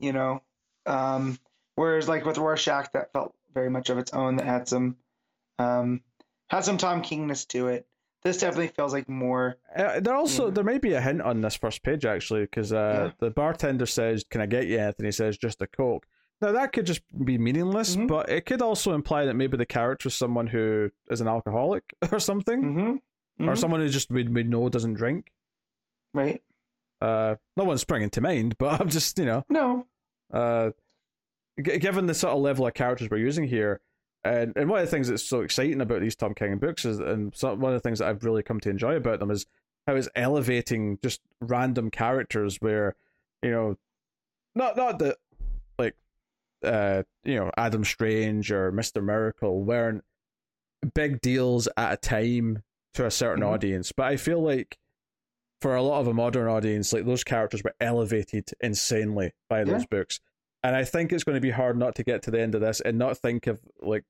You 0.00 0.12
know, 0.12 0.42
um, 0.86 1.38
whereas 1.76 2.08
like 2.08 2.24
with 2.24 2.38
Rorschach, 2.38 2.92
that 2.92 3.12
felt 3.12 3.34
very 3.54 3.70
much 3.70 3.90
of 3.90 3.98
its 3.98 4.12
own. 4.12 4.36
That 4.36 4.46
had 4.46 4.68
some 4.68 4.96
um, 5.58 6.02
had 6.48 6.64
some 6.64 6.78
Tom 6.78 7.02
Kingness 7.02 7.46
to 7.48 7.68
it. 7.68 7.86
This 8.24 8.38
definitely 8.38 8.68
feels 8.68 8.92
like 8.92 9.08
more. 9.08 9.56
uh, 9.76 10.00
there 10.00 10.14
also 10.16 10.50
there 10.50 10.64
may 10.64 10.78
be 10.78 10.92
a 10.94 11.00
hint 11.00 11.22
on 11.22 11.40
this 11.40 11.54
first 11.56 11.82
page 11.82 12.04
actually, 12.04 12.42
because 12.42 12.72
uh, 12.72 13.06
Yeah. 13.06 13.12
the 13.20 13.30
bartender 13.30 13.86
says, 13.86 14.24
"Can 14.28 14.40
I 14.40 14.46
get 14.46 14.66
you 14.66 14.78
anything?" 14.78 15.06
He 15.06 15.12
says, 15.12 15.38
"Just 15.38 15.62
a 15.62 15.66
coke." 15.66 16.04
Now 16.40 16.52
that 16.52 16.72
could 16.72 16.86
just 16.86 17.02
be 17.24 17.38
meaningless, 17.38 17.96
Mhm. 17.96 18.08
but 18.08 18.28
it 18.28 18.44
could 18.46 18.60
also 18.62 18.92
imply 18.94 19.24
that 19.24 19.34
maybe 19.34 19.56
the 19.56 19.66
character 19.66 20.08
is 20.08 20.14
someone 20.14 20.46
who 20.48 20.90
is 21.10 21.20
an 21.20 21.28
alcoholic 21.28 21.84
or 22.12 22.18
something, 22.20 23.00
Mm-hmm. 23.38 23.48
or 23.48 23.54
someone 23.56 23.80
who 23.80 23.88
just 23.88 24.10
we, 24.10 24.24
we 24.24 24.42
know 24.42 24.68
doesn't 24.68 24.94
drink. 24.94 25.32
right. 26.14 26.42
Uh, 27.00 27.36
no 27.56 27.62
one's 27.62 27.80
springing 27.80 28.10
to 28.10 28.20
mind, 28.20 28.58
but 28.58 28.68
I'm 28.80 28.88
just 28.88 29.16
you 29.18 29.24
know 29.26 29.44
No. 29.48 29.86
uh, 30.32 30.70
g- 31.62 31.78
given 31.78 32.06
the 32.06 32.14
sort 32.14 32.34
of 32.34 32.40
level 32.40 32.66
of 32.66 32.74
characters 32.74 33.08
we're 33.10 33.18
using 33.18 33.44
here, 33.44 33.80
and, 34.24 34.52
and 34.56 34.68
one 34.68 34.80
of 34.80 34.86
the 34.86 34.90
things 34.90 35.08
that's 35.08 35.22
so 35.22 35.40
exciting 35.40 35.80
about 35.80 36.00
these 36.00 36.16
Tom 36.16 36.34
King 36.34 36.58
books 36.58 36.84
is, 36.84 36.98
and 36.98 37.34
so, 37.34 37.54
one 37.54 37.72
of 37.72 37.80
the 37.80 37.86
things 37.88 37.98
that 38.00 38.08
I've 38.08 38.24
really 38.24 38.42
come 38.42 38.60
to 38.60 38.70
enjoy 38.70 38.96
about 38.96 39.20
them 39.20 39.30
is 39.30 39.46
how 39.86 39.94
it's 39.96 40.08
elevating 40.14 40.98
just 41.02 41.20
random 41.40 41.90
characters 41.90 42.56
where, 42.60 42.94
you 43.42 43.50
know, 43.50 43.76
not 44.54 44.76
not 44.76 44.98
that 44.98 45.16
like, 45.78 45.94
uh, 46.64 47.04
you 47.24 47.36
know, 47.36 47.50
Adam 47.56 47.84
Strange 47.84 48.50
or 48.52 48.72
Mister 48.72 49.00
Miracle 49.00 49.62
weren't 49.62 50.04
big 50.94 51.20
deals 51.20 51.68
at 51.76 51.92
a 51.92 51.96
time 51.96 52.62
to 52.94 53.06
a 53.06 53.10
certain 53.10 53.42
Mhm. 53.44 53.48
audience, 53.48 53.92
but 53.92 54.06
I 54.06 54.16
feel 54.16 54.40
like 54.42 54.78
for 55.60 55.74
a 55.74 55.82
lot 55.82 56.00
of 56.00 56.06
a 56.06 56.14
modern 56.14 56.48
audience, 56.48 56.92
like 56.92 57.04
those 57.04 57.24
characters 57.24 57.62
were 57.64 57.74
elevated 57.80 58.50
insanely 58.60 59.32
by 59.48 59.64
those 59.64 59.86
books. 59.86 60.20
And 60.62 60.74
I 60.74 60.84
think 60.84 61.12
it's 61.12 61.24
going 61.24 61.36
to 61.36 61.40
be 61.40 61.50
hard 61.50 61.78
not 61.78 61.94
to 61.96 62.04
get 62.04 62.22
to 62.22 62.30
the 62.30 62.40
end 62.40 62.54
of 62.54 62.60
this 62.60 62.80
and 62.80 62.98
not 62.98 63.16
think 63.18 63.46
of 63.46 63.60
like 63.80 64.04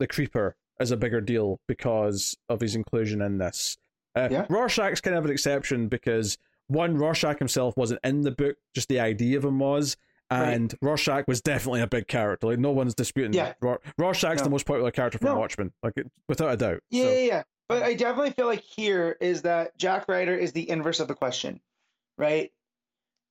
the 0.00 0.06
creeper 0.06 0.56
as 0.80 0.90
a 0.90 0.96
bigger 0.96 1.20
deal 1.20 1.60
because 1.68 2.36
of 2.48 2.60
his 2.60 2.74
inclusion 2.74 3.22
in 3.22 3.38
this. 3.38 3.76
Uh, 4.16 4.28
Yeah. 4.30 4.46
Rorschach's 4.48 5.00
kind 5.00 5.16
of 5.16 5.24
an 5.24 5.30
exception 5.30 5.86
because 5.88 6.36
one, 6.66 6.96
Rorschach 6.96 7.38
himself 7.38 7.76
wasn't 7.76 8.00
in 8.02 8.22
the 8.22 8.32
book, 8.32 8.56
just 8.74 8.88
the 8.88 8.98
idea 9.00 9.36
of 9.38 9.44
him 9.44 9.58
was. 9.60 9.96
Right. 10.32 10.48
And 10.54 10.74
Rorschach 10.82 11.28
was 11.28 11.40
definitely 11.42 11.82
a 11.82 11.86
big 11.86 12.08
character. 12.08 12.48
Like 12.48 12.58
no 12.58 12.72
one's 12.72 12.94
disputing. 12.96 13.34
Yeah. 13.34 13.52
Ror- 13.62 13.78
Rorschach's 13.98 14.42
the 14.42 14.50
most 14.50 14.66
popular 14.66 14.90
character 14.90 15.18
from 15.18 15.28
No. 15.28 15.38
Watchmen, 15.38 15.72
like 15.82 15.94
without 16.28 16.52
a 16.52 16.56
doubt. 16.56 16.80
Yeah, 16.90 17.04
So- 17.04 17.10
yeah, 17.12 17.18
yeah. 17.26 17.42
But 17.68 17.82
I 17.82 17.94
definitely 17.94 18.32
feel 18.32 18.46
like 18.46 18.60
here 18.62 19.16
is 19.20 19.42
that 19.42 19.76
Jack 19.78 20.06
Ryder 20.08 20.34
is 20.36 20.52
the 20.52 20.68
inverse 20.68 21.00
of 21.00 21.08
the 21.08 21.14
question, 21.14 21.60
right? 22.18 22.52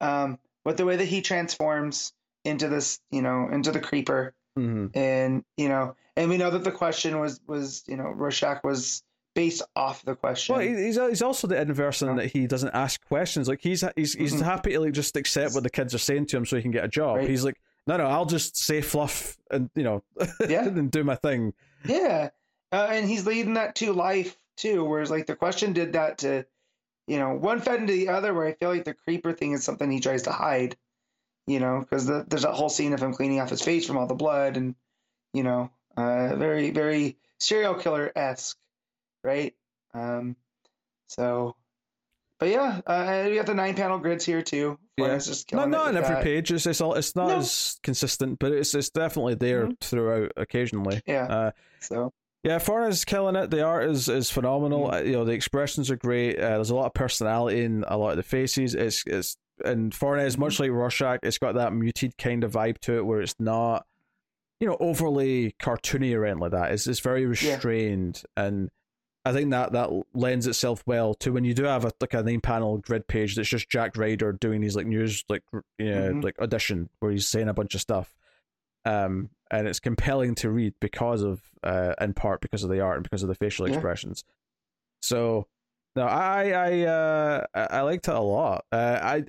Um, 0.01 0.39
with 0.65 0.77
the 0.77 0.85
way 0.85 0.95
that 0.95 1.05
he 1.05 1.21
transforms 1.21 2.13
into 2.45 2.67
this, 2.67 2.99
you 3.11 3.21
know, 3.21 3.49
into 3.51 3.71
the 3.71 3.79
creeper, 3.79 4.33
Mhm. 4.57 4.95
and 4.95 5.43
you 5.57 5.69
know, 5.69 5.95
and 6.15 6.29
we 6.29 6.37
know 6.37 6.51
that 6.51 6.63
the 6.63 6.71
question 6.71 7.19
was 7.19 7.39
was 7.47 7.83
you 7.87 7.97
know 7.97 8.05
Rorschach 8.09 8.63
was 8.63 9.03
based 9.35 9.63
off 9.75 10.03
the 10.05 10.15
question. 10.15 10.55
Well, 10.55 10.63
he's 10.65 10.95
he's 10.97 11.21
also 11.23 11.47
the 11.47 11.59
inverse 11.59 12.01
in 12.03 12.09
Yeah. 12.09 12.15
that 12.17 12.27
he 12.31 12.45
doesn't 12.45 12.69
ask 12.75 13.03
questions. 13.07 13.47
Like 13.47 13.61
he's 13.61 13.83
he's 13.95 14.13
he's 14.13 14.33
Mhm. 14.35 14.41
happy 14.43 14.71
to 14.73 14.79
like 14.81 14.93
just 14.93 15.15
accept 15.15 15.55
what 15.55 15.63
the 15.63 15.69
kids 15.71 15.95
are 15.95 15.99
saying 15.99 16.27
to 16.27 16.37
him 16.37 16.45
so 16.45 16.55
he 16.55 16.61
can 16.61 16.71
get 16.71 16.83
a 16.85 16.87
job. 16.87 17.17
Right. 17.17 17.29
He's 17.29 17.43
like, 17.43 17.59
no, 17.87 17.97
no, 17.97 18.05
I'll 18.05 18.25
just 18.27 18.55
say 18.57 18.81
fluff 18.81 19.37
and 19.49 19.69
you 19.75 19.83
know, 19.83 20.03
Yeah. 20.47 20.67
and 20.67 20.91
do 20.91 21.03
my 21.03 21.15
thing. 21.15 21.53
Yeah, 21.85 22.29
uh, 22.71 22.87
and 22.91 23.09
he's 23.09 23.25
leading 23.25 23.55
that 23.55 23.75
to 23.77 23.91
life 23.93 24.37
too. 24.55 24.85
Whereas 24.85 25.09
like 25.09 25.25
the 25.25 25.35
question 25.35 25.73
did 25.73 25.93
that 25.93 26.19
to, 26.19 26.45
you 27.07 27.17
know, 27.17 27.33
one 27.33 27.59
fed 27.59 27.79
into 27.81 27.93
the 27.93 28.09
other. 28.09 28.35
Where 28.35 28.45
I 28.45 28.53
feel 28.53 28.69
like 28.69 28.85
the 28.85 28.93
creeper 28.93 29.33
thing 29.33 29.53
is 29.53 29.63
something 29.63 29.89
he 29.89 29.99
tries 29.99 30.21
to 30.23 30.31
hide, 30.31 30.77
you 31.47 31.59
know, 31.59 31.79
because 31.79 32.05
the, 32.05 32.25
there's 32.27 32.43
that 32.43 32.53
whole 32.53 32.69
scene 32.69 32.93
of 32.93 33.01
him 33.01 33.13
cleaning 33.13 33.39
off 33.39 33.49
his 33.49 33.61
face 33.61 33.85
from 33.85 33.97
all 33.97 34.07
the 34.07 34.15
blood, 34.15 34.57
and 34.57 34.75
you 35.33 35.43
know, 35.43 35.69
uh, 35.97 36.35
very 36.35 36.71
very 36.71 37.17
serial 37.39 37.75
killer 37.75 38.11
esque, 38.15 38.57
right? 39.23 39.53
Um, 39.93 40.35
so, 41.07 41.55
but 42.39 42.49
yeah, 42.49 42.81
uh, 42.87 43.25
we 43.29 43.35
got 43.35 43.45
the 43.45 43.53
nine 43.53 43.75
panel 43.75 43.99
grids 43.99 44.25
here 44.25 44.41
too. 44.41 44.79
Yeah. 44.97 45.19
No, 45.51 45.65
not 45.65 45.87
on 45.87 45.97
every 45.97 46.15
that. 46.15 46.23
page. 46.23 46.51
It's 46.51 46.65
it's 46.65 46.79
all 46.81 46.93
it's 46.93 47.15
not 47.15 47.29
No. 47.29 47.37
as 47.37 47.79
consistent, 47.83 48.39
but 48.39 48.51
it's 48.51 48.73
it's 48.75 48.89
definitely 48.89 49.35
there 49.35 49.67
Mhm. 49.67 49.79
throughout 49.81 50.31
occasionally. 50.37 51.01
Yeah. 51.05 51.25
Uh, 51.25 51.51
So 51.79 52.13
Yeah, 52.43 52.59
Fornes's 52.59 53.05
killing 53.05 53.35
it. 53.35 53.49
The 53.51 53.63
art 53.63 53.89
is 53.89 54.07
is 54.09 54.29
phenomenal. 54.29 54.87
Mm. 54.89 54.93
Uh, 54.93 55.03
You 55.03 55.11
know, 55.13 55.25
the 55.25 55.31
expressions 55.31 55.89
are 55.89 55.95
great. 55.95 56.37
Uh, 56.37 56.49
there's 56.55 56.69
a 56.69 56.75
lot 56.75 56.85
of 56.87 56.93
personality 56.93 57.63
in 57.63 57.83
a 57.87 57.97
lot 57.97 58.11
of 58.11 58.17
the 58.17 58.23
faces. 58.23 58.75
It's 58.75 59.03
it's 59.07 59.35
and 59.63 59.93
Fornes 59.93 60.23
is 60.27 60.33
Mm-hmm. 60.33 60.41
much 60.41 60.59
like 60.59 60.71
Rorschach. 60.71 61.19
It's 61.23 61.37
got 61.37 61.55
that 61.55 61.73
muted 61.73 62.17
kind 62.17 62.43
of 62.43 62.51
vibe 62.53 62.77
to 62.79 62.97
it, 62.97 63.05
where 63.05 63.21
it's 63.21 63.35
not, 63.39 63.85
you 64.59 64.67
know, 64.67 64.77
overly 64.79 65.55
cartoony 65.61 66.15
or 66.15 66.25
anything 66.25 66.41
like 66.41 66.51
that. 66.51 66.71
It's 66.71 66.87
it's 66.87 66.99
very 66.99 67.25
restrained, 67.25 68.23
and 68.37 68.69
I 69.25 69.31
think 69.31 69.51
that 69.51 69.71
that 69.71 69.89
lends 70.13 70.47
itself 70.47 70.83
well 70.85 71.13
to 71.15 71.31
when 71.31 71.45
you 71.45 71.53
do 71.53 71.63
have 71.63 71.85
a 71.85 71.91
like 72.01 72.13
a 72.13 72.23
nine 72.23 72.41
panel 72.41 72.77
grid 72.77 73.07
page 73.07 73.35
that's 73.35 73.47
just 73.49 73.69
Jack 73.69 73.95
Ryder 73.95 74.33
doing 74.33 74.59
these 74.61 74.75
like 74.75 74.85
news 74.87 75.23
like 75.29 75.43
you 75.79 75.91
know, 75.91 76.11
Mhm. 76.13 76.23
like 76.23 76.39
audition 76.39 76.89
where 76.99 77.11
he's 77.11 77.27
saying 77.27 77.47
a 77.47 77.53
bunch 77.53 77.73
of 77.75 77.81
stuff 77.81 78.13
um, 78.85 79.29
and 79.49 79.65
it's 79.67 79.79
compelling 79.79 80.35
to 80.35 80.49
read 80.49 80.73
because 80.81 81.21
of, 81.23 81.41
uh, 81.63 81.93
in 82.01 82.13
part 82.13 82.41
because 82.41 82.63
of 82.65 82.69
the 82.69 82.81
art 82.81 82.97
and 82.97 83.03
because 83.03 83.23
of 83.23 83.29
the 83.29 83.35
facial 83.35 83.65
Yeah. 83.65 83.75
expressions. 83.75 84.25
So, 85.01 85.47
no, 85.95 86.03
I 86.03 86.49
I 86.51 86.81
uh, 86.81 87.45
I 87.55 87.81
liked 87.81 88.07
it 88.07 88.13
a 88.15 88.19
lot. 88.19 88.65
Uh, 88.71 88.99
I, 89.01 89.23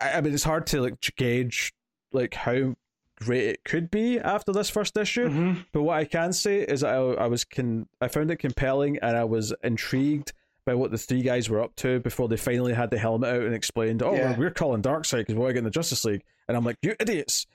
I 0.00 0.12
I 0.12 0.20
mean, 0.20 0.32
it's 0.34 0.44
hard 0.44 0.66
to 0.68 0.80
like 0.80 1.00
gauge 1.16 1.72
like 2.12 2.34
how 2.34 2.74
great 3.16 3.44
it 3.48 3.64
could 3.64 3.90
be 3.90 4.18
after 4.18 4.52
this 4.52 4.70
first 4.70 4.96
issue. 4.96 5.28
mhm. 5.28 5.64
But 5.72 5.82
what 5.82 5.98
I 5.98 6.04
can 6.06 6.32
say 6.32 6.60
is 6.62 6.82
I 6.82 6.96
I 6.96 7.26
was 7.26 7.44
con 7.44 7.86
I 8.00 8.08
found 8.08 8.30
it 8.30 8.36
compelling 8.36 8.98
and 9.02 9.16
I 9.16 9.24
was 9.24 9.52
intrigued 9.62 10.32
by 10.66 10.74
what 10.74 10.90
the 10.90 10.98
three 10.98 11.22
guys 11.22 11.48
were 11.50 11.62
up 11.62 11.74
to 11.76 12.00
before 12.00 12.28
they 12.28 12.36
finally 12.36 12.72
had 12.74 12.90
the 12.90 12.98
helmet 12.98 13.34
out 13.34 13.42
and 13.42 13.54
explained, 13.54 14.02
"Oh, 14.02 14.14
Yeah. 14.14 14.32
we're, 14.32 14.44
we're 14.46 14.50
calling 14.50 14.82
Darkseid 14.82 15.18
because 15.20 15.34
we're 15.34 15.48
getting 15.52 15.64
the 15.64 15.70
Justice 15.70 16.04
League," 16.04 16.22
and 16.48 16.56
I'm 16.56 16.64
like, 16.64 16.76
"You 16.82 16.94
idiots!" 17.00 17.46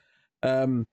Um, 0.44 0.86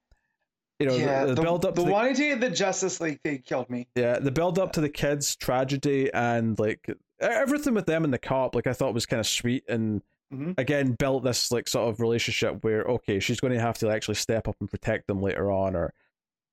you 0.79 0.87
know, 0.87 0.95
yeah, 0.97 1.25
the, 1.27 1.35
the, 1.35 1.43
build 1.43 1.65
up 1.65 1.75
the 1.75 1.83
to 1.85 1.89
the, 1.91 2.15
to 2.15 2.15
get 2.15 2.41
the 2.41 2.51
Justice 2.51 3.01
League 3.01 3.21
thing 3.23 3.43
killed 3.47 3.71
me. 3.71 3.89
yeah, 3.95 4.19
the 4.19 4.31
build 4.31 4.59
up 4.59 4.73
to 4.73 4.81
the 4.81 4.89
kids' 4.89 5.37
tragedy 5.37 6.13
and 6.13 6.59
like 6.59 6.87
everything 7.23 7.75
with 7.75 7.87
them 7.87 8.05
and 8.05 8.13
the 8.13 8.19
cop, 8.19 8.55
like 8.55 8.67
I 8.67 8.73
thought 8.73 8.95
was 8.95 9.07
kind 9.07 9.21
of 9.21 9.27
sweet 9.27 9.65
and 9.69 10.03
Mhm. 10.33 10.59
again 10.59 10.93
built 10.93 11.25
this 11.25 11.53
like 11.53 11.69
sort 11.69 11.91
of 11.91 12.01
relationship 12.01 12.65
where 12.65 12.83
okay, 12.85 13.21
she's 13.21 13.39
going 13.41 13.53
to 13.53 13.61
have 13.61 13.77
to 13.79 13.91
actually 13.91 14.15
step 14.15 14.49
up 14.49 14.57
and 14.61 14.71
protect 14.71 15.07
them 15.07 15.21
later 15.21 15.51
on, 15.53 15.77
or 15.77 15.93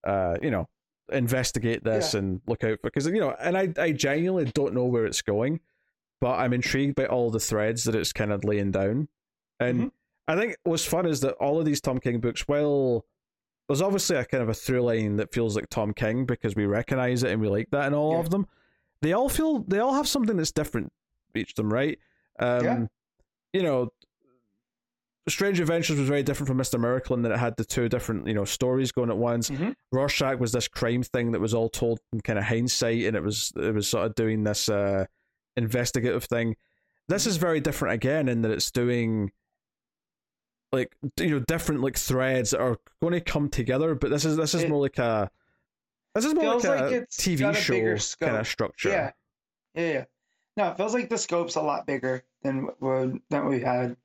uh, 0.04 0.36
you 0.42 0.52
know, 0.52 0.68
investigate 1.12 1.84
this 1.84 2.14
and 2.14 2.42
look 2.46 2.64
out 2.64 2.80
for 2.82 2.90
because 2.90 3.08
you 3.08 3.20
know, 3.20 3.32
and 3.40 3.58
I 3.58 3.74
I 3.78 3.92
genuinely 3.94 4.52
don't 4.54 4.74
know 4.74 4.86
where 4.86 5.06
it's 5.06 5.22
going, 5.22 5.62
but 6.20 6.40
I'm 6.40 6.54
intrigued 6.54 6.96
by 6.96 7.06
all 7.06 7.32
the 7.32 7.40
threads 7.40 7.86
that 7.86 7.96
it's 7.96 8.12
kind 8.14 8.32
of 8.34 8.44
laying 8.44 8.72
down, 8.72 9.08
and 9.62 9.80
Mhm. 9.80 9.92
I 10.28 10.36
think 10.36 10.58
what's 10.64 10.86
fun 10.86 11.06
is 11.08 11.22
that 11.22 11.34
all 11.36 11.58
of 11.60 11.66
these 11.66 11.82
Tom 11.82 12.00
King 12.00 12.20
books, 12.20 12.48
well. 12.48 13.06
There's 13.68 13.84
obviously 13.84 14.16
a 14.16 14.26
kind 14.26 14.42
of 14.42 14.50
a 14.50 14.54
through 14.56 14.82
line 14.82 15.18
that 15.18 15.32
feels 15.32 15.56
like 15.56 15.70
Tom 15.70 15.94
King 15.94 16.26
because 16.26 16.56
we 16.56 16.66
recognize 16.66 17.22
it 17.22 17.30
and 17.32 17.40
we 17.40 17.48
like 17.50 17.70
that 17.70 17.86
in 17.86 17.94
all 17.94 18.14
Yeah. 18.14 18.20
of 18.22 18.32
them. 18.32 18.48
They 19.02 19.14
all 19.14 19.30
feel 19.30 19.60
they 19.68 19.80
all 19.80 19.94
have 19.94 20.08
something 20.08 20.38
that's 20.38 20.52
different 20.52 20.92
each 21.36 21.52
of 21.52 21.56
them, 21.56 21.72
right? 21.72 21.98
Um, 22.40 22.64
Yeah. 22.66 22.86
You 23.54 23.64
know, 23.64 23.90
Strange 25.28 25.60
Adventures 25.60 26.00
was 26.00 26.08
very 26.08 26.24
different 26.24 26.48
from 26.48 26.58
Mister 26.58 26.78
Miracle 26.78 27.16
in 27.16 27.22
that 27.22 27.32
it 27.32 27.38
had 27.40 27.56
the 27.58 27.66
two 27.66 27.88
different 27.88 28.28
you 28.28 28.34
know 28.34 28.46
stories 28.46 28.92
going 28.92 29.10
at 29.10 29.18
once. 29.18 29.50
Mhm. 29.50 29.76
Rorschach 29.92 30.40
was 30.40 30.52
this 30.52 30.68
crime 30.68 31.04
thing 31.04 31.32
that 31.32 31.40
was 31.40 31.54
all 31.54 31.70
told 31.70 32.00
in 32.14 32.22
kind 32.22 32.40
of 32.40 32.46
hindsight, 32.46 33.04
and 33.06 33.16
it 33.16 33.24
was 33.24 33.52
it 33.56 33.74
was 33.74 33.88
sort 33.88 34.06
of 34.08 34.16
doing 34.16 34.44
this 34.44 34.70
uh, 34.70 35.06
investigative 35.56 36.24
thing. 36.26 36.56
This 37.08 37.26
is 37.28 37.38
very 37.38 37.60
different 37.60 37.94
again 37.96 38.28
in 38.28 38.42
that 38.42 38.52
it's 38.52 38.72
doing 38.72 39.32
like 40.72 40.96
you 41.20 41.30
know 41.32 41.40
different 41.40 41.82
like 41.82 41.98
threads 41.98 42.52
that 42.52 42.62
are 42.62 42.78
going 43.02 43.14
to 43.14 43.22
come 43.22 43.50
together, 43.50 43.96
but 43.96 44.10
this 44.10 44.26
is 44.26 44.36
this 44.36 44.54
is 44.54 44.64
It 44.64 44.70
more 44.70 44.82
like 44.82 44.98
a 44.98 45.30
this 46.16 46.26
is 46.26 46.34
more 46.34 46.44
feels 46.44 46.66
like 46.66 46.80
a 46.80 46.84
like 46.84 46.92
it's 46.94 47.18
TV 47.18 47.40
got 47.40 47.56
a 47.56 47.72
bigger 47.72 47.98
show 47.98 48.02
scope. 48.02 48.30
kind 48.30 48.42
of 48.42 48.48
structure. 48.48 48.90
Yeah, 48.90 49.12
yeah, 49.74 49.92
yeah. 49.92 50.06
No, 50.58 50.72
it 50.72 50.78
feels 50.78 50.94
like 50.94 51.10
the 51.10 51.18
scope's 51.18 51.56
a 51.56 51.62
lot 51.62 51.88
bigger 51.88 52.24
than 52.44 52.70
what 52.80 53.14
than 53.30 53.46
we 53.48 53.62
had. 53.62 53.96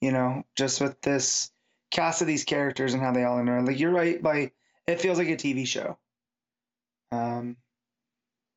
You 0.00 0.12
know, 0.12 0.44
just 0.56 0.80
with 0.80 1.00
this 1.02 1.50
cast 1.90 2.22
of 2.22 2.26
these 2.26 2.44
characters 2.44 2.94
and 2.94 3.02
how 3.02 3.12
they 3.12 3.24
all 3.24 3.38
interact. 3.38 3.66
Like 3.66 3.80
you're 3.80 3.90
right, 3.90 4.22
like 4.22 4.54
it 4.86 5.00
feels 5.00 5.18
like 5.18 5.28
a 5.28 5.36
TV 5.36 5.66
show. 5.66 5.98
Um, 7.12 7.56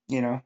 you 0.08 0.22
know, 0.22 0.42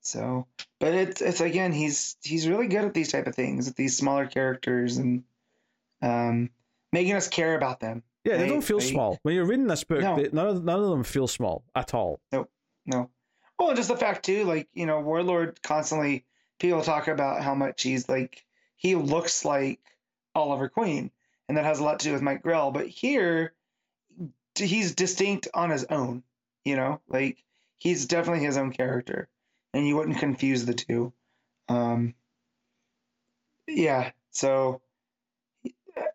so 0.00 0.46
but 0.80 0.94
it's 0.94 1.22
it's 1.22 1.40
again 1.40 1.72
he's 1.72 2.16
he's 2.22 2.48
really 2.48 2.66
good 2.66 2.84
at 2.84 2.94
these 2.94 3.12
type 3.12 3.26
of 3.26 3.34
things, 3.34 3.68
at 3.68 3.76
these 3.76 3.96
smaller 3.96 4.26
characters 4.26 4.96
and 4.98 5.24
um 6.02 6.50
making 6.92 7.14
us 7.14 7.28
care 7.28 7.54
about 7.56 7.80
them. 7.80 8.02
Yeah, 8.24 8.36
they 8.36 8.48
don't 8.48 8.62
feel 8.62 8.80
small. 8.80 9.18
When 9.22 9.34
you're 9.34 9.44
reading 9.46 9.66
this 9.66 9.82
book, 9.84 10.00
No. 10.00 10.16
they, 10.16 10.28
none 10.32 10.46
of 10.48 10.64
none 10.64 10.80
of 10.80 10.90
them 10.90 11.02
feel 11.04 11.26
small 11.26 11.64
at 11.74 11.92
all. 11.94 12.20
No. 12.30 12.48
No. 12.86 13.10
Well, 13.58 13.68
and 13.68 13.76
just 13.76 13.88
the 13.88 13.96
fact 13.96 14.24
too, 14.24 14.44
like 14.44 14.68
you 14.74 14.86
know, 14.86 15.00
Warlord 15.00 15.60
constantly 15.62 16.24
people 16.58 16.82
talk 16.82 17.08
about 17.08 17.42
how 17.42 17.54
much 17.54 17.82
he's 17.82 18.08
like 18.08 18.44
he 18.76 18.94
looks 18.94 19.44
like 19.44 19.80
Oliver 20.34 20.68
Queen, 20.68 21.10
and 21.48 21.56
that 21.58 21.64
has 21.64 21.78
a 21.80 21.84
lot 21.84 22.00
to 22.00 22.04
do 22.06 22.12
with 22.12 22.22
Mike 22.22 22.42
Grell. 22.42 22.70
But 22.70 22.86
here, 22.86 23.54
he's 24.56 24.94
distinct 24.94 25.48
on 25.54 25.70
his 25.70 25.84
own. 25.84 26.22
You 26.64 26.76
know, 26.76 27.00
like 27.08 27.42
he's 27.78 28.06
definitely 28.06 28.44
his 28.44 28.56
own 28.56 28.72
character, 28.72 29.28
and 29.74 29.86
you 29.86 29.96
wouldn't 29.96 30.18
confuse 30.18 30.64
the 30.64 30.74
two. 30.74 31.12
Um, 31.68 32.14
yeah. 33.66 34.10
So 34.30 34.80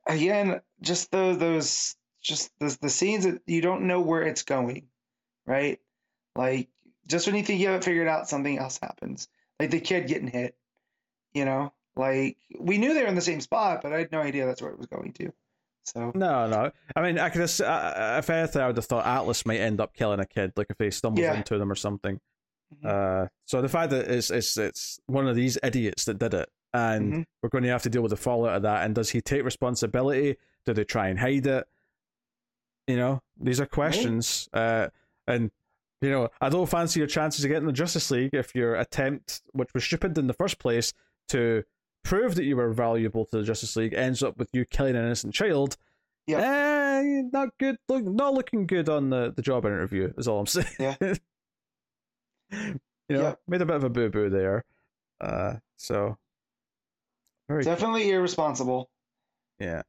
again, 0.07 0.61
just 0.81 1.11
those 1.11 1.37
those 1.37 1.95
just 2.21 2.51
the 2.59 2.77
the 2.81 2.89
scenes 2.89 3.25
that 3.25 3.41
you 3.45 3.61
don't 3.61 3.87
know 3.87 4.01
where 4.01 4.23
it's 4.23 4.43
going, 4.43 4.87
right? 5.45 5.79
Like 6.35 6.69
just 7.07 7.25
when 7.27 7.35
you 7.35 7.43
think 7.43 7.59
you 7.59 7.67
have 7.67 7.81
it 7.81 7.83
figured 7.83 8.07
out, 8.07 8.27
something 8.29 8.57
else 8.57 8.79
happens. 8.81 9.27
Like 9.59 9.71
the 9.71 9.79
kid 9.79 10.07
getting 10.07 10.27
hit, 10.27 10.55
you 11.33 11.45
know. 11.45 11.73
Like 11.95 12.37
we 12.59 12.77
knew 12.77 12.93
they 12.93 13.01
were 13.01 13.07
in 13.07 13.15
the 13.15 13.21
same 13.21 13.41
spot, 13.41 13.81
but 13.81 13.91
I 13.93 13.99
had 13.99 14.11
no 14.11 14.21
idea 14.21 14.45
that's 14.45 14.61
where 14.61 14.71
it 14.71 14.77
was 14.77 14.87
going 14.87 15.13
to. 15.13 15.31
So 15.83 16.11
No, 16.13 16.47
no. 16.47 16.69
I 16.95 17.01
mean, 17.01 17.17
I 17.17 17.29
could 17.29 17.41
have, 17.41 17.61
uh, 17.61 18.17
if 18.19 18.29
anything, 18.29 18.61
I 18.61 18.67
would 18.67 18.75
have 18.75 18.85
thought 18.85 19.05
Atlas 19.05 19.45
might 19.45 19.59
end 19.61 19.79
up 19.79 19.93
killing 19.95 20.19
a 20.19 20.25
kid, 20.25 20.51
like 20.57 20.67
if 20.69 20.77
he 20.77 20.91
stumbles 20.91 21.23
Yeah. 21.23 21.35
into 21.37 21.57
them 21.57 21.71
or 21.71 21.75
something. 21.75 22.19
Mhm. 22.83 22.85
Uh, 23.25 23.27
so 23.45 23.61
the 23.61 23.69
fact 23.69 23.91
that 23.91 24.11
it's 24.11 24.29
it's 24.29 24.57
it's 24.57 24.99
one 25.07 25.27
of 25.27 25.35
these 25.37 25.57
idiots 25.63 26.03
that 26.05 26.19
did 26.19 26.33
it, 26.33 26.49
and 26.73 27.13
Mhm. 27.13 27.25
we're 27.41 27.49
going 27.49 27.63
to 27.63 27.69
have 27.69 27.83
to 27.83 27.89
deal 27.89 28.01
with 28.01 28.11
the 28.11 28.17
fallout 28.17 28.55
of 28.57 28.61
that. 28.63 28.85
And 28.85 28.93
does 28.95 29.09
he 29.09 29.21
take 29.21 29.43
responsibility? 29.43 30.37
Do 30.65 30.73
they 30.73 30.83
try 30.83 31.07
and 31.09 31.19
hide 31.19 31.47
it? 31.47 31.67
You 32.87 32.95
know, 32.97 33.21
these 33.39 33.59
are 33.61 33.65
questions. 33.65 34.47
Uh, 34.53 34.89
and 35.27 35.51
you 36.01 36.09
know, 36.11 36.29
I 36.39 36.49
don't 36.49 36.69
fancy 36.69 36.99
your 36.99 37.07
chances 37.07 37.43
of 37.43 37.49
getting 37.49 37.65
the 37.65 37.73
Justice 37.73 38.11
League 38.11 38.29
if 38.33 38.53
your 38.53 38.75
attempt, 38.75 39.41
which 39.53 39.73
was 39.73 39.83
stupid 39.83 40.15
in 40.17 40.27
the 40.27 40.33
first 40.33 40.59
place, 40.59 40.93
to 41.29 41.63
prove 42.03 42.35
that 42.35 42.43
you 42.45 42.55
were 42.55 42.71
valuable 42.71 43.25
to 43.25 43.37
the 43.37 43.43
Justice 43.43 43.75
League 43.75 43.93
ends 43.95 44.21
up 44.21 44.37
with 44.37 44.49
you 44.53 44.63
killing 44.65 44.95
an 44.95 45.03
innocent 45.03 45.33
child. 45.33 45.75
Yeah, 46.27 46.39
Eh, 46.99 47.23
not 47.33 47.49
good. 47.57 47.77
Look, 47.89 48.03
not 48.03 48.33
looking 48.33 48.67
good 48.67 48.89
on 48.89 49.09
the, 49.09 49.31
the 49.35 49.41
job 49.41 49.65
interview. 49.65 50.13
Is 50.17 50.27
all 50.27 50.39
I'm 50.41 50.45
saying. 50.47 50.67
Yeah. 50.79 50.95
you 51.01 52.59
know, 53.09 53.21
Yep. 53.21 53.39
made 53.47 53.61
a 53.61 53.65
bit 53.65 53.75
of 53.75 53.83
a 53.83 53.89
boo 53.89 54.09
boo 54.09 54.29
there. 54.29 54.63
Uh, 55.19 55.55
so 55.77 56.17
very 57.47 57.63
definitely 57.63 58.09
irresponsible. 58.11 58.89
yeah, 59.59 59.81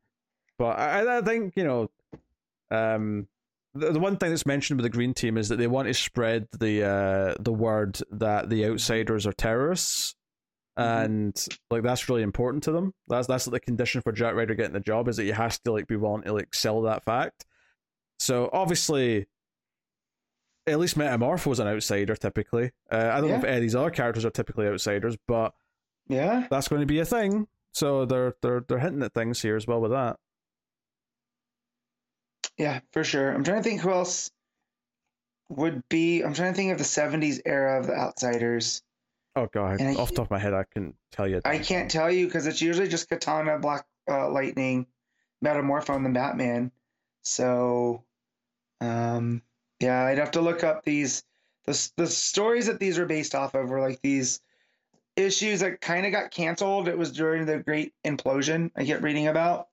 but 0.58 0.78
I, 0.78 1.18
I 1.18 1.22
think 1.22 1.54
you 1.56 1.64
know, 1.64 1.90
um, 2.70 3.28
the, 3.74 3.92
the 3.92 3.98
one 4.00 4.16
thing 4.16 4.30
that's 4.30 4.46
mentioned 4.46 4.78
with 4.78 4.84
the 4.84 4.96
green 4.96 5.14
team 5.14 5.36
is 5.38 5.48
that 5.48 5.56
they 5.56 5.66
want 5.66 5.88
to 5.88 5.94
spread 5.94 6.48
the 6.58 6.84
uh 6.84 7.34
the 7.40 7.52
word 7.52 7.98
that 8.10 8.48
the 8.50 8.66
outsiders 8.66 9.26
are 9.26 9.32
terrorists, 9.32 10.14
Mhm. 10.78 11.04
and 11.04 11.46
like 11.70 11.82
that's 11.82 12.08
really 12.08 12.22
important 12.22 12.62
to 12.64 12.72
them. 12.72 12.94
That's 13.08 13.26
that's 13.26 13.44
the 13.46 13.60
condition 13.60 14.00
for 14.02 14.12
Jack 14.12 14.34
Ryder 14.34 14.54
getting 14.54 14.72
the 14.72 14.80
job 14.80 15.08
is 15.08 15.16
that 15.16 15.24
he 15.24 15.30
has 15.30 15.58
to 15.60 15.72
like 15.72 15.86
be 15.88 15.96
willing 15.96 16.22
to 16.22 16.32
like 16.32 16.54
sell 16.54 16.82
that 16.82 17.04
fact. 17.04 17.44
So 18.18 18.48
obviously. 18.52 19.26
At 20.66 20.78
least 20.78 20.98
Metamorpho's 20.98 21.60
an 21.60 21.66
outsider 21.66 22.14
typically. 22.14 22.72
Uh, 22.92 23.10
I 23.14 23.20
don't 23.22 23.30
know 23.30 23.36
if 23.36 23.42
Yeah. 23.42 23.48
any 23.48 23.56
of 23.56 23.62
these 23.62 23.74
other 23.74 23.88
characters 23.90 24.26
are 24.26 24.30
typically 24.30 24.66
outsiders, 24.66 25.16
but 25.26 25.54
Yeah. 26.08 26.46
that's 26.50 26.68
going 26.68 26.80
to 26.80 26.86
be 26.86 26.98
a 27.00 27.04
thing. 27.04 27.46
So 27.72 28.04
they're 28.06 28.34
they're 28.42 28.64
they're 28.66 28.78
hinting 28.78 29.02
at 29.02 29.12
things 29.14 29.40
here 29.42 29.54
as 29.56 29.66
well 29.66 29.80
with 29.80 29.90
that. 29.92 30.16
Yeah, 32.56 32.80
for 32.92 33.04
sure. 33.04 33.30
I'm 33.32 33.44
trying 33.44 33.62
to 33.62 33.62
think 33.68 33.80
who 33.80 33.90
else 33.90 34.30
would 35.48 35.82
be. 35.88 36.22
I'm 36.22 36.34
trying 36.34 36.52
to 36.52 36.56
think 36.56 36.72
of 36.72 36.78
the 36.78 36.84
70s 36.84 37.40
era 37.46 37.78
of 37.78 37.86
the 37.86 37.94
Outsiders. 37.94 38.82
Oh 39.36 39.46
god, 39.52 39.80
And 39.80 39.90
I- 39.96 40.00
off 40.00 40.08
the 40.10 40.16
top 40.16 40.26
of 40.26 40.30
my 40.32 40.38
head, 40.38 40.54
I 40.54 40.64
can't 40.64 40.94
tell 41.12 41.28
you. 41.28 41.40
I 41.44 41.58
can't 41.58 41.90
tell 41.90 42.10
you 42.10 42.26
because 42.26 42.46
it's 42.46 42.60
usually 42.60 42.88
just 42.88 43.08
Katana, 43.08 43.58
Black 43.58 43.86
uh, 44.10 44.28
Lightning, 44.30 44.86
Metamorpho, 45.44 45.94
and 45.94 46.04
the 46.04 46.10
Batman. 46.10 46.72
So, 47.22 48.02
um, 48.80 49.42
yeah, 49.80 50.04
I'd 50.06 50.18
have 50.18 50.32
to 50.32 50.40
look 50.40 50.64
up 50.64 50.84
these 50.84 51.22
the 51.66 51.90
the 51.96 52.06
stories 52.08 52.66
that 52.66 52.80
these 52.80 52.98
were 52.98 53.06
based 53.06 53.34
off 53.36 53.54
of 53.54 53.68
were 53.68 53.80
like 53.80 54.00
these 54.02 54.40
issues 55.18 55.60
that 55.60 55.80
kind 55.80 56.06
of 56.06 56.12
got 56.12 56.30
canceled. 56.30 56.88
It 56.88 56.96
was 56.96 57.12
during 57.12 57.44
the 57.44 57.58
Great 57.58 57.92
Implosion. 58.04 58.70
I 58.76 58.84
kept 58.84 59.02
reading 59.02 59.26
about 59.26 59.68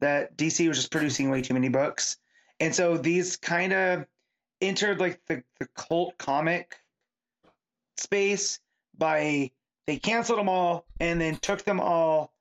that 0.00 0.36
DC 0.36 0.66
was 0.66 0.78
just 0.78 0.90
producing 0.90 1.30
way 1.30 1.42
too 1.42 1.54
many 1.54 1.68
books, 1.68 2.16
and 2.60 2.74
so 2.74 2.96
these 2.96 3.36
kind 3.36 3.72
of 3.72 4.06
entered 4.60 4.98
like 5.00 5.20
the 5.26 5.42
the 5.60 5.66
cult 5.76 6.16
comic 6.18 6.78
space 7.96 8.60
by 8.96 9.50
they 9.86 9.98
canceled 9.98 10.38
them 10.38 10.48
all 10.48 10.86
and 11.00 11.20
then 11.20 11.36
took 11.36 11.64
them 11.64 11.80
all 11.80 12.32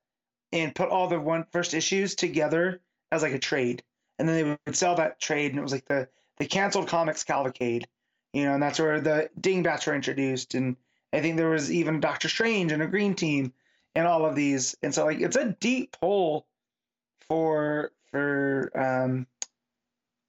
and 0.52 0.74
put 0.74 0.90
all 0.90 1.08
the 1.08 1.20
one 1.20 1.46
first 1.52 1.74
issues 1.74 2.16
together 2.16 2.82
as 3.12 3.22
like 3.22 3.34
a 3.34 3.40
trade 3.40 3.84
and 4.18 4.28
then 4.28 4.36
they 4.36 4.58
would 4.66 4.76
sell 4.76 4.96
that 4.96 5.20
trade 5.20 5.52
and 5.52 5.60
it 5.60 5.64
was 5.64 5.72
like 5.72 5.86
the 5.86 6.08
the 6.38 6.46
canceled 6.46 6.88
comics 6.88 7.24
cavalcade 7.24 7.88
you 8.34 8.46
know 8.46 8.54
and 8.54 8.64
that's 8.64 8.80
where 8.80 9.00
the 9.00 9.30
dingbats 9.40 9.86
were 9.86 9.96
introduced 9.96 10.56
and 10.56 10.76
i 11.14 11.22
think 11.22 11.38
there 11.38 11.50
was 11.50 11.72
even 11.72 12.00
doctor 12.00 12.30
strange 12.30 12.72
and 12.72 12.82
a 12.84 12.88
green 12.88 13.14
team 13.16 13.54
and 13.96 14.06
all 14.08 14.26
of 14.26 14.36
these 14.36 14.76
and 14.84 14.94
so 14.94 15.06
like 15.06 15.20
it's 15.22 15.36
a 15.38 15.56
deep 15.60 15.96
hole 16.02 16.46
for 17.28 17.92
for 18.12 18.72
um 18.76 19.28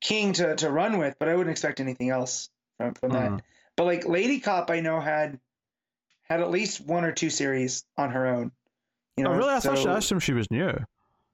king 0.01 0.33
to 0.33 0.55
to 0.57 0.71
run 0.71 0.99
with 0.99 1.17
but 1.19 1.29
i 1.29 1.35
wouldn't 1.35 1.51
expect 1.51 1.81
anything 1.81 2.11
else 2.11 2.51
from 2.77 2.95
from 2.95 3.11
that 3.13 3.31
Mhm. 3.31 3.41
but 3.77 3.85
like 3.85 4.07
lady 4.07 4.41
cop 4.41 4.71
i 4.71 4.81
know 4.81 5.01
had 5.01 5.39
had 6.23 6.41
at 6.41 6.51
least 6.51 6.81
one 6.81 7.05
or 7.05 7.13
two 7.13 7.31
series 7.31 7.85
on 7.97 8.11
her 8.11 8.27
own 8.27 8.53
you 9.17 9.25
know 9.25 9.33
oh 9.33 9.37
really? 9.37 9.55
I 9.55 9.61
thought 9.61 9.79
she 9.79 9.85
so- 9.85 9.91
asked 9.91 10.13
him 10.13 10.21
she 10.21 10.33
was 10.35 10.49
new. 10.51 10.73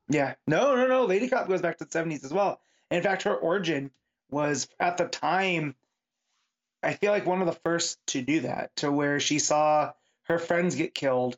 yeah. 0.08 0.34
No, 0.46 0.74
no, 0.74 0.86
no. 0.86 1.04
Lady 1.04 1.28
Cop 1.28 1.46
goes 1.48 1.60
back 1.60 1.76
to 1.78 1.84
the 1.84 1.90
70s 1.90 2.24
as 2.24 2.32
well. 2.32 2.60
In 2.90 3.02
fact, 3.02 3.24
her 3.24 3.34
origin 3.36 3.90
was 4.30 4.68
at 4.80 4.96
the 4.96 5.04
time, 5.04 5.74
I 6.84 6.94
feel 6.94 7.10
like 7.12 7.26
one 7.26 7.40
of 7.40 7.46
the 7.46 7.58
first 7.64 7.98
to 8.08 8.22
do 8.22 8.40
that, 8.40 8.74
to 8.76 8.90
where 8.92 9.18
she 9.20 9.38
saw 9.38 9.92
her 10.24 10.38
friends 10.38 10.74
get 10.76 10.94
killed, 10.94 11.36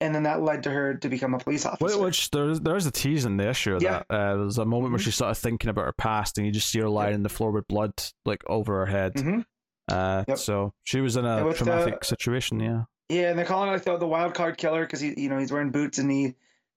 and 0.00 0.14
then 0.14 0.24
that 0.24 0.42
led 0.42 0.62
to 0.64 0.70
her 0.70 0.94
to 0.94 1.08
become 1.08 1.34
a 1.34 1.38
police 1.38 1.64
officer. 1.66 1.96
Wh- 1.98 2.02
Which 2.02 2.30
there's 2.30 2.60
there's 2.60 2.86
a 2.86 2.90
tease 2.90 3.24
in 3.24 3.36
the 3.36 3.48
issue 3.48 3.78
Yeah. 3.80 4.02
that. 4.08 4.14
Uh, 4.14 4.36
there's 4.36 4.58
a 4.58 4.64
moment 4.64 4.92
where 4.92 4.98
Mhm. 5.00 5.04
she's 5.04 5.14
sort 5.16 5.30
of 5.30 5.38
thinking 5.38 5.70
about 5.70 5.84
her 5.86 5.92
past, 5.92 6.38
and 6.38 6.46
you 6.46 6.52
just 6.52 6.68
see 6.68 6.80
her 6.80 6.88
lying 6.88 7.14
on 7.14 7.22
the 7.22 7.28
floor 7.28 7.50
with 7.50 7.66
blood 7.68 7.92
like 8.24 8.42
over 8.48 8.78
her 8.80 8.86
head. 8.86 9.14
Mhm. 9.14 9.44
Uh, 9.90 10.24
Yep. 10.28 10.38
so 10.38 10.72
she 10.84 11.00
was 11.00 11.16
in 11.16 11.24
a 11.24 11.38
And 11.38 11.46
with 11.46 11.58
the- 11.58 11.64
traumatic 11.64 12.04
situation. 12.04 12.60
Yeah. 12.60 12.84
Yeah, 13.08 13.30
and 13.30 13.38
they're 13.38 13.44
calling 13.46 13.68
it 13.68 13.72
like 13.72 13.84
the, 13.84 13.96
the 13.98 14.06
wild 14.06 14.32
card 14.34 14.56
killer 14.56 14.80
because 14.82 15.00
he, 15.00 15.12
you 15.20 15.28
know, 15.28 15.38
he's 15.38 15.52
wearing 15.52 15.70
boots 15.70 15.98
and 15.98 16.10
he 16.10 16.34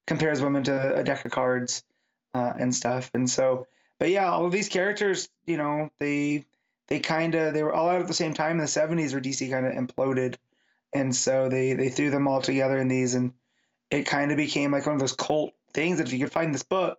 compares 0.08 0.42
women 0.42 0.64
to 0.64 0.96
a 0.96 1.04
deck 1.04 1.24
of 1.26 1.32
cards 1.32 1.84
uh, 2.34 2.54
and 2.60 2.76
stuff. 2.76 3.10
And 3.14 3.30
so, 3.30 3.68
but 4.00 4.10
yeah, 4.10 4.30
all 4.30 4.46
of 4.46 4.52
these 4.52 4.68
characters, 4.68 5.30
you 5.46 5.56
know, 5.56 5.90
they 6.00 6.46
they 6.88 7.00
kind 7.00 7.36
of 7.36 7.54
they 7.54 7.64
were 7.64 7.74
all 7.74 7.90
out 7.90 8.02
at 8.02 8.08
the 8.08 8.14
same 8.14 8.34
time 8.34 8.52
in 8.52 8.58
the 8.58 8.64
'70s 8.66 9.12
where 9.12 9.22
DC 9.22 9.50
kind 9.50 9.66
of 9.66 9.74
imploded, 9.74 10.36
and 10.94 11.16
so 11.16 11.50
they 11.50 11.74
they 11.74 11.90
threw 11.90 12.10
them 12.10 12.28
all 12.28 12.42
together 12.42 12.78
in 12.78 12.88
these, 12.88 13.16
and 13.16 13.34
it 13.92 14.04
kind 14.04 14.32
of 14.32 14.38
became 14.38 14.72
like 14.72 14.86
one 14.86 14.96
of 14.96 15.02
those 15.02 15.16
cult 15.16 15.54
things 15.74 15.98
that 15.98 16.08
if 16.08 16.14
you 16.14 16.20
could 16.20 16.32
find 16.32 16.54
this 16.54 16.64
book, 16.64 16.98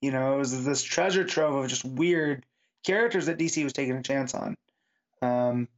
you 0.00 0.10
know, 0.10 0.34
it 0.34 0.38
was 0.38 0.64
this 0.64 0.82
treasure 0.82 1.24
trove 1.24 1.54
of 1.54 1.70
just 1.70 1.84
weird 1.84 2.44
characters 2.84 3.26
that 3.26 3.38
DC 3.38 3.62
was 3.62 3.72
taking 3.72 3.96
a 3.96 4.02
chance 4.02 4.34
on. 4.34 4.56
Um, 5.22 5.68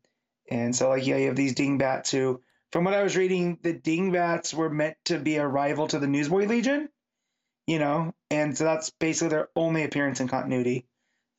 and 0.50 0.74
so, 0.74 0.88
like, 0.88 1.06
yeah, 1.06 1.16
you 1.16 1.26
have 1.26 1.36
these 1.36 1.54
dingbats 1.54 2.10
who 2.10 2.40
from 2.72 2.84
what 2.84 2.94
I 2.94 3.02
was 3.02 3.16
reading, 3.16 3.58
the 3.62 3.72
Dingbats 3.72 4.52
were 4.52 4.68
meant 4.68 4.96
to 5.06 5.18
be 5.18 5.36
a 5.36 5.46
rival 5.46 5.88
to 5.88 5.98
the 5.98 6.06
Newsboy 6.06 6.46
Legion, 6.46 6.88
you 7.66 7.78
know, 7.78 8.12
and 8.30 8.56
so 8.56 8.64
that's 8.64 8.90
basically 8.90 9.28
their 9.28 9.48
only 9.56 9.84
appearance 9.84 10.20
in 10.20 10.28
continuity. 10.28 10.84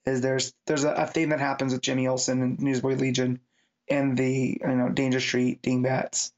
Is 0.07 0.21
there's 0.21 0.53
there's 0.65 0.83
a, 0.83 0.91
a 0.91 1.05
thing 1.05 1.29
that 1.29 1.39
happens 1.39 1.73
with 1.73 1.81
Jimmy 1.81 2.07
Olsen 2.07 2.41
and 2.41 2.59
Newsboy 2.59 2.95
Legion, 2.95 3.39
and 3.89 4.17
the 4.17 4.57
you 4.61 4.75
know 4.75 4.89
Danger 4.89 5.19
Street 5.19 5.61
Dingbats, 5.61 6.31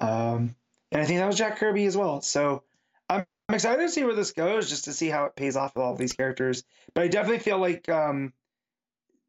um, 0.00 0.54
and 0.90 1.00
I 1.00 1.04
think 1.04 1.20
that 1.20 1.26
was 1.26 1.38
Jack 1.38 1.58
Kirby 1.58 1.86
as 1.86 1.96
well. 1.96 2.20
So 2.20 2.64
I'm, 3.08 3.24
I'm 3.48 3.54
excited 3.54 3.82
to 3.82 3.88
see 3.88 4.04
where 4.04 4.14
this 4.14 4.32
goes, 4.32 4.68
just 4.68 4.84
to 4.84 4.92
see 4.92 5.08
how 5.08 5.24
it 5.26 5.36
pays 5.36 5.56
off 5.56 5.74
with 5.76 5.84
all 5.84 5.94
these 5.94 6.12
characters. 6.12 6.64
But 6.92 7.04
I 7.04 7.08
definitely 7.08 7.38
feel 7.38 7.58
like, 7.58 7.88
um, 7.88 8.32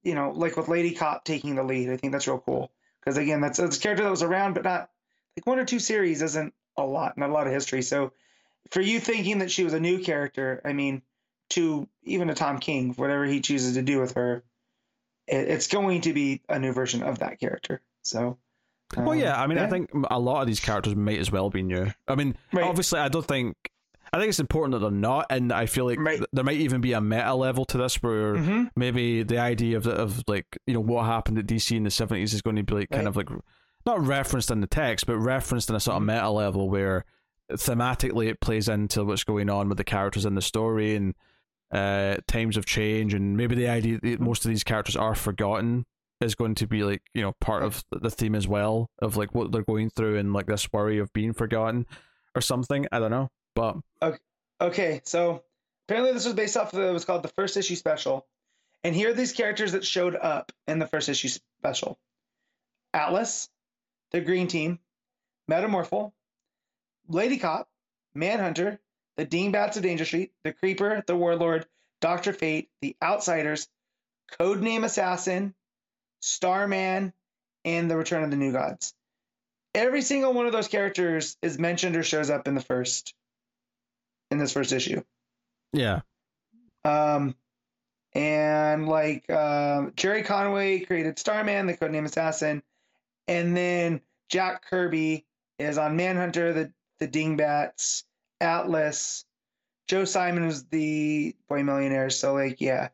you 0.04 0.16
know, 0.16 0.32
like 0.32 0.58
with 0.58 0.68
Lady 0.68 0.96
Cop 0.96 1.24
taking 1.24 1.56
the 1.56 1.64
lead, 1.64 1.90
I 1.90 1.98
think 1.98 2.12
that's 2.12 2.28
real 2.28 2.40
cool 2.40 2.72
because 3.00 3.18
again, 3.18 3.42
that's 3.42 3.60
a 3.60 3.70
character 3.70 4.04
that 4.04 4.10
was 4.10 4.24
around, 4.24 4.54
but 4.54 4.64
not 4.64 4.90
like 5.38 5.46
one 5.46 5.60
or 5.60 5.66
two 5.66 5.80
series 5.80 6.22
isn't 6.22 6.54
a 6.78 6.84
lot, 6.84 7.18
not 7.18 7.30
a 7.30 7.34
lot 7.34 7.48
of 7.48 7.54
history. 7.54 7.82
So 7.82 8.14
for 8.72 8.82
you 8.82 9.00
thinking 9.00 9.40
that 9.40 9.52
she 9.52 9.64
was 9.64 9.74
a 9.74 9.80
new 9.80 10.00
character, 10.00 10.62
I 10.64 10.74
mean, 10.74 11.02
to 11.50 11.88
even 12.04 12.30
a 12.30 12.36
Tom 12.36 12.60
King, 12.60 12.94
whatever 12.96 13.26
he 13.26 13.42
chooses 13.42 13.74
to 13.76 13.82
do 13.82 14.00
with 14.00 14.14
her, 14.16 14.44
it, 15.28 15.48
it's 15.50 15.68
going 15.68 16.02
to 16.02 16.14
be 16.14 16.42
a 16.50 16.60
new 16.60 16.72
version 16.74 17.04
of 17.04 17.20
that 17.20 17.40
character. 17.40 17.82
So. 18.04 18.38
Well, 18.98 19.16
yeah. 19.16 19.40
I 19.40 19.46
mean, 19.48 19.60
I 19.60 19.68
think 19.68 19.92
a 20.10 20.20
lot 20.20 20.42
of 20.42 20.48
these 20.48 20.60
characters 20.60 20.96
might 20.96 21.20
as 21.20 21.32
well 21.32 21.50
be 21.52 21.62
new. 21.62 21.92
I 22.08 22.16
mean, 22.16 22.36
Right. 22.52 22.66
obviously, 22.66 23.00
I 23.00 23.08
don't 23.10 23.26
think. 23.26 23.56
I 24.12 24.18
think 24.18 24.30
it's 24.30 24.40
important 24.40 24.72
that 24.72 24.80
they're 24.80 24.90
not, 24.90 25.28
and 25.30 25.54
I 25.54 25.68
feel 25.68 25.86
like 25.86 26.00
Right. 26.00 26.18
th- 26.18 26.30
there 26.34 26.44
might 26.44 26.58
even 26.58 26.82
be 26.82 26.94
a 26.94 27.02
meta 27.02 27.36
level 27.36 27.64
to 27.66 27.78
this 27.78 28.02
where 28.02 28.34
Mhm. 28.38 28.72
maybe 28.76 29.22
the 29.22 29.38
idea 29.38 29.78
of 29.78 29.84
the, 29.84 29.92
of 29.92 30.24
like 30.28 30.48
you 30.66 30.74
know 30.74 30.80
what 30.80 31.06
happened 31.06 31.38
at 31.38 31.46
DC 31.46 31.78
in 31.78 31.84
the 31.84 31.92
seventies 31.92 32.34
is 32.34 32.42
going 32.42 32.56
to 32.56 32.64
be 32.64 32.74
like 32.74 32.90
kind 32.90 33.08
of 33.08 33.16
like 33.16 33.30
not 33.86 34.04
referenced 34.04 34.50
in 34.50 34.62
the 34.62 34.68
text, 34.68 35.06
but 35.06 35.16
referenced 35.20 35.70
in 35.70 35.76
a 35.76 35.80
sort 35.80 35.98
of 35.98 36.02
Mhm. 36.02 36.08
meta 36.08 36.30
level 36.32 36.72
where 36.72 37.06
thematically 37.52 38.28
it 38.30 38.40
plays 38.42 38.68
into 38.68 39.04
what's 39.04 39.24
going 39.24 39.48
on 39.50 39.70
with 39.70 39.78
the 39.78 39.84
characters 39.84 40.26
in 40.26 40.34
the 40.36 40.42
story 40.42 40.96
and 40.96 41.14
uh, 41.72 42.18
times 42.28 42.58
of 42.58 42.66
change, 42.66 43.14
and 43.14 43.38
maybe 43.38 43.56
the 43.56 43.68
idea 43.68 44.00
that 44.02 44.20
most 44.20 44.46
of 44.46 44.50
these 44.50 44.64
characters 44.64 44.96
are 44.96 45.16
forgotten 45.16 45.86
is 46.22 46.36
going 46.36 46.54
to 46.54 46.68
be 46.68 46.84
like 46.84 47.02
you 47.14 47.22
know 47.22 47.34
part 47.40 47.64
of 47.64 47.84
the 47.92 48.10
theme 48.10 48.36
as 48.36 48.48
well 48.48 48.90
of 49.02 49.16
like 49.16 49.34
what 49.34 49.52
they're 49.52 49.64
going 49.64 49.90
through 49.90 50.18
and 50.18 50.34
like 50.34 50.48
this 50.48 50.72
worry 50.74 51.00
of 51.00 51.12
being 51.14 51.34
forgotten 51.34 51.86
or 52.36 52.42
something. 52.42 52.88
I 52.92 53.00
don't 53.00 53.12
know, 53.12 53.30
but 53.56 53.78
Okay, 54.62 55.02
so 55.06 55.44
apparently 55.88 56.12
this 56.12 56.26
was 56.26 56.34
based 56.34 56.58
off 56.58 56.74
of 56.74 56.80
the, 56.80 56.92
what's 56.92 57.06
called 57.06 57.24
the 57.24 57.30
first 57.30 57.56
issue 57.56 57.76
special. 57.76 58.26
And 58.84 58.96
here 58.96 59.10
are 59.10 59.14
these 59.14 59.34
characters 59.34 59.74
that 59.74 59.86
showed 59.86 60.16
up 60.16 60.52
in 60.68 60.80
the 60.80 60.88
first 60.88 61.10
issue 61.10 61.30
special 61.60 61.98
Atlas, 62.94 63.50
the 64.12 64.22
Green 64.22 64.48
Team, 64.48 64.80
Metamorpho, 65.50 66.12
Lady 67.08 67.38
Cop, 67.38 67.70
Manhunter, 68.14 68.80
the 69.20 69.26
Dingbats 69.26 69.76
of 69.76 69.84
Danger 69.84 70.06
Street, 70.06 70.32
the 70.46 70.54
Creeper, 70.54 71.04
the 71.06 71.14
Warlord, 71.14 71.66
Dr. 72.00 72.32
Fate, 72.32 72.70
the 72.82 72.96
Outsiders, 73.04 73.68
Codename 74.40 74.86
Assassin, 74.86 75.54
Starman, 76.22 77.12
and 77.66 77.92
the 77.92 77.98
Return 77.98 78.24
of 78.24 78.32
the 78.32 78.38
New 78.38 78.54
Gods. 78.54 78.94
Every 79.76 80.04
single 80.04 80.32
one 80.32 80.46
of 80.46 80.54
those 80.54 80.70
characters 80.70 81.36
is 81.42 81.60
mentioned 81.60 81.98
or 81.98 82.04
shows 82.04 82.30
up 82.30 82.48
in 82.48 82.56
the 82.56 82.62
first 82.62 83.14
in 84.32 84.38
this 84.38 84.54
first 84.54 84.72
issue. 84.72 85.04
yeah, 85.74 86.00
Um, 86.86 87.36
and 88.14 88.88
like 88.88 89.30
um, 89.30 89.92
Gerry 89.98 90.24
Conway 90.24 90.80
created 90.80 91.20
Starman, 91.20 91.68
the 91.68 91.76
codename 91.76 92.06
Assassin, 92.06 92.64
and 93.28 93.58
then 93.58 94.00
Jack 94.30 94.66
Kirby 94.70 95.26
is 95.58 95.78
on 95.78 95.98
Manhunter, 95.98 96.54
the 96.54 96.72
the 97.00 97.08
Dingbats, 97.08 98.06
Atlas. 98.42 99.26
Joe 99.88 100.06
Simon 100.06 100.44
is 100.44 100.66
the 100.66 101.36
Boy 101.48 101.64
Millionaire. 101.64 102.10
So 102.10 102.34
like, 102.34 102.62
yeah, 102.62 102.90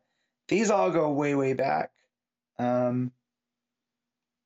these 0.48 0.70
all 0.70 0.92
go 0.92 1.12
way 1.12 1.36
way 1.36 1.54
back. 1.54 1.92
Um, 2.58 3.12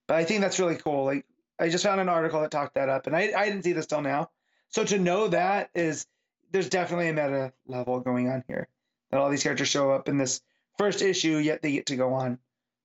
but 0.07 0.17
I 0.17 0.23
think 0.23 0.41
that's 0.41 0.59
really 0.59 0.75
cool. 0.75 1.05
Like, 1.05 1.25
I 1.59 1.69
just 1.69 1.83
found 1.83 2.01
an 2.01 2.09
article 2.09 2.41
that 2.41 2.51
talked 2.51 2.75
that 2.75 2.89
up, 2.89 3.05
and 3.05 3.15
I 3.15 3.31
I 3.37 3.49
didn't 3.49 3.63
see 3.63 3.73
this 3.73 3.85
till 3.85 4.01
now. 4.01 4.31
So 4.69 4.83
to 4.85 4.97
know 4.97 5.27
that 5.27 5.69
is 5.75 6.07
there's 6.51 6.69
definitely 6.69 7.09
a 7.09 7.13
meta 7.13 7.53
level 7.67 7.99
going 7.99 8.29
on 8.29 8.43
here 8.47 8.67
that 9.11 9.19
all 9.19 9.29
these 9.29 9.43
characters 9.43 9.67
show 9.67 9.91
up 9.91 10.09
in 10.09 10.17
this 10.17 10.41
first 10.77 11.01
issue, 11.01 11.37
yet 11.37 11.61
they 11.61 11.71
get 11.71 11.87
to 11.87 11.95
go 11.95 12.13
on 12.13 12.39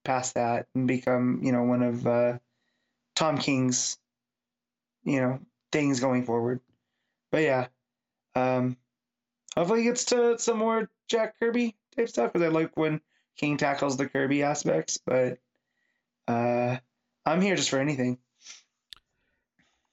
past 0.05 0.35
that 0.35 0.67
and 0.75 0.87
become, 0.87 1.41
you 1.43 1.53
know, 1.53 1.63
one 1.63 1.83
of 1.83 2.07
uh, 2.07 2.39
Tom 3.15 3.39
King's, 3.39 3.99
you 5.05 5.21
know, 5.21 5.41
things 5.73 6.01
going 6.01 6.25
forward. 6.25 6.61
But 7.31 7.43
yeah, 7.43 7.67
um, 8.35 8.77
hopefully 9.57 9.81
he 9.81 9.85
gets 9.87 10.05
to 10.07 10.39
some 10.39 10.59
more 10.59 10.89
Jack 11.09 11.39
Kirby 11.41 11.75
type 11.97 12.09
stuff 12.09 12.33
because 12.33 12.47
I 12.47 12.51
like 12.51 12.77
when 12.77 13.01
King 13.37 13.57
tackles 13.57 13.97
the 13.97 14.09
Kirby 14.09 14.43
aspects. 14.43 14.99
But 14.99 15.39
uh, 16.29 16.79
I'm 17.27 17.41
here 17.41 17.57
just 17.57 17.71
for 17.71 17.79
anything. 17.79 18.19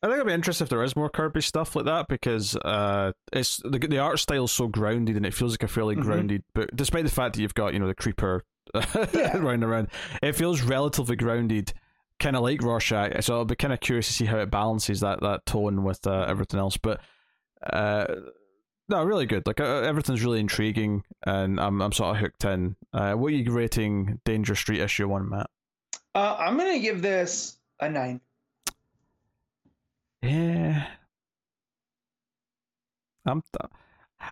I 0.03 0.07
think 0.07 0.15
it'd 0.15 0.27
be 0.27 0.33
interesting 0.33 0.65
if 0.65 0.69
there 0.69 0.81
is 0.83 0.95
more 0.95 1.09
Kirby 1.09 1.41
stuff 1.41 1.75
like 1.75 1.85
that 1.85 2.07
because 2.07 2.55
uh, 2.55 3.11
it's 3.31 3.57
the 3.57 3.77
the 3.77 3.99
art 3.99 4.17
style 4.17 4.45
is 4.45 4.51
so 4.51 4.67
grounded 4.67 5.15
and 5.15 5.25
it 5.27 5.33
feels 5.33 5.53
like 5.53 5.61
a 5.63 5.67
fairly 5.67 5.95
Mhm. 5.95 6.01
grounded 6.01 6.43
But 6.55 6.75
despite 6.75 7.03
the 7.03 7.11
fact 7.11 7.35
that 7.35 7.41
you've 7.41 7.53
got 7.53 7.73
you 7.73 7.79
know 7.79 7.85
the 7.87 7.93
creeper 7.93 8.43
Yeah. 9.13 9.37
running 9.37 9.63
around. 9.63 9.89
It 10.23 10.33
feels 10.35 10.61
relatively 10.63 11.15
grounded, 11.17 11.73
kind 12.19 12.35
of 12.35 12.41
like 12.41 12.63
Rorschach. 12.63 13.21
So 13.21 13.35
I'll 13.35 13.45
be 13.45 13.55
kind 13.55 13.73
of 13.73 13.79
curious 13.79 14.07
to 14.07 14.13
see 14.13 14.25
how 14.25 14.37
it 14.39 14.49
balances 14.49 15.01
that 15.01 15.19
that 15.21 15.45
tone 15.45 15.83
with 15.83 16.07
uh, 16.07 16.25
everything 16.27 16.59
else. 16.59 16.77
But 16.77 16.99
uh, 17.63 18.05
no, 18.89 19.03
really 19.03 19.25
good. 19.25 19.47
Like 19.47 19.59
uh, 19.61 19.81
everything's 19.81 20.23
really 20.23 20.39
intriguing, 20.39 21.03
and 21.25 21.59
I'm 21.59 21.81
I'm 21.81 21.91
sort 21.91 22.15
of 22.15 22.21
hooked 22.21 22.43
in. 22.45 22.75
Uh, 22.93 23.13
what 23.13 23.31
are 23.31 23.35
you 23.35 23.51
rating 23.51 24.19
Danger 24.25 24.55
Street 24.55 24.81
issue 24.81 25.07
one, 25.07 25.29
Matt? 25.29 25.49
Uh, 26.13 26.35
I'm 26.39 26.57
gonna 26.57 26.79
give 26.79 27.01
this 27.01 27.57
a 27.79 27.89
nine. 27.89 28.19
Yeah. 30.21 30.87
I'm. 33.25 33.41
Th- 33.41 33.71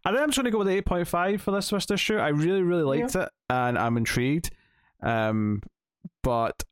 I 0.06 0.12
think 0.12 0.22
I'm 0.22 0.30
just 0.30 0.44
to 0.44 0.52
go 0.52 0.60
with 0.60 0.68
eight 0.68 0.86
point 0.86 1.08
five 1.08 1.42
for 1.42 1.52
this 1.52 1.70
first 1.70 1.90
issue. 1.90 2.18
I 2.18 2.30
really, 2.30 2.62
really 2.62 2.84
liked 2.84 3.16
it, 3.16 3.30
and 3.50 3.78
I'm 3.78 3.98
intrigued. 3.98 4.52
Um, 5.02 5.64
but 6.22 6.64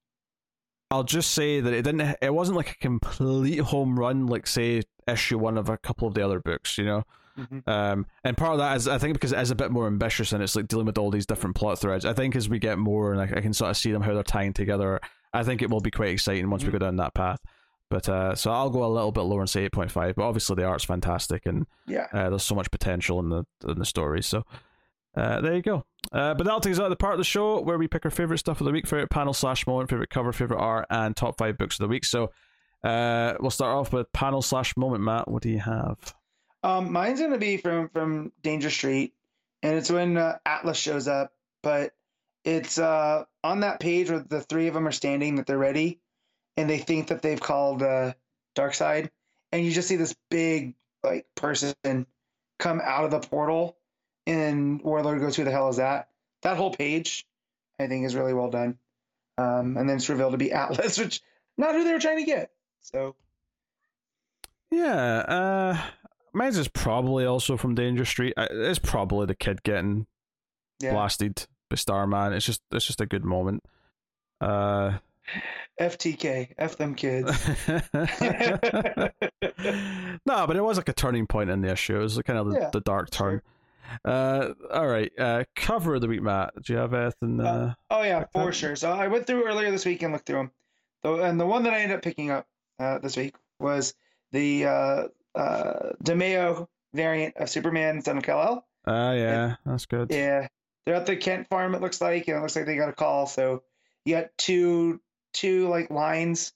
I'll 0.89 1.03
just 1.03 1.31
say 1.31 1.59
that 1.59 1.73
it 1.73 1.81
didn't. 1.83 2.17
It 2.21 2.33
wasn't 2.33 2.57
like 2.57 2.71
a 2.71 2.75
complete 2.77 3.59
home 3.59 3.99
run, 3.99 4.27
like 4.27 4.47
say 4.47 4.83
issue 5.07 5.37
one 5.37 5.57
of 5.57 5.69
a 5.69 5.77
couple 5.77 6.07
of 6.07 6.13
the 6.13 6.23
other 6.23 6.39
books. 6.39 6.77
You 6.77 6.85
know. 6.85 7.03
Mhm. 7.37 7.67
Um, 7.67 8.05
and 8.23 8.35
part 8.35 8.53
of 8.53 8.57
that 8.59 8.75
is 8.77 8.87
I 8.87 8.97
think 8.97 9.13
because 9.13 9.31
it 9.31 9.39
is 9.39 9.51
a 9.51 9.55
bit 9.55 9.69
more 9.69 9.85
ambitious 9.85 10.31
and 10.33 10.41
it's 10.41 10.55
like 10.55 10.67
dealing 10.67 10.87
with 10.87 10.97
all 10.97 11.11
these 11.11 11.25
different 11.27 11.55
plot 11.55 11.77
threads. 11.77 12.03
I 12.05 12.13
think 12.13 12.35
as 12.35 12.49
we 12.49 12.57
get 12.57 12.79
more 12.79 13.11
and 13.13 13.21
I, 13.21 13.25
I 13.37 13.41
can 13.41 13.53
sort 13.53 13.69
of 13.69 13.77
see 13.77 13.91
them 13.91 14.01
how 14.01 14.13
they're 14.15 14.23
tying 14.23 14.53
together, 14.53 14.99
I 15.33 15.43
think 15.43 15.61
it 15.61 15.69
will 15.69 15.79
be 15.81 15.91
quite 15.91 16.09
exciting 16.09 16.49
once 16.49 16.63
we 16.63 16.69
Mhm. 16.69 16.73
go 16.73 16.77
down 16.79 16.95
that 16.95 17.13
path. 17.13 17.39
But 17.91 18.09
uh, 18.09 18.33
so 18.33 18.51
I'll 18.51 18.71
go 18.71 18.83
a 18.83 18.87
little 18.91 19.11
bit 19.11 19.21
lower 19.21 19.41
and 19.41 19.49
say 19.49 19.65
eight 19.65 19.71
point 19.71 19.91
five. 19.91 20.15
But 20.15 20.23
obviously 20.23 20.55
the 20.55 20.63
art's 20.65 20.83
fantastic 20.85 21.45
and 21.45 21.67
Yeah. 21.85 22.07
uh, 22.11 22.29
there's 22.31 22.43
so 22.43 22.55
much 22.55 22.71
potential 22.71 23.19
in 23.19 23.29
the 23.29 23.45
in 23.67 23.77
the 23.77 23.85
story. 23.85 24.23
So 24.23 24.43
uh, 25.15 25.39
there 25.41 25.53
you 25.55 25.61
go. 25.61 25.85
Uh, 26.11 26.33
but 26.33 26.45
that'll 26.45 26.59
take 26.59 26.73
us 26.73 26.79
out 26.79 26.85
of 26.85 26.89
the 26.89 26.95
part 26.95 27.13
of 27.13 27.17
the 27.17 27.23
show 27.23 27.61
where 27.61 27.77
we 27.77 27.87
pick 27.87 28.05
our 28.05 28.11
favorite 28.11 28.37
stuff 28.37 28.61
of 28.61 28.65
the 28.65 28.71
week, 28.71 28.87
favorite 28.87 29.09
panel 29.09 29.33
slash 29.33 29.67
moment, 29.67 29.89
favorite 29.89 30.09
cover, 30.09 30.31
favorite 30.31 30.59
art, 30.59 30.85
and 30.89 31.15
top 31.15 31.37
five 31.37 31.57
books 31.57 31.79
of 31.79 31.83
the 31.83 31.89
week. 31.89 32.05
So 32.05 32.31
uh, 32.83 33.33
we'll 33.39 33.51
start 33.51 33.75
off 33.75 33.91
with 33.93 34.11
panel 34.13 34.41
slash 34.41 34.77
moment. 34.77 35.03
Matt, 35.03 35.29
what 35.29 35.43
do 35.43 35.49
you 35.49 35.59
have? 35.59 36.13
Um, 36.63 36.91
mine's 36.91 37.21
gonna 37.21 37.37
be 37.37 37.57
from 37.57 37.89
from 37.89 38.31
Danger 38.41 38.69
Street, 38.69 39.13
and 39.61 39.77
it's 39.77 39.91
when 39.91 40.17
uh, 40.17 40.37
Atlas 40.45 40.77
shows 40.77 41.07
up. 41.07 41.31
But 41.63 41.93
it's 42.43 42.77
uh, 42.77 43.25
on 43.43 43.61
that 43.61 43.79
page 43.79 44.09
where 44.09 44.19
the 44.19 44.41
three 44.41 44.67
of 44.67 44.73
them 44.73 44.87
are 44.87 44.91
standing, 44.91 45.35
that 45.35 45.45
they're 45.45 45.57
ready, 45.57 45.99
and 46.55 46.69
they 46.69 46.79
think 46.79 47.07
that 47.07 47.21
they've 47.21 47.39
called 47.39 47.83
uh, 47.83 48.13
Darkseid, 48.55 49.09
and 49.51 49.65
you 49.65 49.71
just 49.71 49.87
see 49.87 49.95
this 49.95 50.15
big 50.29 50.75
like 51.03 51.27
person 51.35 51.75
come 52.59 52.81
out 52.83 53.05
of 53.05 53.11
the 53.11 53.19
portal, 53.19 53.76
and 54.27 54.81
Warlord 54.81 55.19
goes, 55.19 55.35
"Who 55.35 55.43
the 55.43 55.51
hell 55.51 55.69
is 55.69 55.77
that?" 55.77 56.09
That 56.43 56.57
whole 56.57 56.71
page, 56.71 57.25
I 57.79 57.87
think, 57.87 58.05
is 58.05 58.15
really 58.15 58.33
well 58.33 58.49
done. 58.51 58.77
Um, 59.39 59.77
and 59.77 59.87
then 59.89 59.97
it's 59.97 60.09
revealed 60.09 60.33
to 60.33 60.37
be 60.37 60.51
Atlas, 60.51 60.97
which 60.99 61.21
not 61.57 61.73
who 61.75 61.83
they 61.83 61.93
were 61.93 61.99
trying 61.99 62.17
to 62.17 62.25
get. 62.25 62.51
So 62.81 63.15
Yeah, 64.71 65.17
uh, 65.19 65.81
mine's 66.33 66.57
is 66.57 66.67
probably 66.67 67.25
also 67.25 67.57
from 67.57 67.75
Danger 67.75 68.05
Street. 68.05 68.33
It's 68.37 68.79
probably 68.79 69.25
the 69.25 69.35
kid 69.35 69.63
getting 69.63 70.05
yeah, 70.79 70.91
blasted 70.93 71.47
by 71.69 71.75
Starman. 71.75 72.33
It's 72.33 72.45
just 72.45 72.61
it's 72.71 72.85
just 72.85 73.01
a 73.01 73.05
good 73.05 73.25
moment. 73.25 73.63
Uh, 74.39 74.97
FTK, 75.79 76.53
F 76.57 76.77
them 76.77 76.95
kids. 76.95 77.29
no, 80.25 80.47
but 80.47 80.55
it 80.55 80.63
was 80.63 80.77
like 80.77 80.89
a 80.89 80.93
turning 80.93 81.27
point 81.27 81.49
in 81.49 81.61
the 81.61 81.71
issue. 81.71 81.97
It 81.97 82.03
was 82.03 82.21
kind 82.25 82.39
of 82.39 82.49
the, 82.49 82.59
Yeah, 82.59 82.69
the 82.71 82.81
dark 82.81 83.09
turn. 83.09 83.41
sure. 83.41 83.43
Uh, 84.05 84.53
all 84.71 84.87
right. 84.87 85.11
Uh, 85.17 85.43
cover 85.55 85.95
of 85.95 86.01
the 86.01 86.07
week, 86.07 86.21
Matt. 86.21 86.53
Do 86.61 86.73
you 86.73 86.79
have 86.79 86.93
anything? 86.93 87.39
Uh, 87.39 87.73
Oh 87.89 88.03
yeah, 88.03 88.25
for 88.31 88.45
that? 88.47 88.55
sure. 88.55 88.75
So 88.75 88.91
I 88.91 89.07
went 89.07 89.27
through 89.27 89.45
earlier 89.45 89.71
this 89.71 89.85
week 89.85 90.01
and 90.03 90.13
looked 90.13 90.25
through 90.25 90.37
them. 90.37 90.51
So, 91.03 91.19
and 91.19 91.39
the 91.39 91.45
one 91.45 91.63
that 91.63 91.73
I 91.73 91.79
ended 91.79 91.97
up 91.97 92.03
picking 92.03 92.31
up 92.31 92.47
uh, 92.79 92.99
this 92.99 93.15
week 93.17 93.35
was 93.59 93.93
the 94.31 94.65
uh, 94.65 95.07
uh, 95.35 95.91
DeMeo 96.03 96.67
variant 96.93 97.37
of 97.37 97.49
Superman, 97.49 98.01
Son 98.01 98.17
of 98.17 98.23
Kal 98.23 98.41
El. 98.41 98.67
Ah, 98.87 99.11
yeah, 99.13 99.55
that's 99.65 99.85
good. 99.85 100.11
Yeah, 100.11 100.47
they're 100.85 100.95
at 100.95 101.05
the 101.05 101.15
Kent 101.15 101.47
farm. 101.49 101.75
It 101.75 101.81
looks 101.81 102.01
like, 102.01 102.27
and 102.27 102.37
it 102.37 102.41
looks 102.41 102.55
like 102.55 102.65
they 102.65 102.75
got 102.77 102.89
a 102.89 102.93
call. 102.93 103.27
So 103.27 103.63
you 104.05 104.15
got 104.15 104.29
two 104.37 105.01
two 105.33 105.67
like 105.67 105.91
lines 105.91 106.53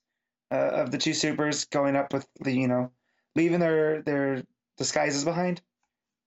uh, 0.52 0.56
of 0.56 0.92
the 0.92 0.98
two 0.98 1.14
supers 1.14 1.66
going 1.66 1.96
up 1.96 2.14
with 2.14 2.26
the 2.40 2.52
you 2.52 2.68
know 2.68 2.92
leaving 3.36 3.60
their 3.60 4.02
their 4.02 4.44
disguises 4.78 5.24
behind. 5.26 5.62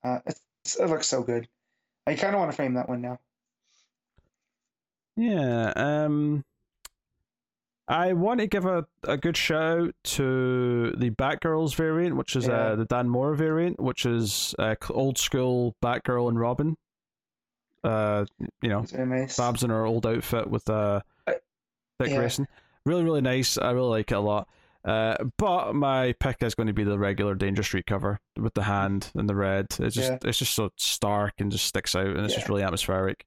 Uh, 0.02 0.18
it's, 0.26 0.40
it 0.64 0.88
looks 0.88 1.06
so 1.06 1.22
good. 1.22 1.48
I 2.06 2.14
kind 2.14 2.34
of 2.34 2.40
want 2.40 2.50
to 2.50 2.56
frame 2.56 2.74
that 2.74 2.88
one 2.88 3.00
now. 3.02 3.18
Yeah. 5.16 5.72
Um. 5.76 6.44
I 7.86 8.14
want 8.14 8.40
to 8.40 8.46
give 8.46 8.64
a, 8.64 8.86
a 9.02 9.18
good 9.18 9.36
shout 9.36 9.78
out 9.80 9.94
to 10.04 10.92
the 10.92 11.10
Batgirls 11.10 11.74
variant, 11.74 12.16
which 12.16 12.34
is 12.34 12.46
Yeah. 12.46 12.54
uh, 12.54 12.76
the 12.76 12.86
Dan 12.86 13.10
Mora 13.10 13.36
variant, 13.36 13.78
which 13.78 14.06
is 14.06 14.54
uh, 14.58 14.74
old 14.88 15.18
school 15.18 15.76
Batgirl 15.82 16.30
and 16.30 16.40
Robin. 16.40 16.76
Uh, 17.82 18.24
you 18.62 18.70
know, 18.70 18.86
nice. 18.96 19.36
Babs 19.36 19.62
in 19.62 19.68
her 19.68 19.84
old 19.84 20.06
outfit 20.06 20.48
with 20.48 20.68
uh, 20.70 21.02
Uh, 21.26 21.32
Dick 21.98 22.08
yeah. 22.08 22.16
Grayson. 22.16 22.48
Really, 22.86 23.04
really 23.04 23.20
nice. 23.20 23.58
I 23.58 23.72
really 23.72 23.90
like 23.90 24.10
it 24.10 24.14
a 24.14 24.20
lot. 24.20 24.48
Uh, 24.84 25.16
but 25.38 25.74
my 25.74 26.14
pick 26.20 26.42
is 26.42 26.54
going 26.54 26.66
to 26.66 26.72
be 26.74 26.84
the 26.84 26.98
regular 26.98 27.34
Danger 27.34 27.62
Street 27.62 27.86
cover 27.86 28.20
with 28.38 28.52
the 28.54 28.62
hand 28.64 29.10
and 29.14 29.26
the 29.28 29.34
red. 29.34 29.66
It's 29.78 29.94
just 29.96 30.10
Yeah. 30.12 30.18
it's 30.24 30.38
just 30.38 30.54
so 30.54 30.70
stark 30.76 31.34
and 31.38 31.50
just 31.50 31.64
sticks 31.66 31.94
out, 31.96 32.06
and 32.06 32.20
it's 32.24 32.34
just 32.34 32.48
really 32.50 32.62
atmospheric. 32.62 33.24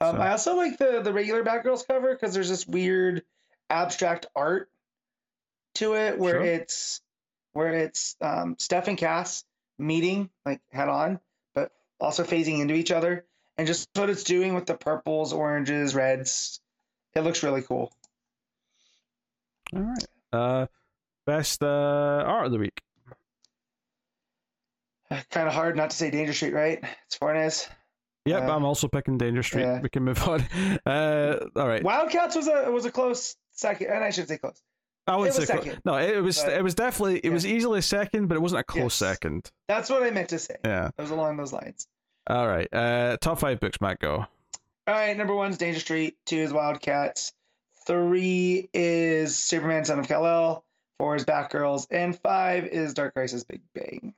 Um, 0.00 0.16
So- 0.16 0.22
I 0.22 0.30
also 0.30 0.56
like 0.56 0.78
the 0.78 1.00
the 1.02 1.12
regular 1.12 1.42
Batgirls 1.44 1.86
cover 1.86 2.12
because 2.12 2.34
there's 2.34 2.48
this 2.48 2.66
weird 2.66 3.22
abstract 3.70 4.26
art 4.36 4.70
to 5.74 5.94
it 5.94 6.18
where 6.18 6.34
Sure. 6.34 6.44
it's 6.44 7.00
where 7.52 7.72
it's 7.72 8.16
um, 8.20 8.56
Steph 8.58 8.88
and 8.88 8.98
Cass 8.98 9.44
meeting 9.78 10.30
like 10.46 10.60
head 10.70 10.88
on, 10.88 11.20
but 11.54 11.72
also 12.00 12.24
phasing 12.24 12.60
into 12.60 12.74
each 12.74 12.90
other, 12.92 13.26
and 13.56 13.66
just 13.66 13.88
what 13.94 14.08
it's 14.10 14.24
doing 14.24 14.54
with 14.54 14.66
the 14.66 14.74
purples, 14.76 15.32
oranges, 15.32 15.94
reds. 15.94 16.60
It 17.14 17.20
looks 17.22 17.42
really 17.42 17.62
cool. 17.62 17.92
All 19.74 19.82
right. 19.82 20.04
Uh, 20.32 20.66
best 21.26 21.62
uh, 21.62 21.66
art 22.26 22.46
of 22.46 22.52
the 22.52 22.58
week. 22.58 22.80
Kind 25.30 25.46
of 25.48 25.54
hard 25.54 25.76
not 25.76 25.90
to 25.90 25.96
say 25.96 26.10
Danger 26.10 26.32
Street, 26.32 26.54
right? 26.54 26.82
It's 27.06 27.16
Fornes. 27.16 27.68
Yep, 28.24 28.42
Uh, 28.44 28.54
I'm 28.56 28.64
also 28.64 28.86
picking 28.88 29.18
Danger 29.18 29.42
Street. 29.42 29.62
yeah. 29.62 29.80
We 29.80 29.88
can 29.88 30.04
move 30.04 30.22
on. 30.28 30.44
Uh, 30.86 31.36
all 31.56 31.66
right. 31.68 31.82
Wildcats 31.82 32.36
was 32.36 32.48
a 32.48 32.70
was 32.70 32.84
a 32.84 32.90
close 32.90 33.36
second, 33.52 33.88
and 33.88 34.02
I 34.04 34.10
should 34.10 34.28
say 34.28 34.38
close. 34.38 34.60
I 35.06 35.16
would 35.16 35.24
it 35.24 35.36
was 35.36 35.46
say 35.48 35.52
clo- 35.52 35.62
second, 35.64 35.80
no. 35.84 35.96
It 35.96 36.22
was 36.22 36.40
but- 36.42 36.52
it 36.52 36.62
was 36.62 36.74
definitely 36.76 37.16
it 37.18 37.24
yeah. 37.26 37.30
was 37.32 37.44
easily 37.46 37.80
second, 37.82 38.28
but 38.28 38.36
it 38.36 38.40
wasn't 38.40 38.60
a 38.60 38.64
close 38.64 39.00
Yes. 39.00 39.10
second. 39.10 39.50
That's 39.68 39.90
what 39.90 40.02
I 40.04 40.10
meant 40.10 40.28
to 40.30 40.38
say. 40.38 40.56
Yeah. 40.64 40.88
It 40.96 41.02
was 41.02 41.10
along 41.10 41.36
those 41.36 41.52
lines. 41.52 41.86
All 42.28 42.46
right. 42.46 42.72
Uh, 42.72 43.16
top 43.20 43.40
five 43.40 43.58
books, 43.60 43.80
Matt. 43.80 43.98
Go. 43.98 44.24
All 44.86 44.94
right, 44.94 45.16
number 45.16 45.34
one's 45.34 45.58
Danger 45.58 45.80
Street. 45.80 46.16
Two 46.26 46.36
is 46.38 46.52
Wildcats. 46.52 47.32
Three 47.86 48.68
is 48.72 49.36
Superman, 49.36 49.84
Son 49.84 49.98
of 49.98 50.08
Kal 50.08 50.26
El. 50.26 50.64
Four 50.98 51.16
is 51.16 51.24
Batgirls, 51.24 51.86
and 51.90 52.18
five 52.20 52.66
is 52.66 52.94
Dark 52.94 53.14
Crisis 53.14 53.42
Big 53.44 53.60
Bang. 53.74 54.14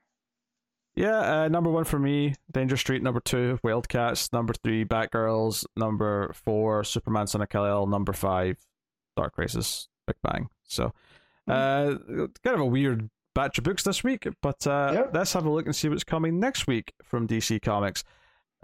Yeah, 0.96 1.42
uh, 1.44 1.48
number 1.48 1.70
one 1.70 1.84
for 1.84 1.98
me, 1.98 2.34
Danger 2.52 2.76
Street. 2.76 3.02
Number 3.02 3.20
two, 3.20 3.58
Wildcats. 3.64 4.32
Number 4.32 4.52
three, 4.62 4.84
Batgirls. 4.84 5.64
Number 5.76 6.32
four, 6.44 6.84
Superman, 6.84 7.26
Son 7.26 7.40
of 7.42 7.48
Kal-El. 7.48 7.86
Number 7.86 8.12
five, 8.12 8.58
Dark 9.16 9.32
Crisis, 9.34 9.88
Big 10.06 10.16
Bang. 10.22 10.48
So, 10.68 10.92
uh, 11.48 11.94
kind 12.44 12.54
of 12.54 12.60
a 12.60 12.66
weird 12.66 13.08
batch 13.34 13.58
of 13.58 13.64
books 13.64 13.82
this 13.82 14.04
week, 14.04 14.28
but 14.42 14.64
uh, 14.66 14.90
Yep. 14.94 15.10
let's 15.14 15.32
have 15.32 15.44
a 15.46 15.50
look 15.50 15.66
and 15.66 15.74
see 15.74 15.88
what's 15.88 16.04
coming 16.04 16.38
next 16.38 16.66
week 16.68 16.92
from 17.02 17.26
DC 17.26 17.60
Comics. 17.60 18.04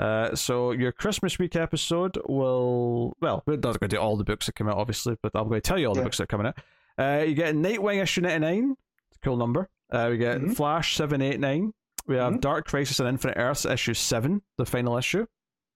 Uh, 0.01 0.35
so 0.35 0.71
your 0.73 0.93
Christmas 0.93 1.39
week 1.39 1.55
episode 1.57 2.17
will 2.27 3.15
well, 3.21 3.43
we're 3.47 3.57
not 3.57 3.79
going 3.79 3.89
to 3.91 3.97
do 3.97 3.99
all 3.99 4.17
the 4.17 4.25
books 4.25 4.47
that 4.47 4.55
come 4.55 4.67
out, 4.69 4.79
obviously, 4.79 5.17
but 5.23 5.31
I'm 5.35 5.47
going 5.49 5.61
to 5.61 5.69
tell 5.69 5.79
you 5.79 5.87
all 5.89 5.95
the 5.95 6.01
Yeah. 6.01 6.05
books 6.05 6.17
that 6.17 6.23
are 6.25 6.27
coming 6.27 6.47
out. 6.47 6.59
Uh, 6.99 7.23
you 7.25 7.35
get 7.35 7.55
Nightwing 7.55 8.03
issue 8.03 8.23
ninety 8.23 8.39
nine, 8.47 8.77
cool 9.23 9.37
number. 9.37 9.69
Uh, 9.91 10.09
we 10.11 10.17
get 10.17 10.41
Mhm. 10.41 10.57
Flash 10.57 10.97
seven 10.97 11.21
eight 11.21 11.39
nine. 11.39 11.75
We 12.07 12.17
have 12.17 12.33
Mhm. 12.35 12.41
Dark 12.41 12.67
Crisis 12.67 12.99
and 12.99 13.09
Infinite 13.09 13.37
Earths 13.37 13.67
issue 13.67 13.93
seven, 13.95 14.41
the 14.57 14.65
final 14.65 14.97
issue. 14.97 15.27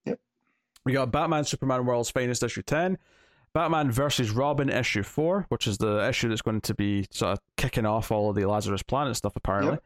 Yep. 0.06 0.18
We 0.86 0.92
got 0.94 1.10
Batman 1.12 1.44
Superman 1.44 1.84
World's 1.84 2.10
Finest 2.10 2.42
issue 2.42 2.62
ten. 2.62 2.96
Batman 3.52 3.90
versus 3.90 4.30
Robin 4.30 4.68
issue 4.70 5.02
four, 5.02 5.44
which 5.50 5.66
is 5.66 5.78
the 5.78 6.08
issue 6.08 6.28
that's 6.30 6.42
going 6.42 6.60
to 6.62 6.74
be 6.74 7.06
sort 7.10 7.32
of 7.32 7.38
kicking 7.56 7.86
off 7.86 8.10
all 8.10 8.30
of 8.30 8.36
the 8.36 8.46
Lazarus 8.46 8.82
Planet 8.82 9.14
stuff. 9.16 9.36
Apparently, 9.36 9.78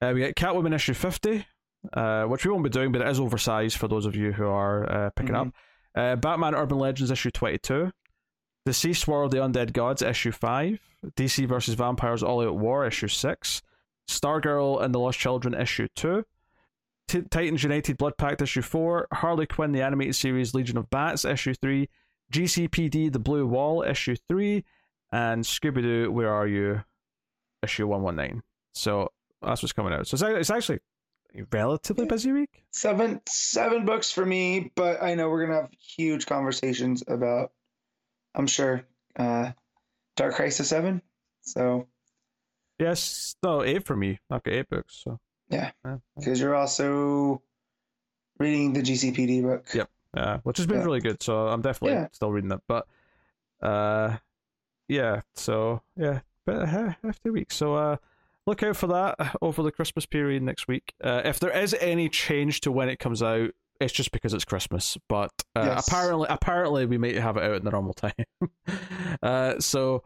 uh, 0.00 0.12
we 0.14 0.20
get 0.20 0.34
Catwoman 0.36 0.72
issue 0.74 0.94
fifty, 0.94 1.46
uh, 1.92 2.24
which 2.24 2.44
we 2.44 2.50
won't 2.50 2.64
be 2.64 2.70
doing, 2.70 2.92
but 2.92 3.00
it 3.00 3.08
is 3.08 3.20
oversized 3.20 3.76
for 3.76 3.88
those 3.88 4.06
of 4.06 4.14
you 4.14 4.32
who 4.32 4.46
are 4.46 4.90
uh, 4.90 5.10
picking 5.10 5.34
up. 5.34 5.48
Uh, 5.94 6.16
Batman 6.16 6.54
Urban 6.54 6.78
Legends 6.78 7.10
issue 7.10 7.30
twenty 7.30 7.58
two. 7.58 7.92
DCeased 8.66 9.06
War 9.08 9.24
of 9.24 9.30
the 9.30 9.38
Undead 9.38 9.72
Gods 9.72 10.02
issue 10.02 10.32
five. 10.32 10.80
DC 11.16 11.48
versus 11.48 11.74
Vampires 11.74 12.22
All 12.22 12.46
Out 12.46 12.56
War 12.56 12.86
issue 12.86 13.08
six. 13.08 13.62
Stargirl 14.08 14.82
and 14.82 14.94
the 14.94 14.98
Lost 14.98 15.18
Children 15.18 15.54
issue 15.54 15.88
two. 15.94 16.24
T- 17.08 17.22
Titans 17.22 17.62
United 17.62 17.96
Blood 17.96 18.16
Pact 18.16 18.40
issue 18.40 18.62
four. 18.62 19.08
Harley 19.12 19.46
Quinn 19.46 19.72
the 19.72 19.82
animated 19.82 20.14
series 20.14 20.54
Legion 20.54 20.78
of 20.78 20.88
Bats 20.90 21.24
issue 21.24 21.54
three. 21.54 21.88
GCPD 22.32 23.12
The 23.12 23.18
Blue 23.18 23.46
Wall 23.46 23.82
issue 23.82 24.16
three, 24.28 24.64
and 25.12 25.44
Scooby 25.44 25.82
Doo 25.82 26.10
Where 26.10 26.32
Are 26.32 26.46
You 26.46 26.82
issue 27.62 27.86
one 27.86 28.02
one 28.02 28.16
nine. 28.16 28.42
So 28.72 29.10
that's 29.42 29.62
what's 29.62 29.72
coming 29.72 29.92
out. 29.92 30.06
So 30.06 30.14
it's, 30.14 30.22
it's 30.22 30.50
actually 30.50 30.80
relatively 31.50 32.04
Yeah. 32.04 32.10
busy 32.10 32.32
week. 32.32 32.64
Seven 32.70 33.20
seven 33.26 33.84
books 33.84 34.10
for 34.10 34.24
me, 34.24 34.70
but 34.74 35.02
I 35.02 35.14
know 35.14 35.28
we're 35.30 35.46
gonna 35.46 35.62
have 35.62 35.70
huge 35.78 36.26
conversations 36.26 37.02
about. 37.06 37.52
I'm 38.34 38.46
sure, 38.46 38.84
uh, 39.16 39.52
Dark 40.16 40.34
Crisis 40.34 40.68
Seven. 40.68 41.02
So 41.42 41.88
Yes, 42.78 43.36
no 43.42 43.62
eight 43.62 43.84
for 43.86 43.94
me. 43.94 44.18
I've 44.30 44.42
got 44.42 44.54
eight 44.54 44.68
books. 44.68 45.02
So 45.04 45.20
Yeah. 45.48 45.70
yeah, 45.84 45.98
because 46.16 46.40
you're 46.40 46.54
also 46.56 47.42
reading 48.38 48.72
the 48.72 48.82
GCPD 48.82 49.40
book. 49.42 49.72
Yep. 49.74 49.90
uh, 50.14 50.38
which 50.42 50.58
has 50.58 50.66
been 50.66 50.78
Yeah. 50.80 50.84
really 50.84 51.00
good. 51.00 51.22
So 51.22 51.48
I'm 51.48 51.62
definitely 51.62 51.94
Yeah. 51.96 52.08
still 52.12 52.30
reading 52.32 52.50
that. 52.50 52.60
But 52.68 52.86
uh, 53.62 54.18
yeah. 54.88 55.22
So 55.34 55.82
yeah, 55.96 56.20
but 56.44 56.62
a 56.62 56.66
he- 56.66 57.06
hefty 57.06 57.30
week. 57.30 57.50
So 57.52 57.74
uh, 57.76 57.96
look 58.46 58.62
out 58.62 58.76
for 58.76 58.86
that 58.88 59.36
over 59.42 59.62
the 59.62 59.72
Christmas 59.72 60.06
period 60.06 60.42
next 60.42 60.68
week. 60.68 60.92
Uh, 61.02 61.22
if 61.24 61.38
there 61.40 61.50
is 61.56 61.74
any 61.80 62.08
change 62.08 62.60
to 62.62 62.72
when 62.72 62.88
it 62.88 62.98
comes 62.98 63.22
out, 63.22 63.50
it's 63.80 63.92
just 63.92 64.12
because 64.12 64.32
it's 64.34 64.44
Christmas. 64.44 64.96
But 65.08 65.30
uh, 65.56 65.62
Yes. 65.66 65.88
apparently, 65.88 66.26
apparently 66.30 66.86
we 66.86 66.98
might 66.98 67.16
have 67.16 67.36
it 67.36 67.42
out 67.42 67.56
in 67.56 67.64
the 67.64 67.70
normal 67.70 67.94
time. 67.94 68.12
uh, 69.22 69.58
so. 69.60 70.02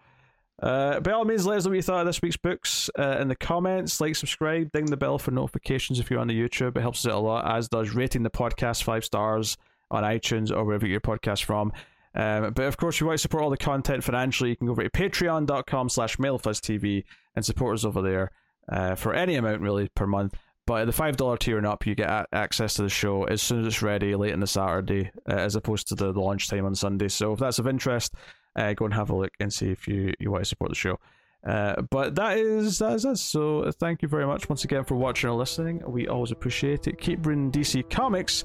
Uh, 0.62 1.00
by 1.00 1.12
all 1.12 1.26
means, 1.26 1.44
let 1.44 1.58
us 1.58 1.66
know 1.66 1.70
what 1.70 1.76
you 1.76 1.82
thought 1.82 2.00
of 2.00 2.06
this 2.06 2.22
week's 2.22 2.38
books 2.38 2.88
uh, 2.98 3.18
in 3.20 3.28
the 3.28 3.36
comments. 3.36 4.00
Like, 4.00 4.16
subscribe, 4.16 4.72
ding 4.72 4.86
the 4.86 4.96
bell 4.96 5.18
for 5.18 5.30
notifications 5.30 6.00
if 6.00 6.10
you're 6.10 6.18
on 6.18 6.28
the 6.28 6.34
YouTube. 6.40 6.78
It 6.78 6.80
helps 6.80 7.04
us 7.04 7.12
out 7.12 7.18
a 7.18 7.20
lot, 7.20 7.54
as 7.58 7.68
does 7.68 7.90
rating 7.90 8.22
the 8.22 8.30
podcast 8.30 8.82
five 8.82 9.04
stars 9.04 9.58
on 9.90 10.02
iTunes 10.02 10.50
or 10.50 10.64
wherever 10.64 10.86
you 10.86 10.98
get 10.98 11.06
your 11.06 11.18
podcast 11.18 11.44
from. 11.44 11.74
Um, 12.16 12.52
but 12.54 12.64
of 12.64 12.78
course, 12.78 12.96
if 12.96 13.02
you 13.02 13.06
want 13.06 13.18
to 13.18 13.22
support 13.22 13.44
all 13.44 13.50
the 13.50 13.58
content 13.58 14.02
financially, 14.02 14.50
you 14.50 14.56
can 14.56 14.66
go 14.66 14.72
over 14.72 14.82
to 14.82 14.90
patreon.com 14.90 15.90
slash 15.90 16.16
mailfuzztv 16.16 17.04
and 17.36 17.44
support 17.44 17.74
us 17.74 17.84
over 17.84 18.00
there 18.00 18.30
uh, 18.72 18.94
for 18.94 19.12
any 19.12 19.34
amount 19.34 19.60
really 19.60 19.88
per 19.90 20.06
month. 20.06 20.34
But 20.66 20.80
at 20.80 20.86
the 20.86 20.92
$5 20.92 21.38
tier 21.38 21.58
and 21.58 21.66
up, 21.66 21.86
you 21.86 21.94
get 21.94 22.08
a- 22.08 22.26
access 22.32 22.74
to 22.74 22.82
the 22.82 22.88
show 22.88 23.24
as 23.24 23.42
soon 23.42 23.60
as 23.60 23.66
it's 23.66 23.82
ready 23.82 24.16
late 24.16 24.32
in 24.32 24.40
the 24.40 24.46
Saturday, 24.46 25.10
uh, 25.28 25.34
as 25.34 25.54
opposed 25.54 25.88
to 25.88 25.94
the, 25.94 26.10
launch 26.12 26.48
time 26.48 26.64
on 26.64 26.74
Sunday. 26.74 27.08
So 27.08 27.34
if 27.34 27.38
that's 27.38 27.58
of 27.58 27.68
interest, 27.68 28.14
uh, 28.56 28.72
go 28.72 28.86
and 28.86 28.94
have 28.94 29.10
a 29.10 29.16
look 29.16 29.32
and 29.38 29.52
see 29.52 29.70
if 29.70 29.86
you, 29.86 30.12
you 30.18 30.30
want 30.30 30.42
to 30.42 30.48
support 30.48 30.70
the 30.70 30.74
show. 30.74 30.98
Uh, 31.46 31.82
but 31.82 32.16
that 32.16 32.38
is 32.38 32.80
that 32.80 32.94
is 32.94 33.06
us. 33.06 33.20
So 33.20 33.70
thank 33.70 34.02
you 34.02 34.08
very 34.08 34.26
much 34.26 34.48
once 34.48 34.64
again 34.64 34.82
for 34.82 34.96
watching 34.96 35.30
or 35.30 35.34
listening. 35.34 35.80
We 35.86 36.08
always 36.08 36.32
appreciate 36.32 36.88
it. 36.88 36.98
Keep 36.98 37.24
reading 37.24 37.52
DC 37.52 37.88
Comics, 37.88 38.44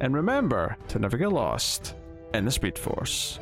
and 0.00 0.14
remember 0.14 0.78
to 0.88 0.98
never 0.98 1.18
get 1.18 1.32
lost 1.32 1.96
and 2.34 2.48
the 2.48 2.50
Speed 2.50 2.76
Force. 2.76 3.38